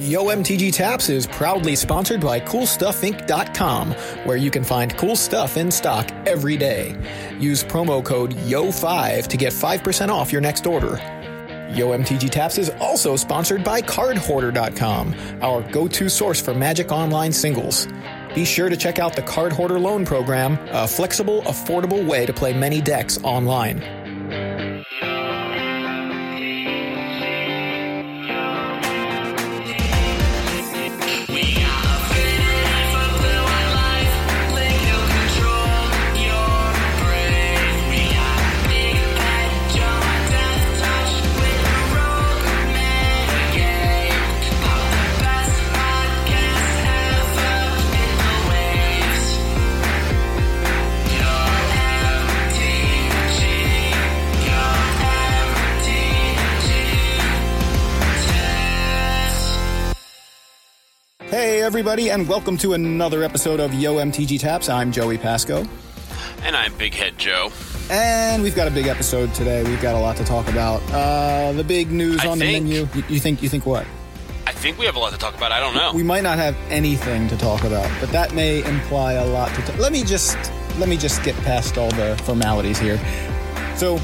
Yo 0.00 0.24
MTG 0.28 0.72
Taps 0.72 1.10
is 1.10 1.26
proudly 1.26 1.76
sponsored 1.76 2.22
by 2.22 2.40
CoolStuffInc.com, 2.40 3.92
where 4.24 4.38
you 4.38 4.50
can 4.50 4.64
find 4.64 4.96
cool 4.96 5.14
stuff 5.14 5.58
in 5.58 5.70
stock 5.70 6.10
every 6.26 6.56
day. 6.56 6.96
Use 7.38 7.62
promo 7.62 8.02
code 8.02 8.32
YO5 8.32 9.26
to 9.26 9.36
get 9.36 9.52
5% 9.52 10.08
off 10.08 10.32
your 10.32 10.40
next 10.40 10.66
order. 10.66 10.96
Yo 11.74 11.90
MTG 11.90 12.30
Taps 12.30 12.56
is 12.56 12.70
also 12.80 13.14
sponsored 13.14 13.62
by 13.62 13.82
CardHoarder.com, 13.82 15.14
our 15.42 15.60
go 15.70 15.86
to 15.86 16.08
source 16.08 16.40
for 16.40 16.54
Magic 16.54 16.90
Online 16.90 17.30
singles. 17.30 17.86
Be 18.34 18.46
sure 18.46 18.70
to 18.70 18.78
check 18.78 18.98
out 18.98 19.14
the 19.14 19.22
Card 19.22 19.52
Hoarder 19.52 19.78
Loan 19.78 20.06
Program, 20.06 20.58
a 20.70 20.88
flexible, 20.88 21.42
affordable 21.42 22.06
way 22.06 22.24
to 22.24 22.32
play 22.32 22.54
many 22.54 22.80
decks 22.80 23.22
online. 23.22 23.99
Everybody, 61.70 62.10
and 62.10 62.28
welcome 62.28 62.56
to 62.56 62.72
another 62.72 63.22
episode 63.22 63.60
of 63.60 63.72
Yo 63.72 63.94
MTG 63.98 64.40
Taps. 64.40 64.68
I'm 64.68 64.90
Joey 64.90 65.16
Pasco, 65.16 65.64
And 66.42 66.56
I'm 66.56 66.74
Big 66.74 66.94
Head 66.94 67.16
Joe. 67.16 67.52
and 67.88 68.42
we've 68.42 68.56
got 68.56 68.66
a 68.66 68.72
big 68.72 68.88
episode 68.88 69.32
today. 69.34 69.62
We've 69.62 69.80
got 69.80 69.94
a 69.94 69.98
lot 70.00 70.16
to 70.16 70.24
talk 70.24 70.48
about. 70.48 70.82
Uh, 70.90 71.52
the 71.52 71.62
big 71.62 71.92
news 71.92 72.18
I 72.24 72.26
on 72.26 72.38
think- 72.40 72.66
the 72.66 72.70
menu. 72.74 72.88
You, 72.96 73.04
you 73.08 73.20
think? 73.20 73.40
You 73.40 73.48
think 73.48 73.66
what? 73.66 73.86
I 74.48 74.52
think 74.52 74.78
we 74.78 74.86
have 74.86 74.96
a 74.96 74.98
lot 74.98 75.12
to 75.12 75.18
talk 75.18 75.36
about. 75.36 75.52
I 75.52 75.60
don't 75.60 75.74
know. 75.76 75.92
We 75.94 76.02
might 76.02 76.24
not 76.24 76.38
have 76.38 76.56
anything 76.70 77.28
to 77.28 77.36
talk 77.36 77.62
about, 77.62 77.88
but 78.00 78.10
that 78.10 78.34
may 78.34 78.64
imply 78.64 79.12
a 79.12 79.24
lot 79.26 79.54
to. 79.54 79.62
T- 79.62 79.78
let 79.78 79.92
me 79.92 80.02
just 80.02 80.36
let 80.80 80.88
me 80.88 80.96
just 80.96 81.22
get 81.22 81.36
past 81.44 81.78
all 81.78 81.90
the 81.90 82.20
formalities 82.24 82.80
here. 82.80 82.98
So, 83.76 83.98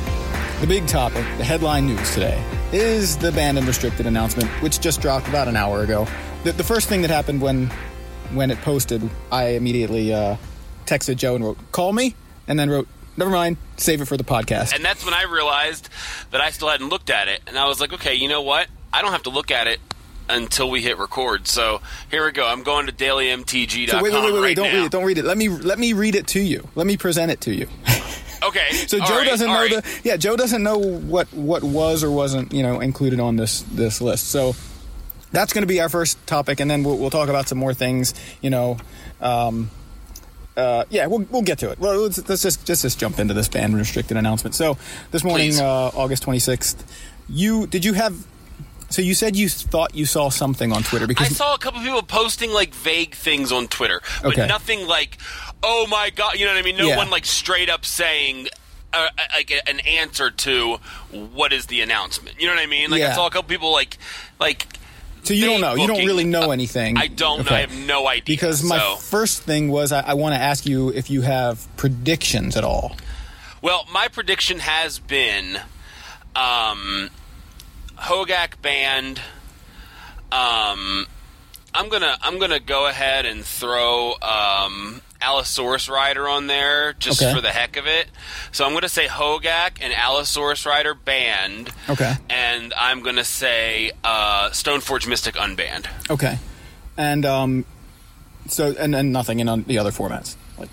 the 0.61 0.69
big 0.69 0.87
topic, 0.87 1.25
the 1.37 1.45
headline 1.45 1.87
news 1.89 2.15
today, 2.15 2.41
is 2.73 3.17
the 3.17 3.33
banned 3.33 3.59
and 3.59 3.67
restricted 3.67 4.07
announcement, 4.07 4.49
which 4.63 4.79
just 4.81 5.01
dropped 5.03 5.27
about 5.27 5.49
an 5.49 5.57
hour 5.57 5.83
ago. 5.83 6.07
The, 6.47 6.53
the 6.53 6.63
first 6.63 6.89
thing 6.89 7.03
that 7.03 7.11
happened 7.11 7.43
when 7.43 7.73
when 8.33 8.53
it 8.53 8.61
posted, 8.63 9.03
I 9.33 9.49
immediately 9.57 10.15
uh, 10.15 10.37
texted 10.85 11.17
Joe 11.17 11.35
and 11.35 11.45
wrote, 11.45 11.59
"Call 11.73 11.93
me," 11.93 12.15
and 12.47 12.57
then 12.57 12.71
wrote, 12.71 12.87
"Never 13.17 13.33
mind, 13.33 13.57
save 13.79 14.01
it 14.01 14.05
for 14.05 14.17
the 14.17 14.23
podcast." 14.23 14.73
and 14.73 14.85
that's 14.85 15.05
when 15.05 15.13
I 15.13 15.25
realized 15.25 15.89
that 16.31 16.41
I 16.41 16.51
still 16.51 16.69
hadn't 16.69 16.89
looked 16.89 17.11
at 17.11 17.27
it. 17.27 17.41
And 17.49 17.59
I 17.59 17.67
was 17.67 17.81
like, 17.81 17.93
okay, 17.95 18.15
you 18.15 18.29
know 18.29 18.43
what? 18.43 18.69
I 18.93 19.03
don't 19.03 19.11
have 19.11 19.25
to 19.25 19.31
look 19.31 19.51
at 19.51 19.67
it 19.67 19.81
until 20.29 20.71
we 20.71 20.83
hit 20.83 20.99
record. 20.99 21.49
So 21.49 21.81
here 22.13 22.25
we 22.25 22.31
go. 22.31 22.47
I'm 22.47 22.63
going 22.63 22.87
to 22.87 22.93
dailymtg.com 22.93 23.89
so 23.89 24.03
wait, 24.05 24.13
wait, 24.13 24.23
wait, 24.23 24.33
wait, 24.33 24.41
right 24.41 24.57
don't 24.57 24.69
now. 24.69 24.79
read 24.79 24.85
it. 24.85 24.93
Don't 24.93 25.05
read 25.05 25.19
it. 25.19 25.25
Let 25.25 25.37
me 25.39 25.49
let 25.49 25.81
me 25.81 25.95
read 25.95 26.15
it 26.15 26.29
to 26.29 26.41
you. 26.41 26.69
Let 26.77 26.87
me 26.87 26.97
present 26.97 27.33
it 27.33 27.41
to 27.41 27.53
you. 27.53 27.67
Okay. 28.43 28.71
So 28.87 28.99
Joe 28.99 29.17
right, 29.17 29.27
doesn't 29.27 29.47
know 29.49 29.55
right. 29.55 29.83
the 29.83 30.01
yeah 30.05 30.17
Joe 30.19 30.37
doesn't 30.37 30.63
know 30.63 30.77
what 30.79 31.27
what 31.33 31.65
was 31.65 32.05
or 32.05 32.11
wasn't 32.11 32.53
you 32.53 32.63
know 32.63 32.81
included 32.81 33.19
on 33.19 33.35
this 33.35 33.63
this 33.63 34.01
list. 34.01 34.29
So 34.29 34.55
that's 35.37 35.53
going 35.53 35.63
to 35.63 35.67
be 35.69 35.81
our 35.83 35.89
first 35.91 36.17
topic, 36.27 36.61
and 36.61 36.71
then 36.71 36.83
we'll, 36.83 36.97
we'll 36.97 37.11
talk 37.11 37.29
about 37.29 37.47
some 37.49 37.59
more 37.59 37.75
things. 37.75 38.15
You 38.41 38.49
know, 38.51 38.79
um, 39.21 39.71
uh, 40.57 40.85
yeah, 40.89 41.07
we'll 41.07 41.27
we'll 41.31 41.43
get 41.43 41.59
to 41.59 41.71
it. 41.71 41.79
Well, 41.79 42.01
let's, 42.01 42.27
let's 42.29 42.43
just 42.43 42.67
just 42.67 42.83
just 42.83 42.99
jump 42.99 43.19
into 43.19 43.35
this 43.35 43.49
ban 43.49 43.75
restricted 43.75 44.17
announcement. 44.17 44.55
So 44.55 44.79
this 45.11 45.23
morning, 45.23 45.61
uh, 45.61 45.91
August 45.95 46.23
twenty 46.23 46.39
sixth, 46.41 46.85
you 47.29 47.67
did 47.67 47.85
you 47.85 47.93
have? 47.93 48.15
So 48.89 49.03
you 49.03 49.15
said 49.15 49.37
you 49.37 49.49
thought 49.49 49.95
you 49.95 50.07
saw 50.07 50.31
something 50.31 50.73
on 50.73 50.83
Twitter 50.85 51.07
because 51.07 51.27
I 51.27 51.35
saw 51.35 51.55
a 51.55 51.59
couple 51.59 51.81
people 51.81 52.03
posting 52.03 52.53
like 52.53 52.73
vague 52.73 53.15
things 53.15 53.53
on 53.53 53.69
Twitter, 53.69 54.01
but 54.23 54.33
Okay. 54.33 54.47
nothing 54.47 54.87
like, 54.87 55.19
"Oh 55.63 55.87
my 55.91 56.09
god," 56.11 56.39
you 56.39 56.47
know 56.47 56.53
what 56.55 56.59
I 56.59 56.63
mean? 56.63 56.77
No 56.79 56.89
Yeah. 56.89 56.97
one 56.97 57.11
like 57.11 57.27
straight 57.27 57.69
up 57.69 57.85
saying 57.85 58.49
uh, 58.95 59.09
like 59.35 59.53
an 59.67 59.81
answer 59.81 60.31
to 60.31 60.77
what 61.11 61.53
is 61.53 61.67
the 61.67 61.81
announcement. 61.83 62.41
You 62.41 62.47
know 62.47 62.55
what 62.55 62.63
I 62.63 62.67
mean? 62.67 62.91
Like 62.91 63.01
Yeah. 63.01 63.11
I 63.13 63.15
saw 63.17 63.27
a 63.27 63.31
couple 63.31 63.49
people 63.51 63.73
like 63.73 63.99
like. 64.41 64.67
So 65.27 65.35
you 65.35 65.45
don't 65.47 65.61
know 65.61 65.75
you 65.75 65.87
don't 65.87 66.05
really 66.07 66.25
know 66.25 66.49
Uh, 66.51 66.53
anything. 66.53 66.97
I 66.97 67.07
don't. 67.09 67.39
know. 67.39 67.45
Okay. 67.45 67.57
I 67.57 67.61
have 67.61 67.77
no 67.87 68.07
idea. 68.09 68.23
Because 68.25 68.63
my 68.63 68.79
so. 68.79 68.97
first 68.97 69.43
thing 69.43 69.69
was 69.71 69.93
I, 69.93 70.01
I 70.01 70.15
want 70.15 70.35
to 70.35 70.41
ask 70.41 70.65
you 70.67 70.91
if 70.91 71.11
you 71.11 71.23
have 71.23 71.67
predictions 71.77 72.57
at 72.57 72.65
all. 72.65 72.97
Well, 73.63 73.85
my 73.93 74.09
prediction 74.09 74.59
has 74.61 74.99
been 74.99 75.57
um, 76.37 77.11
Hogak 77.99 78.61
band. 78.63 79.21
Um, 80.31 81.07
I'm 81.75 81.89
gonna 81.89 82.17
I'm 82.21 82.39
gonna 82.39 82.61
go 82.61 82.87
ahead 82.87 83.27
and 83.27 83.45
throw 83.45 84.15
um, 84.23 85.01
Allosaurus 85.21 85.89
Rider 85.89 86.29
on 86.29 86.47
there 86.47 86.93
just 86.95 87.23
Okay. 87.23 87.33
for 87.35 87.41
the 87.41 87.51
heck 87.51 87.77
of 87.77 87.87
it. 87.87 88.07
So 88.53 88.65
I'm 88.65 88.73
gonna 88.73 88.89
say 88.89 89.07
Hogak 89.07 89.79
and 89.81 89.93
Allosaurus 89.93 90.67
Rider 90.67 90.95
banned. 90.95 91.71
Okay. 91.89 92.15
And 92.31 92.73
I'm 92.79 93.03
gonna 93.03 93.25
say 93.25 93.93
uh, 94.05 94.51
Stoneforge 94.51 95.07
Mystic 95.09 95.35
unbanned. 95.37 95.87
Okay, 96.11 96.39
and 96.97 97.25
um, 97.27 97.65
so 98.49 98.75
and 98.79 98.95
and 98.95 99.13
nothing 99.13 99.41
in 99.41 99.49
on 99.49 99.63
the 99.65 99.79
other 99.79 99.91
formats. 99.91 100.37
Like. 100.59 100.69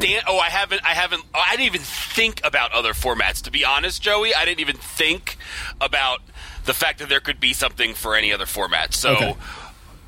Dan, 0.00 0.22
oh, 0.26 0.38
I 0.38 0.48
haven't. 0.50 0.82
I 0.84 0.94
haven't. 0.94 1.22
oh, 1.34 1.42
I 1.44 1.56
didn't 1.56 1.66
even 1.66 1.80
think 1.82 2.40
about 2.44 2.72
other 2.72 2.92
formats. 2.92 3.42
To 3.42 3.50
be 3.50 3.64
honest, 3.64 4.00
Joey, 4.02 4.34
I 4.34 4.44
didn't 4.44 4.60
even 4.60 4.76
think 4.76 5.36
about 5.80 6.20
the 6.64 6.72
fact 6.72 7.00
that 7.00 7.08
there 7.08 7.20
could 7.20 7.40
be 7.40 7.52
something 7.52 7.92
for 7.94 8.14
any 8.14 8.32
other 8.32 8.46
format. 8.46 8.94
So 8.94 9.10
Okay. 9.16 9.34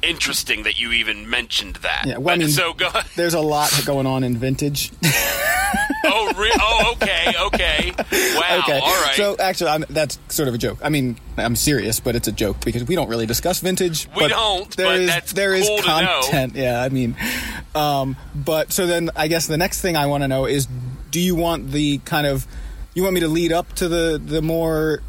Interesting 0.03 0.63
that 0.65 0.79
you 0.79 0.93
even 0.93 1.29
mentioned 1.29 1.77
that. 1.77 2.05
Yeah, 2.07 2.19
well, 2.19 2.35
I 2.35 2.39
mean, 2.39 2.49
so 2.49 2.73
go. 2.73 2.91
There's 3.17 3.35
a 3.35 3.41
lot 3.41 3.73
going 3.87 4.07
on 4.07 4.25
in 4.25 4.37
vintage. 4.37 4.93
Oh, 6.09 6.33
re- 6.37 6.53
oh, 6.61 6.93
okay, 6.95 7.35
okay. 7.47 7.93
Wow. 7.99 8.59
okay, 8.63 8.79
All 8.79 9.03
right. 9.03 9.15
So 9.17 9.37
actually, 9.39 9.71
I'm, 9.71 9.85
that's 9.91 10.19
sort 10.29 10.49
of 10.49 10.55
a 10.55 10.59
joke. 10.59 10.79
I 10.83 10.89
mean, 10.89 11.17
I'm 11.37 11.57
serious, 11.57 11.99
but 11.99 12.15
it's 12.15 12.29
a 12.29 12.33
joke 12.33 12.65
because 12.65 12.85
we 12.85 12.95
don't 12.95 13.09
really 13.09 13.27
discuss 13.27 13.59
vintage. 13.59 14.09
We 14.17 14.29
don't, 14.29 14.71
There 14.77 14.87
but 14.87 15.01
is- 15.01 15.07
that's 15.09 15.33
there 15.33 15.53
is 15.55 15.67
cool 15.67 15.79
know. 15.79 16.21
content. 16.23 16.55
Yeah, 16.55 16.81
I 16.81 16.89
mean, 16.91 17.17
um, 17.75 18.17
but 18.37 18.73
so 18.73 18.87
then 18.87 19.11
I 19.17 19.27
guess 19.27 19.49
the 19.49 19.59
next 19.59 19.81
thing 19.81 19.97
I 19.97 20.07
want 20.07 20.23
to 20.23 20.29
know 20.29 20.47
is, 20.47 20.69
do 21.11 21.19
you 21.21 21.35
want 21.35 21.73
the 21.73 21.99
kind 21.99 22.27
of 22.29 22.47
you 22.95 23.03
want 23.03 23.15
me 23.15 23.21
to 23.21 23.29
lead 23.29 23.51
up 23.53 23.73
to 23.75 23.89
the 23.89 24.21
the 24.25 24.41
more 24.43 25.03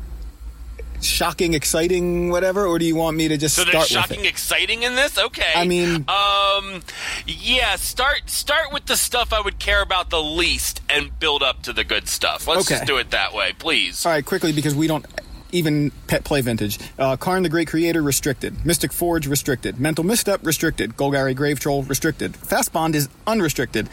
shocking, 1.01 1.53
exciting, 1.53 2.29
whatever, 2.29 2.65
or 2.65 2.79
do 2.79 2.85
you 2.85 2.95
want 2.95 3.17
me 3.17 3.27
to 3.27 3.37
just 3.37 3.55
so 3.55 3.63
start 3.63 3.87
shocking, 3.87 4.21
it? 4.21 4.27
exciting 4.27 4.83
in 4.83 4.95
this. 4.95 5.17
Okay. 5.17 5.51
I 5.55 5.65
mean- 5.65 6.05
um, 6.07 6.81
yeah. 7.25 7.75
Start 7.75 8.29
start 8.29 8.71
with 8.73 8.85
the 8.85 8.97
stuff 8.97 9.33
I 9.33 9.41
would 9.41 9.59
care 9.59 9.81
about 9.81 10.09
the 10.09 10.21
least, 10.21 10.81
and 10.89 11.17
build 11.19 11.43
up 11.43 11.61
to 11.63 11.73
the 11.73 11.83
good 11.83 12.07
stuff. 12.07 12.47
Let's 12.47 12.61
Okay. 12.67 12.75
just 12.75 12.87
do 12.87 12.97
it 12.97 13.11
that 13.11 13.33
way, 13.33 13.53
please. 13.57 14.05
All 14.05 14.11
right, 14.11 14.25
quickly 14.25 14.51
because 14.53 14.75
we 14.75 14.87
don't 14.87 15.05
even 15.53 15.91
pet 16.07 16.23
play 16.25 16.41
vintage. 16.41 16.77
Uh, 16.99 17.15
Karn 17.15 17.41
the 17.43 17.49
Great 17.49 17.67
Creator 17.69 18.01
restricted. 18.01 18.65
Mystic 18.65 18.91
Forge 18.91 19.27
restricted. 19.27 19.79
Mental 19.79 20.03
Misstep 20.03 20.45
restricted. 20.45 20.97
Golgari 20.97 21.33
Grave 21.35 21.59
Troll 21.59 21.83
restricted. 21.83 22.35
Fast 22.35 22.73
Bond 22.73 22.95
is 22.95 23.07
unrestricted. 23.25 23.87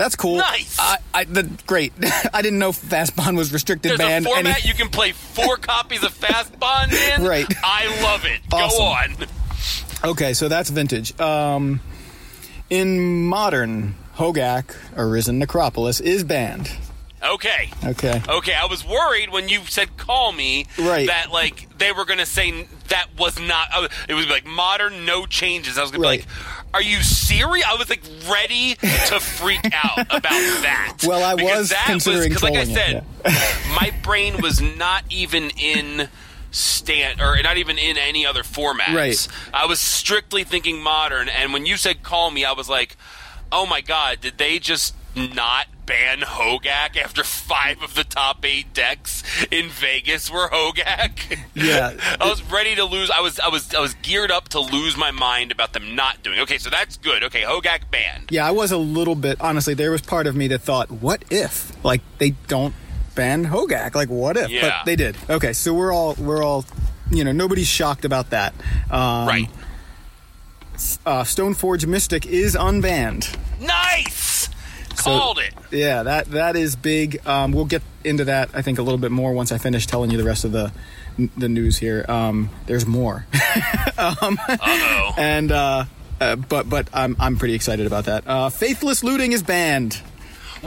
That's 0.00 0.16
cool. 0.16 0.36
Nice. 0.38 0.78
I, 0.80 0.96
I, 1.12 1.24
the, 1.24 1.42
great. 1.66 1.92
I 2.32 2.40
didn't 2.40 2.58
know 2.58 2.72
Fast 2.72 3.14
Bond 3.14 3.36
was 3.36 3.52
restricted 3.52 3.90
There's 3.90 3.98
banned. 3.98 4.24
a 4.24 4.30
format 4.30 4.60
any- 4.60 4.68
you 4.68 4.72
can 4.72 4.88
play 4.88 5.12
four 5.12 5.56
copies 5.58 6.02
of 6.02 6.14
Fast 6.14 6.58
Bond 6.58 6.90
in. 6.94 7.22
Right. 7.22 7.44
I 7.62 8.02
love 8.02 8.24
it. 8.24 8.40
Awesome. 8.50 8.78
Go 8.78 8.84
on. 10.06 10.10
okay, 10.12 10.32
so 10.32 10.48
that's 10.48 10.70
vintage. 10.70 11.20
Um, 11.20 11.80
in 12.70 13.26
modern, 13.26 13.94
Hogak, 14.16 14.74
Arisen 14.96 15.38
Necropolis, 15.38 16.00
is 16.00 16.24
banned. 16.24 16.70
Okay. 17.22 17.70
Okay. 17.84 18.22
Okay, 18.26 18.54
I 18.54 18.64
was 18.64 18.82
worried 18.82 19.28
when 19.30 19.50
you 19.50 19.60
said 19.66 19.94
"call 19.98 20.32
me" 20.32 20.64
Right. 20.78 21.06
that 21.08 21.30
like 21.30 21.68
they 21.76 21.92
were 21.92 22.06
gonna 22.06 22.24
say 22.24 22.66
that 22.88 23.08
was 23.18 23.38
not. 23.38 23.68
Uh, 23.74 23.88
it 24.08 24.14
was 24.14 24.26
like 24.28 24.46
modern, 24.46 25.04
no 25.04 25.26
changes. 25.26 25.76
I 25.76 25.82
was 25.82 25.90
gonna 25.90 26.00
be 26.00 26.06
like, 26.06 26.26
"Are 26.74 26.82
you 26.82 27.02
serious?" 27.02 27.66
I 27.66 27.74
was 27.74 27.88
like 27.90 28.02
ready 28.30 28.74
to 28.74 29.20
freak 29.20 29.60
out 29.72 30.00
about 30.00 30.22
that. 30.22 30.98
Well, 31.06 31.22
I 31.22 31.34
Because 31.34 31.58
was 31.58 31.70
that 31.70 31.84
considering 31.86 32.28
because, 32.28 32.42
like 32.42 32.54
I 32.54 32.64
trolling 32.64 32.76
it, 32.76 33.04
said, 33.24 33.74
my 33.74 33.92
brain 34.02 34.40
was 34.40 34.60
not 34.60 35.04
even 35.10 35.50
in 35.50 36.08
stand 36.50 37.20
or 37.20 37.40
not 37.42 37.56
even 37.58 37.78
in 37.78 37.96
any 37.96 38.26
other 38.26 38.42
formats. 38.42 38.94
Right. 38.94 39.28
I 39.54 39.66
was 39.66 39.80
strictly 39.80 40.44
thinking 40.44 40.82
modern, 40.82 41.28
and 41.28 41.52
when 41.52 41.66
you 41.66 41.76
said 41.76 42.02
"call 42.02 42.30
me," 42.30 42.44
I 42.44 42.52
was 42.52 42.68
like, 42.68 42.96
"Oh 43.52 43.66
my 43.66 43.80
god, 43.80 44.20
did 44.20 44.38
they 44.38 44.58
just 44.58 44.94
not 45.14 45.66
ban 45.90 46.20
Hogak 46.20 46.96
after 46.96 47.24
five 47.24 47.82
of 47.82 47.94
the 47.96 48.04
top 48.04 48.44
eight 48.44 48.72
decks 48.72 49.24
in 49.50 49.68
Vegas 49.68 50.30
were 50.30 50.48
Hogak. 50.48 51.38
Yeah. 51.54 51.94
I 52.20 52.28
was 52.28 52.42
ready 52.44 52.76
to 52.76 52.84
lose. 52.84 53.10
I 53.10 53.20
was 53.20 53.40
I 53.40 53.48
was 53.48 53.74
I 53.74 53.80
was 53.80 53.94
geared 53.94 54.30
up 54.30 54.48
to 54.50 54.60
lose 54.60 54.96
my 54.96 55.10
mind 55.10 55.50
about 55.50 55.72
them 55.72 55.94
not 55.96 56.22
doing. 56.22 56.38
Okay, 56.40 56.58
so 56.58 56.70
that's 56.70 56.96
good. 56.96 57.24
Okay, 57.24 57.42
Hogak 57.42 57.90
banned. 57.90 58.30
Yeah, 58.30 58.46
I 58.46 58.52
was 58.52 58.70
a 58.72 58.78
little 58.78 59.16
bit 59.16 59.40
honestly. 59.40 59.74
There 59.74 59.90
was 59.90 60.00
part 60.00 60.26
of 60.26 60.36
me 60.36 60.46
that 60.48 60.60
thought, 60.60 60.90
"What 60.90 61.24
if 61.28 61.72
like 61.84 62.02
they 62.18 62.30
don't 62.46 62.74
ban 63.14 63.46
Hogak? 63.46 63.94
Like, 63.94 64.08
what 64.08 64.36
if?" 64.36 64.48
Yeah. 64.48 64.60
But 64.78 64.86
they 64.86 64.96
did. 64.96 65.16
Okay, 65.28 65.52
so 65.52 65.74
we're 65.74 65.92
all 65.92 66.14
we're 66.14 66.42
all, 66.42 66.64
you 67.10 67.24
know, 67.24 67.32
nobody's 67.32 67.68
shocked 67.68 68.04
about 68.04 68.30
that. 68.30 68.54
Um, 68.90 69.28
right. 69.28 69.48
Uh, 71.04 71.24
Stoneforge 71.24 71.84
Mystic 71.86 72.26
is 72.26 72.54
unbanned. 72.54 73.36
Nice. 73.60 74.29
Called 75.04 75.38
it. 75.38 75.52
Yeah, 75.70 76.02
that 76.04 76.30
that 76.32 76.56
is 76.56 76.76
big. 76.76 77.26
Um, 77.26 77.52
we'll 77.52 77.64
get 77.66 77.82
into 78.04 78.24
that 78.24 78.50
I 78.54 78.62
think 78.62 78.78
a 78.78 78.82
little 78.82 78.98
bit 78.98 79.10
more 79.10 79.32
once 79.32 79.52
I 79.52 79.58
finish 79.58 79.86
telling 79.86 80.10
you 80.10 80.16
the 80.18 80.24
rest 80.24 80.44
of 80.44 80.52
the 80.52 80.72
the 81.36 81.48
news 81.48 81.76
here. 81.78 82.04
Um, 82.08 82.50
there's 82.66 82.86
more, 82.86 83.26
Uh 83.98 84.14
oh. 84.20 85.14
and 85.18 85.52
uh, 85.52 85.84
uh, 86.20 86.36
but 86.36 86.68
but 86.68 86.88
I'm 86.92 87.16
I'm 87.20 87.36
pretty 87.36 87.54
excited 87.54 87.86
about 87.86 88.04
that. 88.06 88.26
Uh, 88.26 88.48
Faithless 88.50 89.02
looting 89.04 89.32
is 89.32 89.42
banned. 89.42 90.00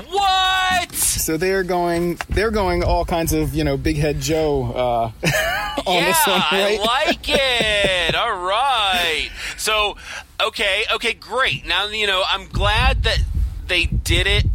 what? 0.10 0.92
So 0.94 1.38
they're 1.38 1.64
going, 1.64 2.18
they're 2.30 2.52
going 2.52 2.84
all 2.84 3.06
kinds 3.06 3.32
of, 3.34 3.54
you 3.54 3.64
know, 3.64 3.78
Big 3.78 3.96
Head 3.98 4.20
Joe 4.20 4.64
uh, 4.74 5.28
on 5.86 5.96
yeah, 5.96 6.06
this 6.06 6.28
one, 6.28 6.40
right? 6.52 6.80
I 6.82 6.84
like 6.84 7.26
it. 7.30 8.16
All 8.16 8.36
right. 8.46 9.30
So, 9.58 9.96
okay, 10.42 10.84
okay, 10.96 11.14
great. 11.14 11.66
Now 11.66 11.86
you 11.88 12.08
know. 12.08 12.24
I'm 12.28 12.48
glad 12.50 13.04
that 13.04 13.20
they 13.68 13.86
did 13.86 14.28
it, 14.28 14.46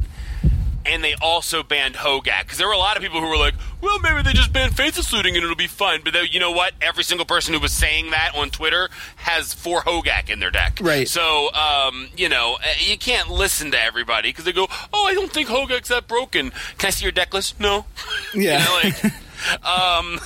and 0.87 1.05
they 1.05 1.15
also 1.21 1.63
banned 1.63 1.97
Hogak 1.97 2.45
because 2.45 2.59
there 2.59 2.67
were 2.67 2.73
a 2.73 2.79
lot 2.79 2.97
of 2.97 3.03
people 3.03 3.21
who 3.21 3.29
were 3.29 3.37
like, 3.37 3.55
"Well, 3.81 3.99
maybe 4.01 4.23
they 4.23 4.33
just 4.33 4.53
banned 4.53 4.77
faithless 4.77 5.13
looting 5.13 5.35
and 5.37 5.45
it'll 5.45 5.57
be 5.57 5.67
fine." 5.67 6.01
But 6.03 6.15
then, 6.15 6.27
you 6.31 6.41
know 6.41 6.51
what? 6.51 6.73
Every 6.81 7.05
single 7.05 7.27
person 7.27 7.53
who 7.55 7.61
was 7.61 7.73
saying 7.73 8.11
that 8.11 8.33
on 8.35 8.51
Twitter 8.51 8.89
has 9.17 9.53
four 9.53 9.83
Hogak 9.83 10.31
in 10.31 10.41
their 10.41 10.51
deck. 10.51 10.79
Right. 10.81 11.07
So, 11.09 11.53
um, 11.53 12.09
you 12.17 12.29
know, 12.29 12.57
uh, 12.63 12.67
you 12.79 12.97
can't 12.97 13.29
listen 13.31 13.71
to 13.73 13.81
everybody 13.81 14.31
because 14.31 14.45
they 14.45 14.53
go, 14.53 14.67
"Oh, 14.93 15.07
I 15.07 15.15
don't 15.15 15.33
think 15.33 15.49
Hogak's 15.49 15.89
that 15.89 16.09
broken." 16.09 16.51
Can 16.79 16.87
I 16.87 16.91
see 16.91 17.05
your 17.05 17.13
deck 17.13 17.35
list? 17.35 17.61
No. 17.61 17.85
Yeah. 18.35 18.59
You 18.59 18.65
know, 18.65 18.91
like, 19.01 19.65
um, 19.65 20.19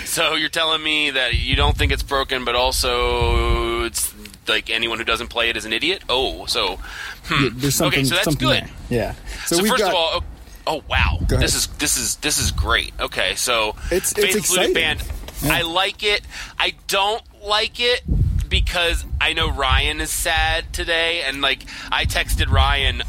so 0.04 0.34
you're 0.34 0.48
telling 0.48 0.82
me 0.82 1.10
that 1.10 1.34
you 1.34 1.56
don't 1.56 1.76
think 1.76 1.92
it's 1.92 2.02
broken, 2.02 2.44
but 2.44 2.54
also 2.54 3.84
it's 3.84 4.12
like 4.48 4.70
anyone 4.70 4.98
who 4.98 5.04
doesn't 5.04 5.28
play 5.28 5.48
it 5.50 5.56
is 5.56 5.64
an 5.64 5.72
idiot. 5.72 6.02
Oh, 6.08 6.46
so 6.46 6.78
hmm. 7.24 7.48
There's 7.58 7.74
something, 7.74 8.00
okay, 8.00 8.04
so 8.08 8.14
that's 8.14 8.24
something 8.24 8.48
good. 8.48 8.64
there. 8.64 8.70
Yeah. 8.88 9.14
So, 9.46 9.58
we've 9.62 9.70
first 9.70 9.82
got, 9.82 9.90
of 9.90 9.94
all, 9.94 10.10
oh, 10.14 10.24
oh 10.66 10.82
wow, 10.88 11.18
this 11.28 11.54
is 11.54 11.66
this 11.78 11.96
is 11.96 12.16
this 12.16 12.38
is 12.38 12.50
great. 12.50 12.92
Okay, 13.00 13.34
so 13.36 13.70
It's- 13.90 14.12
it's 14.12 14.12
Faith 14.12 14.24
Looted 14.24 14.36
exciting. 14.38 14.74
Band, 14.74 15.02
Yeah. 15.42 15.54
I 15.54 15.60
like 15.62 16.02
it. 16.02 16.22
I 16.58 16.74
don't 16.88 17.22
like 17.42 17.80
it 17.80 18.02
because 18.48 19.04
I 19.20 19.32
know 19.32 19.50
Ryan 19.50 20.00
is 20.00 20.10
sad 20.10 20.72
today, 20.72 21.22
and 21.22 21.40
like 21.40 21.62
I 21.92 22.04
texted 22.04 22.50
Ryan 22.50 23.02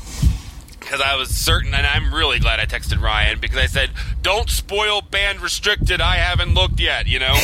because 0.80 1.02
I 1.02 1.16
was 1.16 1.30
certain, 1.30 1.74
and 1.74 1.86
I'm 1.88 2.14
really 2.14 2.40
glad 2.40 2.60
I 2.60 2.66
texted 2.66 3.02
Ryan 3.02 3.40
because 3.40 3.58
I 3.58 3.66
said, 3.68 3.92
"Don't 4.22 4.50
spoil 4.50 5.02
band 5.02 5.40
restricted. 5.42 6.02
I 6.02 6.16
haven't 6.18 6.54
looked 6.54 6.80
yet," 6.80 7.08
you 7.08 7.20
know, 7.20 7.36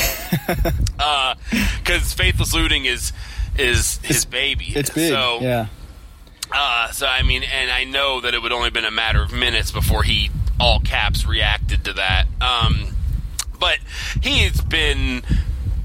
uh, 0.99 1.35
because 1.83 2.13
Faithless 2.13 2.53
Looting 2.53 2.85
is 2.85 3.11
is 3.59 3.97
his 4.03 4.25
baby. 4.25 4.67
it's 4.75 4.89
big. 4.89 5.11
So, 5.11 5.39
yeah. 5.41 5.67
uh, 6.53 6.91
so 6.91 7.05
I 7.07 7.23
mean, 7.23 7.43
and 7.43 7.69
I 7.71 7.83
know 7.83 8.21
that 8.21 8.33
it 8.33 8.41
would 8.41 8.51
only 8.51 8.69
been 8.69 8.85
a 8.85 8.91
matter 8.91 9.21
of 9.21 9.31
minutes 9.33 9.71
before 9.71 10.03
he 10.03 10.29
all 10.59 10.79
caps 10.79 11.25
reacted 11.25 11.85
to 11.85 11.93
that. 11.93 12.25
Um, 12.41 12.95
but 13.59 13.77
he's 14.21 14.61
been. 14.61 15.23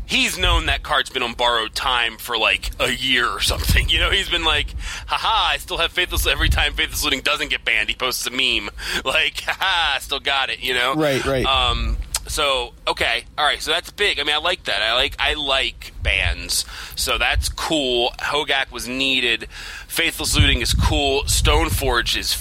He's 0.05 0.37
known 0.37 0.67
that 0.67 0.83
card's 0.83 1.09
been 1.09 1.23
on 1.23 1.33
borrowed 1.33 1.75
time 1.75 2.19
for 2.19 2.37
like 2.37 2.71
a 2.79 2.91
year 2.91 3.27
or 3.27 3.41
something. 3.41 3.89
You 3.93 3.99
know, 3.99 4.11
he's 4.11 4.29
been 4.29 4.45
like, 4.45 4.75
haha, 5.07 5.55
I 5.55 5.57
still 5.57 5.79
have 5.79 5.91
Faithless. 5.93 6.27
Every 6.27 6.51
time 6.51 6.75
Faithless 6.75 7.03
Looting 7.03 7.21
doesn't 7.23 7.49
get 7.49 7.65
banned, 7.65 7.89
he 7.89 7.95
posts 7.95 8.27
a 8.27 8.31
meme. 8.31 8.69
Like, 9.07 9.41
haha, 9.41 9.97
I 9.97 9.99
still 10.01 10.21
got 10.21 10.51
it, 10.51 10.63
you 10.63 10.75
know? 10.75 10.95
Right, 10.95 11.25
right. 11.25 11.47
Um, 11.47 11.97
so 12.27 12.73
okay, 12.87 13.25
all 13.37 13.45
right. 13.45 13.61
So 13.61 13.71
that's 13.71 13.91
big. 13.91 14.19
I 14.19 14.25
mean, 14.25 14.35
I 14.35 14.39
like 14.39 14.65
that. 14.65 14.83
I 14.83 14.95
like 14.95 15.17
I 15.19 15.35
like 15.35 15.93
bands. 16.03 16.65
So 16.97 17.19
that's 17.19 17.49
cool. 17.49 18.11
Hogak 18.19 18.71
was 18.71 18.89
needed. 18.89 19.49
Faithless 19.87 20.37
Looting 20.37 20.61
is 20.61 20.75
cool. 20.75 21.23
Stoneforge 21.25 22.17
is. 22.17 22.35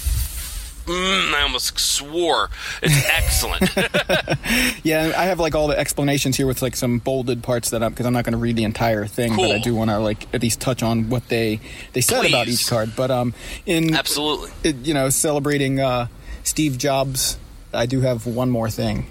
Mm, 0.85 1.33
I 1.35 1.43
almost 1.43 1.79
swore. 1.79 2.49
It's 2.81 3.05
excellent. 3.09 3.69
Yeah, 4.83 5.13
I 5.15 5.25
have 5.25 5.39
like 5.39 5.53
all 5.53 5.67
the 5.67 5.77
explanations 5.77 6.35
here 6.35 6.47
with 6.47 6.61
like 6.61 6.75
some 6.75 6.97
bolded 6.97 7.43
parts 7.43 7.69
that 7.69 7.83
I'm 7.83 7.91
because 7.91 8.05
I'm 8.07 8.13
not 8.13 8.25
going 8.25 8.33
to 8.33 8.39
read 8.39 8.55
the 8.55 8.63
entire 8.63 9.05
thing, 9.05 9.35
but 9.35 9.51
I 9.51 9.59
do 9.59 9.75
want 9.75 9.91
to 9.91 9.99
like 9.99 10.33
at 10.33 10.41
least 10.41 10.59
touch 10.59 10.81
on 10.81 11.09
what 11.09 11.27
they 11.29 11.59
they 11.93 12.01
said 12.01 12.25
about 12.25 12.47
each 12.47 12.67
card. 12.67 12.93
But 12.95 13.11
um, 13.11 13.33
in 13.65 13.93
Absolutely. 13.93 14.49
it, 14.63 14.77
you 14.77 14.93
know, 14.93 15.09
celebrating 15.09 15.79
uh, 15.79 16.07
Steve 16.43 16.77
Jobs, 16.77 17.37
I 17.73 17.85
do 17.85 18.01
have 18.01 18.25
one 18.25 18.49
more 18.49 18.69
thing. 18.69 19.05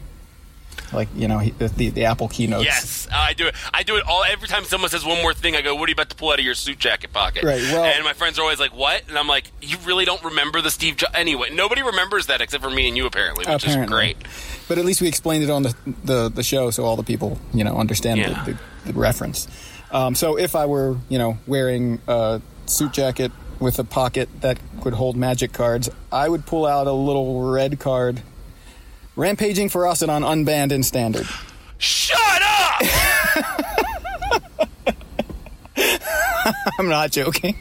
Like 0.93 1.09
you 1.15 1.29
know, 1.29 1.41
the, 1.41 1.69
the 1.69 1.91
the 1.91 2.05
Apple 2.07 2.29
keynotes. 2.29 2.65
Yes, 2.65 3.09
I 3.13 3.33
do 3.33 3.47
it. 3.47 3.55
I 3.73 3.83
do 3.83 3.97
it 3.97 4.05
all 4.09 4.25
every 4.25 4.49
time 4.49 4.65
someone 4.65 4.91
says 4.91 5.05
one 5.05 5.23
more 5.23 5.33
thing. 5.35 5.55
I 5.55 5.63
go, 5.63 5.75
"What 5.75 5.85
are 5.85 5.91
you 5.91 5.95
about 5.95 6.11
to 6.11 6.17
pull 6.17 6.31
out 6.33 6.39
of 6.39 6.45
your 6.45 6.55
suit 6.55 6.79
jacket 6.79 7.13
pocket?" 7.13 7.45
Right, 7.45 7.61
well- 7.63 7.85
and 7.85 8.03
my 8.05 8.13
friends 8.13 8.39
are 8.39 8.43
always 8.43 8.59
like, 8.61 8.75
"What?" 8.75 9.03
And 9.09 9.17
I'm 9.17 9.29
like, 9.29 9.45
"You 9.63 9.77
really 9.85 10.05
don't 10.05 10.23
remember 10.25 10.61
the 10.61 10.71
Steve 10.71 10.97
Jobs?" 10.97 11.15
Anyway, 11.15 11.51
nobody 11.53 11.83
remembers 11.83 12.27
that 12.27 12.41
except 12.41 12.63
for 12.63 12.71
me 12.71 12.89
and 12.89 12.97
you, 12.97 13.07
apparently, 13.07 13.45
which 13.47 13.63
apparently. 13.65 13.85
is 13.85 13.91
great. 13.91 14.17
But 14.69 14.79
at 14.79 14.85
least 14.85 15.01
we 15.01 15.09
explained 15.09 15.45
it 15.45 15.51
on 15.51 15.63
the 15.63 15.75
the, 16.05 16.29
the 16.29 16.43
show, 16.43 16.71
so 16.71 16.85
all 16.85 16.97
the 16.97 17.03
people 17.05 17.39
you 17.55 17.63
know 17.65 17.77
understand 17.77 18.19
Yeah. 18.21 18.45
the, 18.45 18.53
the, 18.87 18.93
the 18.93 18.99
reference. 18.99 19.47
Um, 19.93 20.15
so 20.15 20.37
if 20.39 20.55
I 20.57 20.67
were 20.67 20.97
you 21.09 21.19
know 21.19 21.39
wearing 21.47 22.01
a 22.09 22.41
suit 22.67 22.93
jacket 22.93 23.33
with 23.61 23.79
a 23.79 23.85
pocket 23.85 24.29
that 24.41 24.59
could 24.81 24.95
hold 24.95 25.17
magic 25.17 25.53
cards, 25.53 25.89
I 26.11 26.29
would 26.29 26.47
pull 26.47 26.67
out 26.67 26.87
a 26.87 26.93
little 26.93 27.51
red 27.51 27.79
card. 27.79 28.23
Rampaging 29.20 29.69
on 30.08 30.22
unbanned 30.22 30.72
and 30.72 30.82
standard. 30.82 31.28
Shut 31.76 32.43
up! 32.43 32.82
I'm 36.78 36.88
not 36.88 37.12
joking. 37.12 37.55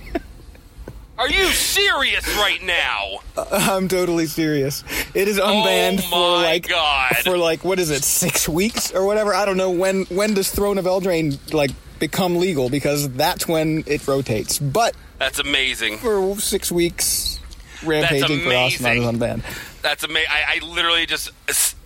Are 1.17 1.29
you 1.29 1.47
serious 1.47 2.25
right 2.38 2.63
now? 2.63 3.19
Uh, 3.35 3.45
I'm 3.51 3.89
totally 3.89 4.25
serious. 4.27 4.85
It 5.13 5.27
is 5.27 5.38
unbanned 5.38 6.00
Oh 6.06 6.38
for 6.38 6.41
like 6.41 6.65
God. 6.65 7.17
for 7.25 7.38
like 7.38 7.65
what 7.65 7.77
is 7.77 7.89
it, 7.89 8.06
six 8.06 8.47
weeks 8.47 8.94
or 8.94 9.06
whatever? 9.06 9.33
I 9.33 9.44
don't 9.44 9.57
know 9.57 9.71
when. 9.71 10.06
When 10.06 10.35
does 10.35 10.50
Throne 10.50 10.77
of 10.77 10.85
Eldraine 10.85 11.53
like 11.53 11.71
become 12.00 12.38
legal? 12.38 12.69
Because 12.69 13.09
that's 13.09 13.50
when 13.50 13.83
it 13.85 14.07
rotates. 14.07 14.59
But 14.59 14.95
That's 15.17 15.39
amazing. 15.39 15.97
for 15.97 16.39
six 16.39 16.71
weeks, 16.71 17.37
rampaging 17.83 18.39
Ferocidon 18.39 19.06
as 19.06 19.13
unbanned. 19.13 19.69
That's 19.81 20.04
amazing. 20.04 20.30
I, 20.31 20.59
I 20.62 20.66
literally 20.66 21.06
just 21.06 21.31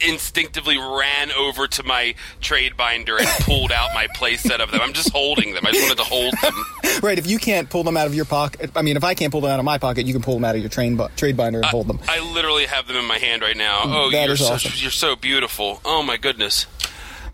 instinctively 0.02 0.78
ran 0.78 1.32
over 1.32 1.68
to 1.68 1.84
my 1.84 2.16
trade 2.42 2.76
binder 2.76 3.18
and 3.18 3.28
pulled 3.42 3.72
out 3.72 3.90
my 3.94 4.08
playset 4.08 4.60
of 4.60 4.72
them. 4.72 4.82
I'm 4.82 4.94
just 4.94 5.12
holding 5.12 5.54
them. 5.54 5.66
I 5.66 5.72
just 5.72 5.84
wanted 5.84 5.98
to 5.98 6.04
hold 6.04 6.34
them. 6.42 6.54
Right? 7.02 7.18
If 7.18 7.26
you 7.28 7.40
can't 7.40 7.70
pull 7.70 7.84
them 7.84 7.98
out 7.98 8.06
of 8.06 8.14
your 8.14 8.24
pocket, 8.24 8.72
I 8.76 8.82
mean, 8.84 8.96
if 8.98 9.04
I 9.04 9.14
can't 9.16 9.32
pull 9.32 9.42
them 9.42 9.50
out 9.50 9.58
of 9.60 9.66
my 9.66 9.78
pocket, 9.80 10.06
you 10.06 10.14
can 10.14 10.22
pull 10.22 10.36
them 10.36 10.46
out 10.46 10.56
of 10.56 10.62
your 10.62 10.70
train 10.70 10.96
bu- 10.96 11.08
trade 11.18 11.36
binder 11.36 11.58
and 11.60 11.66
hold 11.66 11.88
them. 11.88 12.00
I 12.08 12.20
literally 12.34 12.66
have 12.66 12.88
them 12.88 12.96
in 12.98 13.06
my 13.06 13.18
hand 13.18 13.42
right 13.42 13.58
now. 13.58 13.82
Mm, 13.82 13.96
oh, 13.96 14.12
That 14.12 14.28
you're 14.28 14.38
so, 14.38 14.54
awesome. 14.54 14.72
you're 14.76 14.92
so 14.92 15.16
beautiful. 15.16 15.82
Oh 15.84 16.04
my 16.04 16.18
goodness. 16.18 16.68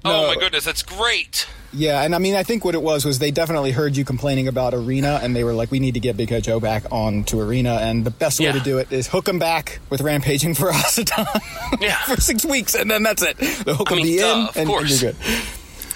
No. 0.03 0.23
Oh 0.23 0.27
my 0.27 0.35
goodness, 0.35 0.63
that's 0.63 0.81
great. 0.81 1.45
Yeah, 1.71 2.01
and 2.01 2.15
I 2.15 2.17
mean, 2.17 2.33
I 2.35 2.41
think 2.43 2.65
what 2.65 2.73
it 2.73 2.81
was 2.81 3.05
was 3.05 3.19
they 3.19 3.29
definitely 3.29 3.71
heard 3.71 3.95
you 3.95 4.03
complaining 4.03 4.47
about 4.47 4.73
Arena, 4.73 5.19
and 5.21 5.35
they 5.35 5.43
were 5.43 5.53
like, 5.53 5.69
"We 5.69 5.79
need 5.79 5.93
to 5.93 5.99
get 5.99 6.17
Big 6.17 6.29
Head 6.29 6.43
Joe 6.43 6.59
back 6.59 6.83
on 6.91 7.23
to 7.25 7.39
Arena," 7.39 7.75
and 7.75 8.03
the 8.03 8.09
best 8.11 8.39
way 8.39 8.47
Yeah. 8.47 8.53
to 8.53 8.59
do 8.59 8.77
it 8.79 8.91
is 8.91 9.07
hook 9.07 9.27
him 9.27 9.37
back 9.37 9.79
with 9.91 10.01
Rampaging 10.01 10.55
for 10.55 10.71
Ferocidon 10.71 11.79
Yeah. 11.81 11.95
for 12.05 12.19
six 12.19 12.43
weeks, 12.43 12.73
and 12.73 12.89
then 12.89 13.03
that's 13.03 13.21
it. 13.21 13.37
The 13.37 13.75
hook 13.75 13.91
I 13.91 13.95
mean, 13.95 14.05
be 14.05 14.17
duh, 14.17 14.33
in, 14.33 14.47
of 14.47 14.57
and, 14.57 14.89
you're 14.89 14.99
good. 15.13 15.15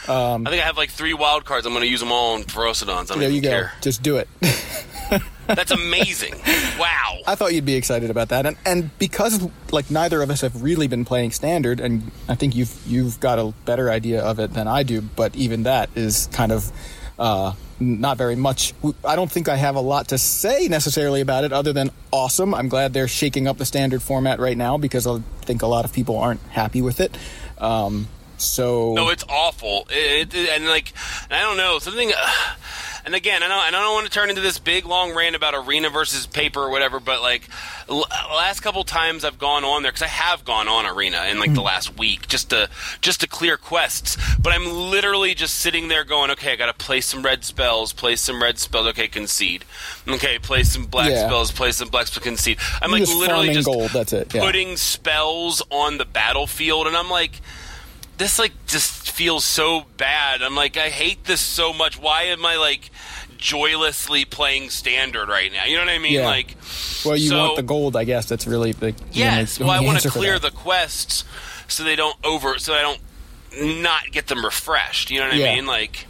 Um, 0.07 0.45
I 0.45 0.49
think 0.51 0.61
I 0.61 0.65
have 0.65 0.77
like 0.77 0.91
three 0.91 1.13
wild 1.13 1.45
cards. 1.45 1.65
I'm 1.65 1.73
going 1.73 1.83
to 1.85 1.89
use 1.89 2.01
them 2.01 2.11
all 2.11 2.35
on 2.35 2.43
Ferocidons. 2.43 2.89
I 2.89 3.03
don't 3.05 3.19
There 3.19 3.29
you 3.29 3.41
go. 3.41 3.49
care. 3.49 3.71
Just 3.81 4.03
do 4.03 4.17
it. 4.17 4.27
That's 5.47 5.71
amazing. 5.71 6.33
wow. 6.79 7.17
I 7.27 7.35
thought 7.35 7.53
you'd 7.53 7.65
be 7.65 7.75
excited 7.75 8.09
about 8.09 8.29
that, 8.29 8.45
and 8.45 8.57
and 8.65 8.97
because 8.97 9.47
like 9.71 9.91
neither 9.91 10.21
of 10.21 10.29
us 10.29 10.41
have 10.41 10.61
really 10.61 10.87
been 10.87 11.05
playing 11.05 11.31
standard, 11.31 11.79
and 11.79 12.11
I 12.27 12.35
think 12.35 12.55
you've 12.55 12.75
you've 12.87 13.19
got 13.19 13.39
a 13.39 13.53
better 13.65 13.89
idea 13.89 14.21
of 14.21 14.39
it 14.39 14.53
than 14.53 14.67
I 14.67 14.83
do, 14.83 15.01
but 15.01 15.35
even 15.35 15.63
that 15.63 15.89
is 15.95 16.27
kind 16.31 16.51
of 16.51 16.71
uh, 17.19 17.53
not 17.79 18.17
very 18.17 18.35
much. 18.35 18.73
I 19.05 19.15
don't 19.15 19.31
think 19.31 19.49
I 19.49 19.55
have 19.55 19.75
a 19.75 19.81
lot 19.81 20.09
to 20.09 20.17
say 20.17 20.67
necessarily 20.67 21.21
about 21.21 21.43
it, 21.43 21.53
other 21.53 21.73
than 21.73 21.91
awesome. 22.11 22.53
I'm 22.53 22.69
glad 22.69 22.93
they're 22.93 23.07
shaking 23.07 23.47
up 23.47 23.57
the 23.57 23.65
standard 23.65 24.01
format 24.01 24.39
right 24.39 24.57
now 24.57 24.77
because 24.77 25.05
I 25.07 25.19
think 25.41 25.61
a 25.61 25.67
lot 25.67 25.85
of 25.85 25.93
people 25.93 26.17
aren't 26.17 26.41
happy 26.49 26.81
with 26.81 26.99
it. 26.99 27.17
Um, 27.57 28.07
so 28.43 28.93
No, 28.93 29.09
it's 29.09 29.23
awful. 29.29 29.87
It, 29.89 30.33
it- 30.33 30.49
and 30.49 30.65
like, 30.67 30.93
I 31.31 31.41
don't 31.41 31.57
know 31.57 31.79
something. 31.79 32.11
Uh, 32.11 32.29
and 33.05 33.15
again, 33.15 33.43
I 33.43 33.47
don't, 33.49 33.59
I 33.59 33.71
don't 33.71 33.93
want 33.93 34.05
to 34.05 34.11
turn 34.11 34.29
into 34.29 34.41
this 34.41 34.59
big 34.59 34.85
long 34.85 35.13
rant 35.13 35.35
about 35.35 35.53
arena 35.53 35.89
versus 35.89 36.25
paper 36.25 36.61
or 36.61 36.69
whatever, 36.69 36.99
but 37.01 37.21
like 37.21 37.49
l- 37.89 38.05
last 38.29 38.61
couple 38.61 38.83
times 38.85 39.25
I've 39.25 39.37
gone 39.37 39.65
on 39.65 39.83
there 39.83 39.91
because 39.91 40.03
I 40.03 40.07
have 40.07 40.45
gone 40.45 40.69
on 40.69 40.85
arena 40.85 41.25
in 41.29 41.37
like 41.39 41.53
the 41.53 41.61
last 41.61 41.97
week 41.97 42.27
just 42.29 42.51
to 42.51 42.69
just 43.01 43.19
to 43.21 43.27
clear 43.27 43.57
quests, 43.57 44.15
but 44.39 44.53
I'm 44.53 44.65
literally 44.89 45.33
just 45.35 45.55
sitting 45.55 45.89
there 45.89 46.05
going, 46.05 46.31
okay, 46.31 46.53
I 46.53 46.55
got 46.55 46.67
to 46.67 46.85
play 46.85 47.01
some 47.01 47.23
red 47.23 47.43
spells, 47.43 47.91
play 47.91 48.15
some 48.15 48.41
red 48.41 48.57
spells, 48.57 48.87
okay, 48.87 49.09
concede, 49.09 49.65
okay, 50.07 50.39
play 50.39 50.63
some 50.63 50.85
black 50.85 51.09
Yeah. 51.11 51.25
spells, 51.27 51.51
play 51.51 51.73
some 51.73 51.89
black 51.89 52.07
spells, 52.07 52.23
concede. 52.23 52.57
I'm 52.81 52.89
You're 52.91 52.99
like 52.99 53.07
just 53.07 53.19
literally 53.19 53.53
just 53.53 53.65
gold, 53.65 53.89
that's 53.91 54.13
it, 54.13 54.33
yeah. 54.33 54.41
putting 54.45 54.77
spells 54.77 55.61
on 55.69 55.97
the 55.97 56.05
battlefield, 56.05 56.87
and 56.87 56.95
I'm 56.95 57.09
like 57.09 57.41
this 58.17 58.37
like 58.39 58.51
just 58.67 59.11
feels 59.11 59.43
so 59.43 59.85
bad. 59.97 60.41
I'm 60.41 60.55
like, 60.55 60.77
I 60.77 60.89
hate 60.89 61.25
this 61.25 61.41
so 61.41 61.73
much. 61.73 61.99
Why 61.99 62.23
am 62.23 62.45
I 62.45 62.57
like 62.57 62.89
joylessly 63.37 64.25
playing 64.25 64.69
standard 64.69 65.27
right 65.29 65.51
now? 65.51 65.65
You 65.65 65.75
know 65.77 65.83
what 65.85 65.89
I 65.93 65.99
mean? 65.99 66.13
Yeah. 66.13 66.25
Like, 66.27 66.55
Well, 67.05 67.17
you 67.17 67.29
so- 67.29 67.39
want 67.39 67.55
the 67.57 67.63
gold, 67.63 67.95
I 67.95 68.03
guess. 68.05 68.25
That's 68.25 68.47
really 68.47 68.71
the 68.71 68.91
the 68.91 68.95
Yes. 69.11 69.59
only- 69.59 69.69
Well, 69.69 69.81
I 69.81 69.85
want 69.85 69.99
to 70.01 70.09
clear 70.09 70.39
the 70.39 70.51
quests 70.51 71.23
so 71.67 71.83
they 71.83 71.95
don't 71.95 72.17
over, 72.23 72.57
so 72.59 72.73
I 72.73 72.81
don't 72.81 72.99
not 73.83 74.11
get 74.11 74.27
them 74.27 74.43
refreshed. 74.45 75.11
You 75.11 75.19
know 75.19 75.27
what 75.27 75.35
Yeah. 75.37 75.51
I 75.51 75.55
mean? 75.55 75.65
Like, 75.65 76.05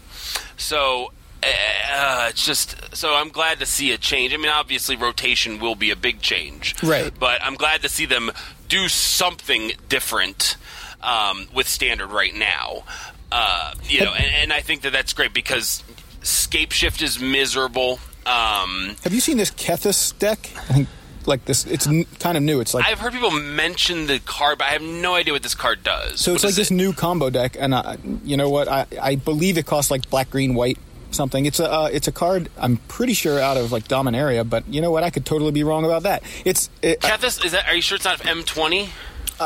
so. 0.58 1.12
Uh, 1.46 2.28
it's 2.30 2.46
just 2.46 2.78
so 2.96 3.16
I'm 3.16 3.28
glad 3.28 3.60
to 3.60 3.66
see 3.66 3.92
a 3.92 3.98
change. 3.98 4.34
I 4.34 4.38
mean, 4.38 4.48
obviously, 4.48 4.96
rotation 4.96 5.60
will 5.60 5.76
be 5.76 5.92
a 5.92 5.96
big 5.98 6.22
change, 6.22 6.74
Right. 6.82 7.12
But 7.20 7.44
I'm 7.44 7.56
glad 7.56 7.82
to 7.82 7.90
see 7.90 8.06
them 8.06 8.32
do 8.70 8.88
something 8.88 9.74
different 9.90 10.56
um, 11.04 11.48
with 11.54 11.68
standard 11.68 12.08
right 12.12 12.34
now. 12.34 12.84
Uh, 13.32 13.74
you 13.90 14.02
know, 14.02 14.14
and, 14.14 14.26
and 14.36 14.54
I 14.54 14.62
think 14.62 14.82
that 14.84 14.92
that's 14.94 15.14
great 15.14 15.34
because 15.34 15.84
Scape 16.22 16.72
Shift 16.72 17.02
is 17.02 17.20
miserable. 17.20 18.00
Um, 18.26 18.96
Have 19.04 19.14
you 19.14 19.20
seen 19.20 19.38
this 19.38 19.52
Kethis 19.52 20.18
deck? 20.18 20.50
I 20.70 20.74
think 20.74 20.88
like 21.26 21.46
this. 21.46 21.66
It's 21.66 21.88
n- 21.88 22.06
kind 22.20 22.38
of 22.38 22.44
new. 22.44 22.60
It's 22.60 22.74
like 22.74 22.86
I've 22.86 23.00
heard 23.00 23.12
people 23.14 23.32
mention 23.32 24.08
the 24.08 24.20
card, 24.20 24.60
but 24.60 24.66
I 24.68 24.72
have 24.72 24.82
no 24.82 25.16
idea 25.16 25.34
what 25.34 25.42
this 25.44 25.56
card 25.56 25.84
does. 25.84 26.20
so. 26.22 26.34
It's 26.34 26.44
What 26.44 26.50
like 26.50 26.56
this 26.56 26.70
it? 26.72 26.76
new 26.76 26.94
combo 26.94 27.30
deck, 27.30 27.58
and 27.60 27.74
uh, 27.74 27.98
you 28.24 28.38
know 28.38 28.50
what? 28.50 28.68
I 28.68 28.86
I 29.02 29.16
believe 29.16 29.58
it 29.58 29.66
costs 29.66 29.90
like 29.90 30.10
black, 30.10 30.30
green, 30.30 30.54
white 30.54 30.78
something. 31.12 31.46
It's 31.46 31.60
a 31.60 31.72
uh, 31.72 31.90
it's 31.92 32.08
a 32.08 32.12
card. 32.12 32.50
I'm 32.58 32.78
pretty 32.88 33.14
sure 33.14 33.40
out 33.40 33.58
of 33.58 33.72
like 33.72 33.88
Dominaria, 33.88 34.48
but 34.50 34.68
you 34.68 34.80
know 34.82 34.92
what? 34.92 35.04
I 35.04 35.10
could 35.10 35.26
totally 35.26 35.52
be 35.52 35.64
wrong 35.64 35.86
about 35.86 36.04
that. 36.04 36.24
It's 36.46 36.70
it, 36.82 37.00
Kethis, 37.02 37.44
is 37.44 37.52
that? 37.54 37.68
Are 37.68 37.76
you 37.76 37.82
sure 37.82 37.96
it's 37.96 38.06
not 38.06 38.20
M20? 38.20 38.86
uh, 38.86 38.90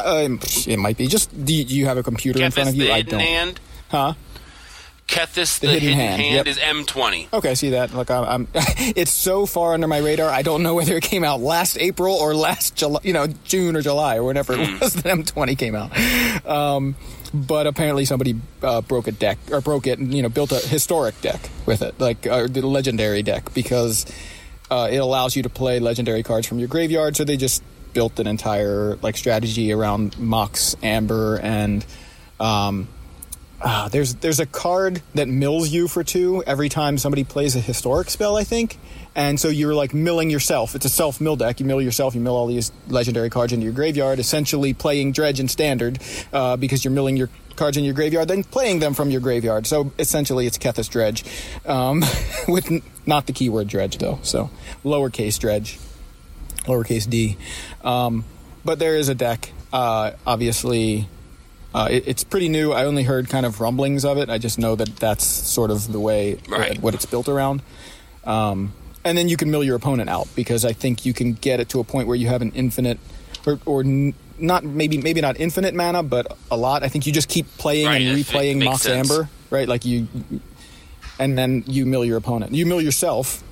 um, 0.05 0.39
it 0.67 0.77
might 0.77 0.97
be. 0.97 1.07
Just 1.07 1.29
do 1.45 1.53
you, 1.53 1.63
do 1.65 1.75
you 1.75 1.85
have 1.85 1.97
a 1.97 2.03
computer 2.03 2.41
in 2.43 2.51
front 2.51 2.69
of 2.69 2.75
you? 2.75 2.85
the 2.85 2.91
I 2.93 2.97
hidden 2.97 3.11
don't. 3.11 3.19
hand. 3.21 3.59
Huh? 3.89 4.13
Kethis, 5.07 5.59
The 5.61 5.67
the, 5.67 5.73
hidden 5.73 5.89
hidden, 5.89 5.99
hand, 5.99 6.21
hand, 6.21 6.35
yep. 6.35 6.47
is 6.47 6.57
M20. 6.57 7.31
Okay, 7.31 7.51
I 7.51 7.53
see 7.53 7.69
that. 7.69 7.93
Look, 7.93 8.11
I'm, 8.11 8.25
I'm 8.25 8.47
it's 8.53 9.11
so 9.11 9.45
far 9.45 9.73
under 9.73 9.87
my 9.87 9.99
radar. 9.99 10.29
I 10.29 10.41
don't 10.41 10.63
know 10.63 10.75
whether 10.75 10.97
it 10.97 11.03
came 11.03 11.23
out 11.23 11.39
last 11.39 11.77
April 11.77 12.13
or 12.13 12.35
last 12.35 12.75
July, 12.75 12.99
you 13.03 13.13
know, 13.13 13.27
June 13.45 13.77
or 13.77 13.81
July 13.81 14.17
or 14.17 14.23
whenever 14.25 14.53
Hmm. 14.57 14.63
it 14.75 14.81
was 14.81 14.93
that 14.95 15.05
M20 15.05 15.57
came 15.57 15.75
out. 15.75 15.97
Um, 16.45 16.95
but 17.33 17.67
apparently 17.67 18.03
somebody 18.03 18.35
uh, 18.61 18.81
broke 18.81 19.07
a 19.07 19.13
deck 19.13 19.37
or 19.49 19.61
broke 19.61 19.87
it 19.87 19.97
and 19.99 20.13
you 20.13 20.21
know 20.21 20.29
built 20.29 20.51
a 20.51 20.59
historic 20.59 21.19
deck 21.21 21.49
with 21.65 21.81
it, 21.81 21.97
like 22.01 22.27
uh, 22.27 22.47
the 22.47 22.61
legendary 22.67 23.23
deck, 23.23 23.53
because 23.53 24.05
uh, 24.69 24.89
it 24.91 24.97
allows 24.97 25.37
you 25.37 25.43
to 25.43 25.49
play 25.49 25.79
legendary 25.79 26.21
cards 26.23 26.47
from 26.47 26.59
your 26.59 26.67
graveyard. 26.67 27.15
So 27.15 27.23
they 27.23 27.37
just 27.37 27.63
built 27.97 28.19
an 28.19 28.27
entire 28.27 28.95
like 29.01 29.17
strategy 29.17 29.73
around 29.73 30.19
Mox, 30.19 30.75
Amber, 30.83 31.39
and 31.41 31.83
um, 32.39 32.87
Ah, 33.59 33.89
there's 33.91 34.13
there's 34.15 34.39
a 34.39 34.45
card 34.45 35.01
that 35.15 35.27
mills 35.27 35.69
you 35.69 35.87
for 35.87 36.03
two 36.03 36.43
every 36.45 36.69
time 36.69 36.99
somebody 36.99 37.23
plays 37.23 37.55
a 37.55 37.59
historic 37.59 38.11
spell, 38.11 38.37
I 38.37 38.43
think. 38.43 38.77
And 39.15 39.39
so 39.39 39.47
you're 39.47 39.73
like 39.73 39.95
milling 39.95 40.29
yourself. 40.29 40.75
It's 40.75 40.85
a 40.85 40.89
self 40.89 41.19
mill 41.19 41.35
deck. 41.35 41.59
You 41.59 41.65
mill 41.65 41.81
yourself. 41.81 42.13
You 42.13 42.21
mill 42.21 42.35
all 42.35 42.45
these 42.45 42.71
legendary 42.87 43.31
cards 43.31 43.51
into 43.53 43.63
your 43.63 43.73
graveyard, 43.73 44.19
essentially 44.19 44.75
playing 44.75 45.13
dredge 45.13 45.39
and 45.39 45.49
standard 45.49 45.97
uh, 46.31 46.55
because 46.55 46.85
you're 46.85 46.93
milling 46.93 47.17
your 47.17 47.31
cards 47.55 47.77
in 47.77 47.83
your 47.83 47.95
graveyard, 47.95 48.27
then 48.27 48.43
playing 48.43 48.77
them 48.77 48.93
from 48.93 49.09
your 49.09 49.21
graveyard. 49.21 49.65
So 49.65 49.91
essentially, 49.97 50.45
it's 50.45 50.59
Kethis 50.59 50.87
dredge, 50.87 51.25
um, 51.65 52.03
with 52.47 52.71
n- 52.71 52.83
not 53.07 53.25
the 53.25 53.33
keyword 53.33 53.67
dredge 53.69 53.97
though. 53.97 54.19
So 54.21 54.51
lowercase 54.85 55.39
dredge 55.39 55.79
lowercase 56.67 57.09
d. 57.09 57.37
Um, 57.83 58.23
but 58.63 58.79
there 58.79 58.95
is 58.95 59.09
a 59.09 59.15
deck. 59.15 59.51
Uh, 59.73 60.11
obviously, 60.25 61.07
uh, 61.73 61.87
it, 61.89 62.03
it's 62.07 62.23
pretty 62.23 62.49
new. 62.49 62.71
I 62.71 62.85
only 62.85 63.03
heard 63.03 63.29
kind 63.29 63.45
of 63.45 63.59
rumblings 63.61 64.05
of 64.05 64.17
it. 64.17 64.29
I 64.29 64.37
just 64.37 64.59
know 64.59 64.75
that 64.75 64.95
that's 64.97 65.25
sort 65.25 65.71
of 65.71 65.91
the 65.91 65.99
way 65.99 66.37
Right. 66.47 66.79
what 66.81 66.93
it's 66.93 67.05
built 67.05 67.27
around. 67.27 67.61
Um, 68.23 68.73
and 69.03 69.17
then 69.17 69.29
you 69.29 69.37
can 69.37 69.49
mill 69.51 69.63
your 69.63 69.75
opponent 69.75 70.09
out 70.09 70.27
because 70.35 70.65
I 70.65 70.73
think 70.73 71.05
you 71.05 71.13
can 71.13 71.33
get 71.33 71.59
it 71.59 71.69
to 71.69 71.79
a 71.79 71.83
point 71.83 72.07
where 72.07 72.17
you 72.17 72.27
have 72.27 72.41
an 72.41 72.51
infinite, 72.53 72.99
or, 73.45 73.59
or 73.65 73.81
n- 73.81 74.13
not 74.37 74.63
maybe 74.65 74.97
maybe 74.97 75.21
not 75.21 75.39
infinite 75.39 75.73
mana, 75.73 76.03
but 76.03 76.37
a 76.51 76.57
lot. 76.57 76.83
I 76.83 76.89
think 76.89 77.07
you 77.07 77.13
just 77.13 77.29
keep 77.29 77.47
playing 77.57 77.85
Right, 77.87 78.01
and 78.01 78.17
replaying 78.17 78.63
Mox 78.63 78.81
sense. 78.81 79.09
Amber, 79.09 79.29
right? 79.49 79.67
Like 79.67 79.85
you, 79.85 80.07
and 81.19 81.37
then 81.37 81.63
you 81.67 81.85
mill 81.85 82.03
your 82.03 82.17
opponent. 82.17 82.53
You 82.53 82.65
mill 82.65 82.81
yourself, 82.81 83.43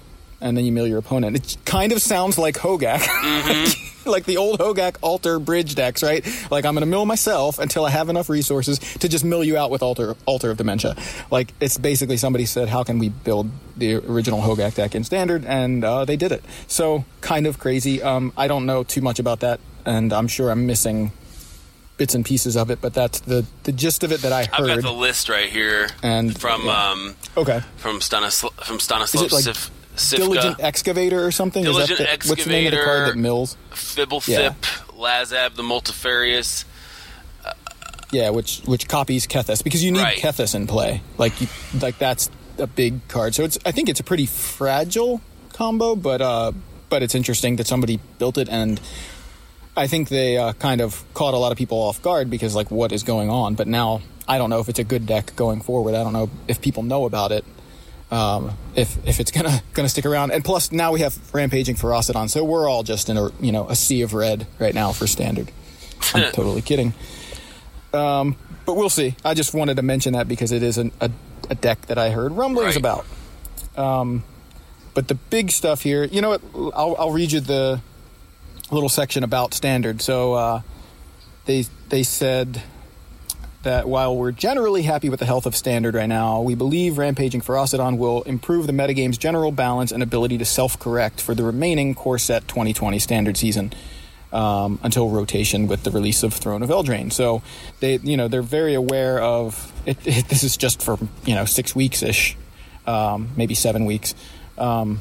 and 0.46 0.56
then 0.56 0.64
you 0.64 0.72
mill 0.72 0.88
your 0.88 1.00
opponent. 1.00 1.36
It 1.36 1.58
kind 1.66 1.92
of 1.92 2.02
sounds 2.02 2.38
like 2.38 2.56
Hogak, 2.56 3.00
Mm-hmm. 3.02 4.10
like 4.10 4.26
the 4.26 4.38
old 4.38 4.60
Hogak 4.60 4.98
altar 5.02 5.40
bridge 5.40 5.74
decks, 5.76 6.04
right? 6.04 6.24
Like 6.52 6.64
I'm 6.66 6.76
going 6.76 6.82
to 6.82 6.86
mill 6.86 7.06
myself 7.08 7.58
until 7.60 7.84
I 7.86 7.90
have 7.90 8.08
enough 8.10 8.30
resources 8.30 8.78
to 9.00 9.10
just 9.10 9.26
mill 9.26 9.44
you 9.44 9.58
out 9.58 9.72
with 9.72 9.82
altar 9.82 10.16
altar 10.28 10.52
of 10.52 10.58
dementia. 10.58 10.96
Like 11.32 11.54
it's 11.60 11.78
basically 11.80 12.18
somebody 12.18 12.46
said, 12.46 12.70
how 12.70 12.84
can 12.84 13.00
we 13.00 13.10
build 13.10 13.50
the 13.76 13.96
original 13.96 14.42
Hogak 14.42 14.76
deck 14.76 14.94
in 14.96 15.04
standard, 15.04 15.44
and 15.46 15.84
uh, 15.84 16.06
they 16.06 16.16
did 16.16 16.32
it. 16.32 16.44
So 16.68 17.04
kind 17.22 17.48
of 17.48 17.58
crazy. 17.60 18.02
Um, 18.04 18.32
I 18.38 18.48
don't 18.48 18.66
know 18.68 18.84
too 18.84 19.02
much 19.02 19.18
about 19.20 19.40
that, 19.42 19.60
and 19.86 20.14
I'm 20.14 20.28
sure 20.28 20.52
I'm 20.52 20.66
missing. 20.68 21.12
Bits 21.98 22.14
and 22.14 22.26
pieces 22.26 22.58
of 22.58 22.70
it, 22.72 22.82
but 22.82 22.94
that's 22.94 23.22
the 23.22 23.46
the 23.64 23.72
gist 23.72 24.04
of 24.04 24.12
it 24.12 24.20
that 24.24 24.34
I 24.34 24.44
heard. 24.44 24.70
I've 24.70 24.82
got 24.84 24.90
the 24.92 24.92
list 24.92 25.30
right 25.30 25.48
here 25.50 25.88
And- 26.04 26.38
from 26.38 26.66
yeah. 26.66 26.92
um, 26.92 27.16
okay, 27.38 27.62
from 27.78 28.02
Stanislav 28.02 28.52
from 28.66 28.76
is 28.76 28.84
Stanislav 28.84 29.32
like 29.32 29.46
Sif- 29.46 29.72
Cifka. 29.96 30.18
diligent 30.18 30.60
excavator 30.60 31.26
or 31.26 31.32
something? 31.32 31.64
Diligent 31.64 31.92
is 31.92 32.06
that 32.06 32.20
the, 32.22 32.30
what's 32.30 32.44
the 32.44 32.50
name 32.50 32.68
of 32.68 32.72
the 32.80 32.84
card 32.84 33.10
that 33.10 33.18
mills? 33.18 33.58
Fibblethip, 33.72 34.28
Yeah. 34.28 34.54
Lazav, 34.98 35.56
the 35.56 35.64
Multifarious. 35.64 36.66
Yeah, 38.12 38.30
which 38.30 38.62
which 38.66 38.88
copies 38.88 39.28
Kethis 39.28 39.64
because 39.64 39.84
you 39.84 39.92
need 39.92 40.02
Right. 40.02 40.18
Kethis 40.18 40.56
in 40.56 40.68
play. 40.68 41.02
Like 41.18 41.40
you, 41.42 41.48
like 41.82 41.98
that's 41.98 42.30
a 42.58 42.68
big 42.68 43.06
card. 43.08 43.36
So 43.36 43.44
it's 43.44 43.58
I 43.66 43.72
think 43.72 43.90
it's 43.90 44.00
a 44.00 44.04
pretty 44.04 44.26
fragile 44.26 45.22
combo, 45.54 45.96
but 45.96 46.22
uh, 46.22 46.52
but 46.90 47.04
it's 47.04 47.16
interesting 47.16 47.58
that 47.58 47.68
somebody 47.68 48.00
built 48.20 48.38
it 48.38 48.48
and. 48.50 48.80
I 49.78 49.88
think 49.88 50.08
they 50.08 50.38
uh, 50.38 50.54
kind 50.54 50.80
of 50.80 51.04
caught 51.14 51.34
a 51.34 51.38
lot 51.38 51.52
of 51.52 51.58
people 51.58 51.80
off 51.80 52.02
guard 52.02 52.30
because, 52.30 52.56
like, 52.56 52.72
what 52.72 52.94
is 52.94 53.04
going 53.04 53.30
on? 53.30 53.56
But 53.56 53.68
now 53.68 54.00
I 54.26 54.38
don't 54.38 54.50
know 54.50 54.62
if 54.62 54.70
it's 54.70 54.80
a 54.80 54.86
good 54.86 55.06
deck 55.06 55.36
going 55.36 55.60
forward. 55.60 55.96
I 55.96 56.02
don't 56.02 56.14
know 56.14 56.30
if 56.48 56.62
people 56.62 56.82
know 56.82 57.04
about 57.04 57.34
it, 57.34 57.44
um, 58.16 58.58
if 58.76 58.98
if 59.08 59.20
it's 59.20 59.32
gonna 59.32 59.62
gonna 59.74 59.90
stick 59.90 60.06
around. 60.06 60.32
And 60.32 60.44
plus, 60.44 60.72
now 60.72 60.92
we 60.92 61.02
have 61.02 61.18
rampaging 61.34 61.76
Ferocidon, 61.76 62.30
so 62.30 62.44
we're 62.44 62.70
all 62.70 62.84
just 62.84 63.10
in 63.10 63.18
a 63.18 63.30
you 63.42 63.52
know 63.52 63.68
a 63.70 63.76
sea 63.76 64.02
of 64.02 64.14
red 64.14 64.48
right 64.60 64.74
now 64.74 64.92
for 64.92 65.08
standard. 65.08 65.52
I'm 66.14 66.32
totally 66.34 66.62
kidding. 66.62 66.94
Um, 67.94 68.36
but 68.66 68.76
we'll 68.76 68.90
see. 68.90 69.16
I 69.24 69.34
just 69.34 69.54
wanted 69.54 69.78
to 69.78 69.84
mention 69.84 70.14
that 70.14 70.28
because 70.28 70.52
it 70.52 70.64
is 70.64 70.78
an, 70.78 70.92
a, 71.00 71.10
a 71.50 71.56
deck 71.56 71.86
that 71.88 71.98
I 71.98 72.10
heard 72.10 72.32
rumblings 72.34 72.76
Right. 72.76 72.78
about. 72.78 73.06
Um, 73.78 74.24
but 74.94 75.08
the 75.08 75.16
big 75.16 75.52
stuff 75.52 75.82
here, 75.82 76.04
you 76.06 76.22
know 76.22 76.30
what? 76.30 76.42
I'll, 76.76 76.96
I'll 76.98 77.12
read 77.12 77.32
you 77.32 77.40
the 77.42 77.82
little 78.72 78.90
section 78.90 79.24
about 79.24 79.54
standard. 79.54 80.02
So 80.02 80.34
uh, 80.34 80.62
they 81.46 81.66
they 81.90 82.04
said 82.04 82.62
that 83.66 83.88
while 83.88 84.16
we're 84.16 84.32
generally 84.32 84.84
happy 84.84 85.10
with 85.10 85.20
the 85.20 85.26
health 85.26 85.46
of 85.46 85.56
standard 85.56 85.94
right 85.94 86.08
now, 86.08 86.42
we 86.42 86.56
believe 86.56 86.98
Rampaging 86.98 87.42
Ferocidon 87.42 87.98
will 87.98 88.22
improve 88.24 88.66
the 88.66 88.74
metagame's 88.74 89.18
general 89.18 89.52
balance 89.52 89.92
and 89.92 90.02
ability 90.02 90.38
to 90.38 90.46
self-correct 90.46 91.20
for 91.20 91.36
the 91.36 91.44
remaining 91.44 91.94
core 91.94 92.18
set 92.18 92.48
2020 92.48 92.98
standard 92.98 93.38
season. 93.38 93.74
Um, 94.32 94.80
until 94.84 95.10
rotation 95.10 95.68
with 95.68 95.84
the 95.84 95.92
release 95.92 96.22
of 96.22 96.34
Throne 96.34 96.62
of 96.62 96.70
Eldraine, 96.70 97.14
so 97.14 97.42
they, 97.80 97.98
you 98.00 98.18
know, 98.18 98.28
they're 98.28 98.42
very 98.42 98.74
aware 98.74 99.22
of 99.22 99.72
it. 99.86 99.98
it 100.06 100.28
this 100.28 100.44
is 100.44 100.58
just 100.58 100.82
for 100.82 100.98
you 101.26 101.36
know 101.36 101.46
six 101.46 101.74
weeks 101.74 102.04
ish, 102.04 102.36
um, 102.86 103.30
maybe 103.38 103.56
seven 103.56 103.86
weeks, 103.86 104.14
um, 104.58 105.00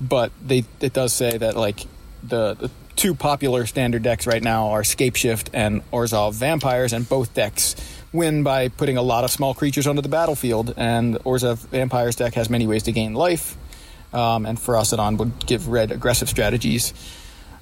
but 0.00 0.32
they 0.42 0.64
it 0.80 0.94
does 0.94 1.12
say 1.12 1.36
that 1.36 1.56
like 1.56 1.84
the, 2.22 2.54
the 2.54 2.70
two 2.96 3.14
popular 3.14 3.66
standard 3.66 4.02
decks 4.02 4.26
right 4.26 4.42
now 4.42 4.68
are 4.68 4.82
Scapeshift 4.82 5.48
and 5.52 5.82
Orzhov 5.90 6.34
Vampires, 6.34 6.94
and 6.94 7.08
both 7.08 7.34
decks 7.34 7.74
win 8.12 8.42
by 8.42 8.68
putting 8.68 8.96
a 8.96 9.02
lot 9.02 9.24
of 9.24 9.30
small 9.30 9.54
creatures 9.54 9.86
onto 9.86 10.02
the 10.02 10.08
battlefield. 10.08 10.74
And 10.76 11.16
Orzhov 11.24 11.58
Vampires 11.68 12.16
deck 12.16 12.34
has 12.34 12.50
many 12.50 12.66
ways 12.66 12.82
to 12.84 12.92
gain 12.92 13.14
life, 13.14 13.56
um, 14.12 14.46
and 14.46 14.58
Ferocidon 14.58 15.16
would 15.18 15.46
give 15.46 15.68
red 15.68 15.90
aggressive 15.92 16.28
strategies. 16.28 16.92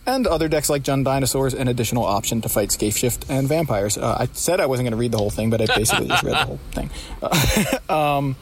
and 0.07 0.27
other 0.27 0.49
decks 0.49 0.71
like 0.71 0.83
Jund 0.83 1.05
Dinosaurs, 1.05 1.53
an 1.53 1.69
additional 1.69 2.03
option 2.03 2.41
to 2.41 2.49
fight 2.49 2.71
Scapeshift 2.71 2.97
Shift 2.97 3.27
and 3.29 3.47
vampires. 3.47 3.99
Uh, 3.99 4.17
I 4.21 4.29
said 4.33 4.59
I 4.59 4.65
wasn't 4.65 4.87
going 4.87 4.93
to 4.93 4.97
read 4.97 5.13
the 5.13 5.19
whole 5.19 5.29
thing, 5.29 5.51
but 5.51 5.61
I 5.61 5.67
basically 5.67 6.09
just 6.09 6.23
read 6.23 6.33
the 6.33 6.47
whole 6.47 6.61
thing. 6.73 6.89
Uh, 7.23 7.93
um, 8.19 8.37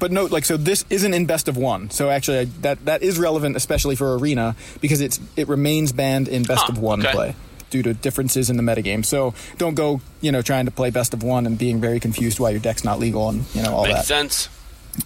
but 0.00 0.10
note, 0.10 0.32
like, 0.32 0.44
so 0.44 0.56
this 0.56 0.84
isn't 0.90 1.14
in 1.14 1.26
best 1.26 1.46
of 1.46 1.56
one. 1.56 1.90
So 1.90 2.10
actually, 2.10 2.38
I, 2.40 2.44
that 2.62 2.84
that 2.86 3.02
is 3.04 3.20
relevant, 3.20 3.54
especially 3.54 3.94
for 3.94 4.18
Arena, 4.18 4.56
because 4.80 5.00
it's 5.00 5.20
it 5.36 5.46
remains 5.46 5.92
banned 5.92 6.26
in 6.26 6.42
best 6.42 6.64
Huh, 6.66 6.72
of 6.72 6.78
one 6.80 7.02
okay. 7.06 7.12
play 7.12 7.34
due 7.72 7.82
to 7.82 7.92
differences 7.94 8.48
in 8.50 8.56
the 8.56 8.62
metagame. 8.62 9.04
So 9.04 9.34
don't 9.58 9.74
go, 9.74 10.00
you 10.20 10.30
know, 10.30 10.42
trying 10.42 10.66
to 10.66 10.70
play 10.70 10.90
best 10.90 11.12
of 11.14 11.24
one 11.24 11.46
and 11.46 11.58
being 11.58 11.80
very 11.80 11.98
confused 11.98 12.38
why 12.38 12.50
your 12.50 12.60
deck's 12.60 12.84
not 12.84 13.00
legal 13.00 13.28
and 13.30 13.44
you 13.54 13.62
know 13.62 13.74
all 13.74 13.84
Makes 13.84 14.00
that. 14.00 14.06
sense. 14.06 14.48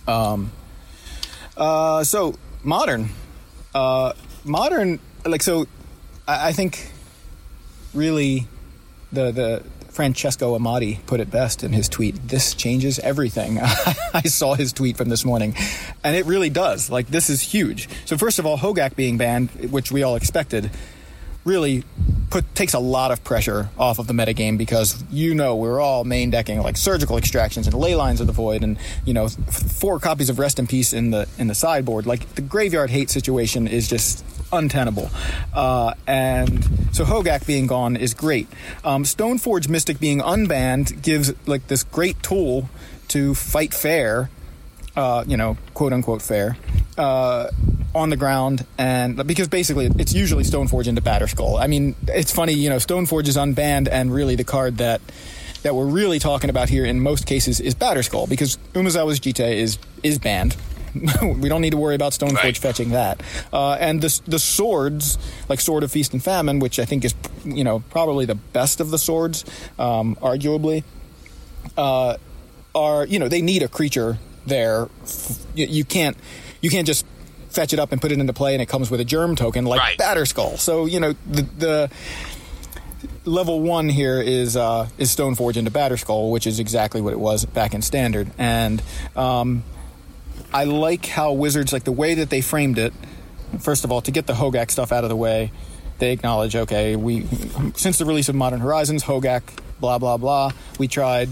Um, 0.06 0.50
uh, 1.56 2.04
so 2.04 2.34
modern, 2.62 3.08
uh, 3.74 4.12
modern, 4.44 4.98
like 5.24 5.42
so, 5.42 5.66
I, 6.28 6.48
I 6.48 6.52
think 6.52 6.90
really 7.94 8.46
the 9.12 9.30
the 9.30 9.62
Francesco 9.90 10.58
Amati 10.58 10.98
put 11.06 11.20
it 11.20 11.30
best 11.30 11.62
in 11.64 11.72
his 11.72 11.88
tweet. 11.88 12.28
This 12.28 12.52
changes 12.52 12.98
everything. 12.98 13.58
I 14.12 14.22
saw 14.24 14.54
his 14.54 14.72
tweet 14.74 14.96
from 14.98 15.08
this 15.08 15.24
morning, 15.24 15.54
and 16.04 16.14
it 16.14 16.26
really 16.26 16.50
does. 16.50 16.90
Like 16.90 17.06
this 17.06 17.30
is 17.30 17.40
huge. 17.40 17.88
So 18.04 18.18
first 18.18 18.38
of 18.38 18.44
all, 18.44 18.58
Hogak 18.58 18.96
being 18.96 19.16
banned, 19.16 19.50
which 19.70 19.90
we 19.92 20.02
all 20.02 20.16
expected, 20.16 20.70
really 21.46 21.84
put 22.28 22.54
takes 22.54 22.74
a 22.74 22.78
lot 22.78 23.12
of 23.12 23.22
pressure 23.22 23.68
off 23.78 23.98
of 23.98 24.08
the 24.08 24.12
metagame 24.12 24.58
because 24.58 25.02
you 25.10 25.34
know 25.34 25.54
we're 25.54 25.80
all 25.80 26.04
main 26.04 26.28
decking 26.28 26.60
like 26.60 26.76
surgical 26.76 27.16
extractions 27.16 27.66
and 27.66 27.74
ley 27.74 27.94
lines 27.94 28.20
of 28.20 28.26
the 28.26 28.32
void 28.32 28.62
and 28.62 28.76
you 29.04 29.14
know 29.14 29.28
four 29.28 30.00
copies 30.00 30.28
of 30.28 30.38
rest 30.38 30.58
in 30.58 30.66
peace 30.66 30.92
in 30.92 31.10
the 31.12 31.28
in 31.38 31.46
the 31.46 31.54
sideboard. 31.54 32.04
Like 32.04 32.34
the 32.34 32.42
graveyard 32.42 32.90
hate 32.90 33.10
situation 33.10 33.68
is 33.68 33.88
just 33.88 34.24
untenable. 34.52 35.10
Uh, 35.54 35.94
and 36.06 36.64
so 36.92 37.04
hogak 37.04 37.46
being 37.46 37.66
gone 37.66 37.96
is 37.96 38.12
great. 38.12 38.48
Um, 38.84 39.04
stoneforge 39.04 39.68
mystic 39.68 40.00
being 40.00 40.20
unbanned 40.20 41.02
gives 41.02 41.32
like 41.46 41.68
this 41.68 41.84
great 41.84 42.22
tool 42.22 42.68
to 43.08 43.34
fight 43.34 43.72
fair 43.72 44.30
uh, 44.96 45.24
you 45.26 45.36
know, 45.36 45.56
quote 45.74 45.92
unquote 45.92 46.22
fair, 46.22 46.56
uh, 46.98 47.48
on 47.94 48.10
the 48.10 48.16
ground, 48.16 48.64
and 48.78 49.26
because 49.26 49.48
basically 49.48 49.86
it's 49.98 50.12
usually 50.12 50.44
Stoneforge 50.44 50.86
into 50.86 51.00
Batterskull. 51.00 51.60
I 51.60 51.66
mean, 51.66 51.94
it's 52.08 52.32
funny, 52.32 52.52
you 52.52 52.68
know, 52.68 52.76
Stoneforge 52.76 53.28
is 53.28 53.36
unbanned, 53.36 53.88
and 53.90 54.12
really 54.12 54.36
the 54.36 54.44
card 54.44 54.78
that 54.78 55.00
that 55.62 55.74
we're 55.74 55.86
really 55.86 56.18
talking 56.18 56.50
about 56.50 56.68
here 56.68 56.84
in 56.84 57.00
most 57.00 57.26
cases 57.26 57.58
is 57.60 57.74
Batterskull 57.74 58.28
because 58.28 58.56
Umezawa's 58.74 59.18
Jitte 59.20 59.52
is 59.54 59.78
is 60.02 60.18
banned. 60.18 60.56
we 61.22 61.48
don't 61.50 61.60
need 61.60 61.70
to 61.72 61.76
worry 61.76 61.94
about 61.94 62.12
Stoneforge 62.12 62.42
Right. 62.42 62.56
fetching 62.56 62.90
that. 62.90 63.22
Uh, 63.52 63.72
and 63.80 64.00
the 64.00 64.20
the 64.26 64.38
swords, 64.38 65.18
like 65.48 65.60
Sword 65.60 65.82
of 65.82 65.90
Feast 65.92 66.12
and 66.12 66.22
Famine, 66.22 66.58
which 66.58 66.78
I 66.78 66.84
think 66.84 67.04
is 67.04 67.14
you 67.44 67.64
know 67.64 67.80
probably 67.90 68.24
the 68.26 68.34
best 68.34 68.80
of 68.80 68.90
the 68.90 68.98
swords, 68.98 69.44
um, 69.78 70.16
arguably 70.16 70.84
uh, 71.76 72.16
are 72.74 73.06
you 73.06 73.18
know 73.18 73.28
they 73.28 73.42
need 73.42 73.62
a 73.62 73.68
creature 73.68 74.18
there. 74.46 74.88
You, 75.54 75.66
you 75.66 75.84
can't 75.84 76.16
you 76.60 76.70
can't 76.70 76.86
just 76.86 77.04
fetch 77.50 77.72
it 77.72 77.78
up 77.78 77.92
and 77.92 78.00
put 78.00 78.12
it 78.12 78.18
into 78.18 78.32
play 78.32 78.52
and 78.54 78.60
it 78.62 78.66
comes 78.66 78.90
with 78.90 79.00
a 79.00 79.04
germ 79.04 79.34
token 79.34 79.64
like 79.64 79.80
Right. 79.80 79.98
Batterskull. 79.98 80.58
So 80.58 80.84
you 80.86 81.00
know 81.00 81.14
the, 81.26 81.42
the 81.42 81.90
level 83.24 83.60
one 83.60 83.88
here 83.88 84.20
is 84.20 84.56
uh, 84.56 84.88
is 84.98 85.14
Stoneforge 85.14 85.56
into 85.56 85.70
Batterskull, 85.70 86.30
which 86.30 86.46
is 86.46 86.60
exactly 86.60 87.00
what 87.00 87.12
it 87.12 87.20
was 87.20 87.44
back 87.44 87.74
in 87.74 87.82
Standard, 87.82 88.30
and 88.38 88.82
um, 89.14 89.64
I 90.52 90.64
like 90.64 91.06
how 91.06 91.32
Wizards 91.32 91.72
like 91.72 91.84
the 91.84 91.92
way 91.92 92.14
that 92.14 92.30
they 92.30 92.40
framed 92.40 92.78
it. 92.78 92.92
First 93.60 93.84
of 93.84 93.92
all, 93.92 94.00
to 94.02 94.10
get 94.10 94.26
the 94.26 94.32
Hogak 94.34 94.70
stuff 94.70 94.92
out 94.92 95.04
of 95.04 95.10
the 95.10 95.16
way, 95.16 95.52
they 95.98 96.12
acknowledge, 96.12 96.56
okay, 96.56 96.96
we 96.96 97.26
since 97.74 97.98
the 97.98 98.04
release 98.04 98.28
of 98.28 98.34
Modern 98.34 98.60
Horizons, 98.60 99.04
Hogak, 99.04 99.42
blah 99.80 99.98
blah 99.98 100.16
blah, 100.16 100.52
we 100.78 100.88
tried 100.88 101.28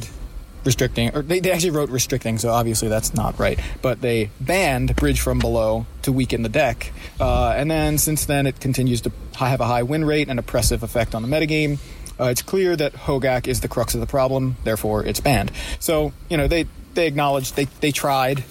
restricting, 0.65 1.15
or 1.15 1.23
they, 1.23 1.41
they 1.41 1.51
actually 1.51 1.71
wrote 1.71 1.91
restricting, 1.91 2.39
so 2.39 2.51
obviously 2.51 2.89
that's 2.89 3.15
not 3.15 3.39
right. 3.39 3.59
But 3.83 4.01
they 4.01 4.31
banned 4.41 4.97
Bridge 4.97 5.21
from 5.21 5.39
Below 5.39 5.87
to 6.03 6.13
weaken 6.13 6.43
the 6.43 6.49
deck, 6.49 6.93
uh, 7.21 7.55
and 7.57 7.71
then 7.71 7.99
since 7.99 8.27
then 8.27 8.47
it 8.47 8.61
continues 8.61 9.01
to 9.03 9.13
have 9.37 9.61
a 9.61 9.67
high 9.67 9.83
win 9.83 10.05
rate 10.05 10.29
and 10.29 10.39
oppressive 10.39 10.83
effect 10.83 11.15
on 11.15 11.23
the 11.23 11.29
metagame. 11.29 11.79
Uh, 12.19 12.25
it's 12.27 12.43
clear 12.43 12.77
that 12.77 12.93
Hogak 12.93 13.49
is 13.49 13.61
the 13.61 13.69
crux 13.69 13.95
of 13.95 14.01
the 14.01 14.07
problem, 14.07 14.57
therefore 14.65 15.05
it's 15.05 15.21
banned. 15.21 15.51
So 15.81 16.13
you 16.29 16.37
know 16.37 16.47
they 16.47 16.67
they 16.95 17.07
acknowledge 17.07 17.53
they 17.53 17.65
they 17.81 17.93
tried 17.93 18.45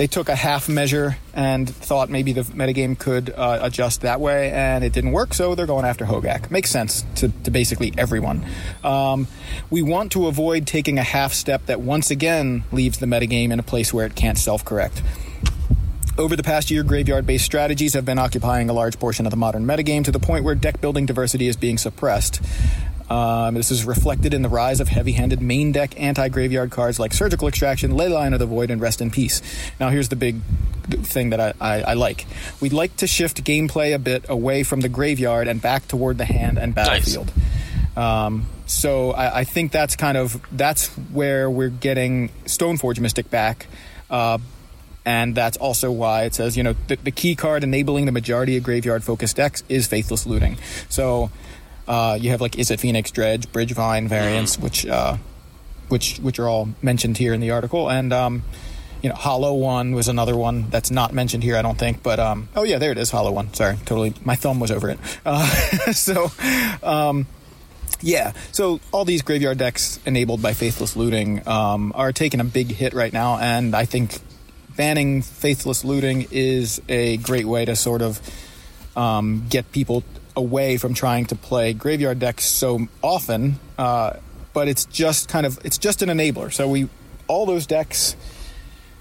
they 0.00 0.06
took 0.06 0.30
a 0.30 0.34
half 0.34 0.66
measure 0.66 1.18
and 1.34 1.68
thought 1.68 2.08
maybe 2.08 2.32
the 2.32 2.40
metagame 2.40 2.98
could 2.98 3.28
uh, 3.36 3.58
adjust 3.60 4.00
that 4.00 4.18
way, 4.18 4.50
and 4.50 4.82
it 4.82 4.94
didn't 4.94 5.12
work, 5.12 5.34
so 5.34 5.54
they're 5.54 5.66
going 5.66 5.84
after 5.84 6.06
Hogak. 6.06 6.50
Makes 6.50 6.70
sense 6.70 7.04
to, 7.16 7.28
to 7.44 7.50
basically 7.50 7.92
everyone. 7.98 8.42
Um, 8.82 9.26
we 9.68 9.82
want 9.82 10.12
to 10.12 10.26
avoid 10.26 10.66
taking 10.66 10.96
a 10.96 11.02
half 11.02 11.34
step 11.34 11.66
that 11.66 11.82
once 11.82 12.10
again 12.10 12.64
leaves 12.72 12.96
the 12.96 13.04
metagame 13.04 13.52
in 13.52 13.60
a 13.60 13.62
place 13.62 13.92
where 13.92 14.06
it 14.06 14.14
can't 14.14 14.38
self 14.38 14.64
correct. 14.64 15.02
Over 16.16 16.34
the 16.34 16.42
past 16.42 16.70
year, 16.70 16.82
graveyard 16.82 17.26
based 17.26 17.44
strategies 17.44 17.92
have 17.92 18.06
been 18.06 18.18
occupying 18.18 18.70
a 18.70 18.72
large 18.72 18.98
portion 18.98 19.26
of 19.26 19.30
the 19.30 19.36
modern 19.36 19.66
metagame 19.66 20.02
to 20.04 20.10
the 20.10 20.18
point 20.18 20.44
where 20.44 20.54
deck 20.54 20.80
building 20.80 21.04
diversity 21.04 21.46
is 21.46 21.58
being 21.58 21.76
suppressed. 21.76 22.40
Um, 23.10 23.54
this 23.54 23.72
is 23.72 23.84
reflected 23.84 24.32
in 24.32 24.42
the 24.42 24.48
rise 24.48 24.80
of 24.80 24.86
heavy 24.86 25.12
handed 25.12 25.42
main 25.42 25.72
deck 25.72 26.00
anti 26.00 26.28
graveyard 26.28 26.70
cards 26.70 27.00
like 27.00 27.12
Surgical 27.12 27.48
Extraction, 27.48 27.92
Leyline 27.92 28.32
of 28.32 28.38
the 28.38 28.46
Void, 28.46 28.70
and 28.70 28.80
Rest 28.80 29.00
in 29.00 29.10
Peace. 29.10 29.42
Now, 29.80 29.90
here's 29.90 30.08
the 30.08 30.16
big 30.16 30.40
thing 30.88 31.30
that 31.30 31.40
I, 31.40 31.54
I, 31.60 31.82
I 31.82 31.94
like. 31.94 32.26
We'd 32.60 32.72
like 32.72 32.96
to 32.98 33.08
shift 33.08 33.42
gameplay 33.42 33.94
a 33.94 33.98
bit 33.98 34.26
away 34.28 34.62
from 34.62 34.80
the 34.80 34.88
graveyard 34.88 35.48
and 35.48 35.60
back 35.60 35.88
toward 35.88 36.18
the 36.18 36.24
hand 36.24 36.56
and 36.56 36.72
battlefield. 36.72 37.32
Um, 37.96 38.46
so 38.66 39.10
I, 39.10 39.40
I 39.40 39.44
think 39.44 39.72
that's 39.72 39.96
kind 39.96 40.16
of 40.16 40.40
that's 40.56 40.88
where 41.12 41.50
we're 41.50 41.68
getting 41.68 42.28
Stoneforge 42.44 43.00
Mystic 43.00 43.28
back. 43.28 43.66
Uh, 44.08 44.38
and 45.04 45.34
that's 45.34 45.56
also 45.56 45.90
why 45.90 46.24
it 46.24 46.34
says, 46.34 46.56
you 46.56 46.62
know, 46.62 46.74
the, 46.86 46.96
the 46.96 47.10
key 47.10 47.34
card 47.34 47.64
enabling 47.64 48.06
the 48.06 48.12
majority 48.12 48.56
of 48.56 48.62
graveyard 48.62 49.02
focused 49.02 49.36
decks 49.36 49.64
is 49.68 49.86
Faithless 49.86 50.26
Looting. 50.26 50.58
So 50.88 51.30
uh, 51.90 52.14
you 52.14 52.30
have 52.30 52.40
like 52.40 52.52
Izzet 52.52 52.78
Phoenix, 52.78 53.10
Dredge, 53.10 53.50
Bridgevine 53.50 54.06
variants, 54.06 54.56
which 54.56 54.86
uh, 54.86 55.16
which 55.88 56.18
which 56.18 56.38
are 56.38 56.48
all 56.48 56.68
mentioned 56.80 57.18
here 57.18 57.34
in 57.34 57.40
the 57.40 57.50
article, 57.50 57.90
and 57.90 58.12
um, 58.12 58.44
you 59.02 59.08
know, 59.08 59.16
Hollow 59.16 59.54
One 59.54 59.92
was 59.92 60.06
another 60.06 60.36
one 60.36 60.70
that's 60.70 60.92
not 60.92 61.12
mentioned 61.12 61.42
here, 61.42 61.56
I 61.56 61.62
don't 61.62 61.76
think. 61.76 62.00
But 62.00 62.20
um, 62.20 62.48
oh 62.54 62.62
yeah, 62.62 62.78
there 62.78 62.92
it 62.92 62.98
is, 62.98 63.10
Hollow 63.10 63.32
One. 63.32 63.52
Sorry, 63.54 63.76
totally, 63.86 64.14
my 64.24 64.36
thumb 64.36 64.60
was 64.60 64.70
over 64.70 64.88
it. 64.88 65.00
Uh, 65.26 65.46
so. 65.92 66.30
Um, 66.82 67.26
yeah, 68.02 68.32
so 68.50 68.80
all 68.92 69.04
these 69.04 69.20
graveyard 69.20 69.58
decks 69.58 70.00
enabled 70.06 70.40
by 70.40 70.54
Faithless 70.54 70.96
Looting 70.96 71.46
um, 71.46 71.92
are 71.94 72.12
taking 72.12 72.40
a 72.40 72.44
big 72.44 72.68
hit 72.68 72.94
right 72.94 73.12
now, 73.12 73.36
and 73.36 73.76
I 73.76 73.84
think 73.84 74.18
banning 74.74 75.20
Faithless 75.20 75.84
Looting 75.84 76.26
is 76.30 76.80
a 76.88 77.18
great 77.18 77.44
way 77.44 77.66
to 77.66 77.76
sort 77.76 78.00
of 78.00 78.18
um, 78.96 79.44
get 79.50 79.70
people 79.72 80.02
away 80.36 80.76
from 80.76 80.94
trying 80.94 81.26
to 81.26 81.34
play 81.34 81.72
graveyard 81.72 82.18
decks 82.18 82.44
so 82.44 82.88
often. 83.02 83.58
Uh, 83.78 84.14
but 84.52 84.68
it's 84.68 84.84
just 84.84 85.28
kind 85.28 85.46
of 85.46 85.58
it's 85.64 85.78
just 85.78 86.02
an 86.02 86.08
enabler. 86.08 86.52
So 86.52 86.68
we 86.68 86.88
all 87.28 87.46
those 87.46 87.66
decks 87.66 88.16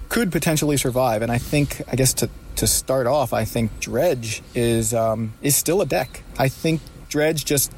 could 0.09 0.31
potentially 0.31 0.77
survive, 0.77 1.21
and 1.21 1.31
I 1.31 1.37
think 1.37 1.81
I 1.91 1.95
guess 1.95 2.13
to 2.15 2.29
to 2.57 2.67
start 2.67 3.07
off, 3.07 3.33
I 3.33 3.45
think 3.45 3.79
Dredge 3.79 4.41
is 4.53 4.93
um, 4.93 5.33
is 5.41 5.55
still 5.55 5.81
a 5.81 5.85
deck. 5.85 6.23
I 6.37 6.49
think 6.49 6.81
Dredge 7.09 7.45
just 7.45 7.71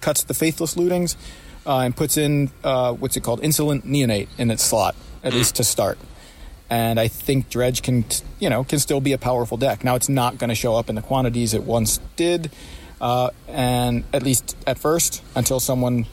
cuts 0.00 0.22
the 0.24 0.34
faithless 0.34 0.74
lootings 0.74 1.16
uh, 1.66 1.80
and 1.80 1.96
puts 1.96 2.16
in 2.16 2.50
uh, 2.64 2.92
what's 2.92 3.16
it 3.16 3.22
called 3.22 3.42
insolent 3.42 3.84
neonate 3.86 4.28
in 4.38 4.50
its 4.50 4.62
slot 4.62 4.94
at 5.22 5.34
least 5.34 5.56
to 5.56 5.64
start 5.64 5.98
and 6.70 7.00
i 7.00 7.08
think 7.08 7.50
dredge 7.50 7.82
can 7.82 8.04
you 8.38 8.48
know 8.48 8.62
can 8.62 8.78
still 8.78 9.00
be 9.00 9.12
a 9.12 9.18
powerful 9.18 9.56
deck 9.56 9.82
now 9.82 9.94
it's 9.94 10.08
not 10.08 10.38
going 10.38 10.48
to 10.48 10.54
show 10.54 10.76
up 10.76 10.88
in 10.88 10.94
the 10.94 11.02
quantities 11.02 11.54
it 11.54 11.64
once 11.64 11.98
did 12.16 12.50
uh, 13.00 13.30
and 13.48 14.04
at 14.12 14.22
least 14.22 14.56
at 14.66 14.78
first 14.78 15.22
until 15.34 15.60
someone 15.60 16.04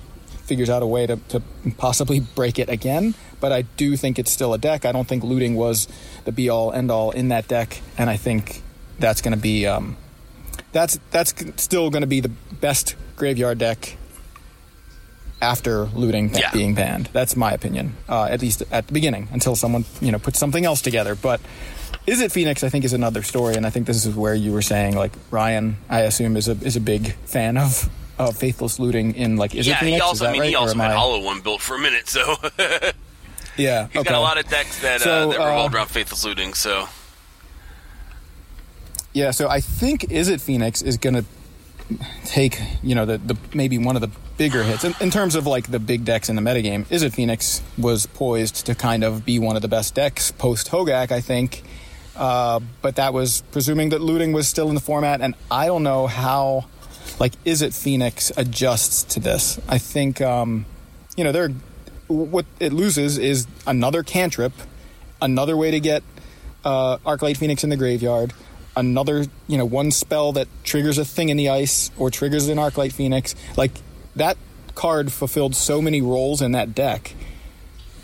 figures 0.45 0.69
out 0.69 0.84
a 0.84 0.86
way 0.88 1.08
to, 1.08 1.17
to 1.30 1.41
possibly 1.78 2.19
break 2.36 2.60
it 2.60 2.69
again 2.69 3.15
but 3.39 3.52
i 3.52 3.63
do 3.78 3.98
think 3.98 4.19
it's 4.19 4.32
still 4.32 4.54
a 4.54 4.58
deck 4.58 4.86
i 4.86 4.91
don't 4.91 5.08
think 5.08 5.24
looting 5.24 5.56
was 5.56 5.88
the 6.26 6.32
be 6.32 6.50
all 6.50 6.71
end 6.71 6.91
all 6.91 7.10
in 7.12 7.30
that 7.30 7.48
deck 7.48 7.82
and 7.98 8.10
i 8.10 8.15
think 8.17 8.62
that's 9.00 9.21
going 9.21 9.34
to 9.36 9.41
be 9.41 9.65
um, 9.65 9.98
that's 10.71 11.00
that's 11.12 11.34
still 11.62 11.89
going 11.89 12.02
to 12.02 12.08
be 12.08 12.19
the 12.19 12.30
best 12.62 12.95
graveyard 13.15 13.58
deck 13.58 13.98
after 15.41 15.86
looting 15.88 16.34
Yeah. 16.34 16.52
being 16.54 16.74
banned. 16.76 17.10
That's 17.13 17.36
my 17.36 17.52
opinion, 17.52 17.95
uh, 18.08 18.24
at 18.26 18.41
least 18.41 18.63
at 18.71 18.88
the 18.88 18.93
beginning, 18.93 19.28
until 19.32 19.56
someone 19.56 19.86
you 20.02 20.12
know 20.12 20.19
puts 20.19 20.39
something 20.39 20.65
else 20.65 20.82
together. 20.82 21.13
But 21.15 21.41
Izzet 22.08 22.32
Phoenix? 22.32 22.63
I 22.63 22.70
think 22.70 22.86
is 22.86 22.94
another 22.94 23.24
story, 23.24 23.56
and 23.56 23.65
I 23.65 23.70
think 23.72 23.88
this 23.88 24.06
is 24.06 24.15
where 24.15 24.36
you 24.36 24.52
were 24.54 24.62
saying 24.62 24.96
like 24.96 25.12
Ryan. 25.32 25.78
I 25.89 26.02
assume 26.02 26.38
is 26.38 26.48
a 26.48 26.52
is 26.62 26.76
a 26.76 26.82
big 26.82 27.13
fan 27.26 27.58
of. 27.58 27.89
Of 28.18 28.38
faithless 28.38 28.80
looting 28.80 29.13
in 29.15 29.36
like 29.36 29.54
is 29.56 29.68
yeah, 29.68 29.74
it 29.76 29.80
Phoenix? 29.80 29.96
he 29.98 30.02
also, 30.02 30.26
I 30.26 30.32
mean, 30.32 30.39
right? 30.39 30.50
he 30.50 30.56
also 30.56 30.78
had 30.78 30.91
I- 30.91 30.96
Hollow 30.96 31.22
One 31.22 31.41
built 31.41 31.60
for 31.62 31.76
a 31.76 31.80
minute, 31.80 32.08
so 32.08 32.36
he's 32.58 32.94
Yeah, 33.58 33.88
okay. 33.94 34.04
got 34.04 34.13
a 34.15 34.20
lot 34.22 34.38
of 34.38 34.48
decks 34.48 34.82
that, 34.84 35.02
So, 35.02 35.12
uh, 35.12 35.26
that 35.34 35.41
uh, 35.41 35.46
revolve 35.46 35.76
around 35.76 35.88
Faithless 35.89 36.24
Looting, 36.24 36.54
so. 36.54 36.88
Yeah, 39.12 39.32
so 39.32 39.50
I 39.50 39.60
think 39.60 40.04
Izzet 40.04 40.39
Phoenix 40.39 40.82
is 40.82 40.96
going 40.98 41.15
to 41.15 41.26
take 42.24 42.58
you 42.82 42.96
know 42.96 43.06
the, 43.06 43.18
the 43.18 43.36
maybe 43.54 43.78
one 43.78 43.96
of 43.98 44.02
the 44.02 44.10
bigger 44.38 44.63
hits 44.63 44.86
in, 44.86 44.96
in 45.02 45.12
terms 45.12 45.36
of 45.36 45.46
like 45.46 45.70
the 45.70 45.80
big 45.80 46.06
decks 46.06 46.30
in 46.30 46.38
the 46.38 46.41
metagame. 46.41 46.86
Izzet 46.86 47.13
Phoenix 47.13 47.62
was 47.78 48.06
poised 48.06 48.65
to 48.68 48.76
kind 48.76 49.04
of 49.04 49.26
be 49.26 49.39
one 49.39 49.58
of 49.58 49.62
the 49.62 49.68
best 49.68 49.94
decks 49.94 50.32
post 50.32 50.70
Hogak, 50.72 51.12
I 51.12 51.20
think. 51.20 51.63
Uh, 52.15 52.62
but 52.82 52.95
that 52.95 53.13
was 53.13 53.41
presuming 53.51 53.89
that 53.89 54.01
looting 54.01 54.32
was 54.32 54.47
still 54.47 54.69
in 54.69 54.75
the 54.75 54.82
format, 54.82 55.21
and 55.21 55.36
I 55.51 55.65
don't 55.67 55.84
know 55.84 56.08
how 56.08 56.65
like 57.19 57.41
Izzet 57.43 57.80
Phoenix 57.80 58.32
adjusts 58.38 59.04
to 59.15 59.19
this. 59.19 59.60
I 59.67 59.78
think 59.78 60.21
um, 60.21 60.65
you 61.17 61.23
know 61.23 61.32
they're 61.32 61.49
what 62.08 62.45
it 62.60 62.71
loses 62.71 63.17
is 63.17 63.47
another 63.65 64.04
cantrip, 64.04 64.54
another 65.21 65.58
way 65.58 65.71
to 65.71 65.80
get 65.80 66.04
uh, 66.63 66.97
Arclight 66.99 67.38
Phoenix 67.38 67.63
in 67.63 67.69
the 67.69 67.78
graveyard, 67.78 68.34
another 68.75 69.25
you 69.47 69.58
know 69.58 69.65
one 69.65 69.91
spell 69.91 70.32
that 70.34 70.47
triggers 70.63 70.97
a 70.97 71.06
thing 71.06 71.30
in 71.30 71.38
the 71.38 71.49
ice 71.49 71.91
or 71.97 72.10
triggers 72.10 72.47
an 72.47 72.58
Arclight 72.58 72.93
Phoenix. 72.93 73.36
Like 73.58 73.71
that 74.15 74.38
card 74.73 75.12
fulfilled 75.12 75.56
so 75.56 75.82
many 75.82 76.01
roles 76.01 76.41
in 76.41 76.51
that 76.51 76.75
deck 76.75 77.13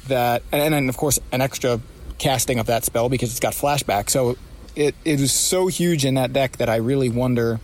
that, 0.07 0.43
and 0.51 0.73
then 0.73 0.89
of 0.89 0.97
course 0.97 1.19
an 1.31 1.41
extra 1.41 1.79
casting 2.21 2.59
of 2.59 2.67
that 2.67 2.85
spell 2.85 3.09
because 3.09 3.31
it's 3.31 3.39
got 3.39 3.53
flashback. 3.53 4.09
So 4.09 4.37
it 4.75 4.95
it 5.03 5.19
was 5.19 5.33
so 5.33 5.67
huge 5.67 6.05
in 6.05 6.13
that 6.15 6.31
deck 6.31 6.57
that 6.57 6.69
I 6.69 6.77
really 6.77 7.09
wonder. 7.09 7.59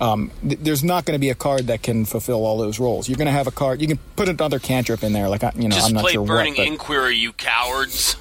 Um, 0.00 0.32
th- 0.40 0.58
there's 0.60 0.82
not 0.82 1.04
going 1.04 1.14
to 1.14 1.20
be 1.20 1.28
a 1.30 1.34
card 1.36 1.68
that 1.68 1.82
can 1.82 2.04
fulfill 2.06 2.44
all 2.44 2.58
those 2.58 2.80
roles. 2.80 3.08
You're 3.08 3.18
going 3.18 3.26
to 3.26 3.32
have 3.32 3.46
a 3.46 3.52
card. 3.52 3.80
You 3.80 3.86
can 3.86 3.98
put 4.16 4.28
another 4.28 4.58
cantrip 4.58 5.04
in 5.04 5.12
there, 5.12 5.28
like 5.28 5.44
I- 5.44 5.52
you 5.54 5.68
know. 5.68 5.76
Just 5.76 5.88
I'm 5.90 5.94
not 5.94 6.02
play 6.02 6.12
sure 6.14 6.26
Burning 6.26 6.54
what. 6.54 6.56
but- 6.58 6.66
Inquiry, 6.66 7.16
you 7.16 7.32
cowards. 7.34 8.16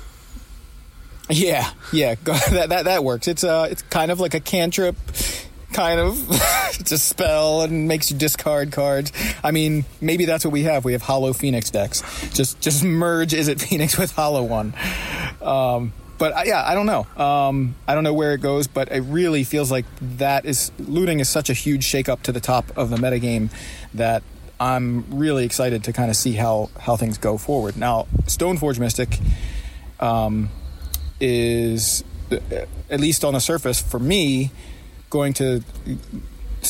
yeah, 1.29 1.71
yeah, 1.93 2.15
that 2.23 2.67
that 2.69 2.85
that 2.85 3.03
works. 3.03 3.27
It's 3.27 3.43
uh, 3.43 3.67
it's 3.71 3.81
kind 3.83 4.11
of 4.11 4.19
like 4.19 4.33
a 4.35 4.39
cantrip, 4.39 4.95
kind 5.73 5.99
of. 5.99 6.29
a 6.91 6.97
spell 6.97 7.61
and 7.61 7.87
makes 7.87 8.11
you 8.11 8.17
discard 8.17 8.71
cards. 8.71 9.11
I 9.43 9.51
mean, 9.51 9.85
maybe 9.99 10.25
that's 10.25 10.43
what 10.43 10.51
we 10.51 10.63
have. 10.63 10.83
We 10.83 10.93
have 10.93 11.01
Hollow 11.01 11.33
Phoenix 11.33 11.69
decks. 11.69 12.01
Just 12.33 12.59
just 12.59 12.83
merge 12.83 13.31
Izzet 13.31 13.61
Phoenix 13.61 13.97
with 13.97 14.11
Hollow 14.11 14.43
One. 14.43 14.73
Um, 15.41 15.93
but 16.17 16.33
uh, 16.33 16.41
yeah, 16.45 16.63
I 16.65 16.75
don't 16.75 16.85
know. 16.85 17.07
Um, 17.23 17.75
I 17.87 17.95
don't 17.95 18.03
know 18.03 18.13
where 18.13 18.33
it 18.33 18.41
goes, 18.41 18.67
but 18.67 18.91
it 18.91 19.01
really 19.01 19.43
feels 19.43 19.71
like 19.71 19.85
that 20.17 20.45
is 20.45 20.71
looting 20.77 21.19
is 21.19 21.29
such 21.29 21.49
a 21.49 21.53
huge 21.53 21.85
shakeup 21.85 22.21
to 22.23 22.31
the 22.31 22.39
top 22.39 22.77
of 22.77 22.89
the 22.89 22.97
metagame 22.97 23.49
that 23.93 24.23
I'm 24.59 25.05
really 25.17 25.45
excited 25.45 25.83
to 25.85 25.93
kind 25.93 26.09
of 26.09 26.15
see 26.15 26.33
how 26.33 26.69
how 26.79 26.95
things 26.95 27.17
go 27.17 27.37
forward. 27.37 27.77
Now, 27.77 28.07
Stoneforge 28.25 28.79
Mystic 28.79 29.17
um, 29.99 30.49
is 31.19 32.03
uh, 32.31 32.37
at 32.89 32.99
least 32.99 33.23
on 33.23 33.33
the 33.33 33.39
surface 33.39 33.81
for 33.81 33.99
me 33.99 34.51
going 35.11 35.33
to 35.33 35.61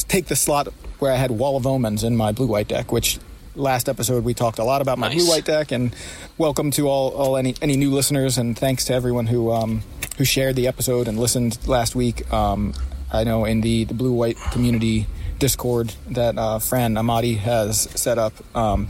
take 0.09 0.25
the 0.25 0.35
slot 0.35 0.67
where 0.99 1.11
I 1.11 1.15
had 1.15 1.31
Wall 1.31 1.55
of 1.55 1.65
Omens 1.65 2.03
in 2.03 2.17
my 2.17 2.31
blue 2.33 2.47
white 2.47 2.67
deck, 2.67 2.91
which 2.91 3.19
last 3.55 3.87
episode 3.87 4.23
we 4.23 4.33
talked 4.33 4.59
a 4.59 4.63
lot 4.63 4.81
about 4.81 4.97
my 4.97 5.07
Nice. 5.09 5.17
blue 5.23 5.29
white 5.29 5.45
deck 5.45 5.71
and 5.71 5.95
welcome 6.37 6.71
to 6.71 6.87
all, 6.89 7.11
all 7.11 7.37
any 7.37 7.53
any 7.61 7.75
new 7.77 7.91
listeners 7.91 8.37
and 8.37 8.57
thanks 8.57 8.85
to 8.85 8.93
everyone 8.93 9.27
who 9.27 9.51
um, 9.51 9.83
who 10.17 10.25
shared 10.25 10.55
the 10.55 10.67
episode 10.67 11.07
and 11.07 11.19
listened 11.19 11.57
last 11.67 11.95
week. 11.95 12.31
Um, 12.33 12.73
I 13.13 13.23
know 13.23 13.45
in 13.45 13.61
the, 13.61 13.83
the 13.85 13.93
blue 13.93 14.13
white 14.13 14.37
community 14.51 15.05
Discord 15.37 15.93
that 16.09 16.37
uh, 16.37 16.59
Fran 16.59 16.95
Amadi 16.97 17.37
has 17.37 17.81
set 17.99 18.17
up, 18.17 18.33
um, 18.55 18.87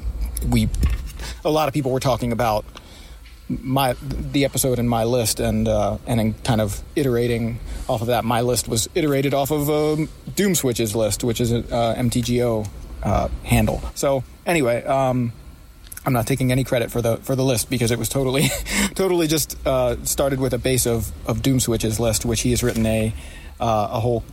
we 0.49 0.69
a 1.43 1.49
lot 1.51 1.67
of 1.67 1.73
people 1.73 1.91
were 1.91 1.99
talking 1.99 2.31
about 2.31 2.63
my 3.61 3.95
the 4.01 4.45
episode 4.45 4.79
in 4.79 4.87
my 4.87 5.03
list 5.03 5.39
and 5.39 5.67
uh, 5.67 5.97
and 6.07 6.43
kind 6.43 6.61
of 6.61 6.81
iterating 6.95 7.59
off 7.87 8.01
of 8.01 8.07
that. 8.07 8.23
My 8.23 8.41
list 8.41 8.67
was 8.67 8.89
iterated 8.95 9.33
off 9.33 9.51
of 9.51 9.69
um, 9.69 10.09
Doom 10.35 10.53
list, 10.63 11.23
which 11.23 11.41
is 11.41 11.51
a 11.51 11.59
uh, 11.73 11.95
MTGO 11.95 12.67
uh, 13.03 13.27
handle. 13.43 13.81
So 13.95 14.23
anyway, 14.45 14.83
um, 14.83 15.33
I'm 16.05 16.13
not 16.13 16.27
taking 16.27 16.51
any 16.51 16.63
credit 16.63 16.91
for 16.91 17.01
the 17.01 17.17
for 17.17 17.35
the 17.35 17.43
list 17.43 17.69
because 17.69 17.91
it 17.91 17.99
was 17.99 18.09
totally 18.09 18.49
totally 18.95 19.27
just 19.27 19.55
uh, 19.65 20.03
started 20.05 20.39
with 20.39 20.53
a 20.53 20.57
base 20.57 20.85
of 20.85 21.11
of 21.27 21.41
Doom 21.41 21.59
list, 21.67 22.25
which 22.25 22.41
he 22.41 22.51
has 22.51 22.63
written 22.63 22.85
a 22.85 23.13
uh, 23.59 23.89
a 23.91 23.99
whole 23.99 24.23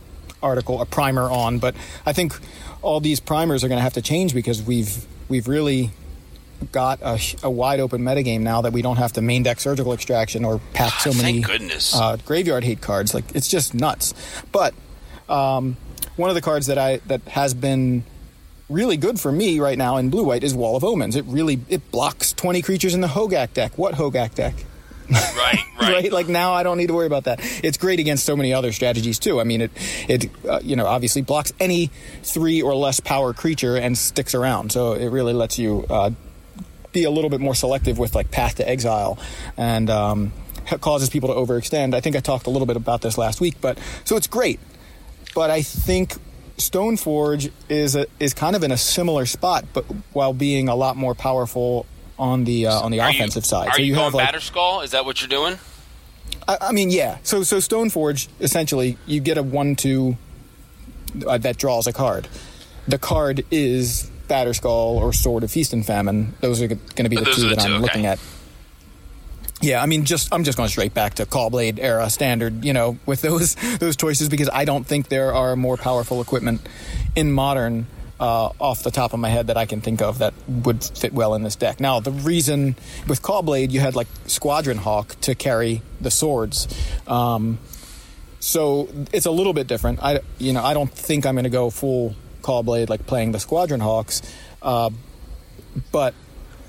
article, 0.41 0.81
a 0.81 0.85
primer 0.85 1.29
on. 1.29 1.59
But 1.59 1.75
I 2.05 2.13
think 2.13 2.37
all 2.81 2.99
these 2.99 3.19
primers 3.19 3.63
are 3.63 3.67
going 3.67 3.77
to 3.77 3.83
have 3.83 3.93
to 3.93 4.01
change 4.01 4.33
because 4.33 4.61
we've 4.63 5.05
we've 5.27 5.47
really 5.47 5.91
got 6.71 6.99
a, 7.01 7.19
a 7.43 7.49
wide 7.49 7.79
open 7.79 8.01
metagame 8.01 8.41
now 8.41 8.61
that 8.61 8.73
we 8.73 8.81
don't 8.81 8.97
have 8.97 9.13
to 9.13 9.21
main 9.21 9.43
deck 9.43 9.59
surgical 9.59 9.93
extraction 9.93 10.45
or 10.45 10.59
pack 10.73 10.93
so 10.99 11.13
many 11.13 11.41
goodness. 11.41 11.95
uh, 11.95 12.17
graveyard 12.25 12.63
hate 12.63 12.81
cards. 12.81 13.13
Like 13.13 13.35
it's 13.35 13.47
just 13.47 13.73
nuts. 13.73 14.13
But 14.51 14.73
um, 15.27 15.77
one 16.15 16.29
of 16.29 16.35
the 16.35 16.41
cards 16.41 16.67
that 16.67 16.77
I 16.77 16.97
that 17.07 17.21
has 17.29 17.53
been 17.53 18.03
really 18.69 18.97
good 18.97 19.19
for 19.19 19.31
me 19.31 19.59
right 19.59 19.77
now 19.77 19.97
in 19.97 20.09
blue 20.09 20.23
white 20.23 20.43
is 20.43 20.53
Wall 20.53 20.75
of 20.75 20.83
Omens. 20.83 21.15
It 21.15 21.25
really 21.25 21.61
it 21.69 21.91
blocks 21.91 22.33
twenty 22.33 22.61
creatures 22.61 22.93
in 22.93 23.01
the 23.01 23.07
Hogak 23.07 23.53
deck. 23.53 23.77
What 23.77 23.95
Hogak 23.95 24.35
deck? 24.35 24.55
right, 25.11 25.63
right. 25.81 26.11
Like 26.11 26.27
now, 26.27 26.53
I 26.53 26.61
don't 26.61 26.77
need 26.77 26.87
to 26.87 26.93
worry 26.93 27.07
about 27.07 27.23
that. 27.23 27.39
It's 27.63 27.77
great 27.77 27.99
against 27.99 28.25
so 28.25 28.35
many 28.35 28.53
other 28.53 28.71
strategies 28.71 29.17
too. 29.17 29.39
I 29.39 29.43
mean, 29.43 29.61
it 29.61 29.71
it 30.07 30.29
uh, 30.47 30.59
you 30.61 30.75
know 30.75 30.85
obviously 30.85 31.21
blocks 31.23 31.51
any 31.59 31.87
three 32.21 32.61
or 32.61 32.75
less 32.75 32.99
power 32.99 33.33
creature 33.33 33.75
and 33.75 33.97
sticks 33.97 34.35
around. 34.35 34.71
So 34.71 34.93
it 34.93 35.07
really 35.07 35.33
lets 35.33 35.57
you 35.57 35.85
uh, 35.89 36.11
be 36.91 37.03
a 37.03 37.11
little 37.11 37.29
bit 37.29 37.39
more 37.39 37.55
selective 37.55 37.97
with 37.97 38.15
like 38.15 38.31
Path 38.31 38.55
to 38.55 38.67
Exile 38.67 39.17
and 39.57 39.89
um, 39.89 40.33
causes 40.81 41.09
people 41.09 41.29
to 41.29 41.35
overextend. 41.35 41.93
I 41.93 42.01
think 42.01 42.15
I 42.15 42.19
talked 42.19 42.47
a 42.47 42.49
little 42.49 42.65
bit 42.65 42.75
about 42.77 43.01
this 43.01 43.17
last 43.17 43.41
week, 43.41 43.55
but 43.61 43.77
so 44.05 44.15
it's 44.15 44.27
great. 44.27 44.59
But 45.35 45.49
I 45.51 45.61
think 45.61 46.15
Stoneforge 46.57 47.51
is 47.69 47.95
a, 47.95 48.05
is 48.19 48.33
kind 48.33 48.55
of 48.55 48.63
in 48.63 48.71
a 48.71 48.77
similar 48.77 49.25
spot, 49.25 49.65
but 49.73 49.83
while 50.13 50.33
being 50.33 50.67
a 50.67 50.75
lot 50.75 50.97
more 50.97 51.15
powerful 51.15 51.85
on 52.17 52.43
the 52.43 52.67
uh, 52.67 52.73
on 52.81 52.91
the 52.91 52.99
Are 52.99 53.09
you- 53.09 53.17
offensive 53.17 53.45
side. 53.45 53.69
Are 53.69 53.73
so 53.75 53.79
you, 53.81 53.87
you 53.89 53.93
going 53.93 54.05
have 54.05 54.13
like 54.13 54.27
Batter 54.27 54.41
Skull? 54.41 54.81
Is 54.81 54.91
that 54.91 55.05
what 55.05 55.21
you're 55.21 55.29
doing? 55.29 55.57
I, 56.47 56.57
I 56.61 56.71
mean, 56.71 56.89
yeah. 56.89 57.17
So, 57.23 57.43
so 57.43 57.57
Stoneforge 57.57 58.27
essentially, 58.39 58.97
you 59.05 59.21
get 59.21 59.37
a 59.37 59.43
one-two 59.43 60.17
uh, 61.25 61.37
that 61.37 61.57
draws 61.57 61.87
a 61.87 61.93
card. 61.93 62.27
The 62.87 62.97
card 62.97 63.45
is 63.51 64.09
Batterskull 64.29 64.95
or 64.95 65.11
Sword 65.11 65.43
of 65.43 65.51
Feast 65.51 65.73
and 65.73 65.85
Famine. 65.85 66.33
Those 66.39 66.61
are 66.61 66.67
going 66.67 66.79
to 66.95 67.09
be 67.09 67.17
the 67.17 67.25
two 67.25 67.41
the 67.41 67.55
that 67.55 67.59
two, 67.59 67.65
I'm 67.65 67.73
okay. 67.73 67.81
looking 67.81 68.05
at. 68.05 68.19
Yeah, 69.61 69.83
I 69.83 69.87
mean, 69.87 70.05
just 70.05 70.33
I'm 70.33 70.45
just 70.45 70.57
going 70.57 70.69
straight 70.69 70.93
back 70.93 71.15
to 71.15 71.25
Caw-Blade 71.25 71.79
era 71.79 72.09
standard, 72.09 72.63
you 72.63 72.71
know, 72.71 72.97
with 73.05 73.21
those 73.21 73.55
those 73.79 73.97
choices 73.97 74.29
because 74.29 74.49
I 74.51 74.65
don't 74.65 74.85
think 74.85 75.09
there 75.09 75.33
are 75.33 75.55
more 75.55 75.75
powerful 75.75 76.21
equipment 76.21 76.61
in 77.15 77.31
modern 77.31 77.87
uh, 78.19 78.51
off 78.59 78.83
the 78.83 78.91
top 78.91 79.13
of 79.13 79.19
my 79.19 79.29
head 79.29 79.47
that 79.47 79.57
I 79.57 79.65
can 79.65 79.81
think 79.81 80.01
of 80.01 80.19
that 80.19 80.33
would 80.47 80.83
fit 80.83 81.13
well 81.13 81.35
in 81.35 81.43
this 81.43 81.55
deck. 81.55 81.79
Now, 81.79 81.99
the 81.99 82.11
reason 82.11 82.75
with 83.07 83.21
Caw-Blade 83.21 83.71
you 83.71 83.79
had 83.79 83.95
like 83.95 84.07
Squadron 84.27 84.77
Hawk 84.77 85.19
to 85.21 85.35
carry 85.35 85.81
the 85.99 86.11
swords. 86.11 86.67
Um, 87.07 87.59
so 88.39 88.87
it's 89.11 89.25
a 89.25 89.31
little 89.31 89.53
bit 89.53 89.67
different. 89.67 90.01
I 90.01 90.21
you 90.37 90.53
know 90.53 90.63
I 90.63 90.73
don't 90.73 90.91
think 90.91 91.25
I'm 91.25 91.35
going 91.35 91.43
to 91.43 91.49
go 91.49 91.69
full 91.69 92.15
Caw-Blade 92.41 92.89
like 92.89 93.05
playing 93.05 93.31
the 93.31 93.39
Squadron 93.39 93.79
Hawks, 93.79 94.21
uh, 94.61 94.89
but 95.91 96.13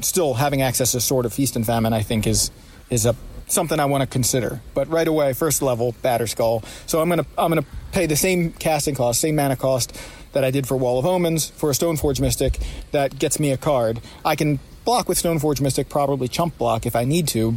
still 0.01 0.35
having 0.35 0.63
access 0.63 0.93
to 0.93 1.01
Sword 1.01 1.27
of 1.27 1.33
Feast 1.33 1.57
and 1.57 1.67
Famine 1.67 1.93
I 1.93 2.03
think 2.03 2.27
is 2.27 2.51
is 2.89 3.07
a 3.07 3.15
something 3.47 3.81
I 3.81 3.85
want 3.87 4.03
to 4.03 4.07
consider. 4.07 4.61
But 4.75 4.89
right 4.89 5.07
away, 5.07 5.33
first 5.33 5.63
level 5.63 5.95
Batterskull. 6.03 6.65
So 6.87 7.01
I'm 7.01 7.09
gonna 7.09 7.27
I'm 7.37 7.51
gonna 7.51 7.67
pay 7.93 8.07
the 8.07 8.17
same 8.17 8.53
casting 8.53 8.95
cost, 8.95 9.21
same 9.21 9.37
mana 9.37 9.57
cost 9.57 9.97
that 10.33 10.45
I 10.45 10.51
did 10.51 10.67
for 10.67 10.77
Wall 10.77 10.99
of 10.99 11.07
Omens 11.07 11.51
for 11.51 11.71
a 11.71 11.73
Stoneforge 11.73 12.21
Mystic 12.21 12.59
that 12.93 13.19
gets 13.19 13.41
me 13.41 13.51
a 13.51 13.57
card. 13.57 14.01
I 14.25 14.37
can 14.37 14.61
block 14.85 15.09
with 15.09 15.21
Stoneforge 15.21 15.61
Mystic, 15.61 15.89
probably 15.89 16.29
chump 16.29 16.57
block 16.57 16.87
if 16.87 16.95
I 16.95 17.05
need 17.05 17.27
to, 17.29 17.57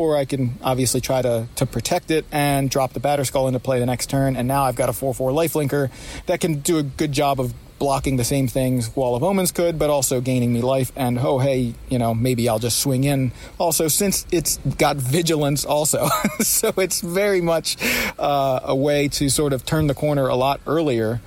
or 0.00 0.16
I 0.16 0.24
can 0.24 0.58
obviously 0.62 1.02
try 1.02 1.20
to, 1.20 1.46
to 1.56 1.66
protect 1.66 2.10
it 2.10 2.24
and 2.32 2.70
drop 2.70 2.94
the 2.94 3.00
Batter 3.00 3.24
Skull 3.24 3.46
into 3.48 3.60
play 3.60 3.80
the 3.80 3.86
next 3.86 4.08
turn. 4.08 4.34
And 4.34 4.48
now 4.48 4.64
I've 4.64 4.76
got 4.76 4.88
a 4.88 4.94
4 4.94 5.12
4 5.14 5.30
lifelinker 5.30 5.90
that 6.26 6.40
can 6.40 6.60
do 6.60 6.78
a 6.78 6.82
good 6.82 7.12
job 7.12 7.38
of 7.38 7.52
blocking 7.78 8.16
the 8.16 8.24
same 8.24 8.46
things 8.46 8.94
Wall 8.96 9.14
of 9.14 9.22
Omens 9.22 9.52
could, 9.52 9.78
but 9.78 9.90
also 9.90 10.20
gaining 10.20 10.52
me 10.52 10.62
life. 10.62 10.90
And 10.96 11.18
oh, 11.18 11.38
hey, 11.38 11.74
you 11.90 11.98
know, 11.98 12.14
maybe 12.14 12.48
I'll 12.48 12.58
just 12.58 12.78
swing 12.78 13.04
in. 13.04 13.32
Also, 13.58 13.88
since 13.88 14.26
it's 14.32 14.56
got 14.78 14.96
vigilance, 14.96 15.64
also. 15.64 16.08
so 16.40 16.72
it's 16.78 17.02
very 17.02 17.42
much 17.42 17.76
uh, 18.18 18.60
a 18.64 18.74
way 18.74 19.08
to 19.08 19.28
sort 19.28 19.52
of 19.52 19.66
turn 19.66 19.86
the 19.86 19.94
corner 19.94 20.28
a 20.28 20.34
lot 20.34 20.60
earlier 20.66 21.20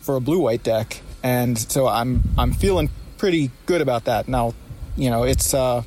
for 0.00 0.14
a 0.14 0.20
blue 0.20 0.38
white 0.38 0.62
deck. 0.62 1.00
And 1.24 1.58
so 1.58 1.88
I'm 1.88 2.22
I'm 2.38 2.52
feeling 2.52 2.90
pretty 3.18 3.50
good 3.66 3.80
about 3.80 4.04
that. 4.04 4.28
Now, 4.28 4.54
you 4.96 5.10
know, 5.10 5.24
it's. 5.24 5.54
Uh, 5.54 5.82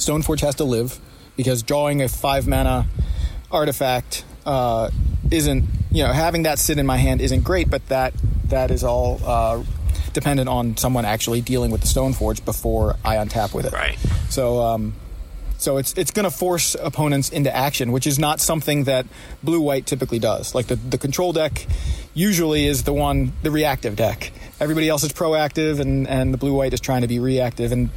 Stoneforge 0.00 0.40
has 0.40 0.54
to 0.56 0.64
live 0.64 0.98
because 1.40 1.62
drawing 1.62 2.02
a 2.02 2.08
five 2.08 2.46
mana 2.46 2.86
artifact 3.50 4.26
uh, 4.44 4.90
isn't 5.30 5.64
you 5.90 6.04
know 6.04 6.12
having 6.12 6.42
that 6.42 6.58
sit 6.58 6.78
in 6.78 6.84
my 6.84 6.98
hand 6.98 7.22
isn't 7.22 7.44
great, 7.44 7.70
but 7.70 7.86
that 7.88 8.12
that 8.48 8.70
is 8.70 8.84
all 8.84 9.18
uh, 9.24 9.62
dependent 10.12 10.50
on 10.50 10.76
someone 10.76 11.06
actually 11.06 11.40
dealing 11.40 11.70
with 11.70 11.80
the 11.80 11.86
Stoneforge 11.86 12.44
before 12.44 12.96
I 13.02 13.16
untap 13.16 13.54
with 13.54 13.64
it. 13.64 13.72
Right. 13.72 13.98
So 14.28 14.60
um, 14.60 14.94
so 15.56 15.78
it's 15.78 15.94
it's 15.94 16.10
going 16.10 16.24
to 16.24 16.30
force 16.30 16.74
opponents 16.74 17.30
into 17.30 17.54
action, 17.54 17.90
which 17.90 18.06
is 18.06 18.18
not 18.18 18.38
something 18.38 18.84
that 18.84 19.06
blue 19.42 19.62
white 19.62 19.86
typically 19.86 20.18
does. 20.18 20.54
Like 20.54 20.66
the 20.66 20.76
the 20.76 20.98
control 20.98 21.32
deck 21.32 21.66
usually 22.12 22.66
is 22.66 22.82
the 22.82 22.92
one 22.92 23.32
the 23.42 23.50
reactive 23.50 23.96
deck. 23.96 24.30
Everybody 24.60 24.90
else 24.90 25.04
is 25.04 25.12
proactive, 25.14 25.80
and 25.80 26.06
and 26.06 26.34
the 26.34 26.38
blue 26.38 26.52
white 26.52 26.74
is 26.74 26.80
trying 26.80 27.00
to 27.00 27.08
be 27.08 27.18
reactive. 27.18 27.72
And 27.72 27.88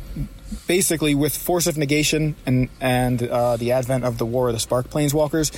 basically, 0.67 1.15
with 1.15 1.35
force 1.35 1.67
of 1.67 1.77
negation 1.77 2.35
and 2.45 2.69
and 2.79 3.21
uh, 3.23 3.57
the 3.57 3.71
advent 3.71 4.03
of 4.03 4.17
the 4.17 4.25
War 4.25 4.47
of 4.47 4.53
the 4.53 4.59
Spark 4.59 4.89
Planeswalkers, 4.89 5.51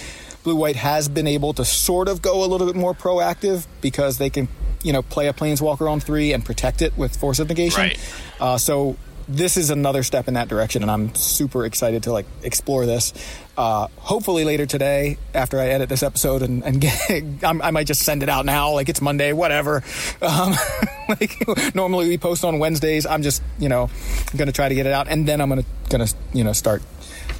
blue 0.44 0.56
white 0.56 0.76
has 0.76 1.10
been 1.10 1.28
able 1.28 1.54
to 1.54 1.66
sort 1.66 2.08
of 2.08 2.22
go 2.22 2.44
a 2.44 2.48
little 2.48 2.68
bit 2.68 2.76
more 2.76 2.94
proactive 2.94 3.66
because 3.82 4.18
they 4.18 4.30
can 4.30 4.48
you 4.84 4.94
know 4.94 5.02
play 5.02 5.28
a 5.28 5.34
planeswalker 5.34 5.90
on 5.90 6.00
three 6.00 6.34
and 6.34 6.46
protect 6.46 6.82
it 6.82 6.98
with 6.98 7.16
force 7.16 7.40
of 7.40 7.50
negation. 7.50 7.82
Right. 7.82 8.00
Uh, 8.40 8.58
so 8.58 8.98
this 9.28 9.58
is 9.58 9.70
another 9.70 10.04
step 10.04 10.28
in 10.28 10.36
that 10.36 10.48
direction, 10.48 10.82
and 10.82 10.92
I'm 10.92 11.14
super 11.16 11.66
excited 11.66 12.04
to 12.04 12.12
like 12.12 12.26
explore 12.44 12.86
this. 12.86 13.14
Uh, 13.58 13.88
hopefully 13.98 14.44
later 14.44 14.66
today, 14.66 15.18
after 15.34 15.60
I 15.60 15.68
edit 15.68 15.88
this 15.90 16.04
episode, 16.04 16.42
and, 16.42 16.64
and 16.64 16.82
get, 16.82 17.12
I'm, 17.44 17.62
I 17.62 17.72
might 17.72 17.88
just 17.88 18.04
send 18.04 18.22
it 18.24 18.30
out 18.30 18.46
now, 18.46 18.72
like 18.72 18.90
it's 18.90 19.02
Monday, 19.02 19.34
whatever. 19.34 19.84
Um, 20.22 20.54
like 21.10 21.36
normally 21.76 22.08
we 22.10 22.18
post 22.18 22.44
on 22.44 22.60
Wednesdays. 22.60 23.06
I'm 23.06 23.22
just 23.24 23.42
you 23.60 23.70
know 23.70 23.90
going 24.36 24.48
to 24.48 24.54
try 24.54 24.70
to 24.70 24.76
get 24.76 24.86
it 24.86 24.92
out, 24.94 25.08
and 25.08 25.28
then 25.28 25.42
I'm 25.42 25.50
going 25.50 25.64
to 25.64 25.68
going 25.90 26.06
to 26.06 26.14
you 26.34 26.44
know 26.44 26.54
start 26.54 26.82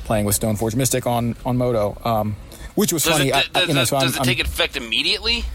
playing 0.06 0.26
with 0.26 0.40
Stoneforge 0.40 0.76
Mystic 0.76 1.06
on 1.06 1.36
on 1.46 1.58
Moto. 1.58 1.98
Um, 2.04 2.36
which 2.76 2.92
was 2.92 3.04
Does 3.06 3.14
funny. 3.18 3.30
it, 3.30 3.36
I- 3.36 3.42
does, 3.44 3.50
I- 3.56 3.60
you 3.62 3.68
know, 3.74 3.74
does- 3.82 3.90
so 3.90 4.00
does 4.00 4.18
it 4.18 4.24
take 4.24 4.40
effect 4.40 4.76
immediately? 4.76 5.46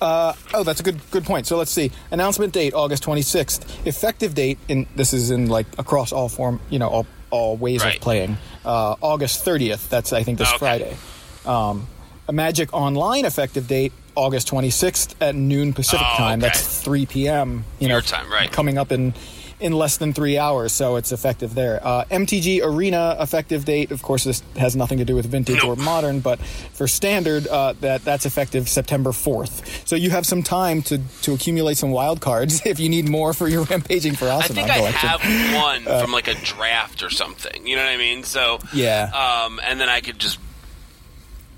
Oh, 0.00 0.62
that's 0.64 0.80
a 0.80 0.82
good 0.82 1.00
good 1.10 1.24
point. 1.24 1.46
So 1.46 1.56
let's 1.56 1.70
see. 1.72 1.90
Announcement 2.10 2.52
date 2.52 2.74
August 2.74 3.02
26th. 3.04 3.86
Effective 3.86 4.34
date 4.34 4.58
in 4.68 4.86
this 4.96 5.12
is 5.12 5.30
in 5.30 5.48
like 5.48 5.66
across 5.78 6.12
all 6.12 6.28
form, 6.28 6.60
you 6.70 6.78
know, 6.78 6.88
all 6.88 7.06
all 7.30 7.56
ways 7.56 7.82
Right. 7.84 7.96
of 7.96 8.00
playing. 8.02 8.38
Uh, 8.64 8.94
August 9.00 9.44
30th. 9.44 9.88
That's 9.88 10.12
I 10.12 10.22
think 10.22 10.38
this 10.38 10.48
Okay. 10.48 10.58
Friday. 10.58 10.96
Um, 11.44 11.86
a 12.28 12.32
Magic 12.32 12.72
Online 12.72 13.24
effective 13.24 13.68
date 13.68 13.92
August 14.16 14.48
26th 14.48 15.14
at 15.20 15.34
noon 15.34 15.72
Pacific 15.72 16.06
Oh, 16.14 16.16
time. 16.16 16.38
okay. 16.40 16.48
That's 16.48 16.80
3 16.80 17.06
p.m. 17.06 17.64
You 17.78 17.88
know, 17.88 18.00
time, 18.00 18.30
right. 18.32 18.50
Coming 18.50 18.78
up 18.78 18.90
in 18.90 19.14
in 19.58 19.72
less 19.72 19.96
than 19.96 20.12
three 20.12 20.36
hours, 20.36 20.72
so 20.72 20.96
it's 20.96 21.12
effective 21.12 21.54
there. 21.54 21.80
Uh, 21.82 22.04
MTG 22.10 22.60
Arena 22.62 23.16
effective 23.20 23.64
date, 23.64 23.90
of 23.90 24.02
course, 24.02 24.24
this 24.24 24.42
has 24.56 24.76
nothing 24.76 24.98
to 24.98 25.04
do 25.04 25.14
with 25.14 25.24
vintage 25.26 25.56
Nope. 25.62 25.78
or 25.78 25.82
modern, 25.82 26.20
but 26.20 26.38
for 26.40 26.86
standard, 26.86 27.46
uh, 27.46 27.72
that 27.80 28.04
that's 28.04 28.26
effective 28.26 28.68
September 28.68 29.10
4th. 29.12 29.86
So 29.88 29.96
you 29.96 30.10
have 30.10 30.26
some 30.26 30.42
time 30.42 30.82
to 30.82 30.98
to 31.22 31.32
accumulate 31.32 31.78
some 31.78 31.90
wild 31.90 32.20
cards 32.20 32.60
if 32.66 32.78
you 32.78 32.88
need 32.90 33.08
more 33.08 33.32
for 33.32 33.48
your 33.48 33.62
rampaging 33.64 34.14
for 34.14 34.26
I 34.26 34.32
awesome 34.32 34.56
think 34.56 34.68
I 34.70 34.76
collection. 34.76 35.08
have 35.08 35.54
one 35.54 35.84
from 36.02 36.12
like 36.12 36.28
a 36.28 36.34
draft 36.34 37.02
or 37.02 37.08
something. 37.10 37.66
You 37.66 37.76
know 37.76 37.82
what 37.84 37.92
I 37.92 37.96
mean? 37.96 38.24
So 38.24 38.58
Yeah. 38.74 39.10
um, 39.46 39.58
and 39.64 39.80
then 39.80 39.88
I 39.88 40.00
could 40.02 40.18
just, 40.18 40.38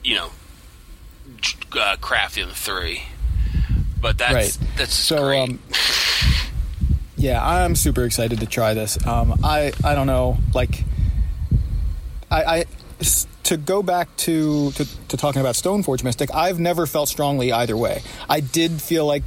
you 0.04 0.14
know, 0.14 0.30
uh, 1.78 1.96
craft 2.00 2.36
the 2.36 2.46
three. 2.46 3.02
But 4.00 4.18
that's 4.18 4.32
Right. 4.34 4.58
that's 4.76 4.94
so 4.94 5.24
great. 5.24 5.40
um, 5.40 5.58
yeah 7.18 7.44
i'm 7.46 7.74
super 7.74 8.04
excited 8.04 8.40
to 8.40 8.46
try 8.46 8.74
this 8.74 9.04
um, 9.06 9.38
i 9.44 9.72
i 9.84 9.94
don't 9.94 10.06
know 10.06 10.38
like 10.54 10.84
i 12.30 12.42
i 12.42 12.64
to 13.42 13.56
go 13.56 13.82
back 13.82 14.14
to, 14.16 14.72
to 14.72 14.86
to 15.08 15.16
talking 15.16 15.40
about 15.40 15.54
stoneforge 15.54 16.04
mystic 16.04 16.32
i've 16.34 16.58
never 16.58 16.86
felt 16.86 17.08
strongly 17.08 17.52
either 17.52 17.76
way 17.76 18.02
i 18.28 18.40
did 18.40 18.80
feel 18.80 19.06
like 19.06 19.22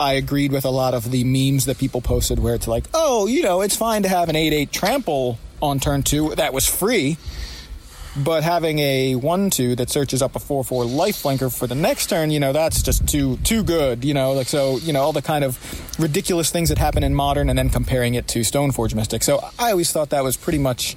I 0.00 0.14
agreed 0.14 0.50
with 0.50 0.64
a 0.64 0.70
lot 0.70 0.94
of 0.94 1.10
the 1.10 1.24
memes 1.24 1.66
that 1.66 1.76
people 1.76 2.00
posted 2.00 2.38
where 2.38 2.54
it's 2.54 2.66
like, 2.66 2.84
oh, 2.94 3.26
you 3.26 3.42
know, 3.42 3.60
it's 3.60 3.76
fine 3.76 4.02
to 4.04 4.08
have 4.08 4.30
an 4.30 4.34
8 4.34 4.50
8 4.50 4.72
trample 4.72 5.38
on 5.60 5.78
turn 5.78 6.02
two. 6.02 6.34
That 6.36 6.54
was 6.54 6.66
free. 6.66 7.18
But 8.16 8.42
having 8.42 8.80
a 8.80 9.14
one 9.14 9.50
two 9.50 9.76
that 9.76 9.88
searches 9.88 10.20
up 10.20 10.34
a 10.34 10.40
four 10.40 10.64
four 10.64 10.84
lifelinker 10.84 11.56
for 11.56 11.68
the 11.68 11.76
next 11.76 12.08
turn, 12.08 12.30
you 12.30 12.40
know, 12.40 12.52
that's 12.52 12.82
just 12.82 13.06
too 13.06 13.36
too 13.38 13.62
good. 13.62 14.04
You 14.04 14.14
know, 14.14 14.32
like 14.32 14.48
so, 14.48 14.78
you 14.78 14.92
know, 14.92 15.00
all 15.00 15.12
the 15.12 15.22
kind 15.22 15.44
of 15.44 15.58
ridiculous 15.98 16.50
things 16.50 16.70
that 16.70 16.78
happen 16.78 17.04
in 17.04 17.14
modern, 17.14 17.48
and 17.48 17.58
then 17.58 17.70
comparing 17.70 18.14
it 18.14 18.26
to 18.28 18.40
Stoneforge 18.40 18.94
Mystic. 18.94 19.22
So 19.22 19.38
I 19.58 19.70
always 19.70 19.92
thought 19.92 20.10
that 20.10 20.24
was 20.24 20.36
pretty 20.36 20.58
much 20.58 20.96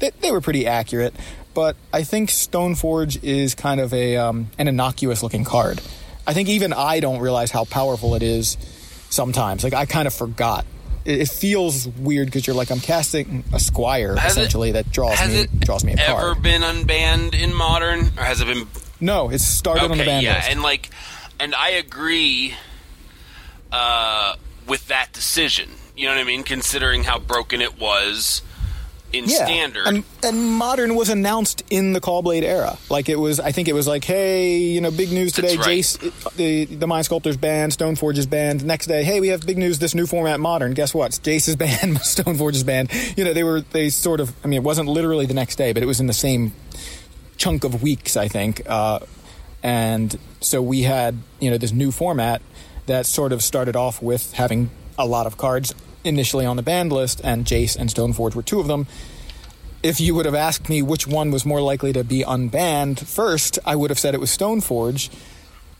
they, 0.00 0.10
they 0.20 0.32
were 0.32 0.40
pretty 0.40 0.66
accurate. 0.66 1.14
But 1.54 1.76
I 1.92 2.02
think 2.02 2.28
Stoneforge 2.30 3.22
is 3.22 3.54
kind 3.54 3.80
of 3.80 3.94
a 3.94 4.16
um, 4.16 4.50
an 4.58 4.66
innocuous 4.66 5.22
looking 5.22 5.44
card. 5.44 5.80
I 6.26 6.34
think 6.34 6.48
even 6.48 6.72
I 6.72 7.00
don't 7.00 7.20
realize 7.20 7.50
how 7.52 7.64
powerful 7.64 8.14
it 8.16 8.22
is 8.22 8.56
sometimes. 9.10 9.62
Like 9.62 9.74
I 9.74 9.86
kind 9.86 10.06
of 10.06 10.14
forgot. 10.14 10.66
It, 11.08 11.20
it 11.22 11.28
feels 11.28 11.88
weird 11.88 12.26
because 12.26 12.46
you're 12.46 12.54
like 12.56 12.70
I'm 12.70 12.80
casting 12.80 13.42
a 13.52 13.58
squire 13.58 14.14
Has 14.16 14.36
it- 14.36 14.40
essentially 14.40 14.72
that 14.72 14.92
draws 14.92 15.18
me 15.26 15.34
it 15.40 15.60
draws 15.60 15.82
me 15.84 15.94
ever 15.98 16.34
been 16.34 16.62
unbanned 16.62 17.34
in 17.34 17.54
modern, 17.54 18.00
or 18.18 18.24
has 18.24 18.40
it 18.40 18.46
been 18.46 18.66
No, 19.00 19.30
it's 19.30 19.44
started 19.44 19.84
on 19.84 19.90
the 19.90 19.96
okay, 19.96 20.04
ban 20.04 20.22
yeah, 20.22 20.34
list. 20.36 20.50
and 20.50 20.62
like, 20.62 20.90
and 21.40 21.54
I 21.54 21.70
agree 21.70 22.54
uh, 23.72 24.34
with 24.66 24.86
that 24.88 25.12
decision. 25.12 25.70
You 25.96 26.06
know 26.06 26.14
what 26.14 26.20
I 26.20 26.24
mean? 26.24 26.42
Considering 26.44 27.04
how 27.04 27.18
broken 27.18 27.60
it 27.60 27.78
was 27.80 28.42
in 29.12 29.24
yeah, 29.24 29.44
standard. 29.46 29.86
And, 29.86 30.04
and 30.22 30.52
modern 30.52 30.94
was 30.94 31.08
announced 31.08 31.64
in 31.70 31.92
the 31.92 32.00
Caw-Blade 32.00 32.44
era. 32.44 32.76
Like 32.90 33.08
it 33.08 33.16
was, 33.18 33.40
I 33.40 33.52
think 33.52 33.68
it 33.68 33.72
was 33.72 33.86
like, 33.86 34.04
hey, 34.04 34.58
you 34.58 34.80
know, 34.80 34.90
big 34.90 35.12
news 35.12 35.32
today. 35.32 35.56
Right. 35.56 35.78
Jace, 35.78 36.34
the 36.36 36.66
the 36.66 36.86
Mind 36.86 37.06
Sculptor's 37.06 37.36
banned, 37.36 37.72
Stoneforge 37.72 38.18
is 38.18 38.26
banned. 38.26 38.64
Next 38.64 38.86
day, 38.86 39.04
hey, 39.04 39.20
we 39.20 39.28
have 39.28 39.46
big 39.46 39.58
news. 39.58 39.78
This 39.78 39.94
new 39.94 40.06
format, 40.06 40.40
modern. 40.40 40.74
Guess 40.74 40.94
what? 40.94 41.12
Jace 41.12 41.48
is 41.48 41.56
banned, 41.64 41.96
Stoneforge 41.98 42.54
is 42.54 42.64
banned. 42.64 42.90
You 43.16 43.24
know, 43.24 43.32
they 43.32 43.44
were 43.44 43.62
they 43.62 43.88
sort 43.88 44.20
of. 44.20 44.34
I 44.44 44.48
mean, 44.48 44.58
it 44.58 44.64
wasn't 44.64 44.88
literally 44.88 45.26
the 45.26 45.34
next 45.34 45.56
day, 45.56 45.72
but 45.72 45.82
it 45.82 45.86
was 45.86 46.00
in 46.00 46.06
the 46.06 46.12
same 46.12 46.52
chunk 47.36 47.64
of 47.64 47.82
weeks, 47.82 48.16
I 48.16 48.28
think. 48.28 48.62
Uh, 48.66 49.00
and 49.62 50.16
so 50.40 50.60
we 50.60 50.82
had, 50.82 51.18
you 51.40 51.50
know, 51.50 51.58
this 51.58 51.72
new 51.72 51.90
format 51.90 52.42
that 52.86 53.06
sort 53.06 53.32
of 53.32 53.42
started 53.42 53.76
off 53.76 54.02
with 54.02 54.32
having 54.34 54.70
a 54.98 55.06
lot 55.06 55.26
of 55.26 55.36
cards 55.36 55.74
initially 56.08 56.46
on 56.46 56.56
the 56.56 56.62
banned 56.62 56.92
list, 56.92 57.20
and 57.22 57.44
Jace 57.44 57.76
and 57.76 57.88
Stoneforge 57.88 58.34
were 58.34 58.42
two 58.42 58.60
of 58.60 58.66
them. 58.66 58.86
If 59.82 60.00
you 60.00 60.14
would 60.14 60.26
have 60.26 60.34
asked 60.34 60.68
me 60.68 60.82
which 60.82 61.06
one 61.06 61.30
was 61.30 61.46
more 61.46 61.60
likely 61.60 61.92
to 61.92 62.02
be 62.02 62.24
unbanned 62.24 63.06
first, 63.06 63.58
I 63.64 63.76
would 63.76 63.90
have 63.90 63.98
said 63.98 64.14
it 64.14 64.20
was 64.20 64.36
Stoneforge. 64.36 65.08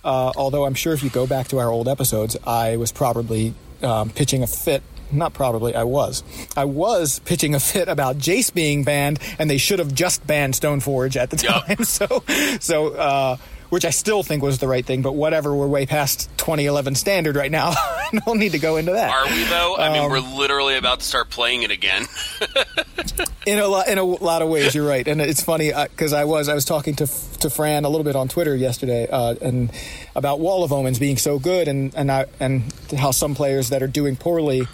Uh, 0.05 0.33
although 0.37 0.65
I'm 0.65 0.75
sure 0.75 0.93
if 0.93 1.03
you 1.03 1.11
go 1.11 1.27
back 1.27 1.49
to 1.49 1.59
our 1.59 1.69
old 1.69 1.89
episodes, 1.89 2.37
I 2.47 2.77
was 2.77 2.93
probably 2.93 3.55
um, 3.83 4.11
pitching 4.11 4.43
a 4.43 4.47
fit. 4.47 4.83
Not 5.11 5.33
probably, 5.33 5.75
I 5.75 5.85
was. 5.85 6.23
I 6.57 6.67
was 6.67 7.19
pitching 7.21 7.55
a 7.55 7.61
fit 7.61 7.89
about 7.89 8.19
Jace 8.19 8.53
being 8.53 8.85
banned, 8.85 9.19
and 9.39 9.51
they 9.51 9.59
should 9.59 9.79
have 9.79 9.95
just 9.95 10.27
banned 10.27 10.55
Stoneforge 10.55 11.17
at 11.17 11.31
the 11.31 11.37
time. 11.37 11.79
So, 11.85 12.23
so 12.61 12.95
uh, 12.95 13.37
which 13.71 13.85
I 13.85 13.91
still 13.91 14.23
think 14.23 14.43
was 14.43 14.59
the 14.59 14.69
right 14.69 14.85
thing. 14.85 15.03
But 15.03 15.13
whatever, 15.15 15.55
we're 15.55 15.67
way 15.67 15.87
past 15.87 16.29
2011 16.39 16.95
standard 16.95 17.37
right 17.37 17.51
now. 17.51 17.75
Don't 18.27 18.39
need 18.39 18.53
to 18.53 18.59
go 18.59 18.77
into 18.77 18.93
that. 18.93 19.11
Are 19.11 19.27
we 19.35 19.45
though? 19.45 19.77
I 19.77 19.93
mean, 19.93 20.03
Um, 20.05 20.11
we're 20.11 20.21
literally 20.21 20.77
about 20.77 21.01
to 21.01 21.07
start 21.07 21.31
playing 21.31 21.63
it 21.63 21.71
again. 21.71 22.07
in 23.47 23.59
a 23.59 23.67
lot 23.67 23.89
in 23.89 23.99
a 23.99 24.05
lot 24.05 24.43
of 24.43 24.49
ways 24.49 24.75
you're 24.75 24.87
right 24.87 25.07
and 25.09 25.21
it's 25.21 25.43
funny 25.43 25.73
because 25.73 26.13
i 26.13 26.25
was 26.25 26.49
i 26.49 26.55
was 26.55 26.65
talking 26.65 26.95
to 26.95 27.07
to 27.39 27.49
fran 27.49 27.85
a 27.85 27.89
little 27.89 28.05
bit 28.05 28.15
on 28.17 28.29
twitter 28.29 28.55
yesterday 28.55 29.09
uh, 29.11 29.35
and 29.41 29.71
about 30.15 30.39
wall 30.41 30.63
of 30.65 30.73
omens 30.73 30.99
being 30.99 31.17
so 31.17 31.39
good 31.39 31.67
and 31.69 31.95
and 31.95 32.11
I, 32.13 32.27
and 32.41 32.73
how 32.97 33.11
some 33.11 33.35
players 33.35 33.71
that 33.71 33.83
are 33.83 33.87
doing 33.89 34.17
poorly 34.17 34.67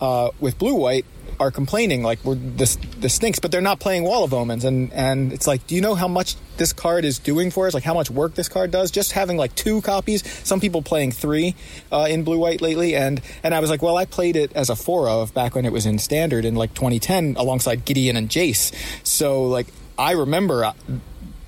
uh, 0.00 0.30
with 0.40 0.58
blue 0.58 0.74
white 0.74 1.04
are 1.40 1.50
complaining 1.50 2.02
like 2.02 2.22
we're 2.24 2.34
this 2.34 2.76
this 2.98 3.14
stinks 3.14 3.38
but 3.38 3.50
they're 3.50 3.60
not 3.60 3.80
playing 3.80 4.04
wall 4.04 4.24
of 4.24 4.32
omens 4.32 4.64
and 4.64 4.92
and 4.92 5.32
it's 5.32 5.46
like 5.46 5.66
do 5.66 5.74
you 5.74 5.80
know 5.80 5.94
how 5.94 6.08
much 6.08 6.36
this 6.56 6.72
card 6.72 7.04
is 7.04 7.18
doing 7.18 7.50
for 7.50 7.66
us 7.66 7.74
like 7.74 7.82
how 7.82 7.94
much 7.94 8.10
work 8.10 8.34
this 8.34 8.48
card 8.48 8.70
does 8.70 8.90
just 8.90 9.12
having 9.12 9.36
like 9.36 9.54
two 9.54 9.80
copies 9.82 10.22
some 10.46 10.60
people 10.60 10.82
playing 10.82 11.10
three 11.10 11.54
uh, 11.92 12.06
in 12.08 12.24
blue 12.24 12.38
white 12.38 12.60
lately 12.60 12.94
and 12.94 13.20
and 13.42 13.54
i 13.54 13.60
was 13.60 13.70
like 13.70 13.82
well 13.82 13.96
i 13.96 14.04
played 14.04 14.36
it 14.36 14.52
as 14.54 14.70
a 14.70 14.76
four 14.76 15.08
of 15.08 15.32
back 15.34 15.54
when 15.54 15.64
it 15.64 15.72
was 15.72 15.86
in 15.86 15.98
standard 15.98 16.44
in 16.44 16.54
like 16.54 16.72
2010 16.74 17.36
alongside 17.36 17.84
gideon 17.84 18.16
and 18.16 18.28
jace 18.28 18.72
so 19.06 19.44
like 19.44 19.66
i 19.98 20.12
remember 20.12 20.64
uh, 20.64 20.72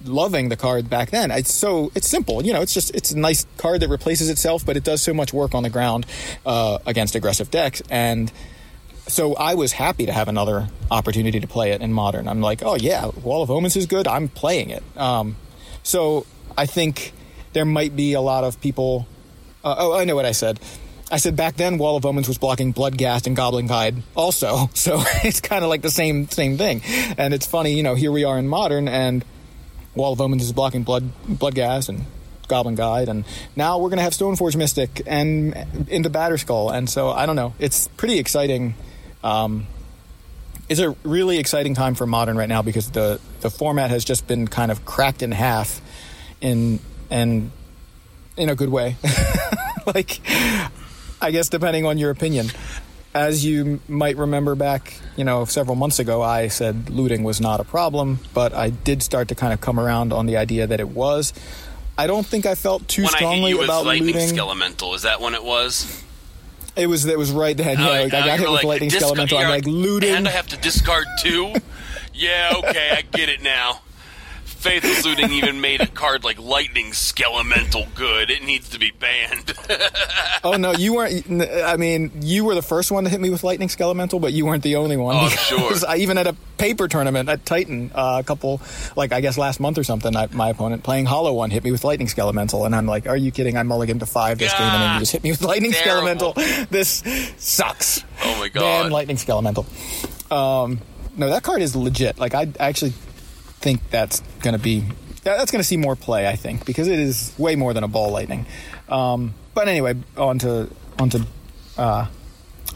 loving 0.06 0.48
the 0.48 0.56
card 0.56 0.88
back 0.88 1.10
then. 1.10 1.30
It's 1.30 1.52
so 1.52 1.90
it's 1.94 2.08
simple, 2.08 2.44
you 2.44 2.52
know. 2.52 2.60
It's 2.60 2.74
just 2.74 2.94
it's 2.94 3.10
a 3.10 3.18
nice 3.18 3.46
card 3.58 3.80
that 3.82 3.88
replaces 3.88 4.30
itself, 4.30 4.64
but 4.64 4.76
it 4.76 4.84
does 4.84 5.02
so 5.02 5.12
much 5.12 5.32
work 5.32 5.54
on 5.54 5.62
the 5.62 5.70
ground 5.70 6.06
uh, 6.44 6.78
against 6.86 7.14
aggressive 7.14 7.50
decks. 7.50 7.82
And 7.90 8.32
so 9.08 9.34
I 9.34 9.54
was 9.54 9.72
happy 9.72 10.06
to 10.06 10.12
have 10.12 10.28
another 10.28 10.68
opportunity 10.90 11.40
to 11.40 11.46
play 11.46 11.72
it 11.72 11.80
in 11.80 11.92
modern. 11.92 12.28
I'm 12.28 12.40
like, 12.40 12.62
oh 12.64 12.74
yeah, 12.74 13.06
Wall 13.22 13.42
of 13.42 13.50
Omens 13.50 13.76
is 13.76 13.86
good. 13.86 14.06
I'm 14.06 14.28
playing 14.28 14.70
it. 14.70 14.82
Um, 14.96 15.36
so 15.82 16.26
I 16.56 16.66
think 16.66 17.12
there 17.52 17.64
might 17.64 17.94
be 17.94 18.14
a 18.14 18.20
lot 18.20 18.44
of 18.44 18.60
people. 18.60 19.06
Uh, 19.64 19.74
oh, 19.78 19.98
I 19.98 20.04
know 20.04 20.14
what 20.14 20.26
I 20.26 20.32
said. 20.32 20.60
I 21.10 21.18
said 21.18 21.36
back 21.36 21.56
then 21.56 21.78
Wall 21.78 21.96
of 21.96 22.04
Omens 22.04 22.26
was 22.26 22.36
blocking 22.36 22.74
Bloodghast 22.74 23.28
and 23.28 23.36
Goblin 23.36 23.68
Guide 23.68 24.02
also. 24.16 24.70
So 24.74 25.02
it's 25.22 25.40
kind 25.40 25.62
of 25.62 25.70
like 25.70 25.82
the 25.82 25.90
same 25.90 26.28
same 26.28 26.58
thing. 26.58 26.82
And 27.16 27.32
it's 27.32 27.46
funny, 27.46 27.74
you 27.74 27.82
know, 27.82 27.94
here 27.94 28.10
we 28.10 28.24
are 28.24 28.38
in 28.38 28.48
modern 28.48 28.88
and 28.88 29.24
Wall 29.94 30.12
of 30.12 30.20
Omens 30.20 30.42
is 30.42 30.52
blocking 30.52 30.82
Blood 30.82 31.10
Bloodghast 31.26 31.88
and 31.88 32.04
Goblin 32.48 32.74
Guide, 32.74 33.08
and 33.08 33.24
now 33.56 33.78
we're 33.78 33.88
gonna 33.88 34.02
have 34.02 34.12
Stoneforge 34.12 34.56
Mystic 34.56 35.02
and 35.06 35.56
into 35.88 36.10
Batterskull, 36.10 36.72
and 36.72 36.88
so 36.88 37.10
I 37.10 37.26
don't 37.26 37.36
know. 37.36 37.54
It's 37.58 37.88
pretty 37.88 38.18
exciting. 38.18 38.74
Um, 39.22 39.66
it's 40.68 40.80
a 40.80 40.90
really 41.04 41.38
exciting 41.38 41.74
time 41.74 41.94
for 41.94 42.06
modern 42.06 42.36
right 42.36 42.48
now 42.48 42.62
because 42.62 42.90
the 42.90 43.20
the 43.40 43.50
format 43.50 43.90
has 43.90 44.04
just 44.04 44.26
been 44.26 44.48
kind 44.48 44.70
of 44.70 44.84
cracked 44.84 45.22
in 45.22 45.32
half, 45.32 45.80
in 46.40 46.80
and 47.10 47.50
in 48.36 48.48
a 48.48 48.54
good 48.54 48.68
way. 48.68 48.96
like, 49.86 50.20
I 51.20 51.30
guess 51.30 51.48
depending 51.48 51.86
on 51.86 51.98
your 51.98 52.10
opinion. 52.10 52.48
As 53.14 53.46
you 53.46 53.80
might 53.88 54.18
remember 54.18 54.54
back, 54.54 54.92
you 55.16 55.24
know, 55.24 55.46
several 55.46 55.74
months 55.74 55.98
ago, 55.98 56.20
I 56.20 56.48
said 56.48 56.90
looting 56.90 57.24
was 57.24 57.40
not 57.40 57.60
a 57.60 57.64
problem, 57.64 58.18
but 58.34 58.52
I 58.52 58.68
did 58.68 59.02
start 59.02 59.28
to 59.28 59.34
kind 59.34 59.54
of 59.54 59.62
come 59.62 59.80
around 59.80 60.12
on 60.12 60.26
the 60.26 60.36
idea 60.36 60.66
that 60.66 60.80
it 60.80 60.88
was. 60.90 61.32
I 61.96 62.06
don't 62.06 62.26
think 62.26 62.44
I 62.44 62.54
felt 62.54 62.86
too 62.88 63.04
when 63.04 63.08
I 63.08 63.10
hit 63.12 63.16
strongly 63.16 63.50
you 63.52 63.58
with 63.58 63.68
about 63.68 63.86
lightning 63.86 64.14
looting. 64.14 64.36
skelemental, 64.36 64.94
is 64.94 65.02
that 65.02 65.22
when 65.22 65.32
it 65.32 65.42
was? 65.42 66.04
It 66.76 66.86
was 66.88 67.04
it 67.06 67.18
was 67.18 67.32
right 67.32 67.56
then. 67.56 67.78
Yeah, 67.78 67.88
like, 67.88 68.14
I 68.14 68.26
got 68.26 68.38
hit 68.38 68.40
with 68.40 68.48
like, 68.50 68.64
lightning 68.64 68.90
discard- 68.90 69.18
skelemental. 69.18 69.38
I'm 69.42 69.48
like 69.48 69.66
looting. 69.66 70.14
And 70.14 70.28
I 70.28 70.30
have 70.30 70.46
to 70.48 70.56
discard 70.58 71.06
two. 71.20 71.54
yeah, 72.14 72.52
okay, 72.56 72.90
I 72.96 73.02
get 73.02 73.28
it 73.28 73.42
now. 73.42 73.80
Faithless 74.66 75.04
looting 75.04 75.30
even 75.30 75.60
made 75.60 75.80
a 75.80 75.86
card 75.86 76.24
like 76.24 76.40
lightning 76.40 76.86
skelemental 76.90 77.86
good. 77.94 78.30
It 78.30 78.42
needs 78.42 78.68
to 78.70 78.80
be 78.80 78.90
banned. 78.90 79.54
oh 80.44 80.56
no, 80.56 80.72
you 80.72 80.94
weren't. 80.94 81.30
I 81.30 81.76
mean, 81.76 82.10
you 82.20 82.44
were 82.44 82.56
the 82.56 82.62
first 82.62 82.90
one 82.90 83.04
to 83.04 83.10
hit 83.10 83.20
me 83.20 83.30
with 83.30 83.44
lightning 83.44 83.68
skelemental, 83.68 84.20
but 84.20 84.32
you 84.32 84.44
weren't 84.44 84.64
the 84.64 84.74
only 84.74 84.96
one. 84.96 85.16
Oh, 85.16 85.28
sure. 85.28 85.72
I 85.88 85.98
even 85.98 86.18
at 86.18 86.26
a 86.26 86.34
paper 86.58 86.88
tournament 86.88 87.28
at 87.28 87.46
Titan, 87.46 87.92
uh, 87.94 88.16
a 88.20 88.24
couple, 88.24 88.60
like 88.96 89.12
I 89.12 89.20
guess 89.20 89.38
last 89.38 89.60
month 89.60 89.78
or 89.78 89.84
something, 89.84 90.16
I, 90.16 90.26
my 90.32 90.48
opponent 90.48 90.82
playing 90.82 91.06
Hollow 91.06 91.32
One 91.32 91.50
hit 91.50 91.62
me 91.62 91.70
with 91.70 91.84
lightning 91.84 92.08
skelemental, 92.08 92.66
and 92.66 92.74
I'm 92.74 92.86
like, 92.86 93.06
"Are 93.06 93.16
you 93.16 93.30
kidding? 93.30 93.56
I 93.56 93.62
mulligan 93.62 94.00
to 94.00 94.06
five 94.06 94.38
this 94.38 94.52
game, 94.52 94.62
and 94.62 94.82
then 94.82 94.94
you 94.94 94.98
just 95.00 95.12
hit 95.12 95.22
me 95.22 95.30
with 95.30 95.42
lightning 95.42 95.72
Terrible. 95.72 96.32
skelemental. 96.34 96.68
This 96.70 97.04
sucks." 97.38 98.02
oh 98.24 98.36
my 98.40 98.48
god. 98.48 98.90
lightning 98.90 99.16
skelemental. 99.16 99.64
Um, 100.32 100.80
no, 101.16 101.28
that 101.30 101.44
card 101.44 101.62
is 101.62 101.76
legit. 101.76 102.18
Like 102.18 102.34
I 102.34 102.48
actually 102.58 102.94
think 103.66 103.90
that's 103.90 104.20
going 104.44 104.52
to 104.52 104.62
be 104.62 104.84
that's 105.24 105.50
going 105.50 105.58
to 105.58 105.66
see 105.66 105.76
more 105.76 105.96
play. 105.96 106.28
I 106.28 106.36
think 106.36 106.64
because 106.64 106.86
it 106.86 107.00
is 107.00 107.34
way 107.36 107.56
more 107.56 107.74
than 107.74 107.82
a 107.82 107.88
ball 107.88 108.12
lightning. 108.12 108.46
Um, 108.88 109.34
but 109.54 109.66
anyway, 109.66 109.94
on 110.16 110.38
to 110.40 110.70
on 111.00 111.10
to 111.10 111.26
uh, 111.76 112.06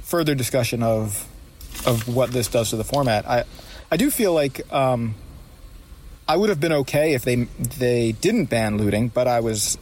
further 0.02 0.34
discussion 0.34 0.82
of 0.82 1.28
of 1.86 2.08
what 2.08 2.32
this 2.32 2.48
does 2.48 2.70
to 2.70 2.76
the 2.76 2.82
format. 2.82 3.28
I 3.28 3.44
I 3.92 3.96
do 3.96 4.10
feel 4.10 4.32
like 4.32 4.60
um, 4.72 5.14
I 6.26 6.36
would 6.36 6.48
have 6.48 6.58
been 6.58 6.72
okay 6.82 7.14
if 7.14 7.22
they 7.22 7.36
they 7.78 8.10
didn't 8.10 8.46
ban 8.46 8.76
looting, 8.76 9.08
but 9.08 9.28
I 9.28 9.38
was 9.38 9.78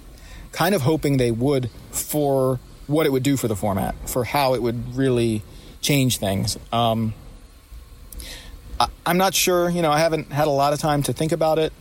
kind 0.52 0.74
of 0.74 0.82
hoping 0.82 1.16
they 1.16 1.30
would 1.30 1.70
for 1.90 2.60
what 2.86 3.06
it 3.06 3.12
would 3.12 3.22
do 3.22 3.38
for 3.38 3.48
the 3.48 3.56
format, 3.56 3.94
for 4.06 4.24
how 4.24 4.52
it 4.52 4.62
would 4.62 4.94
really 4.94 5.42
change 5.80 6.18
things. 6.18 6.58
Um, 6.70 7.14
I, 8.80 8.88
I'm 9.06 9.18
not 9.18 9.34
sure. 9.34 9.68
You 9.68 9.82
know, 9.82 9.90
I 9.90 9.98
haven't 9.98 10.32
had 10.32 10.46
a 10.46 10.52
lot 10.52 10.72
of 10.72 10.78
time 10.78 11.02
to 11.04 11.12
think 11.12 11.32
about 11.32 11.58
it. 11.58 11.72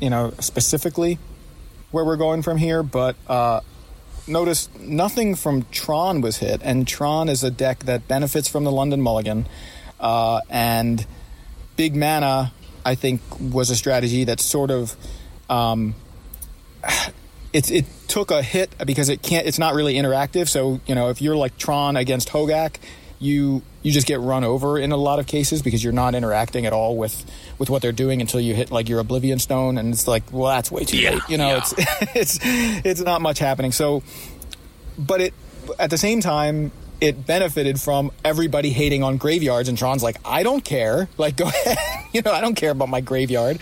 You 0.00 0.10
know, 0.10 0.32
specifically 0.38 1.18
where 1.90 2.04
we're 2.04 2.16
going 2.16 2.42
from 2.42 2.58
here, 2.58 2.82
but 2.82 3.16
uh, 3.26 3.60
notice 4.26 4.68
nothing 4.78 5.34
from 5.34 5.64
Tron 5.72 6.20
was 6.20 6.36
hit, 6.36 6.60
and 6.62 6.86
Tron 6.86 7.28
is 7.28 7.42
a 7.42 7.50
deck 7.50 7.80
that 7.80 8.06
benefits 8.06 8.46
from 8.46 8.64
the 8.64 8.70
London 8.70 9.00
Mulligan, 9.00 9.48
uh, 9.98 10.40
and 10.48 11.06
big 11.76 11.96
mana. 11.96 12.52
I 12.84 12.94
think 12.94 13.20
was 13.40 13.70
a 13.70 13.76
strategy 13.76 14.24
that 14.24 14.40
sort 14.40 14.70
of. 14.70 14.96
Um, 15.50 15.94
it's 17.52 17.70
it 17.70 17.86
took 18.08 18.30
a 18.30 18.42
hit 18.42 18.74
because 18.86 19.08
it 19.08 19.22
can't 19.22 19.46
it's 19.46 19.58
not 19.58 19.74
really 19.74 19.94
interactive 19.94 20.48
so 20.48 20.80
you 20.86 20.94
know 20.94 21.08
if 21.08 21.22
you're 21.22 21.36
like 21.36 21.56
Tron 21.56 21.96
against 21.96 22.28
Hogaak 22.28 22.76
you 23.20 23.62
you 23.82 23.90
just 23.92 24.06
get 24.06 24.20
run 24.20 24.44
over 24.44 24.78
in 24.78 24.92
a 24.92 24.96
lot 24.96 25.18
of 25.18 25.26
cases 25.26 25.60
because 25.62 25.82
you're 25.82 25.92
not 25.92 26.14
interacting 26.14 26.66
at 26.66 26.72
all 26.72 26.96
with 26.96 27.24
with 27.58 27.68
what 27.70 27.82
they're 27.82 27.90
doing 27.92 28.20
until 28.20 28.40
you 28.40 28.54
hit 28.54 28.70
like 28.70 28.88
your 28.88 29.00
oblivion 29.00 29.38
stone 29.38 29.76
and 29.78 29.92
it's 29.92 30.06
like 30.06 30.22
well 30.32 30.52
that's 30.54 30.70
way 30.70 30.84
too 30.84 30.98
Yeah, 30.98 31.10
late 31.14 31.22
you 31.28 31.36
know 31.38 31.48
yeah. 31.48 31.56
it's 31.58 31.74
it's 32.14 32.38
it's 32.42 33.00
not 33.00 33.20
much 33.20 33.38
happening. 33.38 33.72
So 33.72 34.02
but 34.98 35.20
it 35.20 35.34
at 35.78 35.90
the 35.90 35.98
same 35.98 36.20
time 36.20 36.70
it 37.00 37.26
benefited 37.26 37.80
from 37.80 38.10
everybody 38.24 38.70
hating 38.70 39.02
on 39.04 39.16
graveyards 39.16 39.68
and 39.68 39.76
Tron's 39.78 40.02
like 40.02 40.16
I 40.24 40.42
don't 40.42 40.64
care. 40.64 41.08
Like 41.18 41.36
go 41.42 41.46
ahead 41.46 41.78
you 42.12 42.22
know 42.22 42.32
I 42.32 42.40
don't 42.40 42.54
care 42.54 42.70
about 42.70 42.88
my 42.88 43.00
graveyard. 43.00 43.58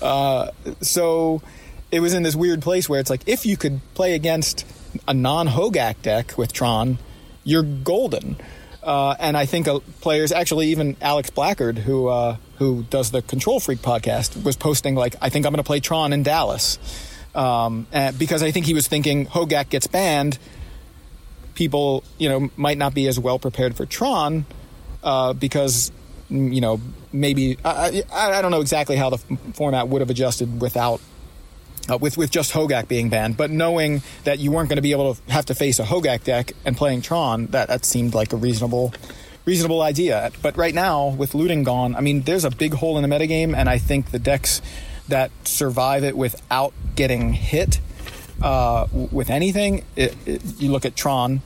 Uh, 0.00 0.50
so 0.80 1.42
it 1.90 1.98
was 2.00 2.14
in 2.14 2.22
this 2.22 2.36
weird 2.36 2.62
place 2.62 2.88
where 2.88 3.00
it's 3.00 3.10
like 3.10 3.22
if 3.26 3.44
you 3.44 3.56
could 3.56 3.80
play 3.94 4.14
against 4.14 4.64
a 5.08 5.14
non 5.14 5.48
Hogaak 5.48 6.00
deck 6.02 6.38
with 6.38 6.52
Tron 6.52 6.98
you're 7.42 7.62
golden 7.62 8.36
uh, 8.82 9.14
and 9.18 9.36
I 9.36 9.46
think 9.46 9.68
uh, 9.68 9.80
players 10.00 10.32
actually 10.32 10.68
even 10.68 10.96
Alex 11.00 11.30
Blackard 11.30 11.78
who 11.78 12.08
uh, 12.08 12.36
who 12.58 12.84
does 12.84 13.10
the 13.10 13.22
Control 13.22 13.60
Freak 13.60 13.80
podcast 13.80 14.42
was 14.44 14.56
posting 14.56 14.94
like 14.94 15.16
I 15.20 15.28
think 15.28 15.46
I'm 15.46 15.52
going 15.52 15.62
to 15.62 15.66
play 15.66 15.80
Tron 15.80 16.12
in 16.12 16.22
Dallas. 16.22 16.78
Um, 17.34 17.86
and 17.92 18.18
because 18.18 18.42
I 18.42 18.50
think 18.50 18.66
he 18.66 18.74
was 18.74 18.88
thinking 18.88 19.26
Hogaak 19.26 19.68
gets 19.68 19.86
banned 19.86 20.38
people 21.54 22.02
you 22.16 22.28
know 22.28 22.50
might 22.56 22.78
not 22.78 22.94
be 22.94 23.06
as 23.06 23.18
well 23.18 23.38
prepared 23.38 23.76
for 23.76 23.84
Tron 23.84 24.46
uh, 25.02 25.32
because 25.34 25.92
mm, 26.30 26.52
you 26.54 26.60
know 26.60 26.80
maybe 27.12 27.58
I, 27.64 28.02
I, 28.10 28.38
I 28.38 28.42
don't 28.42 28.50
know 28.50 28.62
exactly 28.62 28.96
how 28.96 29.10
the 29.10 29.18
format 29.52 29.88
would 29.88 30.00
have 30.00 30.10
adjusted 30.10 30.60
without 30.60 31.00
uh, 31.90 31.98
with 31.98 32.16
with 32.16 32.30
just 32.30 32.52
Hogaak 32.52 32.88
being 32.88 33.08
banned, 33.08 33.36
but 33.36 33.50
knowing 33.50 34.02
that 34.24 34.38
you 34.38 34.50
weren't 34.50 34.68
going 34.68 34.76
to 34.76 34.82
be 34.82 34.92
able 34.92 35.14
to 35.14 35.32
have 35.32 35.46
to 35.46 35.54
face 35.54 35.78
a 35.78 35.84
Hogaak 35.84 36.24
deck 36.24 36.52
and 36.64 36.76
playing 36.76 37.02
Tron, 37.02 37.46
that 37.46 37.68
that 37.68 37.84
seemed 37.84 38.14
like 38.14 38.32
a 38.32 38.36
reasonable 38.36 38.94
reasonable 39.44 39.82
idea. 39.82 40.30
But 40.42 40.56
right 40.56 40.74
now 40.74 41.08
with 41.08 41.34
looting 41.34 41.64
gone, 41.64 41.96
I 41.96 42.00
mean, 42.00 42.22
there's 42.22 42.44
a 42.44 42.50
big 42.50 42.74
hole 42.74 42.98
in 42.98 43.08
the 43.08 43.14
metagame, 43.14 43.56
and 43.56 43.68
I 43.68 43.78
think 43.78 44.10
the 44.10 44.18
decks 44.18 44.62
that 45.08 45.30
survive 45.44 46.04
it 46.04 46.16
without 46.16 46.72
getting 46.94 47.32
hit 47.32 47.80
uh, 48.42 48.86
with 48.92 49.28
anything, 49.28 49.84
it, 49.96 50.16
it, 50.26 50.42
you 50.58 50.70
look 50.70 50.84
at 50.84 50.96
Tron, 50.96 51.42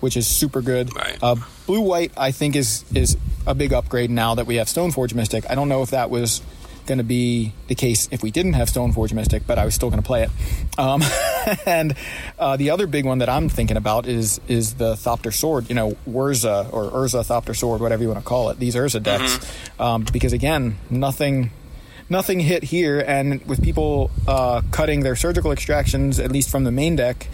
which 0.00 0.16
is 0.16 0.26
super 0.26 0.60
good. 0.60 0.94
Right. 0.94 1.18
Uh, 1.22 1.36
Blue 1.66 1.80
White, 1.80 2.12
I 2.16 2.32
think, 2.32 2.56
is 2.56 2.84
is 2.94 3.16
a 3.46 3.54
big 3.54 3.72
upgrade 3.72 4.10
now 4.10 4.34
that 4.34 4.46
we 4.46 4.56
have 4.56 4.66
Stoneforge 4.66 5.14
Mystic. 5.14 5.48
I 5.48 5.54
don't 5.54 5.68
know 5.68 5.82
if 5.82 5.90
that 5.90 6.10
was 6.10 6.42
going 6.86 6.98
to 6.98 7.04
be 7.04 7.52
the 7.68 7.74
case 7.74 8.08
if 8.10 8.22
we 8.22 8.30
didn't 8.30 8.54
have 8.54 8.68
Stoneforge 8.68 9.12
Mystic, 9.12 9.46
but 9.46 9.58
I 9.58 9.64
was 9.64 9.74
still 9.74 9.90
going 9.90 10.02
to 10.02 10.06
play 10.06 10.24
it. 10.24 10.30
Um, 10.78 11.02
and 11.66 11.94
uh, 12.38 12.56
the 12.56 12.70
other 12.70 12.86
big 12.86 13.04
one 13.04 13.18
that 13.18 13.28
I'm 13.28 13.48
thinking 13.48 13.76
about 13.76 14.06
is 14.06 14.40
is 14.48 14.74
the 14.74 14.94
Thopter 14.94 15.32
Sword. 15.32 15.68
You 15.68 15.74
know, 15.74 15.96
Urza 16.08 16.72
or 16.72 16.90
Urza 16.90 17.24
Thopter 17.24 17.56
Sword, 17.56 17.80
whatever 17.80 18.02
you 18.02 18.08
want 18.08 18.20
to 18.20 18.26
call 18.26 18.50
it. 18.50 18.58
These 18.58 18.74
Urza 18.74 19.02
decks, 19.02 19.52
um, 19.78 20.06
because 20.12 20.32
again, 20.32 20.76
nothing 20.90 21.50
nothing 22.08 22.40
hit 22.40 22.64
here, 22.64 23.02
and 23.06 23.44
with 23.46 23.62
people 23.62 24.10
uh, 24.26 24.62
cutting 24.70 25.00
their 25.00 25.16
surgical 25.16 25.52
extractions, 25.52 26.20
at 26.20 26.30
least 26.30 26.50
from 26.50 26.64
the 26.64 26.72
main 26.72 26.96
deck, 26.96 27.28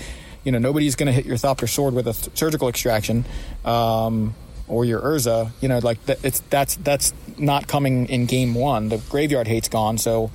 you 0.44 0.52
know 0.52 0.58
nobody's 0.58 0.96
going 0.96 1.06
to 1.06 1.12
hit 1.12 1.26
your 1.26 1.36
Thopter 1.36 1.68
sword 1.68 1.94
with 1.94 2.06
a 2.06 2.12
th- 2.12 2.36
surgical 2.36 2.68
extraction, 2.68 3.24
um, 3.64 4.34
or 4.70 4.84
your 4.84 5.00
Urza. 5.00 5.50
You 5.60 5.68
know, 5.68 5.78
like 5.80 6.04
that, 6.06 6.24
it's 6.24 6.40
that's 6.50 6.76
that's 6.76 7.12
not 7.36 7.66
coming 7.66 8.06
in 8.08 8.26
game 8.26 8.54
one. 8.54 8.88
The 8.88 8.98
graveyard 9.10 9.48
hate's 9.48 9.68
gone, 9.68 9.98
so 9.98 10.30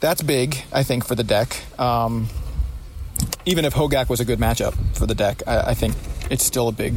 that's 0.00 0.22
big, 0.22 0.56
I 0.72 0.82
think, 0.82 1.06
for 1.06 1.14
the 1.14 1.24
deck. 1.24 1.62
Um, 1.78 2.28
even 3.46 3.64
if 3.64 3.74
Hogaak 3.74 4.08
was 4.08 4.20
a 4.20 4.24
good 4.24 4.38
matchup 4.38 4.74
for 4.96 5.06
the 5.06 5.14
deck, 5.14 5.42
I, 5.46 5.70
I 5.70 5.74
think 5.74 5.94
it's 6.30 6.44
still 6.44 6.68
a 6.68 6.72
big 6.72 6.94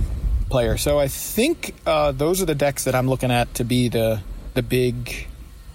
player. 0.49 0.77
So 0.77 0.99
I 0.99 1.07
think 1.07 1.73
uh, 1.85 2.11
those 2.11 2.41
are 2.41 2.45
the 2.45 2.55
decks 2.55 2.83
that 2.85 2.95
I'm 2.95 3.07
looking 3.07 3.31
at 3.31 3.53
to 3.55 3.63
be 3.63 3.89
the 3.89 4.21
the 4.53 4.61
big 4.63 5.27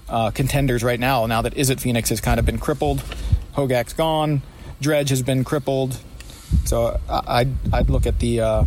uh, 0.08 0.30
contenders 0.32 0.82
right 0.82 0.98
now. 1.00 1.26
Now 1.26 1.42
that 1.42 1.54
Izzet 1.54 1.80
Phoenix 1.80 2.08
has 2.10 2.20
kind 2.20 2.38
of 2.40 2.44
been 2.46 2.58
crippled, 2.58 3.02
Hogaak's 3.54 3.92
gone, 3.92 4.42
Dredge 4.80 5.10
has 5.10 5.22
been 5.22 5.44
crippled. 5.44 5.98
So 6.64 6.98
I- 7.08 7.22
I'd 7.40 7.48
I'd 7.72 7.88
look 7.90 8.06
at 8.06 8.18
the 8.18 8.40
uh, 8.40 8.64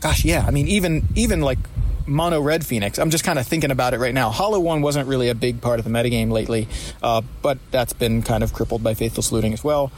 gosh, 0.00 0.24
yeah. 0.24 0.44
I 0.46 0.50
mean, 0.50 0.68
even 0.68 1.08
even 1.14 1.40
like 1.40 1.58
mono 2.06 2.40
red 2.40 2.64
Phoenix. 2.64 2.98
I'm 2.98 3.10
just 3.10 3.24
kind 3.24 3.38
of 3.38 3.46
thinking 3.46 3.70
about 3.70 3.94
it 3.94 3.98
right 3.98 4.14
now. 4.14 4.30
Hollow 4.30 4.60
One 4.60 4.82
wasn't 4.82 5.08
really 5.08 5.28
a 5.28 5.34
big 5.34 5.60
part 5.60 5.78
of 5.78 5.84
the 5.84 5.90
metagame 5.90 6.30
lately, 6.30 6.68
uh, 7.02 7.22
but 7.42 7.58
that's 7.70 7.92
been 7.92 8.22
kind 8.22 8.42
of 8.44 8.52
crippled 8.52 8.82
by 8.82 8.94
Faithless 8.94 9.32
Looting 9.32 9.52
as 9.52 9.64
well. 9.64 9.90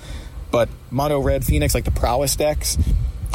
But 0.50 0.68
mono 0.90 1.20
red 1.20 1.44
Phoenix, 1.44 1.74
like 1.74 1.84
the 1.84 1.90
prowess 1.90 2.34
decks, 2.36 2.78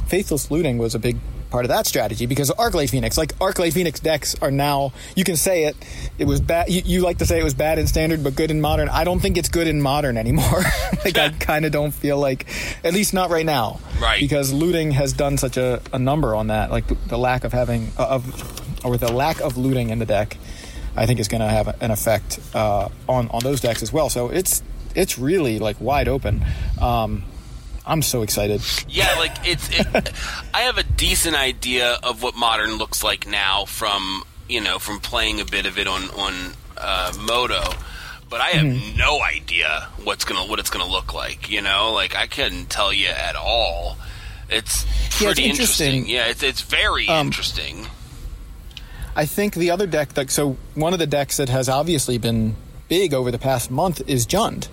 Faithless 0.08 0.50
Looting 0.50 0.78
was 0.78 0.96
a 0.96 1.00
big 1.00 1.18
part 1.54 1.66
of 1.66 1.70
that 1.70 1.86
strategy 1.86 2.26
because 2.26 2.50
Arclight 2.50 2.90
Phoenix, 2.90 3.16
like 3.16 3.38
Arclight 3.38 3.74
Phoenix 3.74 4.00
decks 4.00 4.36
are 4.42 4.50
now, 4.50 4.92
you 5.16 5.24
can 5.24 5.36
say 5.36 5.66
it, 5.66 5.76
it 6.18 6.26
was 6.26 6.42
bad. 6.42 6.68
You, 6.68 6.82
you 6.84 7.02
like 7.02 7.20
to 7.20 7.28
say 7.28 7.40
it 7.40 7.44
was 7.44 7.54
bad 7.54 7.78
in 7.78 7.86
standard, 7.86 8.24
but 8.24 8.36
good 8.36 8.50
in 8.50 8.60
modern. 8.60 8.90
I 8.90 9.04
don't 9.04 9.20
think 9.20 9.38
it's 9.38 9.50
good 9.50 9.68
in 9.68 9.80
modern 9.80 10.18
anymore. 10.18 10.64
like, 11.06 11.16
I 11.16 11.30
kind 11.30 11.64
of 11.64 11.72
don't 11.72 11.92
feel 11.92 12.18
like, 12.18 12.48
at 12.84 12.96
least 12.96 13.14
not 13.14 13.30
right 13.30 13.46
now. 13.46 13.80
Right. 14.02 14.20
Because 14.20 14.52
looting 14.52 14.90
has 14.94 15.14
done 15.14 15.38
such 15.38 15.56
a, 15.56 15.80
a 15.94 16.00
number 16.00 16.34
on 16.34 16.48
that. 16.48 16.72
Like, 16.72 16.88
the, 16.88 16.96
the 16.96 17.20
lack 17.20 17.44
of 17.44 17.54
having, 17.54 17.92
uh, 18.00 18.08
of, 18.08 18.84
or 18.84 18.98
the 18.98 19.14
lack 19.14 19.40
of 19.40 19.56
looting 19.56 19.92
in 19.92 20.00
the 20.00 20.08
deck, 20.08 20.38
I 20.96 21.06
think 21.06 21.20
is 21.20 21.28
going 21.28 21.42
to 21.42 21.48
have 21.48 21.80
an 21.84 21.92
effect 21.92 22.40
uh, 22.56 22.90
on, 23.08 23.30
on 23.30 23.42
those 23.44 23.62
decks 23.62 23.84
as 23.84 23.94
well. 23.94 24.10
So 24.10 24.30
it's, 24.30 24.64
it's 24.96 25.20
really 25.20 25.60
like 25.60 25.80
wide 25.80 26.08
open. 26.08 26.44
Um, 26.82 27.26
I'm 27.86 28.02
so 28.02 28.22
excited. 28.22 28.62
Yeah, 28.88 29.16
like 29.18 29.36
it's. 29.48 29.70
It, 29.72 29.86
I 30.54 30.62
have 30.62 30.78
a 30.78 30.84
decent 30.84 31.36
idea 31.36 31.98
of 32.04 32.24
what 32.24 32.36
modern 32.36 32.76
looks 32.78 33.04
like 33.04 33.28
now 33.28 33.66
from 33.66 34.24
you 34.50 34.62
know, 34.62 34.78
from 34.80 35.00
playing 35.00 35.40
a 35.42 35.46
bit 35.46 35.66
of 35.66 35.78
it 35.78 35.88
on 35.88 36.04
on 36.12 36.34
uh, 36.78 37.12
MODO. 37.28 37.62
But 38.30 38.42
I 38.42 38.50
have 38.50 38.66
Mm-hmm. 38.66 38.98
no 38.98 39.22
idea 39.22 39.88
what's 40.04 40.26
gonna 40.26 40.46
what 40.48 40.60
it's 40.60 40.70
gonna 40.70 40.88
look 40.90 41.14
like. 41.14 41.50
You 41.52 41.62
know, 41.62 41.92
like 41.94 42.16
I 42.16 42.28
couldn't 42.28 42.70
tell 42.70 42.92
you 42.94 43.08
at 43.08 43.36
all. 43.36 43.98
It's 44.50 44.86
Yeah, 44.86 44.92
it's 45.08 45.18
pretty 45.24 45.44
interesting. 45.46 45.88
interesting. 45.88 46.14
Yeah, 46.16 46.28
it's 46.28 46.44
it's 46.44 46.62
very 46.62 47.08
Um, 47.08 47.28
interesting. 47.28 47.88
I 49.16 49.26
think 49.28 49.54
the 49.54 49.70
other 49.70 49.86
deck, 49.86 50.14
that 50.14 50.32
so, 50.32 50.58
one 50.74 50.92
of 50.94 51.00
the 51.00 51.06
decks 51.06 51.38
that 51.38 51.48
has 51.50 51.70
obviously 51.70 52.18
been 52.18 52.56
big 52.90 53.14
over 53.14 53.30
the 53.30 53.38
past 53.38 53.70
month 53.70 54.02
is 54.08 54.26
Jund, 54.26 54.68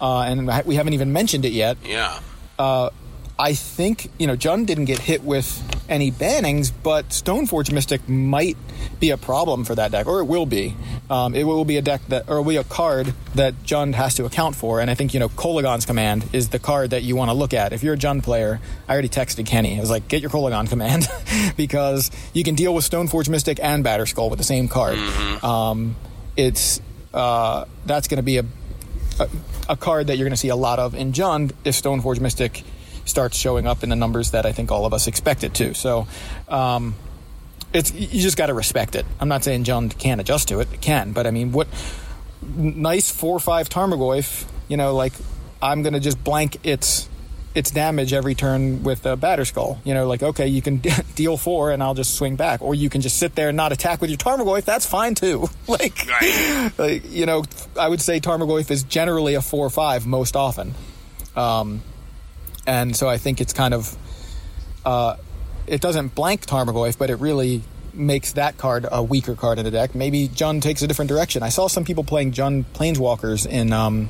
uh, 0.00 0.20
and 0.20 0.46
we 0.64 0.76
haven't 0.76 0.92
even 0.92 1.12
mentioned 1.12 1.44
it 1.44 1.52
yet. 1.52 1.76
Yeah. 1.84 2.20
I 2.58 3.54
think 3.54 4.10
you 4.18 4.26
know 4.26 4.36
Jund 4.36 4.66
didn't 4.66 4.84
get 4.84 5.00
hit 5.00 5.24
with 5.24 5.62
any 5.88 6.12
bannings, 6.12 6.70
but 6.82 7.08
Stoneforge 7.08 7.72
Mystic 7.72 8.08
might 8.08 8.56
be 9.00 9.10
a 9.10 9.16
problem 9.16 9.64
for 9.64 9.74
that 9.74 9.90
deck, 9.90 10.06
or 10.06 10.20
it 10.20 10.26
will 10.26 10.46
be. 10.46 10.76
Um, 11.10 11.34
it 11.34 11.44
will 11.44 11.64
be 11.64 11.76
a 11.76 11.82
deck 11.82 12.02
that, 12.08 12.28
or 12.28 12.36
will 12.40 12.50
be 12.50 12.56
a 12.56 12.64
card 12.64 13.12
that 13.34 13.54
Jund 13.64 13.94
has 13.94 14.14
to 14.14 14.26
account 14.26 14.54
for. 14.54 14.80
And 14.80 14.90
I 14.90 14.94
think 14.94 15.12
you 15.12 15.20
know 15.20 15.28
Kolaghan's 15.28 15.86
Command 15.86 16.24
is 16.32 16.50
the 16.50 16.58
card 16.58 16.90
that 16.90 17.02
you 17.02 17.16
want 17.16 17.30
to 17.30 17.34
look 17.34 17.52
at. 17.52 17.72
If 17.72 17.82
you're 17.82 17.94
a 17.94 17.98
Jund 17.98 18.22
player, 18.22 18.60
I 18.88 18.92
already 18.92 19.08
texted 19.08 19.44
Kenny. 19.46 19.76
I 19.76 19.80
was 19.80 19.90
like, 19.90 20.08
get 20.08 20.20
your 20.20 20.30
Kolaghan 20.30 20.68
Command 20.68 21.08
because 21.56 22.10
you 22.32 22.44
can 22.44 22.54
deal 22.54 22.74
with 22.74 22.88
Stoneforge 22.88 23.28
Mystic 23.28 23.58
and 23.60 23.84
Batterskull 23.84 24.30
with 24.30 24.38
the 24.38 24.44
same 24.44 24.68
card. 24.68 24.98
Um, 25.42 25.96
it's 26.36 26.80
uh, 27.12 27.64
that's 27.86 28.08
going 28.08 28.18
to 28.18 28.22
be 28.22 28.38
a 28.38 28.44
a, 29.18 29.28
a 29.68 29.76
card 29.76 30.08
that 30.08 30.16
you're 30.16 30.24
going 30.24 30.32
to 30.32 30.36
see 30.36 30.48
a 30.48 30.56
lot 30.56 30.78
of 30.78 30.94
in 30.94 31.12
Jund 31.12 31.52
if 31.64 31.74
Stoneforge 31.74 32.20
Mystic 32.20 32.62
starts 33.04 33.36
showing 33.36 33.66
up 33.66 33.82
in 33.82 33.88
the 33.88 33.96
numbers 33.96 34.30
that 34.30 34.46
I 34.46 34.52
think 34.52 34.70
all 34.70 34.86
of 34.86 34.94
us 34.94 35.06
expect 35.06 35.44
it 35.44 35.54
to. 35.54 35.74
So, 35.74 36.06
um, 36.48 36.94
it's 37.72 37.92
you 37.92 38.20
just 38.20 38.36
got 38.36 38.46
to 38.46 38.54
respect 38.54 38.94
it. 38.94 39.06
I'm 39.18 39.28
not 39.28 39.44
saying 39.44 39.64
Jund 39.64 39.98
can't 39.98 40.20
adjust 40.20 40.48
to 40.48 40.60
it; 40.60 40.68
it 40.72 40.80
can. 40.80 41.12
But 41.12 41.26
I 41.26 41.30
mean, 41.30 41.52
what 41.52 41.68
nice 42.42 43.10
four 43.10 43.38
five 43.38 43.68
Tarmogoyf? 43.68 44.44
You 44.68 44.76
know, 44.76 44.94
like 44.94 45.12
I'm 45.60 45.82
going 45.82 45.94
to 45.94 46.00
just 46.00 46.22
blank 46.22 46.58
its 46.64 47.08
its 47.54 47.70
damage 47.70 48.12
every 48.12 48.34
turn 48.34 48.82
with 48.82 49.04
a 49.04 49.16
Batterskull. 49.16 49.78
You 49.84 49.94
know, 49.94 50.06
like 50.06 50.22
okay, 50.22 50.46
you 50.46 50.62
can 50.62 50.76
deal 51.14 51.36
four, 51.36 51.70
and 51.70 51.82
I'll 51.82 51.94
just 51.94 52.14
swing 52.14 52.36
back, 52.36 52.62
or 52.62 52.74
you 52.74 52.88
can 52.88 53.00
just 53.00 53.18
sit 53.18 53.34
there 53.34 53.48
and 53.48 53.56
not 53.56 53.72
attack 53.72 54.00
with 54.00 54.10
your 54.10 54.16
Tarmogoyf. 54.18 54.64
That's 54.64 54.86
fine 54.86 55.14
too. 55.14 55.48
like, 55.68 56.06
Right. 56.08 56.70
like 56.78 57.10
you 57.12 57.26
know, 57.26 57.44
I 57.78 57.88
would 57.88 58.00
say 58.00 58.20
Tarmogoyf 58.20 58.70
is 58.70 58.82
generally 58.84 59.34
a 59.34 59.42
four 59.42 59.66
or 59.66 59.70
five 59.70 60.06
most 60.06 60.36
often, 60.36 60.74
um, 61.36 61.82
and 62.66 62.96
so 62.96 63.08
I 63.08 63.18
think 63.18 63.40
it's 63.40 63.52
kind 63.52 63.74
of 63.74 63.96
uh, 64.84 65.16
it 65.66 65.80
doesn't 65.80 66.14
blank 66.14 66.46
Tarmogoyf, 66.46 66.96
but 66.98 67.10
it 67.10 67.16
really 67.16 67.62
makes 67.94 68.32
that 68.32 68.56
card 68.56 68.86
a 68.90 69.02
weaker 69.02 69.34
card 69.34 69.58
in 69.58 69.64
the 69.66 69.70
deck. 69.70 69.94
Maybe 69.94 70.26
Jund 70.26 70.62
takes 70.62 70.80
a 70.80 70.86
different 70.86 71.10
direction. 71.10 71.42
I 71.42 71.50
saw 71.50 71.66
some 71.68 71.84
people 71.84 72.04
playing 72.04 72.32
Jund 72.32 72.64
Planeswalkers 72.72 73.46
in 73.46 73.70
um, 73.74 74.08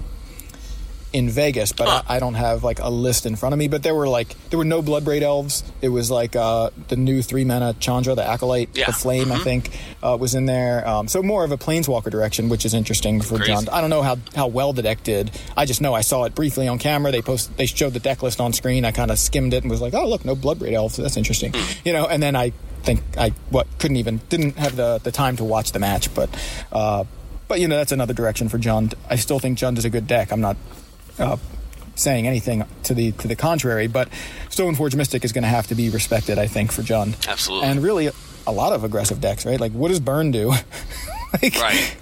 in 1.12 1.28
Vegas, 1.28 1.72
but 1.72 1.88
Huh. 1.88 2.02
I, 2.08 2.16
I 2.16 2.18
don't 2.20 2.34
have 2.34 2.64
like 2.64 2.78
a 2.80 2.88
list 2.88 3.26
in 3.26 3.36
front 3.36 3.52
of 3.52 3.58
me. 3.58 3.68
But 3.68 3.82
there 3.82 3.94
were 3.94 4.08
like 4.08 4.34
there 4.50 4.58
were 4.58 4.64
no 4.64 4.82
Bloodbraid 4.82 5.22
elves. 5.22 5.62
It 5.80 5.88
was 5.90 6.10
like 6.10 6.34
uh, 6.36 6.70
the 6.88 6.96
new 6.96 7.22
three 7.22 7.44
mana 7.44 7.74
Chandra, 7.80 8.14
the 8.14 8.24
Acolyte, 8.26 8.70
Yeah. 8.74 8.86
the 8.86 8.92
Flame, 8.92 9.30
I 9.32 9.38
think, 9.38 9.70
uh, 10.02 10.16
was 10.20 10.34
in 10.34 10.46
there. 10.46 10.86
Um, 10.88 11.08
so 11.08 11.22
more 11.22 11.44
of 11.44 11.52
a 11.52 11.58
Planeswalker 11.58 12.10
direction, 12.10 12.48
which 12.48 12.64
is 12.64 12.74
interesting 12.74 13.20
for 13.20 13.36
Crazy. 13.36 13.52
Jund. 13.52 13.68
I 13.70 13.80
don't 13.80 13.90
know 13.90 14.02
how, 14.02 14.16
how 14.34 14.46
well 14.46 14.72
the 14.72 14.82
deck 14.82 15.02
did. 15.02 15.30
I 15.56 15.66
just 15.66 15.80
know 15.80 15.92
I 15.94 16.00
saw 16.00 16.24
it 16.24 16.34
briefly 16.34 16.66
on 16.68 16.78
camera. 16.78 17.12
They 17.12 17.22
post 17.22 17.56
they 17.56 17.66
showed 17.66 17.92
the 17.92 18.00
deck 18.00 18.22
list 18.22 18.40
on 18.40 18.52
screen. 18.52 18.84
I 18.84 18.92
kind 18.92 19.10
of 19.10 19.18
skimmed 19.18 19.52
it 19.54 19.62
and 19.64 19.70
was 19.70 19.80
like, 19.80 19.94
oh 19.94 20.08
look, 20.08 20.24
no 20.24 20.34
Bloodbraid 20.34 20.72
elves. 20.72 20.96
That's 20.96 21.16
interesting, 21.16 21.54
you 21.84 21.92
know. 21.92 22.06
And 22.06 22.22
then 22.22 22.34
I 22.36 22.52
think 22.84 23.00
I 23.18 23.30
what 23.50 23.66
couldn't 23.78 23.98
even 23.98 24.20
didn't 24.28 24.56
have 24.56 24.76
the 24.76 24.98
the 25.02 25.12
time 25.12 25.36
to 25.36 25.44
watch 25.44 25.72
the 25.72 25.78
match, 25.78 26.12
but. 26.14 26.30
Uh, 26.72 27.04
but 27.48 27.60
you 27.60 27.68
know 27.68 27.76
that's 27.76 27.92
another 27.92 28.14
direction 28.14 28.48
for 28.48 28.56
Jund. 28.56 28.94
I 29.10 29.16
still 29.16 29.38
think 29.38 29.58
Jund 29.58 29.76
is 29.76 29.84
a 29.84 29.90
good 29.90 30.06
deck. 30.06 30.32
I'm 30.32 30.40
not 30.40 30.56
uh, 31.18 31.36
saying 31.94 32.26
anything 32.26 32.64
to 32.84 32.94
the 32.94 33.12
to 33.12 33.28
the 33.28 33.36
contrary, 33.36 33.86
but 33.86 34.08
Stoneforge 34.48 34.94
Mystic 34.94 35.24
is 35.24 35.32
going 35.32 35.42
to 35.42 35.48
have 35.48 35.66
to 35.68 35.74
be 35.74 35.90
respected, 35.90 36.38
I 36.38 36.46
think, 36.46 36.72
for 36.72 36.82
Jund. 36.82 37.28
Absolutely. 37.28 37.68
And 37.68 37.82
really, 37.82 38.10
a 38.46 38.52
lot 38.52 38.72
of 38.72 38.84
aggressive 38.84 39.20
decks, 39.20 39.46
right? 39.46 39.60
Like, 39.60 39.72
what 39.72 39.88
does 39.88 40.00
Burn 40.00 40.30
do? 40.30 40.48
like, 41.42 41.54
Right. 41.56 41.96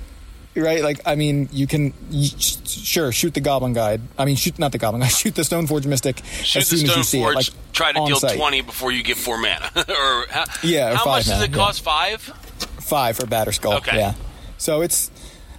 Right. 0.56 0.82
Like, 0.82 1.00
I 1.06 1.14
mean, 1.14 1.48
you 1.52 1.68
can 1.68 1.94
you, 2.10 2.28
sure 2.66 3.12
shoot 3.12 3.34
the 3.34 3.40
Goblin 3.40 3.72
Guide. 3.72 4.00
I 4.18 4.24
mean, 4.24 4.34
shoot 4.34 4.58
not 4.58 4.72
the 4.72 4.78
Goblin 4.78 5.00
Guide. 5.00 5.12
Shoot 5.12 5.36
the 5.36 5.42
Stoneforge 5.42 5.86
Mystic 5.86 6.20
Shoot 6.42 6.62
as 6.62 6.70
the 6.70 6.76
soon 6.78 6.90
as 6.90 6.96
you 6.96 7.02
see 7.04 7.20
Forge. 7.20 7.32
it. 7.32 7.36
Like, 7.36 7.72
try 7.72 7.92
to 7.92 8.04
deal 8.04 8.16
site. 8.16 8.36
twenty 8.36 8.60
before 8.60 8.90
you 8.90 9.04
get 9.04 9.16
four 9.16 9.38
mana. 9.38 9.70
or 9.76 10.26
how, 10.28 10.44
Yeah, 10.64 10.92
or 10.92 10.96
how 10.96 11.04
much 11.04 11.26
does 11.26 11.34
mana, 11.34 11.44
it 11.44 11.50
yeah. 11.50 11.56
cost? 11.56 11.82
Five. 11.82 12.20
five 12.20 13.16
for 13.16 13.26
Batterskull. 13.26 13.76
Okay. 13.78 13.96
Yeah. 13.96 14.14
So 14.58 14.80
it's. 14.80 15.10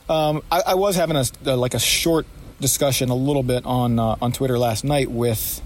Um, 0.09 0.43
I, 0.51 0.61
I 0.67 0.73
was 0.73 0.97
having 0.97 1.15
a 1.15 1.23
uh, 1.45 1.55
like 1.55 1.73
a 1.73 1.79
short 1.79 2.27
discussion 2.61 3.09
a 3.09 3.15
little 3.15 3.43
bit 3.43 3.65
on 3.65 3.99
uh, 3.99 4.15
on 4.21 4.31
Twitter 4.31 4.57
last 4.57 4.83
night 4.83 5.11
with 5.11 5.61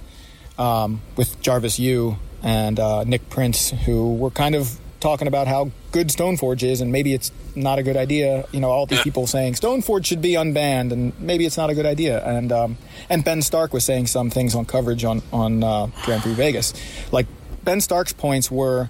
um, 0.58 1.02
with 1.16 1.40
Jarvis 1.42 1.78
Yu 1.80 2.18
and 2.42 2.80
uh, 2.80 3.04
Nick 3.04 3.30
Prince, 3.30 3.70
who 3.72 4.16
were 4.16 4.32
kind 4.32 4.56
of 4.56 4.80
talking 5.02 5.28
about 5.28 5.48
how 5.48 5.70
good 5.92 6.08
Stoneforge 6.08 6.64
is, 6.64 6.82
and 6.82 6.92
maybe 6.92 7.14
it's 7.14 7.32
not 7.56 7.78
a 7.78 7.84
good 7.84 7.98
idea. 7.98 8.46
You 8.52 8.60
know, 8.60 8.70
all 8.72 8.86
these 8.86 9.00
Yeah. 9.00 9.04
people 9.04 9.28
saying 9.28 9.54
Stoneforge 9.54 10.06
should 10.06 10.22
be 10.22 10.32
unbanned, 10.34 10.92
and 10.92 11.14
maybe 11.20 11.46
it's 11.46 11.58
not 11.58 11.70
a 11.70 11.76
good 11.76 11.86
idea. 11.86 12.24
And 12.26 12.52
um, 12.52 12.78
and 13.10 13.24
Ben 13.24 13.42
Stark 13.42 13.74
was 13.74 13.84
saying 13.84 14.08
some 14.08 14.30
things 14.30 14.56
on 14.56 14.66
coverage 14.66 15.04
on 15.04 15.22
on 15.32 15.64
uh, 15.64 15.88
Grand 16.06 16.24
Prix 16.24 16.34
Vegas, 16.34 16.74
like 17.12 17.28
Ben 17.64 17.82
Stark's 17.82 18.14
points 18.14 18.50
were 18.50 18.90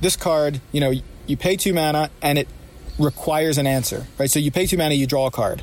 this 0.00 0.16
card. 0.16 0.60
You 0.72 0.80
know, 0.80 0.92
you 1.26 1.36
pay 1.36 1.56
two 1.56 1.72
mana, 1.72 2.10
and 2.22 2.38
it 2.38 2.48
requires 2.98 3.58
an 3.58 3.66
answer, 3.66 4.06
right? 4.18 4.30
So 4.30 4.38
you 4.38 4.50
pay 4.50 4.66
two 4.66 4.76
mana, 4.78 4.94
you 4.94 5.06
draw 5.06 5.26
a 5.26 5.30
card. 5.30 5.62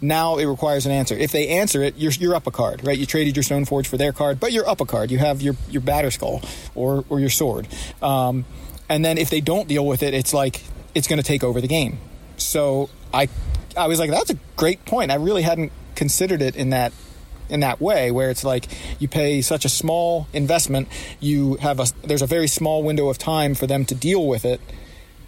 Now 0.00 0.36
it 0.36 0.44
requires 0.44 0.84
an 0.84 0.92
answer. 0.92 1.14
If 1.16 1.32
they 1.32 1.48
answer 1.48 1.82
it, 1.82 1.96
you're, 1.96 2.12
you're 2.12 2.34
up 2.34 2.46
a 2.46 2.50
card, 2.50 2.86
right? 2.86 2.98
You 2.98 3.06
traded 3.06 3.36
your 3.36 3.42
Stoneforge 3.42 3.86
for 3.86 3.96
their 3.96 4.12
card, 4.12 4.38
but 4.38 4.52
you're 4.52 4.68
up 4.68 4.80
a 4.80 4.86
card. 4.86 5.10
You 5.10 5.18
have 5.18 5.40
your 5.40 5.56
your 5.68 5.82
Batterskull 5.82 6.46
or 6.74 7.04
or 7.08 7.18
your 7.18 7.30
sword. 7.30 7.66
Um, 8.02 8.44
and 8.88 9.04
then 9.04 9.18
if 9.18 9.30
they 9.30 9.40
don't 9.40 9.68
deal 9.68 9.86
with 9.86 10.02
it, 10.02 10.14
it's 10.14 10.34
like 10.34 10.62
it's 10.94 11.08
going 11.08 11.18
to 11.18 11.26
take 11.26 11.42
over 11.42 11.60
the 11.60 11.68
game. 11.68 11.98
So 12.36 12.90
I 13.12 13.28
I 13.76 13.86
was 13.86 13.98
like, 13.98 14.10
that's 14.10 14.30
a 14.30 14.38
great 14.56 14.84
point. 14.84 15.10
I 15.10 15.16
really 15.16 15.42
hadn't 15.42 15.72
considered 15.94 16.42
it 16.42 16.56
in 16.56 16.70
that 16.70 16.92
in 17.48 17.60
that 17.60 17.80
way 17.80 18.10
where 18.10 18.30
it's 18.30 18.44
like 18.44 18.66
you 18.98 19.08
pay 19.08 19.40
such 19.40 19.64
a 19.64 19.68
small 19.68 20.26
investment 20.32 20.88
you 21.20 21.54
have 21.56 21.78
a 21.78 21.86
there's 22.02 22.20
a 22.20 22.26
very 22.26 22.48
small 22.48 22.82
window 22.82 23.08
of 23.08 23.18
time 23.18 23.54
for 23.54 23.68
them 23.68 23.84
to 23.84 23.94
deal 23.94 24.26
with 24.26 24.44
it 24.44 24.60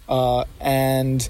uh, 0.09 0.43
and 0.59 1.29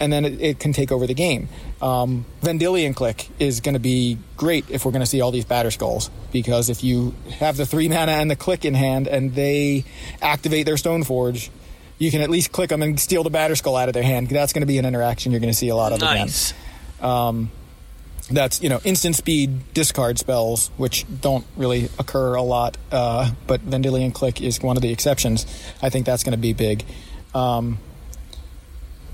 and 0.00 0.12
then 0.12 0.24
it, 0.24 0.40
it 0.40 0.58
can 0.58 0.72
take 0.72 0.90
over 0.90 1.06
the 1.06 1.14
game. 1.14 1.48
Um, 1.80 2.24
Vendilion 2.42 2.94
Clique 2.94 3.28
is 3.38 3.60
going 3.60 3.74
to 3.74 3.80
be 3.80 4.18
great 4.36 4.64
if 4.70 4.84
we're 4.84 4.92
going 4.92 5.00
to 5.00 5.06
see 5.06 5.20
all 5.20 5.30
these 5.30 5.44
Batterskulls 5.44 6.10
because 6.32 6.70
if 6.70 6.82
you 6.82 7.14
have 7.38 7.56
the 7.56 7.66
three 7.66 7.88
mana 7.88 8.12
and 8.12 8.30
the 8.30 8.36
Clique 8.36 8.64
in 8.64 8.74
hand 8.74 9.06
and 9.06 9.34
they 9.34 9.84
activate 10.22 10.66
their 10.66 10.76
Stoneforge, 10.76 11.50
you 11.98 12.10
can 12.10 12.22
at 12.22 12.30
least 12.30 12.50
click 12.50 12.70
them 12.70 12.82
and 12.82 12.98
steal 12.98 13.22
the 13.22 13.30
Batterskull 13.30 13.80
out 13.80 13.88
of 13.88 13.94
their 13.94 14.02
hand. 14.02 14.28
That's 14.28 14.54
going 14.54 14.62
to 14.62 14.66
be 14.66 14.78
an 14.78 14.86
interaction 14.86 15.32
you're 15.32 15.40
going 15.40 15.52
to 15.52 15.58
see 15.58 15.68
a 15.68 15.76
lot 15.76 15.92
of 15.92 15.98
again 15.98 16.16
Nice. 16.16 16.54
that's 18.30 18.62
you 18.62 18.68
know 18.68 18.80
instant 18.84 19.16
speed 19.16 19.72
discard 19.74 20.18
spells 20.18 20.70
which 20.76 21.04
don't 21.20 21.44
really 21.56 21.88
occur 21.98 22.34
a 22.34 22.42
lot 22.42 22.76
uh, 22.92 23.30
but 23.46 23.60
vendilion 23.60 24.12
clique 24.12 24.40
is 24.40 24.62
one 24.62 24.76
of 24.76 24.82
the 24.82 24.92
exceptions 24.92 25.46
i 25.82 25.90
think 25.90 26.06
that's 26.06 26.22
going 26.22 26.32
to 26.32 26.38
be 26.38 26.52
big 26.52 26.84
um, 27.34 27.78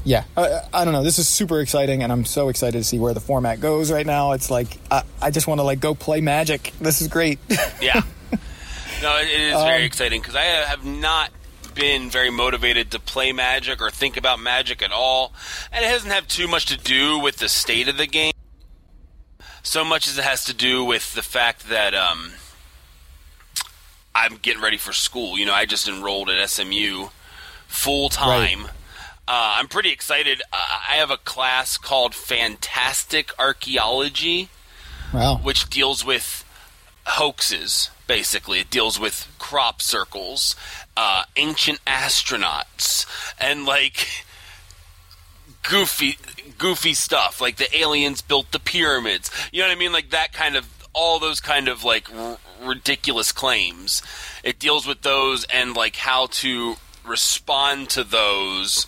yeah 0.06 0.24
I, 0.36 0.60
I 0.72 0.84
don't 0.84 0.94
know 0.94 1.02
this 1.02 1.18
is 1.18 1.28
super 1.28 1.60
exciting 1.60 2.02
and 2.02 2.10
i'm 2.10 2.24
so 2.24 2.48
excited 2.48 2.78
to 2.78 2.84
see 2.84 2.98
where 2.98 3.12
the 3.12 3.20
format 3.20 3.60
goes 3.60 3.90
right 3.92 4.06
now 4.06 4.32
it's 4.32 4.50
like 4.50 4.78
i, 4.90 5.02
I 5.20 5.30
just 5.30 5.46
want 5.46 5.58
to 5.58 5.62
like 5.64 5.80
go 5.80 5.94
play 5.94 6.20
magic 6.22 6.72
this 6.80 7.02
is 7.02 7.08
great 7.08 7.38
Yeah. 7.82 8.00
No, 9.02 9.18
it, 9.18 9.28
is 9.28 9.52
very 9.52 9.82
Um, 9.82 9.82
exciting 9.82 10.22
because 10.22 10.34
I 10.34 10.44
have 10.44 10.82
not 10.86 11.30
been 11.74 12.08
very 12.08 12.30
motivated 12.30 12.90
to 12.92 12.98
play 12.98 13.30
Magic 13.30 13.82
or 13.82 13.90
think 13.90 14.16
about 14.16 14.40
Magic 14.40 14.80
at 14.82 14.90
all, 14.90 15.34
and 15.70 15.84
it 15.84 15.88
doesn't 15.88 16.10
have 16.10 16.26
too 16.26 16.48
much 16.48 16.64
to 16.66 16.78
do 16.78 17.18
with 17.18 17.36
the 17.36 17.48
state 17.50 17.88
of 17.88 17.98
the 17.98 18.06
game, 18.06 18.32
so 19.62 19.84
much 19.84 20.08
as 20.08 20.16
it 20.16 20.24
has 20.24 20.44
to 20.46 20.54
do 20.54 20.82
with 20.82 21.12
the 21.12 21.20
fact 21.20 21.68
that 21.68 21.94
um, 21.94 22.32
I'm 24.14 24.36
getting 24.36 24.62
ready 24.62 24.78
for 24.78 24.94
school. 24.94 25.38
You 25.38 25.44
know, 25.44 25.52
I 25.54 25.66
just 25.66 25.86
enrolled 25.88 26.30
at 26.30 26.48
SMU 26.48 27.08
full 27.68 28.08
time. 28.08 28.68
Uh, 29.28 29.54
I'm 29.56 29.68
pretty 29.68 29.90
excited. 29.90 30.40
Uh, 30.52 30.56
I 30.88 30.94
have 30.96 31.10
a 31.10 31.16
class 31.16 31.76
called 31.78 32.14
Fantastic 32.14 33.32
Archaeology 33.38 34.48
wow 35.12 35.36
which 35.42 35.68
deals 35.70 36.04
with 36.04 36.44
hoaxes. 37.06 37.90
Basically, 38.06 38.60
it 38.60 38.70
deals 38.70 39.00
with 39.00 39.26
crop 39.38 39.82
circles, 39.82 40.54
uh, 40.96 41.24
ancient 41.36 41.84
astronauts, 41.84 43.04
and 43.40 43.64
like 43.66 44.24
goofy, 45.68 46.18
goofy 46.56 46.94
stuff. 46.94 47.40
Like 47.40 47.56
the 47.56 47.76
aliens 47.76 48.22
built 48.22 48.52
the 48.52 48.60
pyramids. 48.60 49.30
You 49.52 49.62
know 49.62 49.68
what 49.68 49.76
I 49.76 49.78
mean? 49.78 49.92
Like 49.92 50.10
that 50.10 50.32
kind 50.32 50.54
of 50.56 50.68
all 50.92 51.18
those 51.18 51.40
kind 51.40 51.68
of 51.68 51.82
like 51.82 52.12
r- 52.14 52.38
ridiculous 52.62 53.32
claims. 53.32 54.02
It 54.44 54.58
deals 54.58 54.86
with 54.86 55.02
those 55.02 55.44
and 55.44 55.74
like 55.74 55.96
how 55.96 56.26
to 56.26 56.76
respond 57.04 57.90
to 57.90 58.04
those 58.04 58.86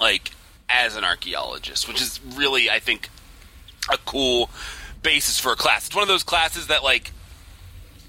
like 0.00 0.30
as 0.68 0.96
an 0.96 1.04
archaeologist, 1.04 1.88
which 1.88 2.00
is 2.00 2.20
really, 2.34 2.70
I 2.70 2.78
think, 2.78 3.10
a 3.90 3.98
cool 3.98 4.50
basis 5.02 5.38
for 5.38 5.52
a 5.52 5.56
class. 5.56 5.86
It's 5.86 5.94
one 5.94 6.02
of 6.02 6.08
those 6.08 6.22
classes 6.22 6.68
that 6.68 6.82
like 6.82 7.12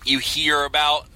you 0.05 0.19
hear 0.19 0.63
about 0.63 1.07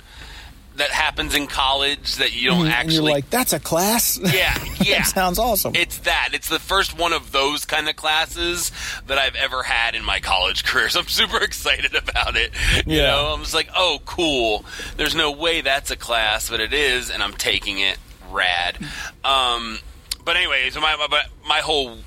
that 0.77 0.91
happens 0.91 1.33
in 1.35 1.47
college 1.47 2.17
that 2.17 2.35
you 2.35 2.49
don't 2.49 2.61
and 2.61 2.69
actually 2.69 2.95
you're 2.95 3.03
like, 3.03 3.29
that's 3.29 3.51
a 3.51 3.59
class. 3.59 4.19
yeah, 4.33 4.55
yeah. 4.79 5.03
sounds 5.03 5.39
awesome. 5.39 5.75
It's 5.75 5.97
that. 5.99 6.29
It's 6.33 6.49
the 6.49 6.59
first 6.59 6.97
one 6.97 7.13
of 7.13 7.31
those 7.31 7.65
kind 7.65 7.89
of 7.89 7.95
classes 7.95 8.71
that 9.07 9.17
I've 9.17 9.35
ever 9.35 9.63
had 9.63 9.95
in 9.95 10.05
my 10.05 10.19
college 10.19 10.63
career. 10.63 10.87
So 10.97 11.01
I'm 11.01 11.07
super 11.07 11.43
excited 11.43 11.95
about 11.95 12.37
it. 12.37 12.51
You 12.85 12.99
know, 12.99 13.33
I'm 13.33 13.41
just 13.41 13.53
like, 13.53 13.69
oh, 13.75 13.99
cool. 14.05 14.63
There's 14.95 15.15
no 15.15 15.31
way 15.31 15.61
that's 15.61 15.91
a 15.91 15.97
class, 15.97 16.49
but 16.49 16.59
it 16.59 16.73
is, 16.73 17.11
and 17.11 17.21
I'm 17.21 17.33
taking 17.33 17.79
it. 17.79 17.97
Rad. 18.31 18.77
Um, 19.25 19.79
but 20.27 20.35
anyway, 20.37 20.69
so 20.69 20.79
my, 20.79 20.95
my 21.09 21.23
my 21.47 21.59
whole 21.61 21.97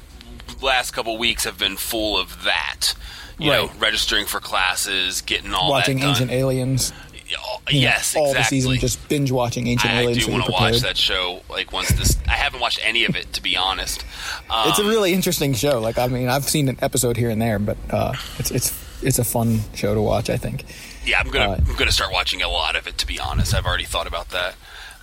last 0.62 0.92
couple 0.92 1.18
weeks 1.18 1.42
have 1.44 1.58
been 1.58 1.76
full 1.76 2.16
of 2.18 2.44
that. 2.44 2.94
You 3.38 3.50
know, 3.50 3.66
Right. 3.68 3.80
registering 3.80 4.26
for 4.26 4.38
classes, 4.38 5.22
getting 5.22 5.54
all 5.54 5.70
watching. 5.70 5.98
Ancient 6.00 6.30
Aliens. 6.30 6.92
You 7.26 7.36
know, 7.36 7.42
yes, 7.70 8.14
all 8.16 8.26
exactly. 8.30 8.42
the 8.42 8.62
season 8.62 8.78
just 8.80 9.08
binge 9.08 9.30
watching 9.30 9.66
Ancient 9.68 9.92
I 9.94 10.00
Aliens. 10.02 10.18
do 10.18 10.24
so 10.24 10.32
want 10.32 10.44
to 10.46 10.52
watch 10.52 10.80
that 10.80 10.96
show. 10.98 11.42
Like 11.48 11.72
once 11.72 11.88
this, 11.90 12.18
I 12.28 12.32
haven't 12.32 12.60
watched 12.60 12.80
any 12.82 13.04
of 13.06 13.16
it 13.16 13.32
to 13.34 13.42
be 13.42 13.56
honest. 13.56 14.04
Um, 14.50 14.68
It's 14.68 14.78
a 14.80 14.84
really 14.84 15.12
interesting 15.14 15.54
show. 15.54 15.80
Like 15.80 15.96
I 15.98 16.08
mean, 16.08 16.28
I've 16.28 16.48
seen 16.48 16.68
an 16.68 16.76
episode 16.82 17.16
here 17.16 17.30
and 17.30 17.40
there, 17.40 17.58
but 17.58 17.76
uh, 17.90 18.12
it's 18.38 18.50
it's 18.50 18.72
it's 19.02 19.18
a 19.18 19.24
fun 19.24 19.60
show 19.74 19.94
to 19.94 20.02
watch. 20.02 20.28
I 20.28 20.36
think. 20.36 20.64
yeah, 21.06 21.20
I'm 21.20 21.30
gonna 21.30 21.52
uh, 21.52 21.60
I'm 21.66 21.76
gonna 21.76 21.92
start 21.92 22.12
watching 22.12 22.42
a 22.42 22.48
lot 22.48 22.76
of 22.76 22.86
it. 22.86 22.98
To 22.98 23.06
be 23.06 23.18
honest, 23.18 23.54
I've 23.54 23.64
already 23.64 23.84
thought 23.86 24.06
about 24.08 24.28
that. 24.30 24.56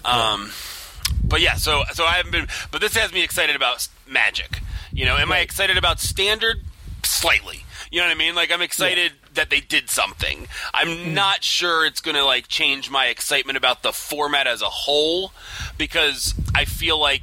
Um, 0.06 0.52
but 1.24 1.42
yeah, 1.42 1.56
so 1.56 1.84
so 1.94 2.06
I 2.06 2.14
haven't 2.14 2.32
been. 2.32 2.48
But 2.72 2.82
this 2.82 2.96
has 2.96 3.12
me 3.14 3.24
excited 3.24 3.56
about 3.56 3.88
Magic. 4.08 4.60
You 4.92 5.06
know, 5.06 5.18
am 5.18 5.32
I 5.32 5.40
excited 5.40 5.78
about 5.78 6.00
Standard? 6.00 6.62
Slightly. 7.04 7.64
You 7.92 8.00
know 8.02 8.08
what 8.08 8.16
I 8.16 8.18
mean? 8.18 8.36
Like 8.36 8.52
I'm 8.52 8.62
excited 8.62 9.14
that 9.34 9.50
they 9.50 9.60
did 9.62 9.90
something. 9.90 10.48
I'm 10.74 10.88
Mm. 10.88 11.14
not 11.14 11.44
sure 11.44 11.86
it's 11.86 12.02
going 12.02 12.16
to 12.16 12.26
like 12.26 12.48
change 12.48 12.90
my 12.90 13.06
excitement 13.08 13.56
about 13.58 13.84
the 13.84 13.94
format 13.94 14.48
as 14.48 14.62
a 14.62 14.66
whole 14.70 15.32
because 15.78 16.34
I 16.56 16.66
feel 16.66 17.00
like 17.00 17.22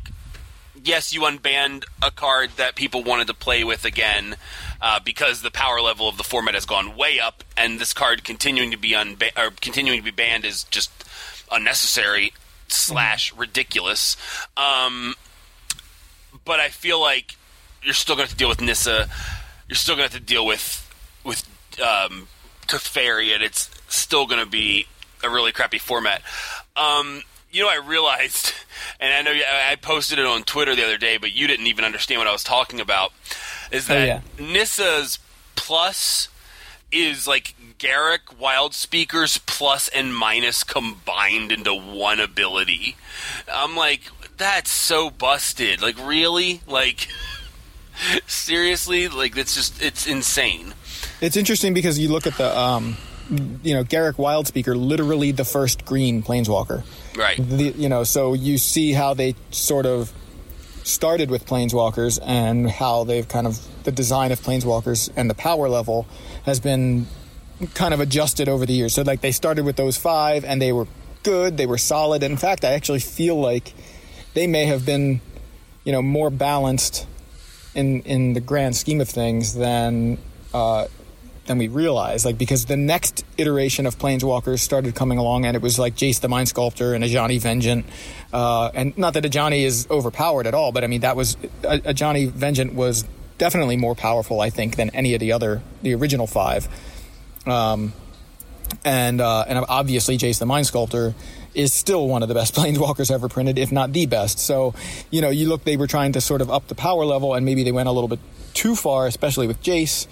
yes, 0.82 1.12
you 1.12 1.22
unbanned 1.22 1.84
a 2.02 2.10
card 2.10 2.50
that 2.56 2.74
people 2.76 3.02
wanted 3.02 3.26
to 3.26 3.34
play 3.34 3.64
with 3.64 3.84
again 3.84 4.36
uh, 4.82 5.00
because 5.00 5.40
the 5.42 5.50
power 5.50 5.80
level 5.80 6.08
of 6.08 6.16
the 6.18 6.24
format 6.24 6.52
has 6.54 6.66
gone 6.66 6.94
way 6.96 7.18
up, 7.18 7.42
and 7.56 7.78
this 7.78 7.92
card 7.94 8.22
continuing 8.22 8.70
to 8.70 8.76
be 8.76 8.90
unba- 8.90 9.32
or 9.36 9.50
continuing 9.62 9.98
to 9.98 10.04
be 10.04 10.10
banned 10.10 10.44
is 10.44 10.64
just 10.64 10.90
unnecessary 11.50 12.32
slash 12.68 13.32
ridiculous. 13.34 14.16
Um, 14.56 15.14
but 16.44 16.60
I 16.60 16.68
feel 16.68 17.00
like 17.00 17.36
you're 17.82 17.94
still 17.94 18.16
going 18.16 18.26
to 18.26 18.30
have 18.30 18.36
to 18.36 18.38
deal 18.38 18.48
with 18.48 18.60
Nissa. 18.60 19.08
You're 19.68 19.76
still 19.76 19.96
going 19.96 20.08
to 20.08 20.12
have 20.14 20.20
to 20.20 20.26
deal 20.26 20.44
with 20.46 20.80
with 21.24 21.44
um, 21.80 22.28
Teferi, 22.66 23.34
and 23.34 23.42
it's 23.42 23.70
still 23.88 24.26
going 24.26 24.40
to 24.44 24.50
be 24.50 24.86
a 25.22 25.30
really 25.30 25.52
crappy 25.52 25.78
format. 25.78 26.22
Um, 26.76 27.22
you 27.50 27.62
know, 27.62 27.68
I 27.70 27.76
realized, 27.76 28.52
and 29.00 29.12
I 29.14 29.22
know 29.22 29.40
I 29.70 29.76
posted 29.76 30.18
it 30.18 30.26
on 30.26 30.42
Twitter 30.42 30.74
the 30.74 30.84
other 30.84 30.98
day, 30.98 31.16
but 31.16 31.32
you 31.32 31.46
didn't 31.46 31.66
even 31.66 31.84
understand 31.84 32.18
what 32.18 32.26
I 32.28 32.32
was 32.32 32.44
talking 32.44 32.80
about. 32.80 33.12
Is 33.70 33.88
Oh, 33.90 33.94
that 33.94 34.06
yeah. 34.06 34.20
Nissa's 34.38 35.18
plus 35.56 36.28
is 36.92 37.26
like 37.26 37.54
Garruk 37.78 38.38
Wildspeaker's 38.40 39.38
plus 39.38 39.88
and 39.88 40.14
minus 40.14 40.64
combined 40.64 41.52
into 41.52 41.74
one 41.74 42.20
ability. 42.20 42.96
I'm 43.52 43.76
like, 43.76 44.02
that's 44.36 44.70
so 44.70 45.10
busted. 45.10 45.82
Like, 45.82 45.98
really? 45.98 46.60
Like, 46.66 47.08
seriously? 48.26 49.08
Like, 49.08 49.36
it's 49.36 49.54
just, 49.54 49.82
it's 49.82 50.06
insane. 50.06 50.74
It's 51.20 51.36
interesting 51.36 51.74
because 51.74 51.98
you 51.98 52.08
look 52.08 52.26
at 52.26 52.36
the, 52.36 52.58
um, 52.58 52.96
you 53.62 53.74
know, 53.74 53.84
Garruk 53.84 54.14
Wildspeaker, 54.14 54.76
literally 54.76 55.32
the 55.32 55.44
first 55.44 55.84
green 55.84 56.22
planeswalker. 56.22 56.84
Right. 57.16 57.36
The, 57.38 57.70
you 57.76 57.88
know, 57.88 58.04
so 58.04 58.34
you 58.34 58.58
see 58.58 58.92
how 58.92 59.14
they 59.14 59.34
sort 59.50 59.86
of 59.86 60.12
started 60.82 61.30
with 61.30 61.46
planeswalkers 61.46 62.18
and 62.24 62.70
how 62.70 63.04
they've 63.04 63.26
kind 63.26 63.46
of 63.46 63.58
the 63.84 63.92
design 63.92 64.32
of 64.32 64.40
planeswalkers 64.40 65.10
and 65.16 65.30
the 65.30 65.34
power 65.34 65.68
level 65.68 66.06
has 66.44 66.60
been 66.60 67.06
kind 67.74 67.94
of 67.94 68.00
adjusted 68.00 68.48
over 68.48 68.66
the 68.66 68.72
years. 68.72 68.94
So 68.94 69.02
like 69.02 69.20
they 69.20 69.32
started 69.32 69.64
with 69.64 69.76
those 69.76 69.96
five 69.96 70.44
and 70.44 70.60
they 70.60 70.72
were 70.72 70.86
good, 71.22 71.56
they 71.56 71.66
were 71.66 71.78
solid. 71.78 72.22
In 72.22 72.36
fact, 72.36 72.64
I 72.64 72.72
actually 72.72 73.00
feel 73.00 73.40
like 73.40 73.72
they 74.34 74.46
may 74.46 74.66
have 74.66 74.84
been, 74.84 75.20
you 75.84 75.92
know, 75.92 76.02
more 76.02 76.30
balanced 76.30 77.06
in 77.74 78.02
in 78.02 78.34
the 78.34 78.40
grand 78.40 78.76
scheme 78.76 79.00
of 79.00 79.08
things 79.08 79.54
than 79.54 80.18
uh, 80.52 80.86
than 81.46 81.58
we 81.58 81.68
realized. 81.68 82.24
Like 82.24 82.38
because 82.38 82.66
the 82.66 82.76
next 82.76 83.24
iteration 83.38 83.86
of 83.86 83.98
Planeswalkers 83.98 84.60
started 84.60 84.94
coming 84.94 85.18
along, 85.18 85.44
and 85.44 85.56
it 85.56 85.62
was 85.62 85.78
like 85.78 85.94
Jace 85.96 86.20
the 86.20 86.28
Mind 86.28 86.48
Sculptor 86.48 86.94
and 86.94 87.04
Ajani 87.04 87.40
Vengeant, 87.40 87.84
uh, 88.32 88.70
and 88.74 88.96
not 88.98 89.14
that 89.14 89.24
Ajani 89.24 89.62
is 89.62 89.86
overpowered 89.90 90.46
at 90.46 90.54
all, 90.54 90.72
but 90.72 90.84
I 90.84 90.86
mean 90.86 91.00
that 91.00 91.16
was 91.16 91.36
Ajani 91.62 92.30
Vengeant 92.30 92.74
was 92.74 93.04
definitely 93.38 93.76
more 93.76 93.94
powerful, 93.94 94.40
I 94.40 94.50
think, 94.50 94.76
than 94.76 94.90
any 94.90 95.14
of 95.14 95.20
the 95.20 95.32
other 95.32 95.62
the 95.82 95.94
original 95.94 96.26
five. 96.26 96.68
Um, 97.46 97.92
and 98.84 99.20
uh, 99.20 99.44
and 99.46 99.64
obviously 99.68 100.18
Jace 100.18 100.38
the 100.38 100.46
Mind 100.46 100.66
Sculptor 100.66 101.14
is 101.54 101.72
still 101.72 102.08
one 102.08 102.22
of 102.22 102.28
the 102.28 102.34
best 102.34 102.54
planeswalkers 102.56 103.10
ever 103.10 103.28
printed, 103.28 103.58
if 103.58 103.72
not 103.72 103.92
the 103.92 104.06
best. 104.06 104.38
So, 104.38 104.74
you 105.10 105.20
know, 105.20 105.30
you 105.30 105.48
look, 105.48 105.64
they 105.64 105.76
were 105.76 105.86
trying 105.86 106.12
to 106.12 106.20
sort 106.20 106.40
of 106.40 106.50
up 106.50 106.68
the 106.68 106.74
power 106.74 107.04
level, 107.04 107.34
and 107.34 107.46
maybe 107.46 107.62
they 107.62 107.72
went 107.72 107.88
a 107.88 107.92
little 107.92 108.08
bit 108.08 108.18
too 108.52 108.76
far, 108.76 109.06
especially 109.06 109.46
with 109.46 109.62
Jace. 109.62 110.06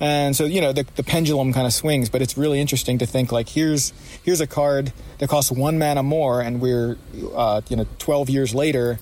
And 0.00 0.36
so, 0.36 0.44
you 0.44 0.60
know, 0.60 0.72
the, 0.72 0.84
the 0.96 1.02
pendulum 1.02 1.52
kind 1.52 1.66
of 1.66 1.72
swings. 1.72 2.08
But 2.08 2.22
it's 2.22 2.36
really 2.36 2.60
interesting 2.60 2.98
to 2.98 3.06
think 3.06 3.32
like, 3.32 3.48
here's 3.48 3.92
here's 4.22 4.40
a 4.40 4.46
card 4.46 4.92
that 5.18 5.28
costs 5.28 5.50
one 5.50 5.78
mana 5.78 6.02
more, 6.02 6.40
and 6.40 6.60
we're 6.60 6.96
uh, 7.34 7.60
you 7.68 7.76
know 7.76 7.86
12 7.98 8.30
years 8.30 8.54
later, 8.54 8.98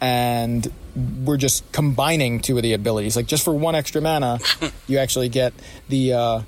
and 0.00 0.70
we're 1.24 1.36
just 1.36 1.70
combining 1.72 2.40
two 2.40 2.56
of 2.56 2.62
the 2.62 2.72
abilities. 2.72 3.16
Like 3.16 3.26
just 3.26 3.44
for 3.44 3.54
one 3.54 3.74
extra 3.74 4.00
mana, 4.00 4.38
you 4.86 4.98
actually 4.98 5.28
get 5.28 5.52
the. 5.88 6.12
Uh, 6.12 6.42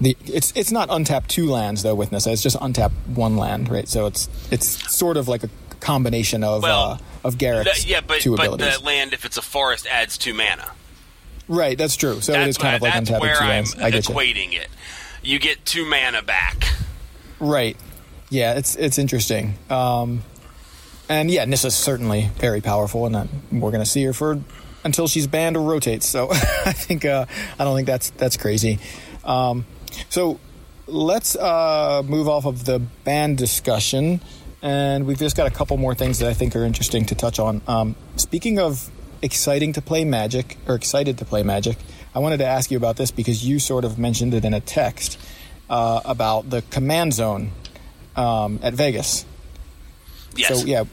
the 0.00 0.16
it's 0.26 0.52
it's 0.56 0.72
not 0.72 0.88
untap 0.88 1.26
two 1.26 1.46
lands 1.50 1.82
though 1.82 1.94
with 1.94 2.10
Nissa. 2.12 2.32
It's 2.32 2.42
just 2.42 2.56
untap 2.56 2.90
one 3.06 3.36
land, 3.36 3.68
right? 3.68 3.88
So 3.88 4.06
it's 4.06 4.28
it's 4.50 4.66
sort 4.94 5.16
of 5.16 5.28
like 5.28 5.44
a 5.44 5.50
combination 5.80 6.42
of 6.44 6.62
Well, 6.62 6.92
uh, 6.92 6.98
of 7.24 7.36
Garruk's 7.38 7.84
The- 7.84 7.88
yeah, 7.90 8.00
but, 8.06 8.20
two 8.20 8.36
but 8.36 8.46
abilities. 8.46 8.78
the 8.78 8.84
land, 8.84 9.12
if 9.12 9.24
it's 9.24 9.36
a 9.36 9.42
forest, 9.42 9.86
adds 9.86 10.16
two 10.18 10.34
mana. 10.34 10.70
right, 11.48 11.76
that's 11.76 11.96
true. 11.96 12.20
So 12.20 12.32
it 12.32 12.36
That's, 12.36 12.50
is 12.50 12.58
kind 12.58 12.76
of 12.76 12.82
like 12.82 12.92
that's 12.94 13.10
untap 13.10 13.20
two 13.20 13.26
I'm 13.42 13.48
lands. 13.48 13.74
I 13.76 13.90
get 13.90 14.08
you. 14.08 14.14
equating 14.14 14.52
it. 14.54 14.68
You 15.22 15.38
get 15.38 15.64
two 15.66 15.84
mana 15.84 16.22
back. 16.22 16.64
Right. 17.38 17.76
Yeah, 18.30 18.54
it's 18.54 18.76
it's 18.76 18.98
interesting. 18.98 19.54
Um, 19.68 20.22
and 21.08 21.30
yeah, 21.30 21.44
Nissa's 21.44 21.74
certainly 21.74 22.30
very 22.36 22.60
powerful, 22.60 23.04
and 23.06 23.28
we're 23.50 23.70
going 23.72 23.82
to 23.82 23.88
see 23.90 24.04
her 24.04 24.12
for 24.12 24.38
until 24.84 25.08
she's 25.08 25.26
banned 25.26 25.56
or 25.56 25.62
rotates. 25.62 26.06
So 26.06 26.30
I 26.32 26.72
think 26.72 27.04
uh, 27.04 27.26
I 27.58 27.64
don't 27.64 27.74
think 27.76 27.86
that's 27.86 28.10
that's 28.10 28.36
crazy. 28.36 28.78
Um, 29.24 29.66
so 30.08 30.38
let's 30.86 31.36
uh, 31.36 32.02
move 32.04 32.28
off 32.28 32.46
of 32.46 32.64
the 32.64 32.78
band 32.78 33.38
discussion, 33.38 34.20
and 34.62 35.06
we've 35.06 35.18
just 35.18 35.36
got 35.36 35.46
a 35.46 35.50
couple 35.50 35.76
more 35.76 35.94
things 35.94 36.18
that 36.18 36.28
I 36.28 36.34
think 36.34 36.54
are 36.56 36.64
interesting 36.64 37.06
to 37.06 37.14
touch 37.14 37.38
on. 37.38 37.62
Um, 37.66 37.96
speaking 38.16 38.58
of 38.58 38.90
exciting 39.22 39.72
to 39.74 39.82
play 39.82 40.04
Magic 40.04 40.56
or 40.66 40.74
excited 40.74 41.18
to 41.18 41.24
play 41.24 41.42
Magic, 41.42 41.76
I 42.14 42.18
wanted 42.18 42.38
to 42.38 42.46
ask 42.46 42.70
you 42.70 42.76
about 42.76 42.96
this 42.96 43.10
because 43.10 43.46
you 43.46 43.58
sort 43.58 43.84
of 43.84 43.98
mentioned 43.98 44.34
it 44.34 44.44
in 44.44 44.54
a 44.54 44.60
text 44.60 45.18
uh, 45.68 46.00
about 46.04 46.50
the 46.50 46.62
command 46.62 47.14
zone 47.14 47.52
um, 48.16 48.58
at 48.62 48.74
Vegas. 48.74 49.24
Yes. 50.36 50.60
So 50.60 50.66
yeah, 50.66 50.84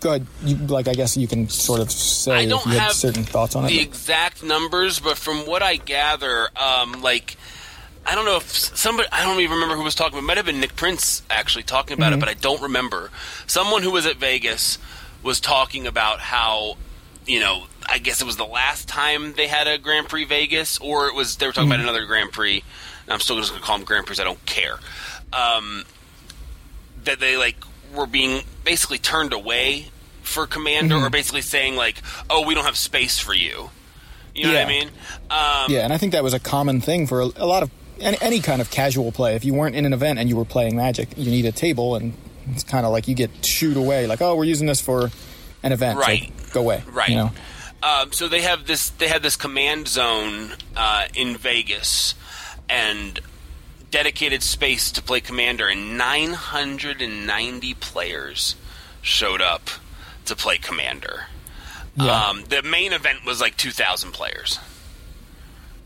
go 0.00 0.10
ahead. 0.10 0.26
You, 0.42 0.56
like 0.56 0.88
I 0.88 0.94
guess 0.94 1.16
you 1.16 1.26
can 1.26 1.48
sort 1.48 1.80
of 1.80 1.90
say 1.90 2.32
I 2.32 2.46
don't 2.46 2.64
you 2.66 2.72
had 2.72 2.80
have 2.80 2.92
certain 2.92 3.24
thoughts 3.24 3.56
on 3.56 3.64
the 3.64 3.68
it. 3.68 3.72
The 3.72 3.80
exact 3.80 4.42
numbers, 4.42 5.00
but 5.00 5.16
from 5.16 5.46
what 5.46 5.62
I 5.62 5.76
gather, 5.76 6.48
um, 6.56 7.02
like 7.02 7.36
I 8.06 8.14
don't 8.14 8.24
know 8.26 8.36
if 8.36 8.48
somebody 8.50 9.08
I 9.12 9.24
don't 9.24 9.40
even 9.40 9.54
remember 9.54 9.76
who 9.76 9.82
was 9.82 9.94
talking. 9.94 10.18
It 10.18 10.22
might 10.22 10.36
have 10.36 10.46
been 10.46 10.60
Nick 10.60 10.76
Prince 10.76 11.22
actually 11.30 11.62
talking 11.64 11.94
about 11.96 12.12
Mm-hmm. 12.12 12.18
it, 12.18 12.20
but 12.20 12.28
I 12.28 12.34
don't 12.34 12.62
remember. 12.62 13.10
Someone 13.46 13.82
who 13.82 13.90
was 13.90 14.06
at 14.06 14.16
Vegas 14.16 14.78
was 15.22 15.40
talking 15.40 15.86
about 15.86 16.20
how 16.20 16.76
you 17.26 17.40
know 17.40 17.64
I 17.88 17.98
guess 17.98 18.20
it 18.20 18.24
was 18.24 18.36
the 18.36 18.44
last 18.46 18.88
time 18.88 19.32
they 19.34 19.46
had 19.46 19.66
a 19.66 19.78
Grand 19.78 20.08
Prix 20.08 20.24
Vegas, 20.24 20.78
or 20.78 21.08
it 21.08 21.14
was 21.14 21.36
they 21.36 21.46
were 21.46 21.52
talking 21.52 21.70
Mm-hmm. 21.70 21.80
about 21.80 21.90
another 21.90 22.06
Grand 22.06 22.32
Prix. 22.32 22.62
I'm 23.08 23.20
still 23.20 23.36
just 23.36 23.50
going 23.50 23.60
to 23.60 23.66
call 23.66 23.76
them 23.78 23.84
Grand 23.86 24.06
Prix. 24.06 24.16
I 24.20 24.24
don't 24.24 24.44
care. 24.46 24.78
Um, 25.32 25.84
that 27.04 27.20
they 27.20 27.36
like 27.36 27.56
were 27.94 28.06
being 28.06 28.42
basically 28.64 28.98
turned 28.98 29.32
away 29.32 29.88
for 30.22 30.46
Commander, 30.46 30.94
Mm-hmm. 30.96 31.04
or 31.04 31.10
basically 31.10 31.42
saying 31.42 31.76
like, 31.76 32.02
"Oh, 32.30 32.46
we 32.46 32.54
don't 32.54 32.64
have 32.64 32.76
space 32.76 33.18
for 33.18 33.34
you." 33.34 33.70
You 34.34 34.44
know 34.46 34.54
what 34.54 34.62
I 34.64 34.68
mean? 34.68 34.88
Um, 35.30 35.66
yeah, 35.72 35.84
and 35.84 35.92
I 35.92 35.98
think 35.98 36.12
that 36.12 36.24
was 36.24 36.34
a 36.34 36.40
common 36.40 36.80
thing 36.80 37.06
for 37.06 37.20
a, 37.20 37.26
a 37.36 37.46
lot 37.46 37.62
of 37.62 37.70
any, 38.00 38.16
any 38.20 38.40
kind 38.40 38.60
of 38.60 38.70
casual 38.70 39.12
play. 39.12 39.34
If 39.34 39.44
you 39.44 39.54
weren't 39.54 39.74
in 39.76 39.86
an 39.86 39.92
event 39.92 40.18
and 40.18 40.28
you 40.28 40.36
were 40.36 40.44
playing 40.44 40.76
Magic, 40.76 41.08
you 41.16 41.30
need 41.30 41.44
a 41.46 41.52
table, 41.52 41.94
and 41.96 42.14
it's 42.50 42.64
kind 42.64 42.84
of 42.86 42.92
like 42.92 43.08
you 43.08 43.14
get 43.14 43.30
shooed 43.44 43.76
away. 43.76 44.06
Like, 44.06 44.20
oh, 44.22 44.34
we're 44.36 44.44
using 44.44 44.66
this 44.66 44.80
for 44.80 45.10
an 45.62 45.72
event. 45.72 45.98
so 45.98 46.02
Right. 46.02 46.32
go 46.52 46.60
away. 46.60 46.82
Right. 46.90 47.08
You 47.10 47.16
know. 47.16 47.30
Um, 47.82 48.12
so 48.12 48.28
they 48.28 48.40
have 48.42 48.66
this. 48.66 48.90
They 48.90 49.08
had 49.08 49.22
this 49.22 49.36
command 49.36 49.88
zone 49.88 50.52
uh, 50.76 51.06
in 51.14 51.36
Vegas, 51.36 52.14
and 52.68 53.20
dedicated 53.90 54.42
space 54.42 54.90
to 54.92 55.02
play 55.02 55.20
commander, 55.20 55.68
and 55.68 55.96
990 55.98 57.74
players 57.74 58.56
showed 59.02 59.40
up 59.42 59.68
to 60.24 60.34
play 60.34 60.56
commander. 60.58 61.26
Yeah. 61.96 62.28
Um, 62.28 62.44
the 62.48 62.62
main 62.62 62.92
event 62.92 63.24
was 63.24 63.40
like 63.40 63.56
2,000 63.56 64.12
players. 64.12 64.58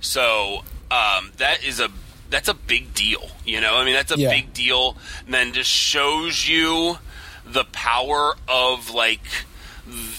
So 0.00 0.62
um, 0.90 1.32
that 1.38 1.62
is 1.64 1.80
a 1.80 1.88
that's 2.30 2.48
a 2.48 2.54
big 2.54 2.92
deal. 2.94 3.30
You 3.46 3.60
know, 3.60 3.76
I 3.76 3.84
mean, 3.86 3.94
that's 3.94 4.12
a 4.12 4.18
Yeah. 4.18 4.28
big 4.30 4.52
deal. 4.52 4.96
And 5.24 5.32
then 5.32 5.52
just 5.54 5.70
shows 5.70 6.46
you 6.46 6.98
the 7.46 7.64
power 7.64 8.34
of 8.46 8.90
like 8.90 9.22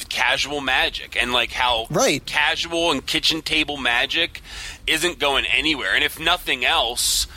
casual 0.09 0.59
magic 0.61 1.15
and 1.21 1.31
like 1.31 1.51
how 1.51 1.85
Right. 1.91 2.25
casual 2.25 2.89
and 2.91 3.05
kitchen 3.05 3.43
table 3.43 3.77
magic 3.77 4.41
isn't 4.87 5.19
going 5.19 5.45
anywhere. 5.45 5.93
And 5.93 6.03
if 6.03 6.19
nothing 6.19 6.65
else, 6.65 7.27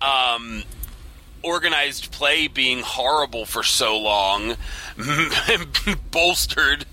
um, 0.00 0.62
organized 1.42 2.12
play 2.12 2.46
being 2.46 2.82
horrible 2.82 3.44
for 3.46 3.64
so 3.64 3.98
long 3.98 4.56
bolstered 6.10 6.84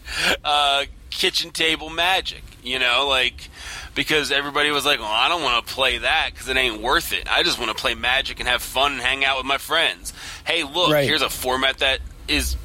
uh, 0.43 0.85
kitchen 1.09 1.51
table 1.51 1.89
magic. 1.89 2.43
You 2.63 2.79
know, 2.79 3.07
like 3.07 3.49
because 3.97 4.31
everybody 4.31 4.71
was 4.71 4.85
like, 4.85 4.99
"Well, 4.99 5.11
I 5.11 5.27
don't 5.27 5.41
want 5.43 5.67
to 5.67 5.73
play 5.73 5.97
that 5.97 6.29
because 6.31 6.47
it 6.47 6.55
ain't 6.55 6.81
worth 6.81 7.11
it. 7.11 7.27
I 7.29 7.43
just 7.43 7.59
want 7.59 7.75
to 7.75 7.75
play 7.81 7.95
Magic 7.95 8.39
and 8.39 8.47
have 8.47 8.61
fun 8.61 8.93
and 8.93 9.01
hang 9.01 9.25
out 9.25 9.35
with 9.37 9.45
my 9.45 9.57
friends." 9.57 10.13
Hey, 10.45 10.63
look, 10.63 10.91
Right. 10.91 11.03
here's 11.09 11.21
a 11.23 11.29
format 11.29 11.79
that 11.79 11.99
is 12.29 12.55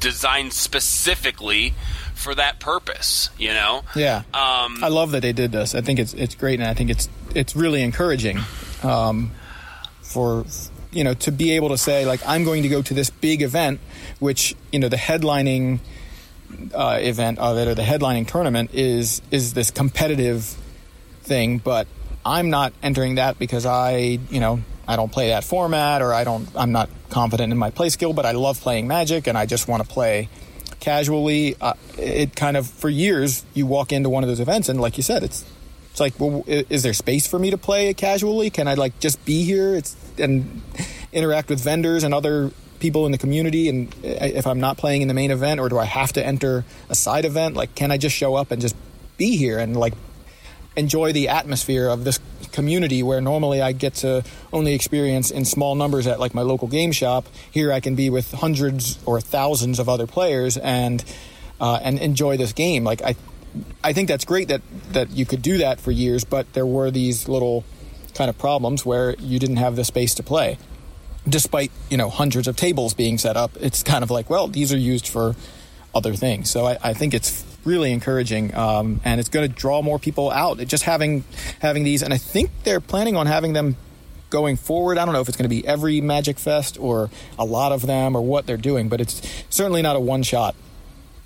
designed 0.00 0.52
specifically 0.52 1.74
for 2.14 2.34
that 2.34 2.60
purpose. 2.60 3.30
You 3.38 3.52
know, 3.52 3.82
Yeah. 3.94 4.22
um, 4.32 4.82
I 4.82 4.88
love 4.88 5.10
that 5.10 5.20
they 5.22 5.32
did 5.32 5.52
this. 5.52 5.74
I 5.74 5.80
think 5.80 5.98
it's 5.98 6.14
it's 6.14 6.34
great, 6.34 6.60
and 6.60 6.68
I 6.68 6.74
think 6.74 6.90
it's 6.90 7.08
it's 7.34 7.54
really 7.56 7.82
encouraging 7.82 8.38
um, 8.82 9.32
for 10.02 10.44
you 10.92 11.04
know 11.04 11.14
to 11.14 11.32
be 11.32 11.52
able 11.52 11.68
to 11.70 11.78
say 11.78 12.06
like 12.06 12.20
I'm 12.26 12.44
going 12.44 12.62
to 12.62 12.68
go 12.68 12.80
to 12.82 12.94
this 12.94 13.10
big 13.10 13.42
event, 13.42 13.80
which 14.20 14.54
you 14.72 14.78
know 14.78 14.88
the 14.88 14.96
headlining 14.96 15.80
uh, 16.74 16.98
event 17.00 17.38
of 17.38 17.58
it 17.58 17.68
or 17.68 17.74
the 17.74 17.82
headlining 17.82 18.26
tournament 18.26 18.70
is 18.72 19.22
is 19.30 19.54
this 19.54 19.70
competitive 19.70 20.44
thing, 21.22 21.58
but 21.58 21.86
I'm 22.24 22.50
not 22.50 22.72
entering 22.82 23.16
that 23.16 23.38
because 23.38 23.66
I 23.66 24.18
you 24.30 24.40
know 24.40 24.60
I 24.86 24.96
don't 24.96 25.12
play 25.12 25.28
that 25.28 25.44
format 25.44 26.02
or 26.02 26.12
I 26.12 26.24
don't 26.24 26.48
I'm 26.56 26.72
not 26.72 26.90
confident 27.10 27.52
in 27.52 27.58
my 27.58 27.70
play 27.70 27.88
skill, 27.88 28.12
but 28.12 28.26
I 28.26 28.32
love 28.32 28.60
playing 28.60 28.88
Magic 28.88 29.26
and 29.26 29.36
I 29.36 29.46
just 29.46 29.68
want 29.68 29.82
to 29.82 29.88
play 29.88 30.28
casually. 30.80 31.56
Uh, 31.60 31.74
it 31.96 32.34
kind 32.36 32.56
of 32.56 32.66
for 32.66 32.88
years 32.88 33.44
you 33.54 33.66
walk 33.66 33.92
into 33.92 34.08
one 34.08 34.22
of 34.22 34.28
those 34.28 34.40
events 34.40 34.68
and 34.68 34.80
like 34.80 34.96
you 34.96 35.02
said 35.02 35.22
it's 35.22 35.44
it's 35.90 36.00
like 36.00 36.14
well 36.18 36.44
is 36.46 36.82
there 36.82 36.92
space 36.92 37.26
for 37.26 37.38
me 37.38 37.50
to 37.50 37.58
play 37.58 37.92
casually? 37.94 38.50
Can 38.50 38.68
I 38.68 38.74
like 38.74 38.98
just 39.00 39.24
be 39.24 39.44
here? 39.44 39.74
It's 39.74 39.96
and 40.18 40.62
interact 41.12 41.48
with 41.48 41.60
vendors 41.60 42.04
and 42.04 42.12
other 42.12 42.50
people 42.80 43.06
in 43.06 43.12
the 43.12 43.18
community 43.18 43.68
and 43.68 43.94
if 44.02 44.46
I'm 44.46 44.60
not 44.60 44.76
playing 44.76 45.02
in 45.02 45.08
the 45.08 45.14
main 45.14 45.30
event 45.30 45.60
or 45.60 45.68
do 45.68 45.78
I 45.78 45.84
have 45.84 46.12
to 46.12 46.24
enter 46.24 46.64
a 46.88 46.94
side 46.94 47.24
event? 47.24 47.54
Like 47.54 47.74
can 47.74 47.90
I 47.90 47.98
just 47.98 48.14
show 48.14 48.34
up 48.34 48.50
and 48.50 48.60
just 48.60 48.76
be 49.16 49.36
here 49.36 49.58
and 49.58 49.76
like 49.76 49.94
enjoy 50.76 51.12
the 51.12 51.28
atmosphere 51.28 51.88
of 51.88 52.04
this 52.04 52.20
community 52.52 53.02
where 53.02 53.20
normally 53.20 53.60
I 53.60 53.72
get 53.72 53.94
to 53.96 54.24
only 54.52 54.74
experience 54.74 55.30
in 55.30 55.44
small 55.44 55.74
numbers 55.74 56.06
at 56.06 56.20
like 56.20 56.34
my 56.34 56.42
local 56.42 56.68
game 56.68 56.92
shop. 56.92 57.26
Here 57.50 57.72
I 57.72 57.80
can 57.80 57.94
be 57.94 58.10
with 58.10 58.32
hundreds 58.32 58.98
or 59.04 59.20
thousands 59.20 59.78
of 59.78 59.88
other 59.88 60.06
players 60.06 60.56
and 60.56 61.04
uh, 61.60 61.80
and 61.82 61.98
enjoy 61.98 62.36
this 62.36 62.52
game. 62.52 62.84
Like 62.84 63.02
I, 63.02 63.16
I 63.82 63.92
think 63.92 64.08
that's 64.08 64.24
great 64.24 64.48
that 64.48 64.62
that 64.92 65.10
you 65.10 65.26
could 65.26 65.42
do 65.42 65.58
that 65.58 65.80
for 65.80 65.90
years, 65.90 66.24
but 66.24 66.52
there 66.52 66.66
were 66.66 66.90
these 66.90 67.28
little 67.28 67.64
kind 68.14 68.30
of 68.30 68.38
problems 68.38 68.86
where 68.86 69.14
you 69.18 69.38
didn't 69.38 69.56
have 69.56 69.76
the 69.76 69.84
space 69.84 70.14
to 70.14 70.22
play. 70.22 70.58
Despite 71.26 71.70
you 71.90 71.96
know 71.96 72.10
hundreds 72.10 72.48
of 72.48 72.56
tables 72.56 72.94
being 72.94 73.18
set 73.18 73.36
up, 73.36 73.52
it's 73.60 73.82
kind 73.82 74.02
of 74.02 74.10
like 74.10 74.30
well 74.30 74.48
these 74.48 74.72
are 74.72 74.78
used 74.78 75.08
for 75.08 75.36
other 75.94 76.14
things. 76.14 76.50
So 76.50 76.66
I, 76.66 76.78
I 76.82 76.94
think 76.94 77.14
it's 77.14 77.44
really 77.64 77.92
encouraging, 77.92 78.54
um, 78.54 79.00
and 79.04 79.20
it's 79.20 79.28
going 79.28 79.48
to 79.48 79.54
draw 79.54 79.82
more 79.82 79.98
people 79.98 80.30
out. 80.30 80.58
Just 80.58 80.84
having 80.84 81.24
having 81.60 81.84
these, 81.84 82.02
and 82.02 82.14
I 82.14 82.18
think 82.18 82.50
they're 82.64 82.80
planning 82.80 83.16
on 83.16 83.26
having 83.26 83.52
them 83.52 83.76
going 84.30 84.56
forward. 84.56 84.98
I 84.98 85.04
don't 85.04 85.14
know 85.14 85.20
if 85.20 85.28
it's 85.28 85.36
going 85.36 85.48
to 85.48 85.54
be 85.54 85.66
every 85.66 86.00
Magic 86.00 86.38
Fest 86.38 86.78
or 86.78 87.10
a 87.38 87.44
lot 87.44 87.72
of 87.72 87.86
them 87.86 88.16
or 88.16 88.22
what 88.22 88.46
they're 88.46 88.56
doing, 88.56 88.88
but 88.88 89.00
it's 89.00 89.44
certainly 89.50 89.82
not 89.82 89.96
a 89.96 90.00
one 90.00 90.22
shot 90.22 90.54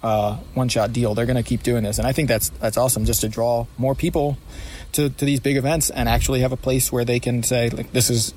uh, 0.02 0.36
one 0.54 0.68
shot 0.68 0.92
deal. 0.92 1.14
They're 1.14 1.26
going 1.26 1.36
to 1.36 1.42
keep 1.42 1.62
doing 1.62 1.84
this, 1.84 1.98
and 1.98 2.06
I 2.06 2.12
think 2.12 2.28
that's 2.28 2.48
that's 2.60 2.76
awesome. 2.76 3.04
Just 3.04 3.20
to 3.20 3.28
draw 3.28 3.66
more 3.78 3.94
people 3.94 4.36
to, 4.92 5.10
to 5.10 5.24
these 5.24 5.40
big 5.40 5.56
events 5.56 5.90
and 5.90 6.08
actually 6.08 6.40
have 6.40 6.52
a 6.52 6.56
place 6.56 6.92
where 6.92 7.04
they 7.04 7.20
can 7.20 7.42
say 7.42 7.70
like 7.70 7.92
this 7.92 8.10
is 8.10 8.34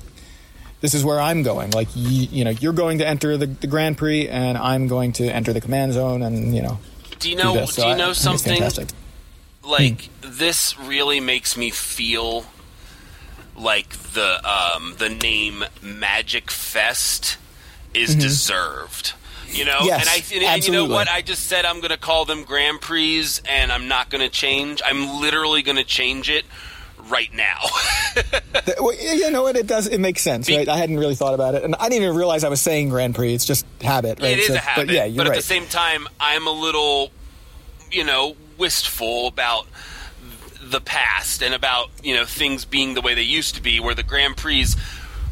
this 0.80 0.94
is 0.94 1.04
where 1.04 1.20
I'm 1.20 1.42
going. 1.42 1.70
Like 1.70 1.88
you, 1.94 2.28
you 2.30 2.44
know, 2.44 2.50
you're 2.50 2.72
going 2.72 2.98
to 2.98 3.06
enter 3.06 3.36
the, 3.36 3.46
the 3.46 3.66
Grand 3.66 3.98
Prix, 3.98 4.28
and 4.28 4.58
I'm 4.58 4.88
going 4.88 5.12
to 5.14 5.24
enter 5.24 5.52
the 5.52 5.60
command 5.60 5.92
zone, 5.92 6.22
and 6.22 6.54
you 6.54 6.62
know, 6.62 6.78
do 7.18 7.30
you 7.30 7.36
know? 7.36 7.54
do. 7.60 7.66
So 7.66 7.82
do 7.82 7.88
you 7.88 7.96
know 7.96 8.10
I 8.10 8.12
something? 8.12 8.62
like 9.66 10.08
this 10.20 10.78
really 10.78 11.20
makes 11.20 11.56
me 11.56 11.70
feel 11.70 12.44
like 13.56 13.90
the 13.90 14.40
um, 14.48 14.94
the 14.98 15.08
name 15.08 15.64
Magic 15.82 16.50
Fest 16.50 17.38
is 17.94 18.14
deserved. 18.14 19.14
You 19.48 19.64
know, 19.64 19.78
Mm-hmm. 19.78 19.86
Yes, 19.86 20.00
and 20.00 20.08
I 20.08 20.36
and, 20.36 20.56
and 20.56 20.66
you 20.66 20.72
know 20.72 20.86
what? 20.86 21.08
I 21.08 21.22
just 21.22 21.46
said 21.46 21.64
I'm 21.64 21.78
going 21.78 21.90
to 21.90 21.96
call 21.96 22.24
them 22.24 22.42
Grand 22.44 22.80
Prix, 22.80 23.26
and 23.48 23.72
I'm 23.72 23.88
not 23.88 24.10
going 24.10 24.22
to 24.22 24.28
change. 24.28 24.82
I'm 24.84 25.20
literally 25.20 25.62
going 25.62 25.76
to 25.76 25.84
change 25.84 26.28
it 26.28 26.44
right 27.08 27.32
now. 27.34 27.58
Well, 28.80 28.94
you 28.94 29.30
know 29.30 29.42
what? 29.42 29.56
It 29.56 29.66
does. 29.66 29.86
It 29.86 29.98
makes 29.98 30.22
sense, 30.22 30.46
Be- 30.46 30.56
right? 30.56 30.68
I 30.68 30.76
hadn't 30.78 30.98
really 30.98 31.14
thought 31.14 31.34
about 31.34 31.54
it, 31.54 31.62
and 31.64 31.74
I 31.76 31.88
didn't 31.88 32.04
even 32.04 32.16
realize 32.16 32.42
I 32.44 32.48
was 32.48 32.60
saying 32.60 32.88
Grand 32.88 33.14
Prix. 33.14 33.34
It's 33.34 33.44
just 33.44 33.66
habit, 33.82 34.20
right? 34.20 34.32
It 34.32 34.38
is 34.40 34.46
So- 34.48 34.54
a 34.54 34.58
habit, 34.58 34.86
But 34.86 34.94
yeah, 34.94 35.04
you're 35.04 35.24
at 35.24 35.28
right. 35.30 35.36
the 35.36 35.42
same 35.42 35.66
time, 35.66 36.08
I'm 36.18 36.46
a 36.46 36.50
little, 36.50 37.10
you 37.92 38.04
know, 38.04 38.36
wistful 38.58 39.26
about 39.26 39.66
the 40.62 40.80
past 40.80 41.42
and 41.42 41.54
about 41.54 41.90
you 42.02 42.14
know 42.16 42.24
things 42.24 42.64
being 42.64 42.94
the 42.94 43.00
way 43.02 43.14
they 43.14 43.22
used 43.22 43.54
to 43.56 43.62
be, 43.62 43.78
where 43.80 43.94
the 43.94 44.02
Grand 44.02 44.36
Prix 44.36 44.66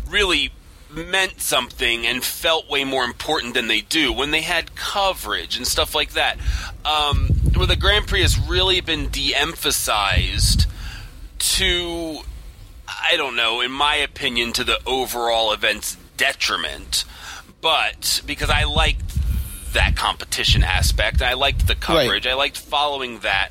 really 0.09 0.53
meant 0.91 1.41
something 1.41 2.07
and 2.07 2.23
felt 2.23 2.71
way 2.71 2.85
more 2.85 3.05
important 3.05 3.55
than 3.55 3.67
they 3.67 3.81
do 3.81 4.13
when 4.13 4.31
they 4.31 4.43
had 4.43 4.77
coverage 4.77 5.57
and 5.57 5.67
stuff 5.67 5.93
like 5.95 6.13
that. 6.13 6.37
Um, 6.85 7.29
where 7.57 7.67
the 7.67 7.75
Grand 7.77 8.07
Prix 8.07 8.21
has 8.23 8.39
really 8.39 8.81
been 8.81 9.09
de-emphasized 9.09 10.67
to 11.53 12.21
I 12.87 13.17
don't 13.17 13.37
know, 13.37 13.61
in 13.61 13.71
my 13.71 13.97
opinion, 13.97 14.53
to 14.55 14.65
the 14.65 14.79
overall 14.87 15.53
event's 15.53 15.97
detriment. 16.17 17.05
But 17.61 18.23
because 18.27 18.51
I 18.51 18.65
liked 18.65 19.03
that 19.73 19.97
competition 19.97 20.63
aspect, 20.63 21.23
I 21.23 21.35
liked 21.35 21.67
the 21.67 21.75
coverage, 21.75 22.27
I 22.27 22.35
liked 22.35 22.59
following 22.59 23.21
that. 23.21 23.51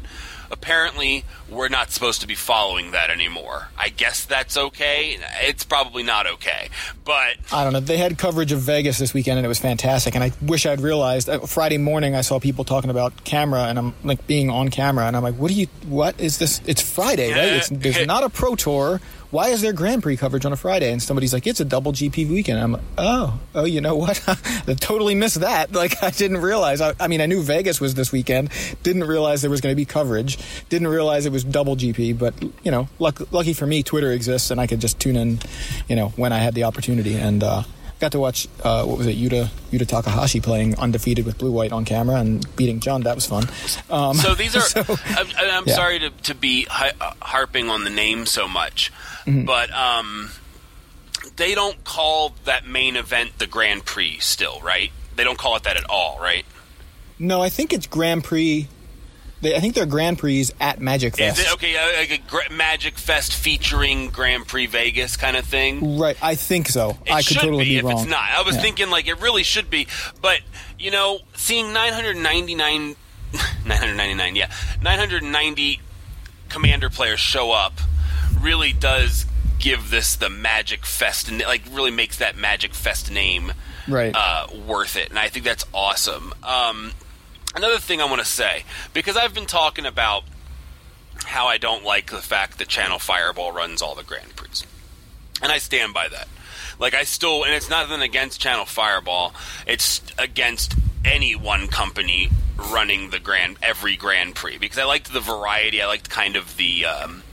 Apparently, 0.53 1.25
we're 1.49 1.67
not 1.67 1.89
supposed 1.91 2.21
to 2.21 2.27
be 2.27 2.35
following 2.35 2.91
that 2.91 3.09
anymore. 3.09 3.69
I 3.75 3.89
guess 3.89 4.23
that's 4.23 4.55
okay. 4.55 5.17
It's 5.41 5.63
probably 5.63 6.03
not 6.03 6.27
okay. 6.27 6.69
But 7.03 7.37
I 7.51 7.63
don't 7.63 7.73
know. 7.73 7.79
They 7.79 7.97
had 7.97 8.19
coverage 8.19 8.51
of 8.51 8.59
Vegas 8.59 8.99
this 8.99 9.15
weekend, 9.15 9.39
and 9.39 9.45
it 9.45 9.47
was 9.47 9.59
fantastic. 9.59 10.13
And 10.13 10.23
I 10.23 10.31
wish 10.43 10.67
I'd 10.67 10.79
realized. 10.79 11.27
Uh, 11.27 11.39
Friday 11.39 11.79
morning, 11.79 12.13
I 12.13 12.21
saw 12.21 12.39
people 12.39 12.63
talking 12.63 12.91
about 12.91 13.23
camera, 13.23 13.63
and 13.63 13.79
I'm 13.79 13.95
like 14.03 14.27
being 14.27 14.51
on 14.51 14.69
camera, 14.69 15.07
and 15.07 15.17
I'm 15.17 15.23
like, 15.23 15.35
"What 15.35 15.49
do 15.49 15.55
you? 15.55 15.65
What 15.87 16.19
is 16.21 16.37
this? 16.37 16.61
It's 16.67 16.81
Friday, 16.81 17.31
right? 17.31 17.53
It's, 17.53 17.69
there's 17.69 18.05
not 18.05 18.23
a 18.23 18.29
pro 18.29 18.55
tour. 18.55 19.01
Why 19.34 19.49
is 19.49 19.61
there 19.61 19.73
Grand 19.73 20.03
Prix 20.03 20.15
coverage 20.17 20.45
on 20.45 20.53
a 20.53 20.55
Friday?" 20.55 20.91
And 20.91 21.01
somebody's 21.01 21.34
like, 21.34 21.47
"It's 21.47 21.59
a 21.59 21.65
double 21.65 21.91
GP 21.91 22.29
weekend." 22.29 22.59
I'm 22.59 22.73
like, 22.73 22.81
"Oh, 22.99 23.39
oh, 23.55 23.65
you 23.65 23.81
know 23.81 23.95
what? 23.95 24.21
I 24.67 24.73
totally 24.75 25.15
missed 25.15 25.39
that. 25.41 25.71
Like, 25.84 26.01
I 26.03 26.11
didn't 26.11 26.38
realize. 26.38 26.81
I, 26.81 26.93
I 26.99 27.07
mean, 27.07 27.19
I 27.19 27.25
knew 27.25 27.41
Vegas 27.41 27.81
was 27.81 27.95
this 27.95 28.11
weekend. 28.11 28.49
Didn't 28.84 29.05
realize 29.05 29.41
there 29.41 29.49
was 29.49 29.59
going 29.59 29.73
to 29.73 29.75
be 29.75 29.86
coverage. 29.86 30.38
Didn't 30.69 30.88
realize 30.88 31.25
it 31.25 31.31
was 31.31 31.43
double 31.43 31.75
GP. 31.75 32.17
But 32.19 32.36
you 32.63 32.69
know, 32.71 32.88
luck, 32.99 33.34
lucky 33.34 33.53
for 33.53 33.65
me, 33.65 33.81
Twitter 33.81 34.11
exists, 34.11 34.51
and 34.51 34.61
I 34.61 34.67
could 34.67 34.79
just 34.79 34.99
tune 34.99 35.15
in. 35.15 35.39
You 35.89 35.95
know, 35.95 36.09
when 36.15 36.31
I 36.31 36.38
had 36.38 36.53
the 36.53 36.63
opportunity 36.65 37.15
and. 37.17 37.43
uh 37.43 37.63
Got 37.99 38.11
to 38.13 38.19
watch 38.19 38.49
uh, 38.65 38.84
what 38.84 38.97
was 38.97 39.07
it, 39.07 39.15
Yuta 39.15 39.47
Yuta 39.71 39.88
Takahashi 39.88 40.41
playing 40.41 40.77
undefeated 40.77 41.25
with 41.25 41.38
blue 41.38 41.51
white 41.53 41.71
on 41.71 41.86
camera 41.86 42.17
and 42.17 42.43
beating 42.57 42.81
John. 42.81 43.03
That 43.03 43.15
was 43.15 43.25
fun. 43.25 43.45
Um, 43.89 44.15
so 44.17 44.36
these 44.36 44.57
are. 44.57 44.61
so- 44.75 44.84
I'm, 45.05 45.27
I'm 45.39 45.63
yeah. 45.65 45.73
sorry 45.75 45.99
to, 45.99 46.09
to 46.09 46.36
be 46.36 46.65
hi- 46.65 46.91
uh, 46.99 47.13
harping 47.21 47.69
on 47.69 47.86
the 47.86 47.89
name 47.89 48.25
so 48.25 48.45
much, 48.45 48.91
Mm-hmm. 49.26 49.45
but 49.45 49.71
um, 49.71 50.30
they 51.38 51.55
don't 51.55 51.84
call 51.84 52.34
that 52.45 52.67
main 52.67 52.95
event 52.95 53.39
the 53.39 53.47
Grand 53.47 53.86
Prix 53.86 54.19
still, 54.19 54.59
right? 54.61 54.91
They 55.15 55.24
don't 55.24 55.38
call 55.38 55.55
it 55.55 55.63
that 55.63 55.78
at 55.78 55.89
all, 55.89 56.19
right? 56.19 56.45
no, 57.19 57.41
I 57.41 57.49
think 57.49 57.71
it's 57.74 57.88
Grand 57.88 58.24
Prix. 58.24 58.67
They, 59.41 59.55
I 59.55 59.59
think 59.59 59.76
they're 59.76 59.86
Grand 59.86 60.17
Prix 60.19 60.47
at 60.59 60.80
Magic 60.82 61.15
Fest. 61.17 61.39
It 61.39 61.53
okay? 61.53 61.76
uh, 61.78 61.99
Like 61.99 62.11
a 62.11 62.17
Gra- 62.30 62.51
Magic 62.51 62.97
Fest 62.97 63.34
featuring 63.34 64.09
Grand 64.09 64.47
Prix 64.47 64.65
Vegas 64.67 65.15
kind 65.17 65.36
of 65.38 65.45
thing. 65.45 65.97
Right, 65.99 66.17
I 66.21 66.36
think 66.36 66.67
so. 66.69 66.97
It 67.05 67.11
I 67.11 67.17
could 67.17 67.26
should 67.26 67.41
totally 67.41 67.63
be, 67.65 67.69
be 67.71 67.78
if 67.78 67.84
wrong. 67.84 67.99
it's 67.99 68.09
not. 68.09 68.24
I 68.30 68.41
was 68.41 68.55
Yeah. 68.55 68.61
thinking 68.61 68.89
like 68.89 69.07
it 69.07 69.21
really 69.21 69.43
should 69.43 69.69
be, 69.69 69.88
but 70.21 70.39
you 70.80 70.91
know, 70.91 71.19
seeing 71.36 71.71
999, 71.74 72.95
999, 73.65 74.36
yeah, 74.36 74.49
990 74.82 75.80
commander 76.49 76.89
players 76.89 77.19
show 77.19 77.51
up 77.51 77.74
really 78.41 78.73
does 78.73 79.25
give 79.59 79.89
this 79.89 80.15
the 80.15 80.29
Magic 80.29 80.86
Fest, 80.86 81.29
and 81.29 81.39
like 81.41 81.61
really 81.71 81.91
makes 81.91 82.17
that 82.17 82.36
Magic 82.36 82.73
Fest 82.73 83.11
name 83.11 83.53
Right. 83.88 84.13
uh, 84.15 84.47
worth 84.67 84.95
it, 84.95 85.09
and 85.09 85.19
I 85.19 85.29
think 85.29 85.45
that's 85.45 85.65
awesome. 85.73 86.34
Um, 86.43 86.91
another 87.55 87.79
thing 87.79 88.01
I 88.01 88.05
want 88.05 88.19
to 88.19 88.27
say 88.27 88.63
because 88.93 89.15
I've 89.17 89.34
been 89.34 89.45
talking 89.45 89.86
about 89.86 90.23
how 91.25 91.47
I 91.47 91.57
don't 91.57 91.84
like 91.84 92.11
the 92.11 92.17
fact 92.17 92.57
that 92.57 92.67
Channel 92.67 92.99
Fireball 92.99 93.51
runs 93.51 93.81
all 93.81 93.95
the 93.95 94.03
Grand 94.03 94.36
Prix, 94.36 94.65
and 95.41 95.51
I 95.51 95.57
stand 95.57 95.93
by 95.93 96.07
that. 96.09 96.27
Like 96.79 96.93
I 96.93 97.03
still, 97.03 97.43
and 97.43 97.53
it's 97.53 97.69
nothing 97.69 98.01
against 98.01 98.41
Channel 98.41 98.65
Fireball. 98.65 99.34
It's 99.67 100.01
against 100.17 100.75
any 101.05 101.36
one 101.36 101.67
company 101.67 102.29
running 102.57 103.09
the 103.09 103.19
grand 103.19 103.57
every 103.61 103.95
Grand 103.95 104.36
Prix 104.36 104.57
because 104.57 104.77
I 104.77 104.86
liked 104.86 105.11
the 105.13 105.19
variety. 105.19 105.81
I 105.81 105.88
liked 105.88 106.09
kind 106.09 106.36
of 106.36 106.57
the 106.57 106.86
um, 106.86 107.23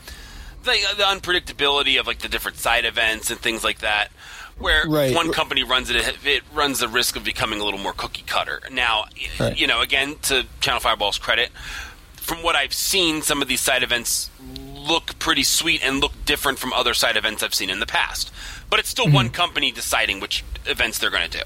the, 0.65 0.73
the 0.97 1.03
unpredictability 1.05 1.99
of 1.99 2.07
like 2.07 2.19
the 2.19 2.29
different 2.29 2.59
side 2.59 2.85
events 2.85 3.31
and 3.31 3.41
things 3.41 3.65
like 3.65 3.79
that. 3.81 4.09
Where 4.59 4.85
Right. 4.87 5.15
one 5.15 5.33
company 5.33 5.63
runs 5.63 5.89
it, 5.91 6.17
it- 6.25 6.43
runs 6.53 6.81
the 6.81 6.89
risk 6.89 7.17
of 7.17 7.25
becoming 7.25 7.61
a 7.61 7.65
little 7.65 7.81
more 7.81 7.95
cookie 7.95 8.25
cutter. 8.27 8.61
Now, 8.71 9.07
Right. 9.39 9.57
you 9.57 9.67
know, 9.67 9.81
again, 9.81 10.17
to 10.25 10.47
Channel 10.61 10.81
Fireball's 10.81 11.17
credit, 11.19 11.51
from 12.17 12.43
what 12.43 12.55
I've 12.57 12.75
seen, 12.75 13.23
some 13.23 13.41
of 13.41 13.49
these 13.49 13.61
side 13.63 13.83
events 13.83 14.29
look 14.75 15.19
pretty 15.19 15.43
sweet 15.45 15.83
and 15.83 16.01
look 16.01 16.13
different 16.27 16.59
from 16.59 16.73
other 16.75 16.93
side 16.95 17.17
events 17.17 17.43
I've 17.43 17.55
seen 17.55 17.71
in 17.71 17.81
the 17.81 17.87
past. 17.87 18.31
But 18.69 18.81
it's 18.81 18.89
still 18.91 19.07
Mm-hmm. 19.07 19.15
one 19.15 19.31
company 19.31 19.73
deciding 19.73 20.21
which 20.21 20.45
events 20.67 20.99
they're 20.99 21.11
going 21.11 21.29
to 21.31 21.39
do. 21.39 21.45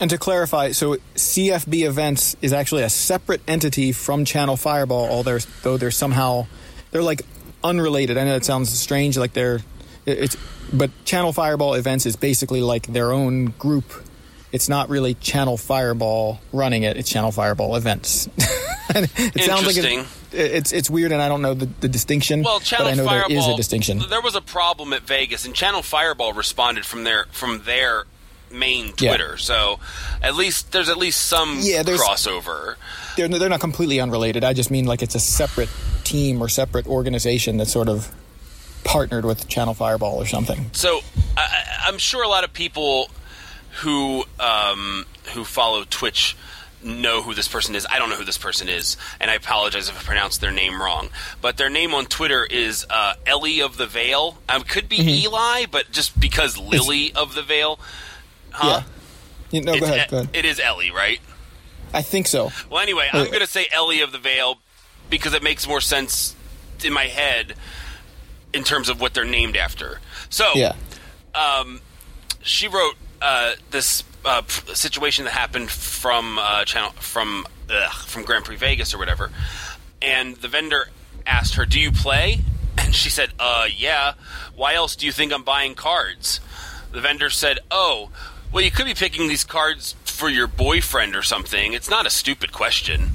And 0.00 0.08
to 0.10 0.16
clarify, 0.16 0.72
so 0.72 0.96
CFB 1.16 1.82
Events 1.86 2.34
is 2.40 2.52
actually 2.52 2.82
a 2.82 2.88
separate 2.90 3.42
entity 3.46 3.92
from 3.92 4.24
Channel 4.24 4.56
Fireball, 4.56 5.08
although 5.10 5.38
though 5.62 5.76
they're 5.76 5.90
somehow 5.90 6.46
they're 6.92 7.02
like 7.02 7.22
unrelated. 7.64 8.16
I 8.18 8.24
know 8.24 8.36
it 8.36 8.44
sounds 8.44 8.70
strange, 8.78 9.16
like 9.16 9.32
they're 9.32 9.60
it's 10.06 10.36
but 10.72 10.90
Channel 11.04 11.32
Fireball 11.32 11.74
Events 11.74 12.06
is 12.06 12.16
basically 12.16 12.60
like 12.62 12.86
their 12.88 13.12
own 13.12 13.46
group. 13.58 13.84
It's 14.50 14.68
not 14.68 14.88
really 14.88 15.14
Channel 15.14 15.56
Fireball 15.58 16.40
running 16.52 16.82
it; 16.82 16.96
it's 16.96 17.10
Channel 17.10 17.32
Fireball 17.32 17.76
Events. 17.76 18.28
It 18.90 19.42
sounds 19.44 19.66
like 19.66 19.76
it, 19.76 20.06
it's 20.32 20.72
it's 20.72 20.88
weird, 20.88 21.12
and 21.12 21.20
I 21.20 21.28
don't 21.28 21.42
know 21.42 21.52
the, 21.52 21.66
the 21.66 21.88
distinction. 21.88 22.42
Well, 22.42 22.58
Channel 22.58 22.86
but 22.86 22.92
I 22.92 22.94
know 22.96 23.04
Fireball 23.04 23.28
there 23.28 23.38
is 23.38 23.46
a 23.46 23.54
distinction. 23.54 23.98
There 24.08 24.22
was 24.22 24.34
a 24.34 24.40
problem 24.40 24.94
at 24.94 25.02
Vegas, 25.02 25.44
and 25.44 25.54
Channel 25.54 25.82
Fireball 25.82 26.32
responded 26.32 26.86
from 26.86 27.04
their 27.04 27.26
from 27.30 27.64
their 27.64 28.04
main 28.50 28.86
Yeah. 28.98 29.10
Twitter. 29.10 29.36
So 29.36 29.78
at 30.22 30.34
least 30.36 30.72
there's 30.72 30.88
at 30.88 30.96
least 30.96 31.22
some 31.26 31.58
Yeah, 31.60 31.82
crossover. 31.82 32.76
they're 33.16 33.28
they're 33.28 33.48
not 33.50 33.60
completely 33.60 34.00
unrelated. 34.00 34.42
I 34.42 34.54
just 34.54 34.70
mean 34.70 34.86
like 34.86 35.02
it's 35.02 35.14
a 35.14 35.20
separate 35.20 35.68
team 36.08 36.42
or 36.42 36.48
separate 36.48 36.86
organization 36.86 37.56
that 37.58 37.66
sort 37.66 37.88
of 37.88 38.14
partnered 38.84 39.24
with 39.24 39.48
Channel 39.48 39.74
Fireball 39.74 40.16
or 40.16 40.26
something. 40.26 40.70
So 40.72 41.00
I, 41.36 41.64
I'm 41.86 41.98
sure 41.98 42.22
a 42.22 42.28
lot 42.28 42.44
of 42.44 42.52
people 42.52 43.10
who 43.82 44.24
um, 44.40 45.04
who 45.34 45.44
follow 45.44 45.84
Twitch 45.88 46.36
know 46.82 47.22
who 47.22 47.34
this 47.34 47.48
person 47.48 47.74
is. 47.74 47.86
I 47.90 47.98
don't 47.98 48.08
know 48.08 48.16
who 48.16 48.24
this 48.24 48.38
person 48.38 48.68
is, 48.68 48.96
and 49.20 49.30
I 49.30 49.34
apologize 49.34 49.88
if 49.88 49.98
I 49.98 50.02
pronounced 50.02 50.40
their 50.40 50.52
name 50.52 50.80
wrong. 50.80 51.08
But 51.42 51.56
their 51.56 51.68
name 51.70 51.92
on 51.92 52.06
Twitter 52.06 52.44
is 52.48 52.86
uh, 52.88 53.14
Ellie 53.26 53.60
of 53.60 53.76
the 53.76 53.86
Veil. 53.86 54.38
Um, 54.48 54.62
could 54.62 54.88
be 54.88 54.98
Mm-hmm. 54.98 55.08
Eli, 55.26 55.66
but 55.70 55.90
just 55.90 56.18
because 56.18 56.56
Lily 56.56 57.12
of 57.14 57.34
the 57.34 57.42
Veil. 57.42 57.78
Huh? 58.50 58.82
Yeah. 58.82 58.82
You- 59.50 59.60
no, 59.64 59.72
go 59.72 59.78
It's 59.78 59.86
ahead. 59.88 60.10
Go 60.10 60.16
ahead. 60.18 60.30
It 60.36 60.44
is 60.44 60.60
Ellie, 60.60 60.90
right? 60.90 61.20
I 61.92 62.02
think 62.02 62.26
so. 62.26 62.50
Well, 62.70 62.80
anyway, 62.80 63.08
I'm 63.12 63.22
Uh, 63.22 63.26
going 63.26 63.40
to 63.40 63.46
say 63.46 63.66
Ellie 63.72 64.00
of 64.02 64.12
the 64.12 64.18
Veil 64.18 64.58
because 65.10 65.34
it 65.34 65.42
makes 65.42 65.66
more 65.66 65.80
sense 65.80 66.34
in 66.84 66.92
my 66.92 67.04
head 67.06 67.54
in 68.52 68.64
terms 68.64 68.88
of 68.88 69.00
what 69.00 69.14
they're 69.14 69.24
named 69.24 69.56
after. 69.56 70.00
So, 70.30 70.50
Yeah. 70.54 70.74
she 72.42 72.68
wrote 72.68 72.94
uh, 73.20 73.54
this 73.70 74.04
uh, 74.24 74.42
situation 74.74 75.24
that 75.24 75.32
happened 75.32 75.70
from 75.70 76.38
uh, 76.38 76.64
channel 76.64 76.90
from 76.92 77.46
ugh, 77.70 77.92
from 78.06 78.22
Grand 78.24 78.44
Prix 78.44 78.56
Vegas 78.56 78.94
or 78.94 78.98
whatever, 78.98 79.30
and 80.00 80.36
the 80.36 80.48
vendor 80.48 80.88
asked 81.26 81.54
her, 81.54 81.66
"Do 81.66 81.80
you 81.80 81.90
play?" 81.92 82.40
And 82.78 82.94
she 82.94 83.10
said, 83.10 83.30
"Uh, 83.40 83.66
yeah. 83.76 84.14
Why 84.54 84.74
else 84.74 84.94
do 84.96 85.04
you 85.04 85.12
think 85.12 85.32
I'm 85.32 85.42
buying 85.42 85.74
cards?" 85.74 86.40
The 86.92 87.00
vendor 87.00 87.28
said, 87.28 87.58
"Oh, 87.70 88.10
well, 88.52 88.62
you 88.64 88.70
could 88.70 88.86
be 88.86 88.94
picking 88.94 89.26
these 89.28 89.44
cards 89.44 89.94
for 90.04 90.28
your 90.28 90.46
boyfriend 90.46 91.16
or 91.16 91.22
something. 91.22 91.72
It's 91.72 91.90
not 91.90 92.06
a 92.06 92.10
stupid 92.10 92.52
question." 92.52 93.10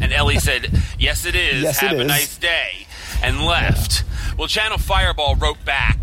And 0.00 0.12
Ellie 0.12 0.38
said, 0.40 0.70
"Yes, 0.98 1.24
it 1.24 1.34
is. 1.34 1.62
Yes, 1.62 1.82
it 1.82 1.88
Have 1.88 1.98
a 1.98 2.02
is." 2.02 2.08
nice 2.08 2.36
day," 2.38 2.86
and 3.22 3.44
left. 3.44 4.04
Well, 4.36 4.48
Channel 4.48 4.78
Fireball 4.78 5.34
wrote 5.36 5.64
back 5.64 5.98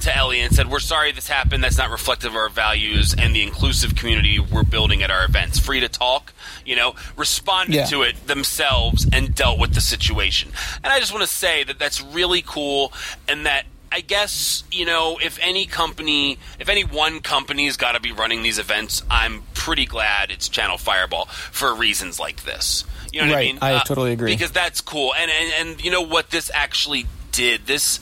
to 0.00 0.16
Ellie 0.16 0.40
and 0.40 0.54
said, 0.54 0.68
"We're 0.70 0.80
sorry 0.80 1.12
this 1.12 1.28
happened. 1.28 1.62
That's 1.64 1.78
not 1.78 1.90
reflective 1.90 2.32
of 2.32 2.36
our 2.36 2.48
values 2.48 3.14
and 3.16 3.34
the 3.34 3.42
inclusive 3.42 3.94
community 3.94 4.38
we're 4.38 4.64
building 4.64 5.02
at 5.02 5.10
our 5.10 5.24
events. 5.24 5.58
Free 5.58 5.80
to 5.80 5.88
talk, 5.88 6.32
you 6.66 6.74
know, 6.76 6.94
responded 7.16 7.74
Yeah. 7.76 7.84
to 7.86 8.02
it 8.02 8.26
themselves 8.26 9.06
and 9.12 9.34
dealt 9.34 9.58
with 9.58 9.74
the 9.74 9.80
situation." 9.80 10.52
And 10.82 10.92
I 10.92 10.98
just 11.00 11.12
want 11.12 11.22
to 11.22 11.32
say 11.32 11.64
that 11.64 11.78
that's 11.78 12.00
really 12.00 12.42
cool, 12.46 12.92
and 13.28 13.46
that. 13.46 13.64
I 13.94 14.00
guess 14.00 14.64
you 14.72 14.86
know 14.86 15.18
if 15.22 15.38
any 15.42 15.66
company, 15.66 16.38
if 16.58 16.70
any 16.70 16.82
one 16.82 17.20
company's 17.20 17.76
got 17.76 17.92
to 17.92 18.00
be 18.00 18.10
running 18.10 18.42
these 18.42 18.58
events, 18.58 19.02
I'm 19.10 19.42
pretty 19.52 19.84
glad 19.84 20.30
it's 20.30 20.48
Channel 20.48 20.78
Fireball 20.78 21.26
for 21.26 21.74
reasons 21.74 22.18
like 22.18 22.44
this. 22.44 22.84
You 23.12 23.20
know 23.20 23.26
what 23.26 23.32
I 23.32 23.36
Right. 23.36 23.46
mean? 23.46 23.58
Uh, 23.62 23.80
I 23.80 23.82
totally 23.86 24.12
agree. 24.12 24.32
Because 24.32 24.52
that's 24.52 24.80
cool. 24.80 25.12
And, 25.14 25.30
and 25.30 25.70
and 25.70 25.84
you 25.84 25.90
know 25.90 26.00
what 26.02 26.30
this 26.30 26.50
actually 26.54 27.06
did? 27.30 27.66
This 27.66 28.00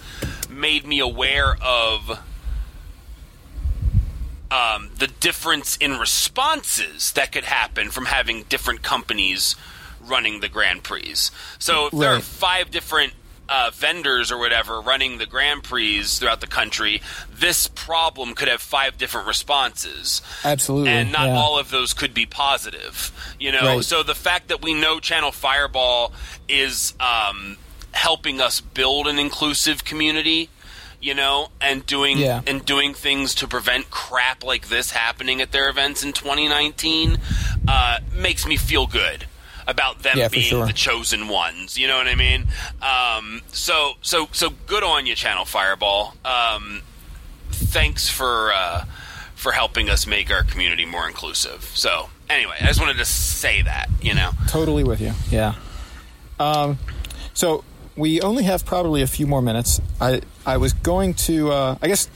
made 0.48 0.86
me 0.86 1.00
aware 1.00 1.56
of 1.62 2.20
um, 4.50 4.90
the 4.98 5.06
difference 5.06 5.76
in 5.76 5.98
responses 5.98 7.12
that 7.12 7.30
could 7.32 7.44
happen 7.44 7.90
from 7.90 8.06
having 8.06 8.44
different 8.44 8.82
companies 8.82 9.54
running 10.04 10.40
the 10.40 10.48
Grand 10.48 10.82
Prix. 10.82 11.14
So 11.58 11.86
if 11.86 11.92
there 11.92 12.14
are 12.14 12.20
five 12.20 12.70
different 12.70 13.12
uh, 13.51 13.70
vendors 13.74 14.30
or 14.30 14.38
whatever 14.38 14.80
running 14.80 15.18
the 15.18 15.26
Grand 15.26 15.64
Prix 15.64 16.03
throughout 16.05 16.40
the 16.40 16.46
country, 16.46 17.03
this 17.30 17.66
problem 17.66 18.34
could 18.34 18.46
have 18.48 18.62
five 18.62 18.96
different 18.96 19.26
responses 19.26 20.22
Absolutely. 20.44 20.90
and 20.90 21.11
not 21.11 21.26
yeah. 21.28 21.36
all 21.36 21.59
of 21.59 21.70
those 21.70 21.92
could 21.92 22.14
be 22.14 22.24
positive. 22.26 23.11
You 23.40 23.51
know, 23.53 23.76
Right. 23.76 23.84
so 23.84 24.03
the 24.05 24.14
fact 24.14 24.48
that 24.48 24.62
we 24.62 24.72
know 24.72 25.01
Channel 25.01 25.32
Fireball 25.32 26.12
is 26.48 26.94
um, 27.01 27.57
helping 27.92 28.40
us 28.40 28.61
build 28.61 29.09
an 29.09 29.18
inclusive 29.18 29.84
community, 29.84 30.48
you 31.01 31.14
know, 31.14 31.48
and 31.61 31.84
doing 31.86 32.18
Yeah. 32.18 32.42
and 32.46 32.64
doing 32.64 32.94
things 32.94 33.34
to 33.36 33.48
prevent 33.48 33.90
crap 33.90 34.44
like 34.44 34.68
this 34.68 34.92
happening 34.92 35.40
at 35.40 35.51
their 35.51 35.68
events 35.68 36.05
in 36.05 36.12
2019 36.12 37.18
uh, 37.66 37.98
makes 38.14 38.46
me 38.46 38.57
feel 38.57 38.86
good 38.86 39.24
about 39.70 40.02
them 40.02 40.18
Yeah, 40.18 40.28
being 40.28 40.44
sure. 40.44 40.66
the 40.66 40.72
chosen 40.72 41.28
ones. 41.28 41.78
You 41.78 41.88
know 41.88 41.96
what 41.96 42.08
I 42.08 42.14
mean? 42.14 42.46
Um, 42.82 43.40
so 43.52 43.92
so 44.02 44.28
so 44.32 44.50
good 44.66 44.82
on 44.82 45.06
you, 45.06 45.14
Channel 45.14 45.44
Fireball. 45.44 46.14
Um, 46.24 46.82
thanks 47.50 48.08
for 48.08 48.52
uh, 48.52 48.84
for 49.34 49.52
helping 49.52 49.88
us 49.88 50.06
make 50.06 50.30
our 50.30 50.42
community 50.42 50.84
more 50.84 51.06
inclusive. 51.08 51.64
So 51.74 52.10
anyway, 52.28 52.56
I 52.60 52.66
just 52.66 52.80
wanted 52.80 52.98
to 52.98 53.04
say 53.04 53.62
that. 53.62 53.88
You 54.02 54.14
know, 54.14 54.30
Totally 54.48 54.84
with 54.84 55.00
you. 55.00 55.12
Yeah. 55.30 55.54
Um, 56.38 56.78
so 57.34 57.64
we 57.96 58.20
only 58.20 58.44
have 58.44 58.64
probably 58.64 59.02
a 59.02 59.06
few 59.06 59.26
more 59.26 59.42
minutes. 59.42 59.80
I 60.00 60.22
I 60.44 60.56
was 60.56 60.72
going 60.72 61.14
to 61.14 61.52
uh, 61.52 61.76
I 61.80 61.86
guess 61.88 62.08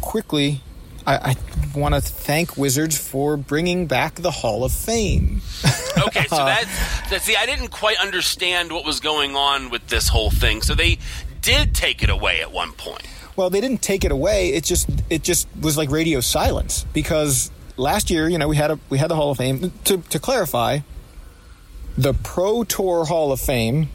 quickly. 0.00 0.60
I, 1.06 1.30
I 1.30 1.36
want 1.78 1.94
to 1.94 2.00
thank 2.00 2.56
Wizards 2.56 2.96
for 2.96 3.36
bringing 3.36 3.86
back 3.86 4.16
the 4.16 4.30
Hall 4.30 4.64
of 4.64 4.72
Fame. 4.72 5.42
okay. 6.06 6.26
So 6.28 6.36
that's 6.36 7.10
that. 7.10 7.22
See, 7.22 7.36
I 7.36 7.46
didn't 7.46 7.68
quite 7.68 7.98
understand 7.98 8.72
what 8.72 8.84
was 8.84 9.00
going 9.00 9.36
on 9.36 9.70
with 9.70 9.86
this 9.88 10.08
whole 10.08 10.30
thing. 10.30 10.62
So 10.62 10.74
they 10.74 10.98
did 11.42 11.74
take 11.74 12.02
it 12.02 12.10
away 12.10 12.40
at 12.40 12.52
one 12.52 12.72
point. 12.72 13.06
Well, 13.36 13.50
they 13.50 13.60
didn't 13.60 13.82
take 13.82 14.04
it 14.04 14.12
away. 14.12 14.50
It 14.50 14.64
just 14.64 14.88
it 15.10 15.22
just 15.22 15.48
was 15.60 15.76
like 15.76 15.90
radio 15.90 16.20
silence 16.20 16.86
because 16.92 17.50
last 17.76 18.10
year, 18.10 18.28
you 18.28 18.38
know, 18.38 18.48
we 18.48 18.56
had 18.56 18.70
a 18.70 18.78
we 18.88 18.98
had 18.98 19.10
the 19.10 19.16
Hall 19.16 19.30
of 19.30 19.38
Fame. 19.38 19.72
To 19.84 19.98
to 19.98 20.18
clarify, 20.18 20.80
the 21.98 22.14
Pro 22.14 22.64
Tour 22.64 23.04
Hall 23.04 23.32
of 23.32 23.40
Fame 23.40 23.88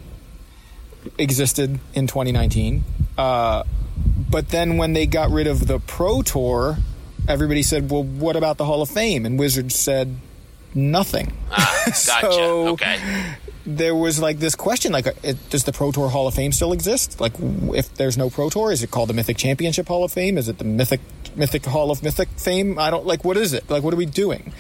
existed 1.18 1.80
in 1.94 2.08
2019. 2.08 2.84
Uh, 3.18 3.64
but 4.30 4.50
then 4.50 4.78
when 4.78 4.94
they 4.94 5.06
got 5.06 5.32
rid 5.32 5.48
of 5.48 5.68
the 5.68 5.80
Pro 5.80 6.22
Tour, 6.22 6.78
everybody 7.30 7.64
said, 7.64 7.90
"Well, 7.90 8.04
what 8.04 8.36
about 8.36 8.58
the 8.58 8.66
Hall 8.66 8.82
of 8.82 8.90
Fame?" 8.90 9.26
And 9.26 9.40
Wizards 9.40 9.76
said, 9.76 10.18
nothing. 10.76 11.34
Ah, 11.52 11.84
gotcha. 11.86 11.96
So- 11.96 12.68
okay. 12.70 13.00
there 13.66 13.96
was 13.96 14.20
like 14.20 14.40
this 14.40 14.56
question 14.56 14.92
like 14.92 15.08
it, 15.24 15.50
does 15.50 15.64
the 15.64 15.72
pro 15.72 15.92
tour 15.92 16.10
hall 16.10 16.28
of 16.28 16.34
fame 16.34 16.52
still 16.52 16.72
exist 16.74 17.20
like 17.20 17.34
if 17.74 17.94
there's 17.96 18.18
no 18.18 18.30
pro 18.30 18.50
tour 18.50 18.72
is 18.72 18.82
it 18.84 18.90
called 18.90 19.10
the 19.10 19.14
mythic 19.14 19.38
championship 19.38 19.88
hall 19.88 20.04
of 20.04 20.12
fame 20.12 20.38
is 20.38 20.48
it 20.48 20.58
the 20.58 20.64
mythic 20.64 21.02
mythic 21.36 21.66
hall 21.66 21.92
of 21.92 22.02
mythic 22.02 22.30
fame 22.38 22.80
i 22.80 22.90
don't 22.90 23.06
like 23.06 23.24
what 23.26 23.36
is 23.38 23.54
it 23.54 23.70
like 23.70 23.84
what 23.84 23.94
are 23.94 23.98
we 23.98 24.06
doing 24.06 24.54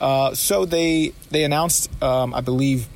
uh, 0.00 0.34
so 0.34 0.64
they 0.64 1.12
they 1.30 1.42
announced 1.44 1.90
um, 2.02 2.32
i 2.34 2.40
believe 2.40 2.86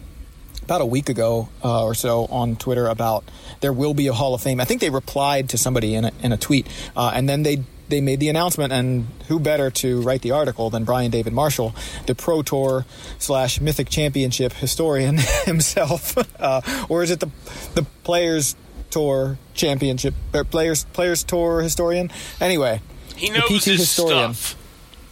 about 0.63 0.81
a 0.83 0.87
week 0.87 1.09
ago 1.09 1.49
uh, 1.65 1.85
or 1.85 1.95
so 1.95 2.27
on 2.27 2.55
Twitter 2.57 2.87
about 2.87 3.25
there 3.61 3.73
will 3.73 3.93
be 3.93 4.07
a 4.07 4.13
Hall 4.13 4.35
of 4.35 4.41
Fame. 4.41 4.61
I 4.61 4.65
think 4.65 4.81
they 4.81 4.89
replied 4.91 5.49
to 5.49 5.59
somebody 5.59 5.95
in 5.97 6.05
a, 6.05 6.13
in 6.23 6.33
a 6.33 6.37
tweet, 6.37 6.69
uh, 6.97 7.11
and 7.13 7.29
then 7.29 7.43
they 7.43 7.65
they 7.91 8.01
made 8.01 8.21
the 8.21 8.29
announcement. 8.29 8.73
And 8.73 9.07
who 9.29 9.39
better 9.39 9.71
to 9.71 10.01
write 10.03 10.23
the 10.23 10.31
article 10.31 10.71
than 10.71 10.85
Brian 10.85 11.11
David 11.11 11.33
Marshall, 11.33 11.75
the 12.07 12.15
Pro 12.15 12.43
Tour 12.43 12.87
slash 13.19 13.61
Mythic 13.61 13.89
Championship 13.91 14.53
historian 14.55 15.19
himself, 15.45 16.17
uh, 16.41 16.61
or 16.89 17.03
is 17.03 17.11
it 17.11 17.21
the 17.21 17.29
the 17.75 17.83
Players 18.05 18.57
Tour 18.91 19.39
Championship 19.55 20.15
or 20.35 20.45
Players 20.45 20.85
Players 20.93 21.23
Tour 21.25 21.61
historian? 21.63 22.11
Anyway, 22.41 22.81
He 23.17 23.29
the 23.31 23.39
knows 23.39 23.49
PT 23.49 23.65
his 23.67 23.81
historian 23.81 24.35
stuff. 24.35 24.57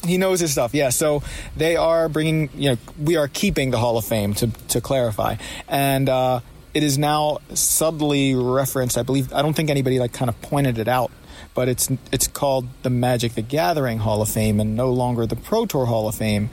he 0.06 0.16
knows 0.18 0.40
his 0.40 0.52
stuff. 0.52 0.72
Yeah. 0.74 0.88
So 0.90 1.22
they 1.56 1.76
are 1.76 2.08
bringing. 2.08 2.48
You 2.54 2.70
know, 2.70 2.76
we 3.02 3.16
are 3.16 3.28
keeping 3.28 3.70
the 3.70 3.78
Hall 3.78 3.98
of 3.98 4.04
Fame 4.04 4.34
to 4.34 4.48
to 4.68 4.80
clarify, 4.80 5.36
and 5.68 6.08
uh, 6.08 6.40
it 6.74 6.82
is 6.82 6.98
now 6.98 7.38
subtly 7.54 8.34
referenced. 8.34 8.98
I 8.98 9.02
believe. 9.02 9.32
I 9.32 9.42
don't 9.42 9.54
think 9.54 9.70
anybody 9.70 9.98
like 9.98 10.12
kind 10.12 10.28
of 10.28 10.40
pointed 10.42 10.78
it 10.78 10.88
out, 10.88 11.10
but 11.58 11.68
it's 11.68 11.88
it's 12.12 12.28
called 12.28 12.68
the 12.84 12.88
Magic 12.88 13.34
the 13.34 13.42
Gathering 13.42 13.98
Hall 13.98 14.22
of 14.22 14.28
Fame, 14.28 14.60
and 14.60 14.76
no 14.76 14.92
longer 14.92 15.26
the 15.26 15.34
Pro 15.34 15.66
Tour 15.66 15.86
Hall 15.86 16.06
of 16.06 16.14
Fame. 16.14 16.50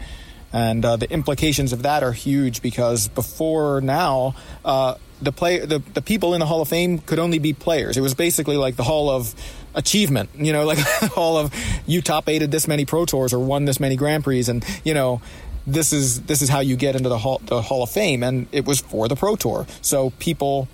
And 0.52 0.84
uh, 0.84 0.96
the 0.96 1.08
implications 1.12 1.74
of 1.74 1.84
that 1.84 2.02
are 2.02 2.12
huge 2.12 2.64
because 2.64 3.08
before 3.10 3.82
now, 3.82 4.34
uh, 4.64 4.96
the 5.22 5.32
play 5.32 5.60
the, 5.60 5.78
the 5.94 6.02
people 6.02 6.34
in 6.34 6.40
the 6.40 6.48
Hall 6.48 6.60
of 6.60 6.70
Fame 6.70 6.98
could 6.98 7.20
only 7.20 7.38
be 7.38 7.54
players. 7.54 7.98
It 7.98 8.02
was 8.02 8.16
basically 8.16 8.58
like 8.58 8.78
the 8.78 8.84
Hall 8.84 9.12
of 9.12 9.36
Achievement, 9.76 10.32
you 10.34 10.52
know, 10.52 10.66
like 10.72 10.80
Hall 10.80 11.38
of 11.38 11.54
you 11.86 12.02
top 12.02 12.28
eighted 12.28 12.50
this 12.50 12.68
many 12.68 12.84
Pro 12.84 13.06
Tours 13.06 13.32
or 13.32 13.38
won 13.38 13.66
this 13.66 13.80
many 13.80 13.96
Grand 13.96 14.24
Prix, 14.24 14.46
and 14.48 14.66
you 14.84 14.96
know, 14.96 15.22
this 15.68 15.94
is 15.94 16.22
this 16.22 16.42
is 16.42 16.50
how 16.50 16.62
you 16.62 16.76
get 16.76 16.96
into 16.96 17.10
the 17.10 17.20
Hall 17.20 17.40
the 17.46 17.62
Hall 17.62 17.84
of 17.84 17.92
Fame, 17.92 18.24
and 18.24 18.48
it 18.52 18.66
was 18.66 18.82
for 18.82 19.08
the 19.08 19.16
Pro 19.16 19.36
Tour. 19.36 19.68
So 19.84 20.10
people 20.18 20.68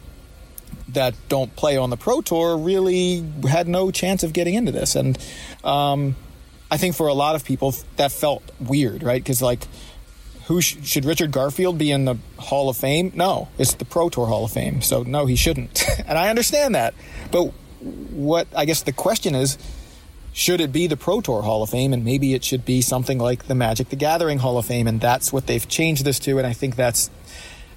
that 0.93 1.15
don't 1.29 1.55
play 1.55 1.77
on 1.77 1.89
the 1.89 1.97
Pro 1.97 2.21
Tour 2.21 2.57
really 2.57 3.23
had 3.47 3.67
no 3.67 3.91
chance 3.91 4.23
of 4.23 4.33
getting 4.33 4.53
into 4.53 4.71
this, 4.71 4.95
and 4.95 5.17
um, 5.63 6.15
I 6.69 6.77
think 6.77 6.95
for 6.95 7.07
a 7.07 7.13
lot 7.13 7.35
of 7.35 7.43
people 7.45 7.75
that 7.97 8.11
felt 8.11 8.43
weird, 8.59 9.03
right? 9.03 9.21
Because 9.21 9.41
like, 9.41 9.67
who 10.45 10.61
sh- 10.61 10.77
should 10.83 11.05
Richard 11.05 11.31
Garfield 11.31 11.77
be 11.77 11.91
in 11.91 12.05
the 12.05 12.15
Hall 12.37 12.69
of 12.69 12.77
Fame? 12.77 13.11
No, 13.15 13.49
it's 13.57 13.73
the 13.73 13.85
Pro 13.85 14.09
Tour 14.09 14.27
Hall 14.27 14.45
of 14.45 14.51
Fame, 14.51 14.81
so 14.81 15.03
no, 15.03 15.25
he 15.25 15.35
shouldn't. 15.35 15.83
and 16.07 16.17
I 16.17 16.29
understand 16.29 16.75
that, 16.75 16.93
but 17.31 17.45
what 17.81 18.47
I 18.55 18.65
guess 18.65 18.83
the 18.83 18.93
question 18.93 19.35
is. 19.35 19.57
Should 20.33 20.61
it 20.61 20.71
be 20.71 20.87
the 20.87 20.95
Pro 20.95 21.19
Tour 21.19 21.41
Hall 21.41 21.61
of 21.61 21.71
Fame, 21.71 21.91
and 21.91 22.05
maybe 22.05 22.33
it 22.33 22.41
should 22.45 22.63
be 22.63 22.81
something 22.81 23.19
like 23.19 23.47
the 23.47 23.53
Magic 23.53 23.89
the 23.89 23.97
Gathering 23.97 24.39
Hall 24.39 24.57
of 24.57 24.65
Fame, 24.65 24.87
and 24.87 25.01
that's 25.01 25.33
what 25.33 25.45
they've 25.45 25.67
changed 25.67 26.05
this 26.05 26.19
to, 26.19 26.37
and 26.37 26.47
I 26.47 26.53
think 26.53 26.77
that's 26.77 27.11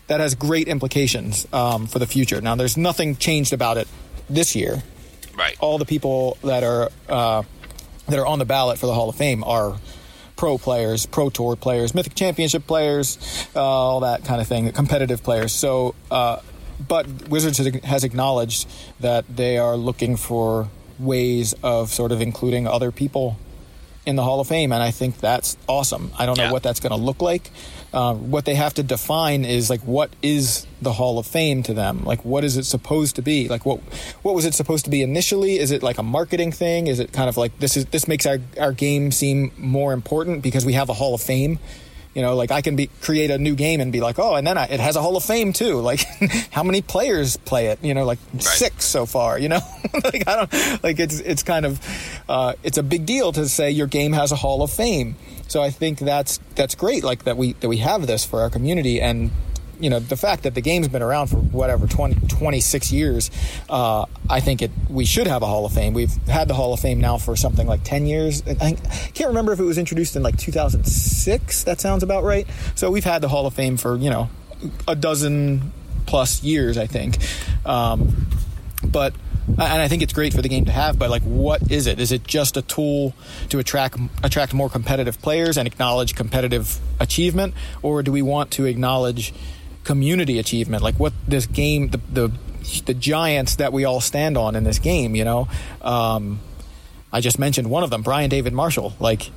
that 0.07 0.21
has 0.21 0.35
great 0.35 0.69
implications 0.69 1.47
um, 1.53 1.87
for 1.87 1.99
the 1.99 2.07
future. 2.07 2.41
Now, 2.41 2.55
there's 2.55 2.77
nothing 2.77 3.17
changed 3.17 3.53
about 3.53 3.77
it 3.79 3.89
this 4.29 4.55
year. 4.55 4.83
Right. 5.37 5.57
All 5.61 5.79
the 5.79 5.85
people 5.87 6.37
that 6.45 6.63
are 6.63 6.91
uh, 7.09 7.43
that 8.09 8.19
are 8.19 8.27
on 8.27 8.39
the 8.39 8.45
ballot 8.45 8.79
for 8.79 8.87
the 8.87 8.95
Hall 8.95 9.09
of 9.09 9.17
Fame 9.17 9.43
are 9.45 9.79
pro 10.37 10.59
players, 10.59 11.07
pro 11.07 11.31
tour 11.31 11.57
players, 11.57 11.95
Mythic 11.95 12.15
Championship 12.15 12.67
players, 12.67 13.19
uh, 13.57 13.63
all 13.63 14.01
that 14.01 14.25
kind 14.25 14.41
of 14.41 14.47
thing, 14.47 14.71
competitive 14.73 15.23
players. 15.23 15.53
So, 15.53 15.95
uh, 16.11 16.41
but 16.87 17.29
Wizards 17.29 17.59
has- 17.85 18.05
acknowledged 18.05 18.69
that 19.01 19.25
they 19.35 19.59
are 19.59 19.77
looking 19.77 20.17
for 20.17 20.69
ways 20.99 21.55
of 21.63 21.91
sort 21.93 22.13
of 22.13 22.21
including 22.21 22.67
other 22.67 22.91
people 22.93 23.39
in 24.07 24.17
the 24.17 24.23
Hall 24.23 24.39
of 24.41 24.47
Fame, 24.49 24.71
and 24.73 24.83
I 24.83 24.91
think 24.91 25.19
that's 25.19 25.57
awesome. 25.67 26.13
I 26.19 26.27
don't 26.27 26.37
know 26.37 26.45
Yeah. 26.45 26.53
what 26.53 26.63
that's 26.63 26.79
going 26.81 26.91
to 26.91 26.97
look 27.03 27.23
like. 27.23 27.51
Uh, 27.95 28.13
what 28.13 28.45
they 28.45 28.57
have 28.57 28.75
to 28.75 28.83
define 28.83 29.45
is 29.45 29.71
like 29.71 29.81
what 29.83 30.11
is 30.21 30.67
the 30.83 30.93
Hall 30.93 31.17
of 31.17 31.27
Fame 31.29 31.63
to 31.63 31.73
them? 31.73 32.05
Like 32.05 32.25
what 32.25 32.43
is 32.43 32.57
it 32.57 32.65
supposed 32.65 33.15
to 33.17 33.23
be? 33.23 33.47
Like 33.47 33.65
what 33.65 33.79
what 34.23 34.35
was 34.35 34.45
it 34.45 34.53
supposed 34.53 34.85
to 34.87 34.91
be 34.91 35.01
initially? 35.01 35.61
Is 35.61 35.71
it 35.71 35.81
like 35.81 35.99
a 35.99 36.03
marketing 36.03 36.51
thing? 36.51 36.89
Is 36.89 36.99
it 36.99 37.13
kind 37.13 37.29
of 37.29 37.37
like 37.37 37.57
this 37.61 37.77
is 37.77 37.87
this 37.87 38.09
makes 38.09 38.27
our 38.27 38.39
our 38.59 38.73
game 38.73 39.13
seem 39.13 39.53
more 39.57 39.93
important 39.93 40.43
because 40.43 40.67
we 40.67 40.73
have 40.73 40.89
a 40.89 40.93
Hall 40.95 41.15
of 41.15 41.21
Fame? 41.21 41.61
You 42.15 42.23
know, 42.23 42.37
like 42.37 42.51
I 42.51 42.63
can 42.63 42.77
be 42.77 42.89
create 43.03 43.31
a 43.31 43.39
new 43.39 43.55
game 43.55 43.81
and 43.81 43.93
be 43.93 44.01
like, 44.01 44.19
oh, 44.19 44.35
and 44.37 44.47
then 44.47 44.57
I, 44.57 44.67
it 44.67 44.81
has 44.81 44.97
a 44.97 45.03
Hall 45.03 45.17
of 45.17 45.25
Fame 45.25 45.53
too. 45.53 45.83
Like, 45.85 46.01
how 46.51 46.63
many 46.63 46.81
players 46.81 47.37
play 47.37 47.67
it? 47.67 47.79
You 47.83 47.93
know, 47.93 48.05
like 48.05 48.19
six 48.39 48.85
so 48.87 49.05
far. 49.05 49.39
You 49.39 49.51
know, 49.51 49.61
like 50.05 50.27
I 50.27 50.37
don't 50.37 50.83
like 50.83 50.99
it's 50.99 51.21
it's 51.21 51.43
kind 51.43 51.67
of 51.67 51.81
uh, 52.29 52.55
it's 52.63 52.79
a 52.79 52.83
big 52.83 53.05
deal 53.05 53.33
to 53.33 53.49
say 53.49 53.71
your 53.71 53.87
game 53.87 54.13
has 54.13 54.33
a 54.33 54.37
Hall 54.37 54.63
of 54.63 54.73
Fame. 54.73 55.17
So 55.47 55.63
I 55.63 55.71
think 55.71 55.99
that's 55.99 56.39
that's 56.55 56.75
great. 56.75 57.05
Like 57.05 57.25
that 57.25 57.37
we 57.37 57.53
that 57.55 57.69
we 57.69 57.79
have 57.79 58.07
this 58.07 58.25
for 58.25 58.41
our 58.41 58.51
community 58.51 59.01
and. 59.01 59.31
You 59.81 59.91
know 59.91 59.99
the 59.99 60.17
fact 60.17 60.45
that 60.45 60.55
the 60.55 60.61
game's 60.61 60.89
been 60.89 61.03
around 61.03 61.27
for 61.29 61.37
whatever 61.37 61.87
20, 61.87 62.27
26 62.29 62.93
years, 62.93 63.31
uh, 63.69 64.07
I 64.31 64.41
think 64.41 64.63
it 64.63 64.71
we 64.89 65.05
should 65.05 65.27
have 65.27 65.43
a 65.43 65.47
Hall 65.47 65.67
of 65.67 65.73
Fame. 65.73 65.95
We've 65.95 66.13
had 66.27 66.49
the 66.49 66.55
Hall 66.55 66.73
of 66.73 66.81
Fame 66.81 67.01
now 67.01 67.19
for 67.19 67.37
something 67.37 67.67
like 67.67 67.83
ten 67.85 68.07
years. 68.07 68.43
I, 68.47 68.55
think- 68.55 68.81
I 68.87 69.11
can't 69.15 69.29
remember 69.29 69.53
if 69.53 69.59
it 69.61 69.65
was 69.65 69.79
introduced 69.79 70.17
in 70.17 70.23
like 70.23 70.37
2006. 70.39 71.65
That 71.65 71.81
sounds 71.81 72.03
about 72.03 72.25
right. 72.25 72.47
So 72.75 72.91
we've 72.91 73.05
had 73.05 73.21
the 73.23 73.29
Hall 73.29 73.47
of 73.47 73.55
Fame 73.55 73.77
for 73.77 73.97
you 73.97 74.11
know 74.11 74.29
a 74.89 74.95
dozen 74.95 75.73
plus 76.07 76.43
years, 76.43 76.79
I 76.79 76.87
think. 76.87 77.19
Um, 77.67 78.27
but 78.87 79.15
and 79.47 79.61
I 79.61 79.89
think 79.89 80.03
it's 80.03 80.13
great 80.15 80.33
for 80.33 80.41
the 80.41 80.49
game 80.49 80.65
to 80.67 80.73
have. 80.73 80.99
But 80.99 81.11
like, 81.11 81.23
what 81.23 81.71
is 81.71 81.87
it? 81.87 82.01
Is 82.01 82.13
it 82.13 82.25
just 82.25 82.57
a 82.57 82.63
tool 82.63 83.15
to 83.51 83.59
attract 83.59 83.99
attract 84.23 84.55
more 84.55 84.71
competitive 84.71 85.21
players 85.21 85.59
and 85.59 85.67
acknowledge 85.67 86.15
competitive 86.15 86.79
achievement, 87.01 87.55
or 87.83 88.03
do 88.03 88.11
we 88.13 88.23
want 88.23 88.51
to 88.53 88.65
acknowledge 88.65 89.35
community 89.85 90.39
achievement? 90.39 90.83
Like 90.83 90.97
what 90.97 91.13
this 91.29 91.47
game, 91.47 91.89
the 91.89 91.99
the, 92.11 92.33
the 92.87 92.95
giants 92.95 93.57
that 93.57 93.73
we 93.73 93.85
all 93.85 94.01
stand 94.01 94.37
on 94.37 94.57
in 94.57 94.65
this 94.65 94.79
game. 94.79 95.15
You 95.15 95.25
know, 95.25 95.49
um, 95.83 96.41
I 97.13 97.21
just 97.21 97.39
mentioned 97.39 97.71
one 97.71 97.85
of 97.85 97.91
them, 97.91 98.03
Brian 98.03 98.31
David 98.31 98.53
Marshall. 98.53 98.95
Like, 98.99 99.31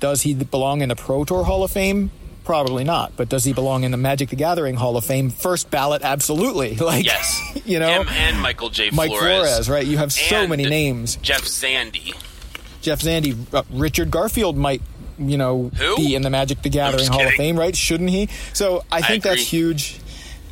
does 0.00 0.22
he 0.22 0.34
belong 0.34 0.80
in 0.80 0.88
the 0.88 0.96
Pro 0.96 1.24
Tour 1.24 1.44
Hall 1.44 1.62
of 1.64 1.70
Fame? 1.70 2.10
Probably 2.44 2.82
not. 2.82 3.12
But 3.16 3.28
does 3.28 3.44
he 3.44 3.52
belong 3.52 3.84
in 3.84 3.92
the 3.92 3.96
Magic 3.96 4.30
the 4.30 4.36
Gathering 4.36 4.74
Hall 4.74 4.96
of 4.96 5.04
Fame? 5.04 5.30
First 5.30 5.70
ballot, 5.70 6.02
absolutely. 6.02 6.74
Like, 6.80 7.04
Yes. 7.04 7.40
you 7.64 7.78
know, 7.78 8.02
Him 8.02 8.08
and 8.08 8.40
Michael 8.40 8.68
J. 8.68 8.90
Mike 8.90 9.10
Flores. 9.10 9.48
Flores, 9.48 9.70
right? 9.70 9.86
You 9.86 9.98
have 9.98 10.12
so 10.12 10.48
many 10.48 10.64
names. 10.64 11.16
Jeff 11.16 11.42
Zandi. 11.42 12.14
Jeff 12.80 13.00
Zandi, 13.00 13.36
uh, 13.54 13.62
Richard 13.70 14.10
Garfield 14.10 14.56
might, 14.56 14.82
you 15.28 15.38
know, 15.38 15.70
Who? 15.76 15.96
be 15.96 16.14
in 16.14 16.22
the 16.22 16.30
Magic 16.30 16.62
the 16.62 16.70
Gathering 16.70 17.08
Hall 17.08 17.26
of. 17.26 17.32
Fame, 17.34 17.58
right? 17.58 17.74
Shouldn't 17.76 18.10
he? 18.10 18.28
So 18.52 18.84
I 18.90 19.02
think 19.02 19.22
that's 19.22 19.46
huge. 19.46 20.00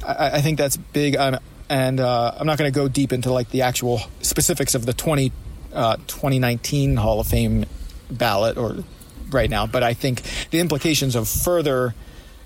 I, 0.06 0.36
I 0.36 0.40
think 0.40 0.58
that's 0.58 0.76
big. 0.76 1.16
Um, 1.16 1.38
and 1.68 2.00
uh, 2.00 2.34
I'm 2.38 2.46
not 2.46 2.58
going 2.58 2.72
to 2.72 2.74
go 2.74 2.88
deep 2.88 3.12
into 3.12 3.32
like 3.32 3.50
the 3.50 3.62
actual 3.62 4.00
specifics 4.22 4.74
of 4.74 4.86
the 4.86 4.92
20, 4.92 5.32
uh, 5.72 5.96
2019 6.06 6.96
Hall 6.96 7.20
of 7.20 7.28
Fame 7.28 7.66
ballot 8.10 8.56
or 8.56 8.84
right 9.30 9.48
now, 9.48 9.66
but 9.66 9.82
I 9.82 9.94
think 9.94 10.22
the 10.50 10.58
implications 10.58 11.14
of 11.14 11.28
further 11.28 11.94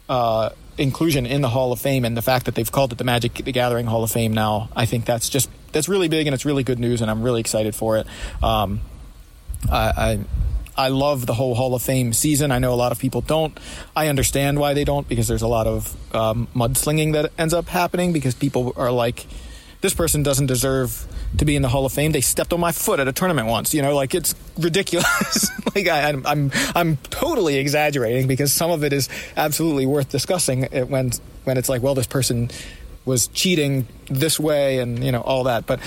uh, 0.08 0.50
inclusion 0.78 1.26
in 1.26 1.40
the 1.40 1.48
Hall 1.48 1.72
of 1.72 1.80
Fame 1.80 2.04
and 2.04 2.16
the 2.16 2.22
fact 2.22 2.46
that 2.46 2.54
they've 2.54 2.70
called 2.70 2.92
it 2.92 2.98
the 2.98 3.04
Magic 3.04 3.34
the 3.34 3.52
Gathering 3.52 3.86
Hall 3.86 4.04
of 4.04 4.10
Fame 4.10 4.32
now, 4.32 4.68
I 4.76 4.86
think 4.86 5.04
that's 5.04 5.28
just 5.28 5.48
that's 5.72 5.88
really 5.88 6.08
big 6.08 6.26
and 6.26 6.34
it's 6.34 6.44
really 6.44 6.62
good 6.62 6.78
news, 6.78 7.00
and 7.00 7.10
I'm 7.10 7.22
really 7.22 7.40
excited 7.40 7.74
for 7.74 7.96
it. 7.96 8.06
Um, 8.42 8.80
I, 9.70 9.92
I 9.96 10.18
I 10.76 10.88
love 10.88 11.26
the 11.26 11.34
whole 11.34 11.54
Hall 11.54 11.74
of 11.74 11.82
Fame 11.82 12.12
season. 12.12 12.50
I 12.50 12.58
know 12.58 12.72
a 12.72 12.76
lot 12.76 12.92
of 12.92 12.98
people 12.98 13.20
don't. 13.20 13.58
I 13.94 14.08
understand 14.08 14.58
why 14.58 14.74
they 14.74 14.84
don't 14.84 15.08
because 15.08 15.28
there's 15.28 15.42
a 15.42 15.48
lot 15.48 15.66
of 15.66 16.14
um, 16.14 16.48
mudslinging 16.54 17.12
that 17.12 17.32
ends 17.38 17.54
up 17.54 17.68
happening 17.68 18.12
because 18.12 18.34
people 18.34 18.72
are 18.76 18.90
like, 18.90 19.26
this 19.80 19.94
person 19.94 20.22
doesn't 20.22 20.46
deserve 20.46 21.06
to 21.36 21.44
be 21.44 21.56
in 21.56 21.62
the 21.62 21.68
Hall 21.68 21.84
of 21.84 21.92
Fame. 21.92 22.12
They 22.12 22.22
stepped 22.22 22.52
on 22.52 22.60
my 22.60 22.72
foot 22.72 23.00
at 23.00 23.08
a 23.08 23.12
tournament 23.12 23.48
once. 23.48 23.74
You 23.74 23.82
know, 23.82 23.94
like 23.94 24.14
it's 24.14 24.34
ridiculous. 24.56 25.50
like 25.74 25.86
I, 25.86 26.08
I'm, 26.08 26.26
I'm 26.26 26.52
I'm 26.74 26.96
totally 27.10 27.56
exaggerating 27.56 28.26
because 28.26 28.52
some 28.52 28.70
of 28.70 28.82
it 28.82 28.92
is 28.92 29.08
absolutely 29.36 29.86
worth 29.86 30.08
discussing 30.08 30.62
it 30.72 30.88
when 30.88 31.12
when 31.44 31.58
it's 31.58 31.68
like, 31.68 31.82
well, 31.82 31.94
this 31.94 32.06
person 32.06 32.50
was 33.04 33.28
cheating 33.28 33.86
this 34.06 34.40
way 34.40 34.78
and 34.78 35.04
you 35.04 35.12
know 35.12 35.20
all 35.20 35.44
that. 35.44 35.66
But 35.66 35.80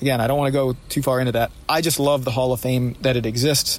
again, 0.00 0.20
I 0.20 0.26
don't 0.26 0.38
want 0.38 0.48
to 0.48 0.52
go 0.52 0.76
too 0.88 1.02
far 1.02 1.20
into 1.20 1.32
that. 1.32 1.50
I 1.68 1.80
just 1.80 2.00
love 2.00 2.24
the 2.24 2.30
Hall 2.30 2.52
of 2.52 2.60
Fame 2.60 2.96
that 3.02 3.16
it 3.16 3.26
exists, 3.26 3.78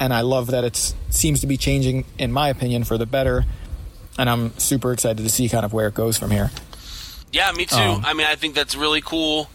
and 0.00 0.12
I 0.12 0.20
love 0.22 0.48
that 0.48 0.64
it 0.64 0.94
seems 1.10 1.40
to 1.40 1.46
be 1.46 1.56
changing, 1.56 2.04
in 2.18 2.32
my 2.32 2.48
opinion, 2.48 2.84
for 2.84 2.98
the 2.98 3.06
better. 3.06 3.44
And 4.18 4.30
I'm 4.30 4.56
super 4.58 4.92
excited 4.92 5.22
to 5.22 5.28
see 5.28 5.48
kind 5.48 5.64
of 5.64 5.72
where 5.72 5.88
it 5.88 5.94
goes 5.94 6.16
from 6.18 6.30
here. 6.30 6.50
Yeah, 7.32 7.50
me 7.52 7.66
too. 7.66 7.76
Um, 7.76 8.04
I 8.04 8.14
mean, 8.14 8.26
I 8.28 8.36
think 8.36 8.54
that's 8.54 8.76
really 8.76 9.00
cool. 9.00 9.50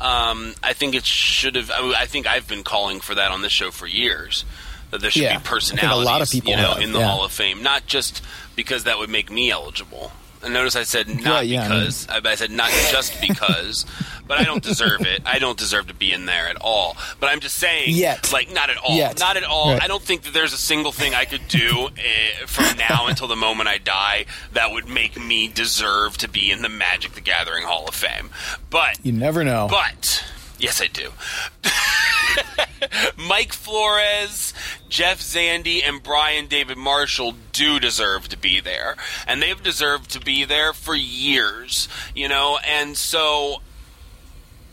Um, 0.00 0.54
I 0.62 0.72
think 0.74 0.94
it 0.94 1.06
should 1.06 1.54
have. 1.54 1.70
I, 1.70 1.94
I 2.02 2.06
think 2.06 2.26
I've 2.26 2.46
been 2.48 2.64
calling 2.64 3.00
for 3.00 3.14
that 3.14 3.30
on 3.30 3.40
this 3.42 3.52
show 3.52 3.70
for 3.70 3.86
years. 3.86 4.44
that 4.90 5.00
there 5.00 5.10
should 5.10 5.22
Yeah, 5.22 5.38
be 5.38 5.44
think 5.44 5.82
a 5.82 5.94
lot 5.96 6.20
of 6.20 6.30
people 6.30 6.50
you 6.50 6.56
know, 6.56 6.74
have, 6.74 6.82
in 6.82 6.92
the 6.92 6.98
yeah. 6.98 7.06
Hall 7.08 7.24
of 7.24 7.32
Fame, 7.32 7.62
not 7.62 7.86
just 7.86 8.22
because 8.56 8.84
that 8.84 8.98
would 8.98 9.08
make 9.08 9.30
me 9.30 9.50
eligible. 9.50 10.12
And 10.44 10.52
notice 10.54 10.74
I 10.76 10.82
said 10.82 11.08
not 11.08 11.24
Right, 11.26 11.46
yeah, 11.48 11.64
I 11.64 11.68
mean- 11.68 11.78
because. 11.80 12.08
I, 12.08 12.20
I 12.24 12.34
said 12.34 12.50
not 12.50 12.70
just 12.90 13.20
because, 13.20 13.86
but 14.26 14.38
I 14.38 14.44
don't 14.44 14.62
deserve 14.62 15.02
it. 15.02 15.22
I 15.24 15.38
don't 15.38 15.56
deserve 15.58 15.86
to 15.88 15.94
be 15.94 16.12
in 16.12 16.26
there 16.26 16.48
at 16.48 16.56
all. 16.60 16.96
But 17.20 17.28
I'm 17.30 17.38
just 17.40 17.56
saying, 17.56 17.90
Yet. 17.94 18.32
like 18.32 18.52
not 18.52 18.68
at 18.70 18.76
all, 18.78 18.96
Yet. 18.96 19.18
not 19.20 19.36
at 19.36 19.44
all. 19.44 19.72
Right. 19.74 19.82
I 19.82 19.86
don't 19.86 20.02
think 20.02 20.22
that 20.22 20.32
there's 20.34 20.52
a 20.52 20.56
single 20.58 20.90
thing 20.92 21.14
I 21.14 21.24
could 21.26 21.46
do 21.48 21.88
eh, 21.96 22.44
from 22.46 22.76
now 22.76 23.06
until 23.06 23.28
the 23.28 23.36
moment 23.36 23.68
I 23.68 23.78
die 23.78 24.26
that 24.52 24.72
would 24.72 24.88
make 24.88 25.18
me 25.20 25.46
deserve 25.48 26.16
to 26.18 26.28
be 26.28 26.50
in 26.50 26.62
the 26.62 26.68
Magic 26.68 27.12
the 27.12 27.20
Gathering 27.20 27.64
Hall 27.64 27.86
of 27.86 27.94
Fame. 27.94 28.30
But 28.68 28.98
You 29.04 29.12
never 29.12 29.44
know. 29.44 29.68
but 29.70 30.24
yes, 30.62 30.80
I 30.80 30.86
do. 30.86 31.10
Mike 33.28 33.52
Flores, 33.52 34.52
Jeff 34.88 35.20
Zandi, 35.20 35.80
and 35.86 36.02
Brian 36.02 36.46
David 36.46 36.78
Marshall 36.78 37.34
do 37.52 37.78
deserve 37.78 38.28
to 38.28 38.36
be 38.38 38.60
there, 38.60 38.96
and 39.26 39.40
they've 39.42 39.62
deserved 39.62 40.10
to 40.10 40.20
be 40.20 40.44
there 40.44 40.72
for 40.72 40.94
years. 40.94 41.88
You 42.14 42.28
know, 42.28 42.58
and 42.66 42.96
so. 42.96 43.56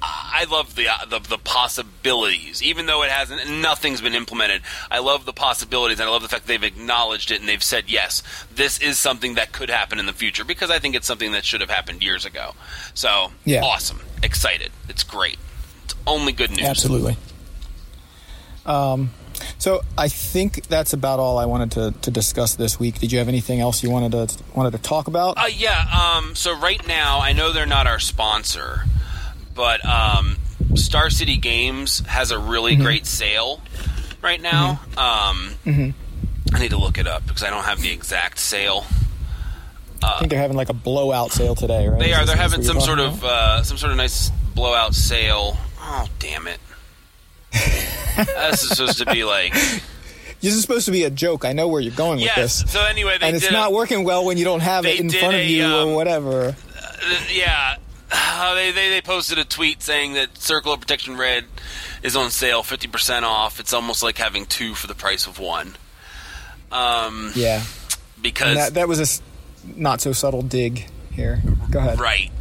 I 0.01 0.45
love 0.49 0.75
the, 0.75 0.87
uh, 0.87 1.03
the 1.09 1.19
the 1.19 1.37
possibilities, 1.37 2.63
even 2.63 2.85
though 2.85 3.03
it 3.03 3.09
hasn't, 3.09 3.49
nothing's 3.59 3.99
been 3.99 4.15
implemented. 4.15 4.61
I 4.89 4.99
love 4.99 5.25
the 5.25 5.33
possibilities, 5.33 5.99
and 5.99 6.07
I 6.07 6.11
love 6.13 6.21
the 6.21 6.29
fact 6.29 6.47
they've 6.47 6.63
acknowledged 6.63 7.31
it 7.31 7.41
and 7.41 7.49
they've 7.49 7.61
said 7.61 7.89
yes, 7.89 8.23
this 8.49 8.79
is 8.79 8.97
something 8.97 9.35
that 9.35 9.51
could 9.51 9.69
happen 9.69 9.99
in 9.99 10.05
the 10.05 10.13
future 10.13 10.45
because 10.45 10.71
I 10.71 10.79
think 10.79 10.95
it's 10.95 11.05
something 11.05 11.33
that 11.33 11.43
should 11.43 11.59
have 11.59 11.69
happened 11.69 12.01
years 12.01 12.23
ago. 12.23 12.53
So 12.93 13.33
Yeah. 13.43 13.59
awesome, 13.61 13.99
excited, 14.23 14.71
it's 14.87 15.03
great. 15.03 15.37
It's 15.89 15.95
only 16.07 16.31
good 16.33 16.51
news. 16.51 16.61
Absolutely. 16.61 17.17
Um, 18.65 19.11
so 19.57 19.81
I 19.97 20.07
think 20.09 20.67
that's 20.67 20.93
about 20.93 21.19
all 21.19 21.37
I 21.37 21.45
wanted 21.45 21.71
to, 21.71 21.93
to 22.01 22.11
discuss 22.11 22.55
this 22.55 22.79
week. 22.79 22.99
Did 22.99 23.11
you 23.11 23.19
have 23.19 23.27
anything 23.27 23.59
else 23.59 23.81
you 23.83 23.89
wanted 23.89 24.11
to 24.11 24.43
wanted 24.53 24.71
to 24.71 24.77
talk 24.79 25.07
about? 25.07 25.37
Uh, 25.37 25.47
yeah. 25.47 26.17
Um, 26.17 26.35
so 26.35 26.55
right 26.57 26.85
now, 26.87 27.19
I 27.19 27.33
know 27.33 27.51
they're 27.51 27.65
not 27.65 27.87
our 27.87 27.99
sponsor, 27.99 28.83
but 29.55 29.83
um, 29.85 30.37
Star 30.75 31.09
City 31.09 31.37
Games 31.37 31.99
has 32.07 32.31
a 32.31 32.37
really 32.39 32.73
Mm-hmm. 32.73 32.83
great 32.83 33.05
sale 33.05 33.61
right 34.21 34.41
now. 34.41 34.81
Um, 34.97 35.55
I 36.53 36.59
need 36.59 36.71
to 36.71 36.77
look 36.77 36.97
it 36.97 37.07
up 37.07 37.25
because 37.25 37.43
I 37.43 37.49
don't 37.49 37.63
have 37.63 37.81
the 37.81 37.91
exact 37.91 38.39
sale. 38.39 38.85
I 40.03 40.19
think 40.19 40.31
they're 40.31 40.39
having 40.39 40.55
like 40.57 40.69
a 40.69 40.73
blowout 40.73 41.31
sale 41.31 41.55
today, 41.55 41.87
right? 41.87 41.99
They 41.99 42.11
Is 42.11 42.17
are. 42.17 42.25
They're 42.25 42.35
having 42.37 42.61
some 42.63 42.79
sort 42.79 42.99
talking 42.99 43.17
of 43.17 43.23
uh, 43.23 43.63
some 43.63 43.77
sort 43.77 43.91
of 43.91 43.97
nice 43.97 44.29
blowout 44.55 44.95
sale. 44.95 45.57
Oh 45.91 46.07
damn 46.19 46.47
it! 46.47 46.59
this 47.51 48.63
is 48.63 48.69
supposed 48.69 48.99
to 48.99 49.05
be 49.07 49.23
like 49.23 49.53
This 50.41 50.53
is 50.53 50.61
supposed 50.61 50.85
to 50.85 50.91
be 50.91 51.03
a 51.03 51.09
joke. 51.09 51.43
I 51.43 51.51
know 51.51 51.67
where 51.67 51.81
you're 51.81 51.93
going 51.95 52.21
with 52.21 52.33
this. 52.35 52.63
So 52.67 52.85
anyway, 52.85 53.17
they 53.17 53.27
and 53.27 53.35
it's 53.35 53.51
not 53.51 53.71
a, 53.71 53.73
working 53.73 54.03
well 54.05 54.23
when 54.23 54.37
you 54.37 54.45
don't 54.45 54.61
have 54.61 54.85
it 54.85 54.99
in 54.99 55.09
front 55.09 55.33
of 55.33 55.41
a, 55.41 55.45
you 55.45 55.65
um, 55.65 55.89
or 55.89 55.95
whatever. 55.95 56.55
yeah. 57.33 57.75
Uh, 58.11 58.55
they, 58.55 58.71
they 58.71 58.89
they 58.89 59.01
posted 59.01 59.37
a 59.37 59.43
tweet 59.43 59.83
saying 59.83 60.13
that 60.13 60.37
Circle 60.37 60.71
of 60.73 60.79
Protection 60.79 61.17
Red 61.17 61.45
is 62.03 62.15
on 62.15 62.31
sale, 62.31 62.63
fifty 62.63 62.87
percent 62.87 63.25
off. 63.25 63.59
It's 63.59 63.73
almost 63.73 64.01
like 64.01 64.17
having 64.17 64.45
two 64.45 64.75
for 64.75 64.87
the 64.87 64.95
price 64.95 65.27
of 65.27 65.39
one. 65.39 65.75
Um, 66.71 67.31
Yeah. 67.35 67.63
because 68.21 68.55
that, 68.55 68.73
that 68.75 68.87
was 68.87 69.21
a 69.21 69.21
not 69.75 70.01
so 70.01 70.13
subtle 70.13 70.41
dig 70.41 70.87
here. 71.11 71.41
Go 71.69 71.79
ahead. 71.79 71.99
Right. 71.99 72.31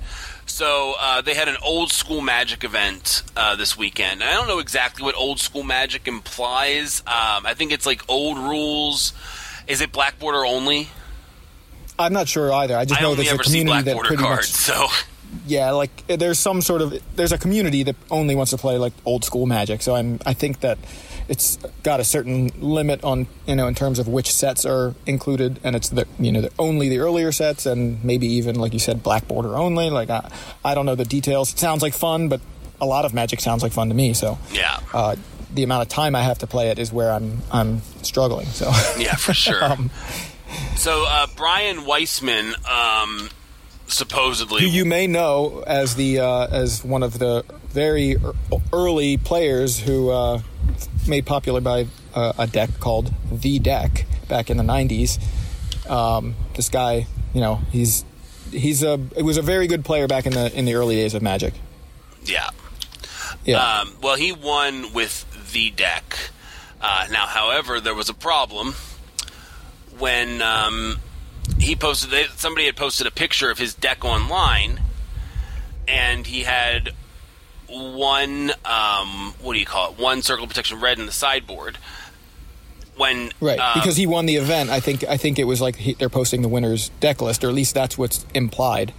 So 0.58 0.96
uh, 0.98 1.20
they 1.20 1.34
had 1.34 1.46
an 1.46 1.56
old 1.62 1.92
school 1.92 2.20
magic 2.20 2.64
event 2.64 3.22
uh, 3.36 3.54
this 3.54 3.78
weekend. 3.78 4.24
I 4.24 4.32
don't 4.32 4.48
know 4.48 4.58
exactly 4.58 5.04
what 5.04 5.14
old 5.14 5.38
school 5.38 5.62
magic 5.62 6.08
implies. 6.08 6.98
Um, 7.06 7.46
I 7.46 7.54
think 7.54 7.70
it's 7.70 7.86
like 7.86 8.02
old 8.08 8.38
rules. 8.38 9.12
Is 9.68 9.80
it 9.80 9.92
black 9.92 10.18
border 10.18 10.44
only? 10.44 10.88
I'm 11.96 12.12
not 12.12 12.26
sure 12.26 12.52
either. 12.52 12.76
I 12.76 12.86
just 12.86 13.00
I 13.00 13.04
know 13.04 13.14
there's 13.14 13.30
a 13.30 13.38
community 13.38 13.82
that 13.82 13.98
pretty 13.98 14.20
cards. 14.20 14.50
much 14.68 14.88
So 14.88 14.88
yeah, 15.46 15.70
like 15.70 16.04
there's 16.08 16.40
some 16.40 16.60
sort 16.60 16.82
of 16.82 17.00
there's 17.14 17.30
a 17.30 17.38
community 17.38 17.84
that 17.84 17.94
only 18.10 18.34
wants 18.34 18.50
to 18.50 18.58
play 18.58 18.78
like 18.78 18.94
old 19.04 19.24
school 19.24 19.46
Magic. 19.46 19.80
So 19.80 19.94
I'm 19.94 20.18
I 20.26 20.32
think 20.32 20.58
that 20.62 20.78
it's 21.28 21.56
got 21.82 22.00
a 22.00 22.04
certain 22.04 22.50
limit 22.58 23.04
on 23.04 23.26
you 23.46 23.54
know 23.54 23.66
in 23.68 23.74
terms 23.74 23.98
of 23.98 24.08
which 24.08 24.32
sets 24.32 24.64
are 24.64 24.94
included, 25.06 25.60
and 25.62 25.76
it's 25.76 25.90
the 25.90 26.06
you 26.18 26.32
know 26.32 26.40
the, 26.40 26.50
only 26.58 26.88
the 26.88 26.98
earlier 26.98 27.32
sets, 27.32 27.66
and 27.66 28.02
maybe 28.02 28.26
even 28.26 28.56
like 28.56 28.72
you 28.72 28.78
said 28.78 29.02
black 29.02 29.28
border 29.28 29.56
only. 29.56 29.90
Like 29.90 30.10
I, 30.10 30.30
I 30.64 30.74
don't 30.74 30.86
know 30.86 30.94
the 30.94 31.04
details. 31.04 31.52
It 31.52 31.58
sounds 31.58 31.82
like 31.82 31.92
fun, 31.92 32.28
but 32.28 32.40
a 32.80 32.86
lot 32.86 33.04
of 33.04 33.12
Magic 33.12 33.40
sounds 33.40 33.62
like 33.62 33.72
fun 33.72 33.88
to 33.88 33.94
me. 33.94 34.14
So 34.14 34.38
yeah, 34.52 34.80
uh, 34.92 35.16
the 35.52 35.62
amount 35.62 35.82
of 35.82 35.88
time 35.88 36.14
I 36.14 36.22
have 36.22 36.38
to 36.38 36.46
play 36.46 36.70
it 36.70 36.78
is 36.78 36.92
where 36.92 37.12
I'm 37.12 37.42
I'm 37.52 37.82
struggling. 38.02 38.46
So 38.46 38.66
yeah, 38.98 39.16
for 39.16 39.34
sure. 39.34 39.62
um, 39.62 39.90
so 40.76 41.04
uh, 41.06 41.26
Brian 41.36 41.84
Weissman 41.84 42.54
um, 42.70 43.28
supposedly 43.86 44.62
who 44.62 44.68
you 44.68 44.84
may 44.84 45.06
know 45.06 45.62
as 45.66 45.94
the 45.94 46.20
uh, 46.20 46.46
as 46.46 46.82
one 46.84 47.02
of 47.02 47.18
the 47.18 47.44
very 47.68 48.16
early 48.72 49.16
players 49.18 49.78
who 49.78 50.10
uh, 50.10 50.40
made 51.08 51.26
popular 51.26 51.60
by 51.60 51.86
uh, 52.14 52.32
a 52.38 52.46
deck 52.46 52.70
called 52.80 53.12
the 53.30 53.58
deck 53.58 54.06
back 54.28 54.50
in 54.50 54.56
the 54.56 54.64
90s 54.64 55.18
um, 55.90 56.34
this 56.54 56.68
guy 56.68 57.06
you 57.34 57.40
know 57.40 57.56
he's 57.70 58.04
he's 58.50 58.82
a 58.82 59.00
it 59.16 59.22
was 59.22 59.36
a 59.36 59.42
very 59.42 59.66
good 59.66 59.84
player 59.84 60.06
back 60.06 60.26
in 60.26 60.32
the 60.32 60.56
in 60.56 60.64
the 60.64 60.74
early 60.74 60.96
days 60.96 61.14
of 61.14 61.22
magic 61.22 61.54
yeah. 62.24 62.48
yeah 63.44 63.80
Um, 63.80 63.94
well, 64.02 64.16
he 64.16 64.32
won 64.32 64.92
with 64.92 65.24
the 65.52 65.70
deck. 65.70 66.30
Uh, 66.80 67.06
now, 67.10 67.26
however, 67.26 67.80
there 67.80 67.94
was 67.94 68.08
a 68.08 68.14
problem 68.14 68.74
when 69.98 70.42
um, 70.42 70.98
he 71.58 71.74
posted. 71.74 72.30
Somebody 72.36 72.66
had 72.66 72.76
posted 72.76 73.06
a 73.06 73.10
picture 73.10 73.50
of 73.50 73.58
his 73.58 73.74
deck 73.74 74.04
online, 74.04 74.80
and 75.88 76.26
he 76.26 76.42
had 76.42 76.90
one. 77.68 78.50
Um, 78.64 79.34
what 79.40 79.54
do 79.54 79.58
you 79.60 79.66
call 79.66 79.92
it? 79.92 79.98
One 79.98 80.22
circle 80.22 80.44
of 80.44 80.50
protection 80.50 80.80
red 80.80 80.98
in 80.98 81.06
the 81.06 81.12
sideboard. 81.12 81.78
When 82.96 83.30
right 83.40 83.60
um, 83.60 83.74
because 83.80 83.96
he 83.96 84.08
won 84.08 84.26
the 84.26 84.34
event 84.34 84.70
i 84.70 84.80
think 84.80 85.04
i 85.04 85.16
think 85.16 85.38
it 85.38 85.44
was 85.44 85.60
like 85.60 85.76
he, 85.76 85.92
they're 85.92 86.08
posting 86.08 86.42
the 86.42 86.48
winners 86.48 86.88
deck 86.98 87.22
list 87.22 87.44
or 87.44 87.48
at 87.48 87.54
least 87.54 87.72
that's 87.72 87.96
what's 87.96 88.26
implied 88.34 88.92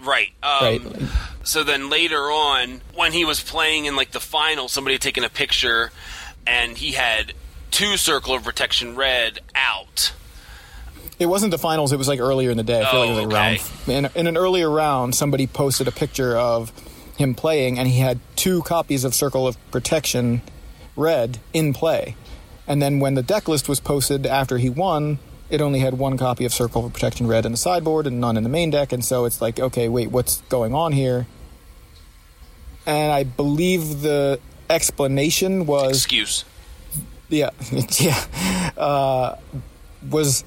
right 0.00 0.28
um, 0.44 0.60
right 0.62 0.82
So 1.42 1.64
then 1.64 1.90
later 1.90 2.30
on, 2.30 2.80
when 2.94 3.10
he 3.12 3.24
was 3.24 3.40
playing 3.42 3.86
in 3.86 3.96
like 3.96 4.12
the 4.12 4.20
final, 4.20 4.68
somebody 4.68 4.94
had 4.94 5.00
taken 5.02 5.24
a 5.24 5.28
picture, 5.28 5.90
and 6.46 6.78
he 6.78 6.92
had 6.92 7.32
two 7.72 7.96
circle 7.96 8.34
of 8.36 8.44
protection 8.44 8.94
red 8.94 9.40
out. 9.56 10.12
It 11.18 11.26
wasn't 11.26 11.50
the 11.50 11.58
finals. 11.58 11.92
It 11.92 11.96
was 11.96 12.06
like 12.06 12.20
earlier 12.20 12.50
in 12.50 12.56
the 12.56 12.62
day. 12.62 12.80
I 12.80 12.90
feel 12.92 13.00
like 13.00 13.08
it 13.10 13.12
was 13.14 13.18
Oh, 13.24 13.28
like 13.28 13.60
round. 13.88 14.04
In, 14.14 14.20
in 14.20 14.26
an 14.28 14.36
earlier 14.36 14.70
round, 14.70 15.16
somebody 15.16 15.48
posted 15.48 15.88
a 15.88 15.92
picture 15.92 16.36
of 16.36 16.70
him 17.16 17.34
playing, 17.34 17.78
and 17.78 17.88
he 17.88 17.98
had 17.98 18.20
two 18.36 18.62
copies 18.62 19.04
of 19.04 19.14
Circle 19.14 19.46
of 19.46 19.56
Protection 19.70 20.42
Red 20.96 21.38
in 21.52 21.72
play. 21.72 22.16
And 22.66 22.80
then 22.80 23.00
when 23.00 23.14
the 23.14 23.22
deck 23.22 23.48
list 23.48 23.68
was 23.68 23.80
posted 23.80 24.26
after 24.26 24.58
he 24.58 24.70
won, 24.70 25.18
it 25.50 25.60
only 25.60 25.80
had 25.80 25.98
one 25.98 26.16
copy 26.16 26.44
of 26.44 26.54
Circle 26.54 26.86
of 26.86 26.92
Protection 26.92 27.26
Red 27.26 27.44
in 27.44 27.52
the 27.52 27.58
sideboard 27.58 28.06
and 28.06 28.20
none 28.20 28.36
in 28.36 28.42
the 28.42 28.48
main 28.48 28.70
deck. 28.70 28.92
And 28.92 29.04
so 29.04 29.24
it's 29.24 29.40
like, 29.42 29.60
okay, 29.60 29.88
wait, 29.88 30.10
what's 30.10 30.40
going 30.42 30.74
on 30.74 30.92
here? 30.92 31.26
And 32.86 33.12
I 33.12 33.24
believe 33.24 34.00
the 34.00 34.40
explanation 34.70 35.66
was 35.66 35.96
Excuse. 35.98 36.44
yeah, 37.28 37.50
yeah, 37.98 38.24
uh, 38.76 39.36
was 40.08 40.44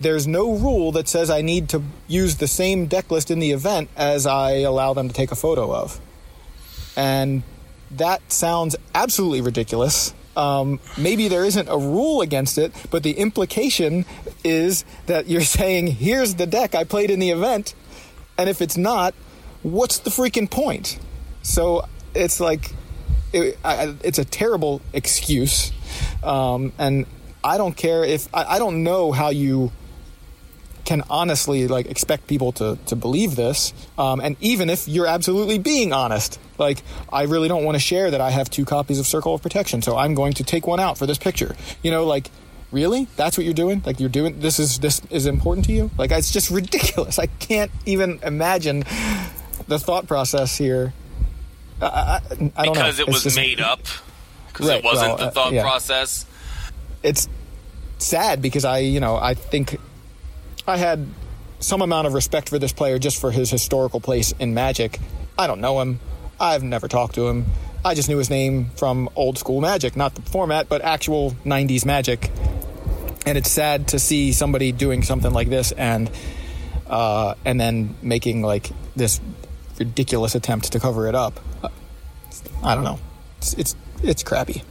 there's 0.00 0.26
no 0.26 0.52
rule 0.52 0.92
that 0.92 1.08
says 1.08 1.30
I 1.30 1.40
need 1.42 1.68
to 1.70 1.82
use 2.06 2.36
the 2.36 2.46
same 2.46 2.86
deck 2.86 3.10
list 3.10 3.30
in 3.30 3.38
the 3.38 3.52
event 3.52 3.88
as 3.96 4.26
I 4.26 4.58
allow 4.58 4.92
them 4.94 5.08
to 5.08 5.14
take 5.14 5.32
a 5.32 5.36
photo 5.36 5.74
of, 5.74 6.00
and 6.96 7.42
that 7.92 8.30
sounds 8.30 8.76
absolutely 8.94 9.40
ridiculous. 9.40 10.12
Um, 10.36 10.80
maybe 10.98 11.28
there 11.28 11.44
isn't 11.44 11.68
a 11.68 11.78
rule 11.78 12.20
against 12.20 12.58
it, 12.58 12.72
but 12.90 13.02
the 13.02 13.12
implication 13.12 14.04
is 14.44 14.84
that 15.06 15.28
you're 15.28 15.40
saying, 15.58 15.88
"Here's 15.88 16.34
the 16.34 16.46
deck 16.46 16.74
I 16.74 16.84
played 16.84 17.10
in 17.10 17.18
the 17.18 17.30
event," 17.30 17.74
and 18.36 18.50
if 18.50 18.60
it's 18.60 18.76
not, 18.76 19.14
what's 19.62 19.98
the 19.98 20.10
freaking 20.10 20.50
point? 20.50 20.98
So 21.42 21.86
it's 22.14 22.38
like 22.38 22.72
it, 23.32 23.58
I, 23.64 23.94
it's 24.02 24.18
a 24.18 24.24
terrible 24.26 24.82
excuse, 24.92 25.72
um, 26.22 26.72
and 26.78 27.06
I 27.42 27.56
don't 27.56 27.76
care 27.76 28.04
if 28.04 28.28
I, 28.34 28.44
I 28.56 28.58
don't 28.58 28.82
know 28.82 29.12
how 29.12 29.30
you 29.30 29.72
can 30.86 31.02
honestly 31.10 31.68
like 31.68 31.84
expect 31.86 32.26
people 32.26 32.52
to, 32.52 32.78
to 32.86 32.96
believe 32.96 33.36
this 33.36 33.74
um, 33.98 34.20
and 34.20 34.36
even 34.40 34.70
if 34.70 34.86
you're 34.88 35.06
absolutely 35.06 35.58
being 35.58 35.92
honest 35.92 36.38
like 36.58 36.82
i 37.12 37.24
really 37.24 37.48
don't 37.48 37.64
want 37.64 37.74
to 37.74 37.80
share 37.80 38.10
that 38.10 38.20
i 38.20 38.30
have 38.30 38.48
two 38.48 38.64
copies 38.64 38.98
of 38.98 39.06
circle 39.06 39.34
of 39.34 39.42
protection 39.42 39.82
so 39.82 39.96
i'm 39.96 40.14
going 40.14 40.32
to 40.32 40.44
take 40.44 40.66
one 40.66 40.80
out 40.80 40.96
for 40.96 41.04
this 41.06 41.18
picture. 41.18 41.54
You 41.82 41.90
know 41.90 42.06
like 42.06 42.30
really? 42.72 43.06
That's 43.16 43.36
what 43.38 43.44
you're 43.44 43.54
doing? 43.54 43.80
Like 43.86 44.00
you're 44.00 44.08
doing 44.08 44.40
this 44.40 44.58
is 44.58 44.78
this 44.80 45.00
is 45.10 45.26
important 45.26 45.66
to 45.66 45.72
you? 45.72 45.90
Like 45.98 46.10
it's 46.10 46.30
just 46.32 46.50
ridiculous. 46.60 47.18
I 47.18 47.26
can't 47.26 47.70
even 47.86 48.18
imagine 48.22 48.80
the 49.68 49.78
thought 49.78 50.06
process 50.08 50.56
here. 50.58 50.92
I, 51.80 51.86
I, 51.86 52.20
I 52.56 52.64
don't 52.64 52.74
know. 52.74 52.82
Because 52.82 52.98
it 52.98 53.02
It's 53.08 53.12
was 53.14 53.22
just- 53.24 53.36
made 53.36 53.60
up. 53.60 53.80
because 54.48 54.68
Right, 54.68 54.78
it 54.78 54.84
wasn't 54.84 55.08
well, 55.08 55.16
the 55.18 55.24
uh, 55.26 55.30
thought 55.30 55.52
yeah. 55.52 55.62
process. 55.62 56.26
it's 57.02 57.28
sad 57.98 58.42
because 58.42 58.64
I, 58.64 58.78
you 58.78 59.00
know, 59.00 59.16
I 59.16 59.34
think 59.34 59.78
I 60.66 60.76
had 60.76 61.06
some 61.60 61.80
amount 61.80 62.06
of 62.06 62.14
respect 62.14 62.48
for 62.48 62.58
this 62.58 62.72
player 62.72 62.98
just 62.98 63.20
for 63.20 63.30
his 63.30 63.50
historical 63.50 64.00
place 64.00 64.32
in 64.38 64.54
Magic. 64.54 64.98
I 65.38 65.46
don't 65.46 65.60
know 65.60 65.80
him. 65.80 66.00
I've 66.40 66.62
never 66.62 66.88
talked 66.88 67.14
to 67.14 67.28
him. 67.28 67.46
I 67.84 67.94
just 67.94 68.08
knew 68.08 68.18
his 68.18 68.30
name 68.30 68.70
from 68.70 69.08
old 69.14 69.38
school 69.38 69.60
Magic, 69.60 69.96
not 69.96 70.14
the 70.14 70.22
format, 70.22 70.68
but 70.68 70.82
actual 70.82 71.32
90s 71.44 71.86
Magic. 71.86 72.30
And 73.24 73.38
it's 73.38 73.50
sad 73.50 73.88
to 73.88 73.98
see 73.98 74.32
somebody 74.32 74.72
doing 74.72 75.02
something 75.02 75.32
like 75.32 75.48
this 75.48 75.72
and 75.72 76.10
uh, 76.88 77.34
and 77.44 77.60
then 77.60 77.96
making 78.02 78.42
like 78.42 78.70
this 78.94 79.20
ridiculous 79.78 80.34
attempt 80.34 80.72
to 80.72 80.80
cover 80.80 81.08
it 81.08 81.14
up. 81.14 81.40
I 82.62 82.74
don't 82.74 82.84
know. 82.84 82.98
It's 83.38 83.54
it's, 83.54 83.76
it's 84.02 84.22
crappy. 84.22 84.62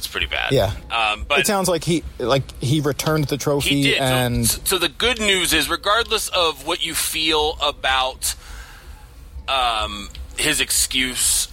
It's 0.00 0.08
pretty 0.08 0.28
bad. 0.28 0.52
Yeah. 0.52 0.72
um, 0.90 1.26
but 1.28 1.40
it 1.40 1.46
sounds 1.46 1.68
like 1.68 1.84
he 1.84 2.02
like 2.18 2.58
he 2.58 2.80
returned 2.80 3.24
the 3.26 3.36
trophy 3.36 3.68
He 3.68 3.82
did. 3.82 3.98
And 4.00 4.46
so, 4.46 4.60
so 4.64 4.78
the 4.78 4.88
good 4.88 5.20
news 5.20 5.52
is, 5.52 5.68
regardless 5.68 6.28
of 6.28 6.66
what 6.66 6.82
you 6.82 6.94
feel 6.94 7.58
about 7.62 8.34
um, 9.46 10.08
his 10.38 10.58
excuse, 10.58 11.48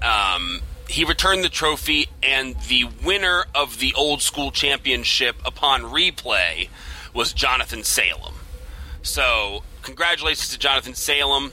um, 0.00 0.60
he 0.88 1.04
returned 1.04 1.44
the 1.44 1.50
trophy, 1.50 2.08
and 2.22 2.56
the 2.68 2.84
winner 3.04 3.44
of 3.54 3.78
the 3.78 3.92
old 3.92 4.22
school 4.22 4.50
championship 4.50 5.36
upon 5.44 5.82
replay 5.82 6.70
was 7.12 7.34
Jonathan 7.34 7.84
Salem. 7.84 8.36
So, 9.02 9.64
congratulations 9.82 10.48
to 10.48 10.58
Jonathan 10.58 10.94
Salem 10.94 11.52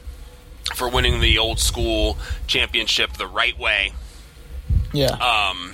for 0.73 0.87
winning 0.87 1.19
the 1.19 1.37
old 1.37 1.59
school 1.59 2.17
championship 2.47 3.17
the 3.17 3.27
right 3.27 3.59
way. 3.59 3.91
yeah. 4.93 5.09
Um, 5.51 5.73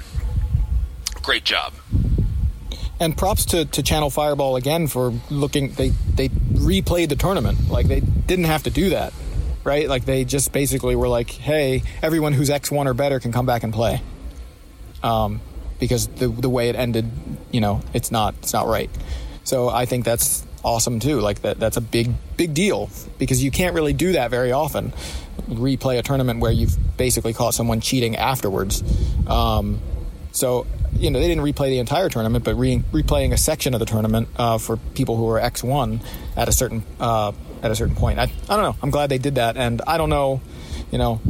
great 1.25 1.43
job. 1.43 1.73
and 2.99 3.17
props 3.17 3.45
to, 3.45 3.65
to 3.65 3.83
Channel 3.83 4.09
Fireball 4.09 4.55
again 4.55 4.87
for 4.87 5.13
looking 5.29 5.71
they 5.73 5.89
they 5.89 6.29
replayed 6.29 7.09
the 7.09 7.15
tournament. 7.15 7.69
Like 7.69 7.87
they 7.87 7.99
didn't 7.99 8.45
have 8.45 8.63
to 8.63 8.69
do 8.69 8.91
that. 8.91 9.13
Right? 9.63 9.89
Like 9.89 10.05
they 10.05 10.25
just 10.25 10.53
basically 10.53 10.95
were 10.95 11.07
like, 11.07 11.31
"Hey, 11.31 11.81
everyone 12.03 12.33
who's 12.33 12.49
X1 12.49 12.85
or 12.85 12.93
better 12.93 13.19
can 13.19 13.31
come 13.31 13.45
back 13.47 13.63
and 13.63 13.73
play." 13.73 14.01
Um 15.01 15.41
because 15.79 16.07
the 16.07 16.27
the 16.27 16.49
way 16.49 16.69
it 16.69 16.75
ended, 16.75 17.09
you 17.51 17.59
know, 17.61 17.81
it's 17.93 18.11
not 18.11 18.35
it's 18.43 18.53
not 18.53 18.67
right. 18.67 18.89
So 19.43 19.67
I 19.69 19.85
think 19.85 20.05
that's 20.05 20.45
awesome 20.63 20.99
too. 20.99 21.19
Like 21.19 21.41
that 21.41 21.59
that's 21.59 21.77
a 21.77 21.81
big 21.81 22.13
big 22.37 22.53
deal 22.53 22.89
because 23.17 23.43
you 23.43 23.51
can't 23.51 23.73
really 23.73 23.93
do 23.93 24.13
that 24.13 24.29
very 24.29 24.51
often. 24.51 24.93
Replay 25.49 25.97
a 25.99 26.03
tournament 26.03 26.39
where 26.39 26.51
you've 26.51 26.77
basically 26.97 27.33
caught 27.33 27.53
someone 27.55 27.81
cheating 27.81 28.15
afterwards. 28.15 28.83
Um, 29.27 29.79
so 30.31 30.65
you 30.95 31.11
know 31.11 31.19
they 31.19 31.27
didn't 31.27 31.43
replay 31.43 31.69
the 31.69 31.79
entire 31.79 32.09
tournament, 32.09 32.43
but 32.43 32.55
re- 32.55 32.83
replaying 32.91 33.33
a 33.33 33.37
section 33.37 33.73
of 33.73 33.79
the 33.79 33.85
tournament 33.85 34.27
uh, 34.37 34.57
for 34.57 34.77
people 34.77 35.15
who 35.17 35.23
were 35.23 35.39
X 35.39 35.63
one 35.63 36.01
at 36.35 36.47
a 36.47 36.51
certain 36.51 36.83
uh, 36.99 37.31
at 37.61 37.71
a 37.71 37.75
certain 37.75 37.95
point. 37.95 38.19
I, 38.19 38.23
I 38.23 38.55
don't 38.55 38.63
know. 38.63 38.75
I'm 38.81 38.91
glad 38.91 39.09
they 39.09 39.17
did 39.17 39.35
that, 39.35 39.57
and 39.57 39.81
I 39.85 39.97
don't 39.97 40.09
know, 40.09 40.41
you 40.91 40.97
know. 40.97 41.21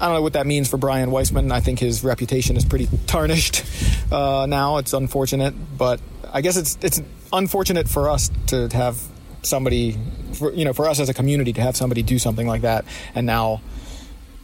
I 0.00 0.06
don't 0.06 0.14
know 0.14 0.22
what 0.22 0.34
that 0.34 0.46
means 0.46 0.68
for 0.68 0.76
Brian 0.76 1.10
Weissman. 1.10 1.50
I 1.50 1.58
think 1.58 1.80
his 1.80 2.04
reputation 2.04 2.56
is 2.56 2.64
pretty 2.64 2.88
tarnished 3.08 3.64
uh, 4.12 4.46
now. 4.48 4.76
It's 4.76 4.92
unfortunate, 4.92 5.54
but 5.76 6.00
I 6.32 6.40
guess 6.40 6.56
it's 6.56 6.78
it's 6.82 7.02
unfortunate 7.32 7.88
for 7.88 8.08
us 8.08 8.30
to 8.48 8.68
have 8.68 9.00
somebody, 9.42 9.98
for, 10.34 10.52
you 10.52 10.64
know, 10.64 10.72
for 10.72 10.88
us 10.88 11.00
as 11.00 11.08
a 11.08 11.14
community 11.14 11.52
to 11.52 11.60
have 11.60 11.76
somebody 11.76 12.02
do 12.02 12.18
something 12.18 12.46
like 12.46 12.62
that, 12.62 12.84
and 13.14 13.26
now, 13.26 13.60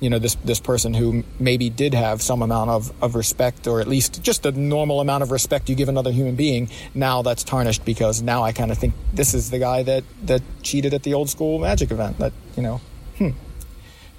you 0.05 0.11
know, 0.11 0.19
this 0.19 0.35
this 0.45 0.61
person 0.61 0.93
who 0.93 1.25
maybe 1.41 1.71
did 1.71 1.95
have 1.95 2.21
some 2.21 2.43
amount 2.43 2.69
of, 2.69 2.93
of 3.03 3.15
respect, 3.15 3.67
or 3.67 3.81
at 3.81 3.89
least 3.89 4.23
just 4.23 4.45
a 4.45 4.53
normal 4.53 5.01
amount 5.01 5.23
of 5.23 5.31
respect 5.31 5.71
you 5.71 5.75
give 5.75 5.89
another 5.89 6.13
human 6.13 6.37
being, 6.37 6.69
now 6.93 7.23
that's 7.23 7.43
tarnished 7.43 7.87
because 7.87 8.21
now 8.21 8.43
I 8.43 8.53
kind 8.53 8.71
of 8.71 8.77
think 8.77 8.93
this 9.15 9.33
is 9.33 9.51
the 9.51 9.59
guy 9.59 9.83
that 9.83 10.05
that 10.25 10.43
cheated 10.63 10.93
at 10.93 11.05
the 11.05 11.15
old 11.15 11.31
school 11.31 11.59
Magic 11.59 11.91
event. 11.91 12.19
That 12.19 12.35
you 12.55 12.63
know, 12.63 12.83
hmm, 13.17 13.31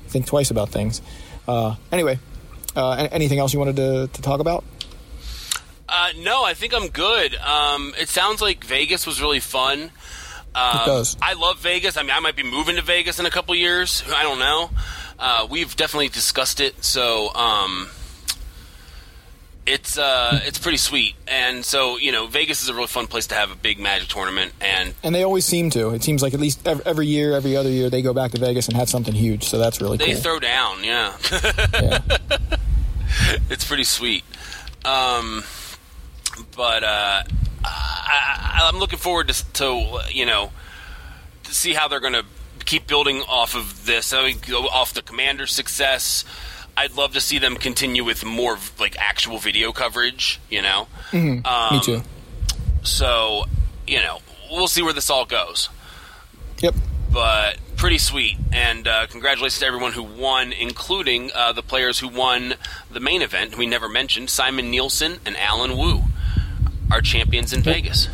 think 0.07 0.25
twice 0.25 0.49
about 0.49 0.69
things. 0.69 1.03
Uh, 1.47 1.75
anyway, 1.91 2.17
uh, 2.75 3.07
anything 3.11 3.37
else 3.37 3.53
you 3.53 3.59
wanted 3.59 3.75
to, 3.75 4.09
to 4.11 4.21
talk 4.23 4.39
about? 4.39 4.63
Uh, 5.87 6.09
no, 6.17 6.43
I 6.43 6.55
think 6.55 6.73
I'm 6.73 6.87
good. 6.87 7.35
Um, 7.35 7.93
it 7.95 8.09
sounds 8.09 8.41
like 8.41 8.63
Vegas 8.63 9.05
was 9.05 9.21
really 9.21 9.39
fun. 9.39 9.91
Um, 10.55 10.81
It 10.81 10.85
does. 10.85 11.17
I 11.21 11.33
love 11.33 11.59
Vegas. 11.59 11.95
I 11.95 12.01
mean, 12.01 12.11
I 12.11 12.19
might 12.21 12.35
be 12.35 12.43
moving 12.43 12.77
to 12.77 12.81
Vegas 12.81 13.19
in 13.19 13.27
a 13.27 13.29
couple 13.29 13.53
years. 13.53 14.03
I 14.07 14.23
don't 14.23 14.39
know. 14.39 14.71
Uh, 15.17 15.47
we've 15.49 15.75
definitely 15.75 16.09
discussed 16.09 16.59
it, 16.59 16.83
so 16.83 17.33
um, 17.33 17.89
it's 19.65 19.97
uh, 19.97 20.41
it's 20.43 20.59
pretty 20.59 20.77
sweet. 20.77 21.15
And 21.27 21.63
so, 21.65 21.97
you 21.97 22.11
know, 22.11 22.27
Vegas 22.27 22.61
is 22.61 22.69
a 22.69 22.73
really 22.73 22.87
fun 22.87 23.07
place 23.07 23.27
to 23.27 23.35
have 23.35 23.51
a 23.51 23.55
big 23.55 23.79
Magic 23.79 24.09
tournament. 24.09 24.53
And 24.61 24.93
And 25.03 25.15
they 25.15 25.23
always 25.23 25.45
seem 25.45 25.69
to. 25.71 25.91
It 25.91 26.03
seems 26.03 26.21
like 26.21 26.33
at 26.33 26.39
least 26.39 26.67
ev- 26.67 26.81
every 26.85 27.07
year, 27.07 27.33
every 27.33 27.55
other 27.55 27.69
year, 27.69 27.89
they 27.89 28.01
go 28.01 28.13
back 28.13 28.31
to 28.31 28.39
Vegas 28.39 28.67
and 28.67 28.77
have 28.77 28.89
something 28.89 29.13
huge. 29.13 29.45
So 29.45 29.57
that's 29.57 29.81
really 29.81 29.97
they 29.97 30.13
cool. 30.13 30.21
throw 30.21 30.39
down, 30.39 30.83
yeah. 30.83 31.17
yeah. 31.73 32.01
it's 33.49 33.65
pretty 33.65 33.85
sweet. 33.85 34.23
Um, 34.83 35.43
but 36.55 36.83
uh, 36.83 37.23
I, 37.63 38.59
I, 38.63 38.69
I'm 38.71 38.79
looking 38.79 38.99
forward 38.99 39.29
to, 39.29 39.53
to 39.53 39.99
you 40.11 40.25
know 40.25 40.51
to 41.43 41.53
see 41.55 41.73
how 41.73 41.87
they're 41.87 41.99
going 41.99 42.13
to 42.13 42.25
keep 42.65 42.87
building 42.87 43.21
off 43.21 43.55
of 43.55 43.85
this. 43.85 44.13
I 44.13 44.25
mean, 44.25 44.37
go 44.47 44.67
off 44.67 44.93
the 44.93 45.01
commander's 45.01 45.53
success. 45.53 46.25
I'd 46.77 46.95
love 46.95 47.13
to 47.13 47.21
see 47.21 47.39
them 47.39 47.55
continue 47.55 48.03
with 48.03 48.25
more 48.25 48.57
like 48.79 48.97
actual 48.99 49.37
video 49.37 49.71
coverage. 49.71 50.39
You 50.49 50.61
know, 50.61 50.87
um, 51.13 51.43
Me 51.71 51.81
too. 51.81 52.01
so 52.83 53.45
you 53.87 53.99
know 53.99 54.19
we'll 54.51 54.67
see 54.67 54.81
where 54.81 54.93
this 54.93 55.09
all 55.09 55.25
goes. 55.25 55.69
Yep. 56.59 56.75
But 57.11 57.57
pretty 57.77 57.97
sweet, 57.97 58.35
and 58.51 58.87
uh, 58.87 59.07
congratulations 59.07 59.59
to 59.59 59.65
everyone 59.65 59.93
who 59.93 60.03
won, 60.03 60.51
including 60.51 61.31
uh, 61.33 61.53
the 61.53 61.61
players 61.61 61.99
who 61.99 62.09
won 62.09 62.55
the 62.91 62.99
main 62.99 63.21
event. 63.21 63.57
We 63.57 63.65
never 63.67 63.87
mentioned 63.87 64.29
Simon 64.29 64.69
Nielsen 64.69 65.19
and 65.25 65.37
Alan 65.37 65.77
Wu, 65.77 66.03
our 66.91 66.99
champions 66.99 67.53
in 67.53 67.61
Vegas. 67.61 68.09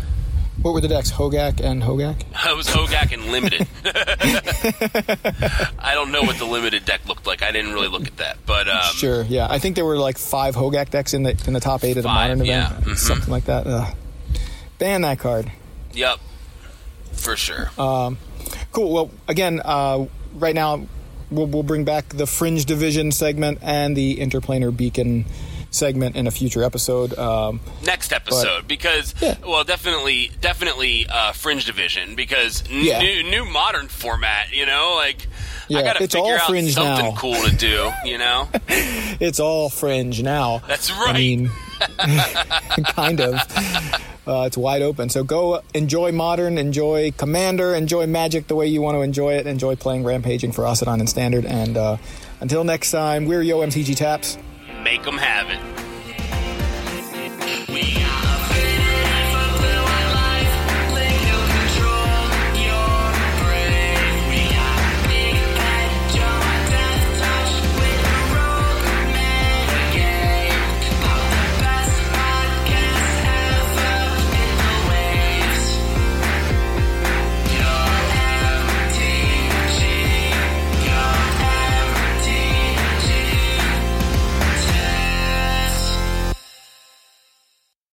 What 0.61 0.73
were 0.73 0.81
the 0.81 0.87
decks? 0.87 1.11
Hogaak 1.11 1.59
and 1.63 1.81
Hogaak? 1.81 2.21
It 2.51 2.55
was 2.55 2.67
Hogaak 2.67 3.11
and 3.13 3.25
limited. 3.31 3.67
I 5.79 5.93
don't 5.93 6.11
know 6.11 6.21
what 6.21 6.37
the 6.37 6.45
limited 6.45 6.85
deck 6.85 7.07
looked 7.07 7.25
like. 7.25 7.41
I 7.41 7.51
didn't 7.51 7.73
really 7.73 7.87
look 7.87 8.05
at 8.07 8.17
that, 8.17 8.37
but 8.45 8.67
um, 8.67 8.81
Sure. 8.93 9.23
Yeah. 9.23 9.47
I 9.49 9.59
think 9.59 9.75
there 9.75 9.85
were 9.85 9.97
like 9.97 10.17
five 10.17 10.55
Hogaak 10.55 10.89
decks 10.91 11.13
in 11.13 11.23
the 11.23 11.41
in 11.47 11.53
the 11.53 11.59
top 11.59 11.83
eight 11.83 11.97
of 11.97 12.03
the 12.03 12.09
Five, 12.09 12.37
modern 12.37 12.45
yeah. 12.45 12.67
event. 12.77 12.85
Mhm. 12.85 12.97
Something 12.97 13.31
like 13.31 13.45
that. 13.45 13.65
Ugh. 13.67 13.95
Ban 14.77 15.01
that 15.01 15.19
card. 15.19 15.51
yep, 15.93 16.17
for 17.13 17.35
sure. 17.35 17.69
Cool. 18.71 18.91
Well, 18.93 19.11
again, 19.27 19.61
uh, 19.63 20.05
right 20.35 20.55
now 20.55 20.87
we'll, 21.29 21.45
we'll 21.47 21.63
bring 21.63 21.83
back 21.85 22.09
the 22.09 22.25
Fringe 22.25 22.65
Division 22.65 23.11
segment 23.11 23.59
and 23.61 23.95
the 23.95 24.17
Interplanar 24.17 24.75
Beacon 24.75 25.25
segment 25.71 26.15
in 26.15 26.27
a 26.27 26.31
future 26.31 26.63
episode. 26.63 27.17
Um, 27.17 27.59
Next 27.83 28.11
episode, 28.13 28.67
because 28.67 29.15
Yeah. 29.21 29.35
well, 29.45 29.63
definitely, 29.63 30.29
definitely 30.41 31.07
uh, 31.09 31.31
Fringe 31.31 31.65
Division, 31.65 32.15
because 32.15 32.63
n- 32.69 32.83
Yeah. 32.83 32.99
new 32.99 33.23
new 33.23 33.45
modern 33.45 33.87
format. 33.87 34.51
You 34.53 34.65
know, 34.67 34.93
like 34.97 35.27
I 35.69 35.81
gotta 35.81 36.03
it's 36.03 36.13
figure 36.13 36.35
out 36.35 36.41
something 36.41 36.75
now. 36.75 37.15
cool 37.17 37.35
to 37.41 37.55
do. 37.55 37.89
You 38.05 38.17
know, 38.17 38.49
it's 38.67 39.39
all 39.39 39.69
Fringe 39.69 40.21
now. 40.21 40.61
That's 40.67 40.91
right. 40.91 41.15
I 41.15 41.17
mean, 41.17 41.49
kind 42.85 43.21
of. 43.21 43.35
Uh, 44.27 44.43
it's 44.45 44.55
wide 44.57 44.83
open. 44.83 45.09
So 45.09 45.23
go 45.23 45.61
enjoy 45.73 46.11
Modern, 46.11 46.57
enjoy 46.59 47.11
Commander, 47.17 47.73
enjoy 47.73 48.05
Magic 48.05 48.47
the 48.47 48.55
way 48.55 48.67
you 48.67 48.79
want 48.81 48.95
to 48.95 49.01
enjoy 49.01 49.33
it. 49.33 49.47
Enjoy 49.47 49.75
playing 49.75 50.03
Rampaging 50.03 50.51
Ferocidon 50.51 50.99
and 50.99 51.09
Standard. 51.09 51.43
And 51.45 51.75
uh, 51.75 51.97
until 52.39 52.63
next 52.63 52.91
time, 52.91 53.25
we're 53.25 53.41
Yo 53.41 53.59
MTG 53.61 53.95
Taps. 53.95 54.37
Make 54.83 55.03
them 55.03 55.17
have 55.17 55.49
it. 55.49 55.90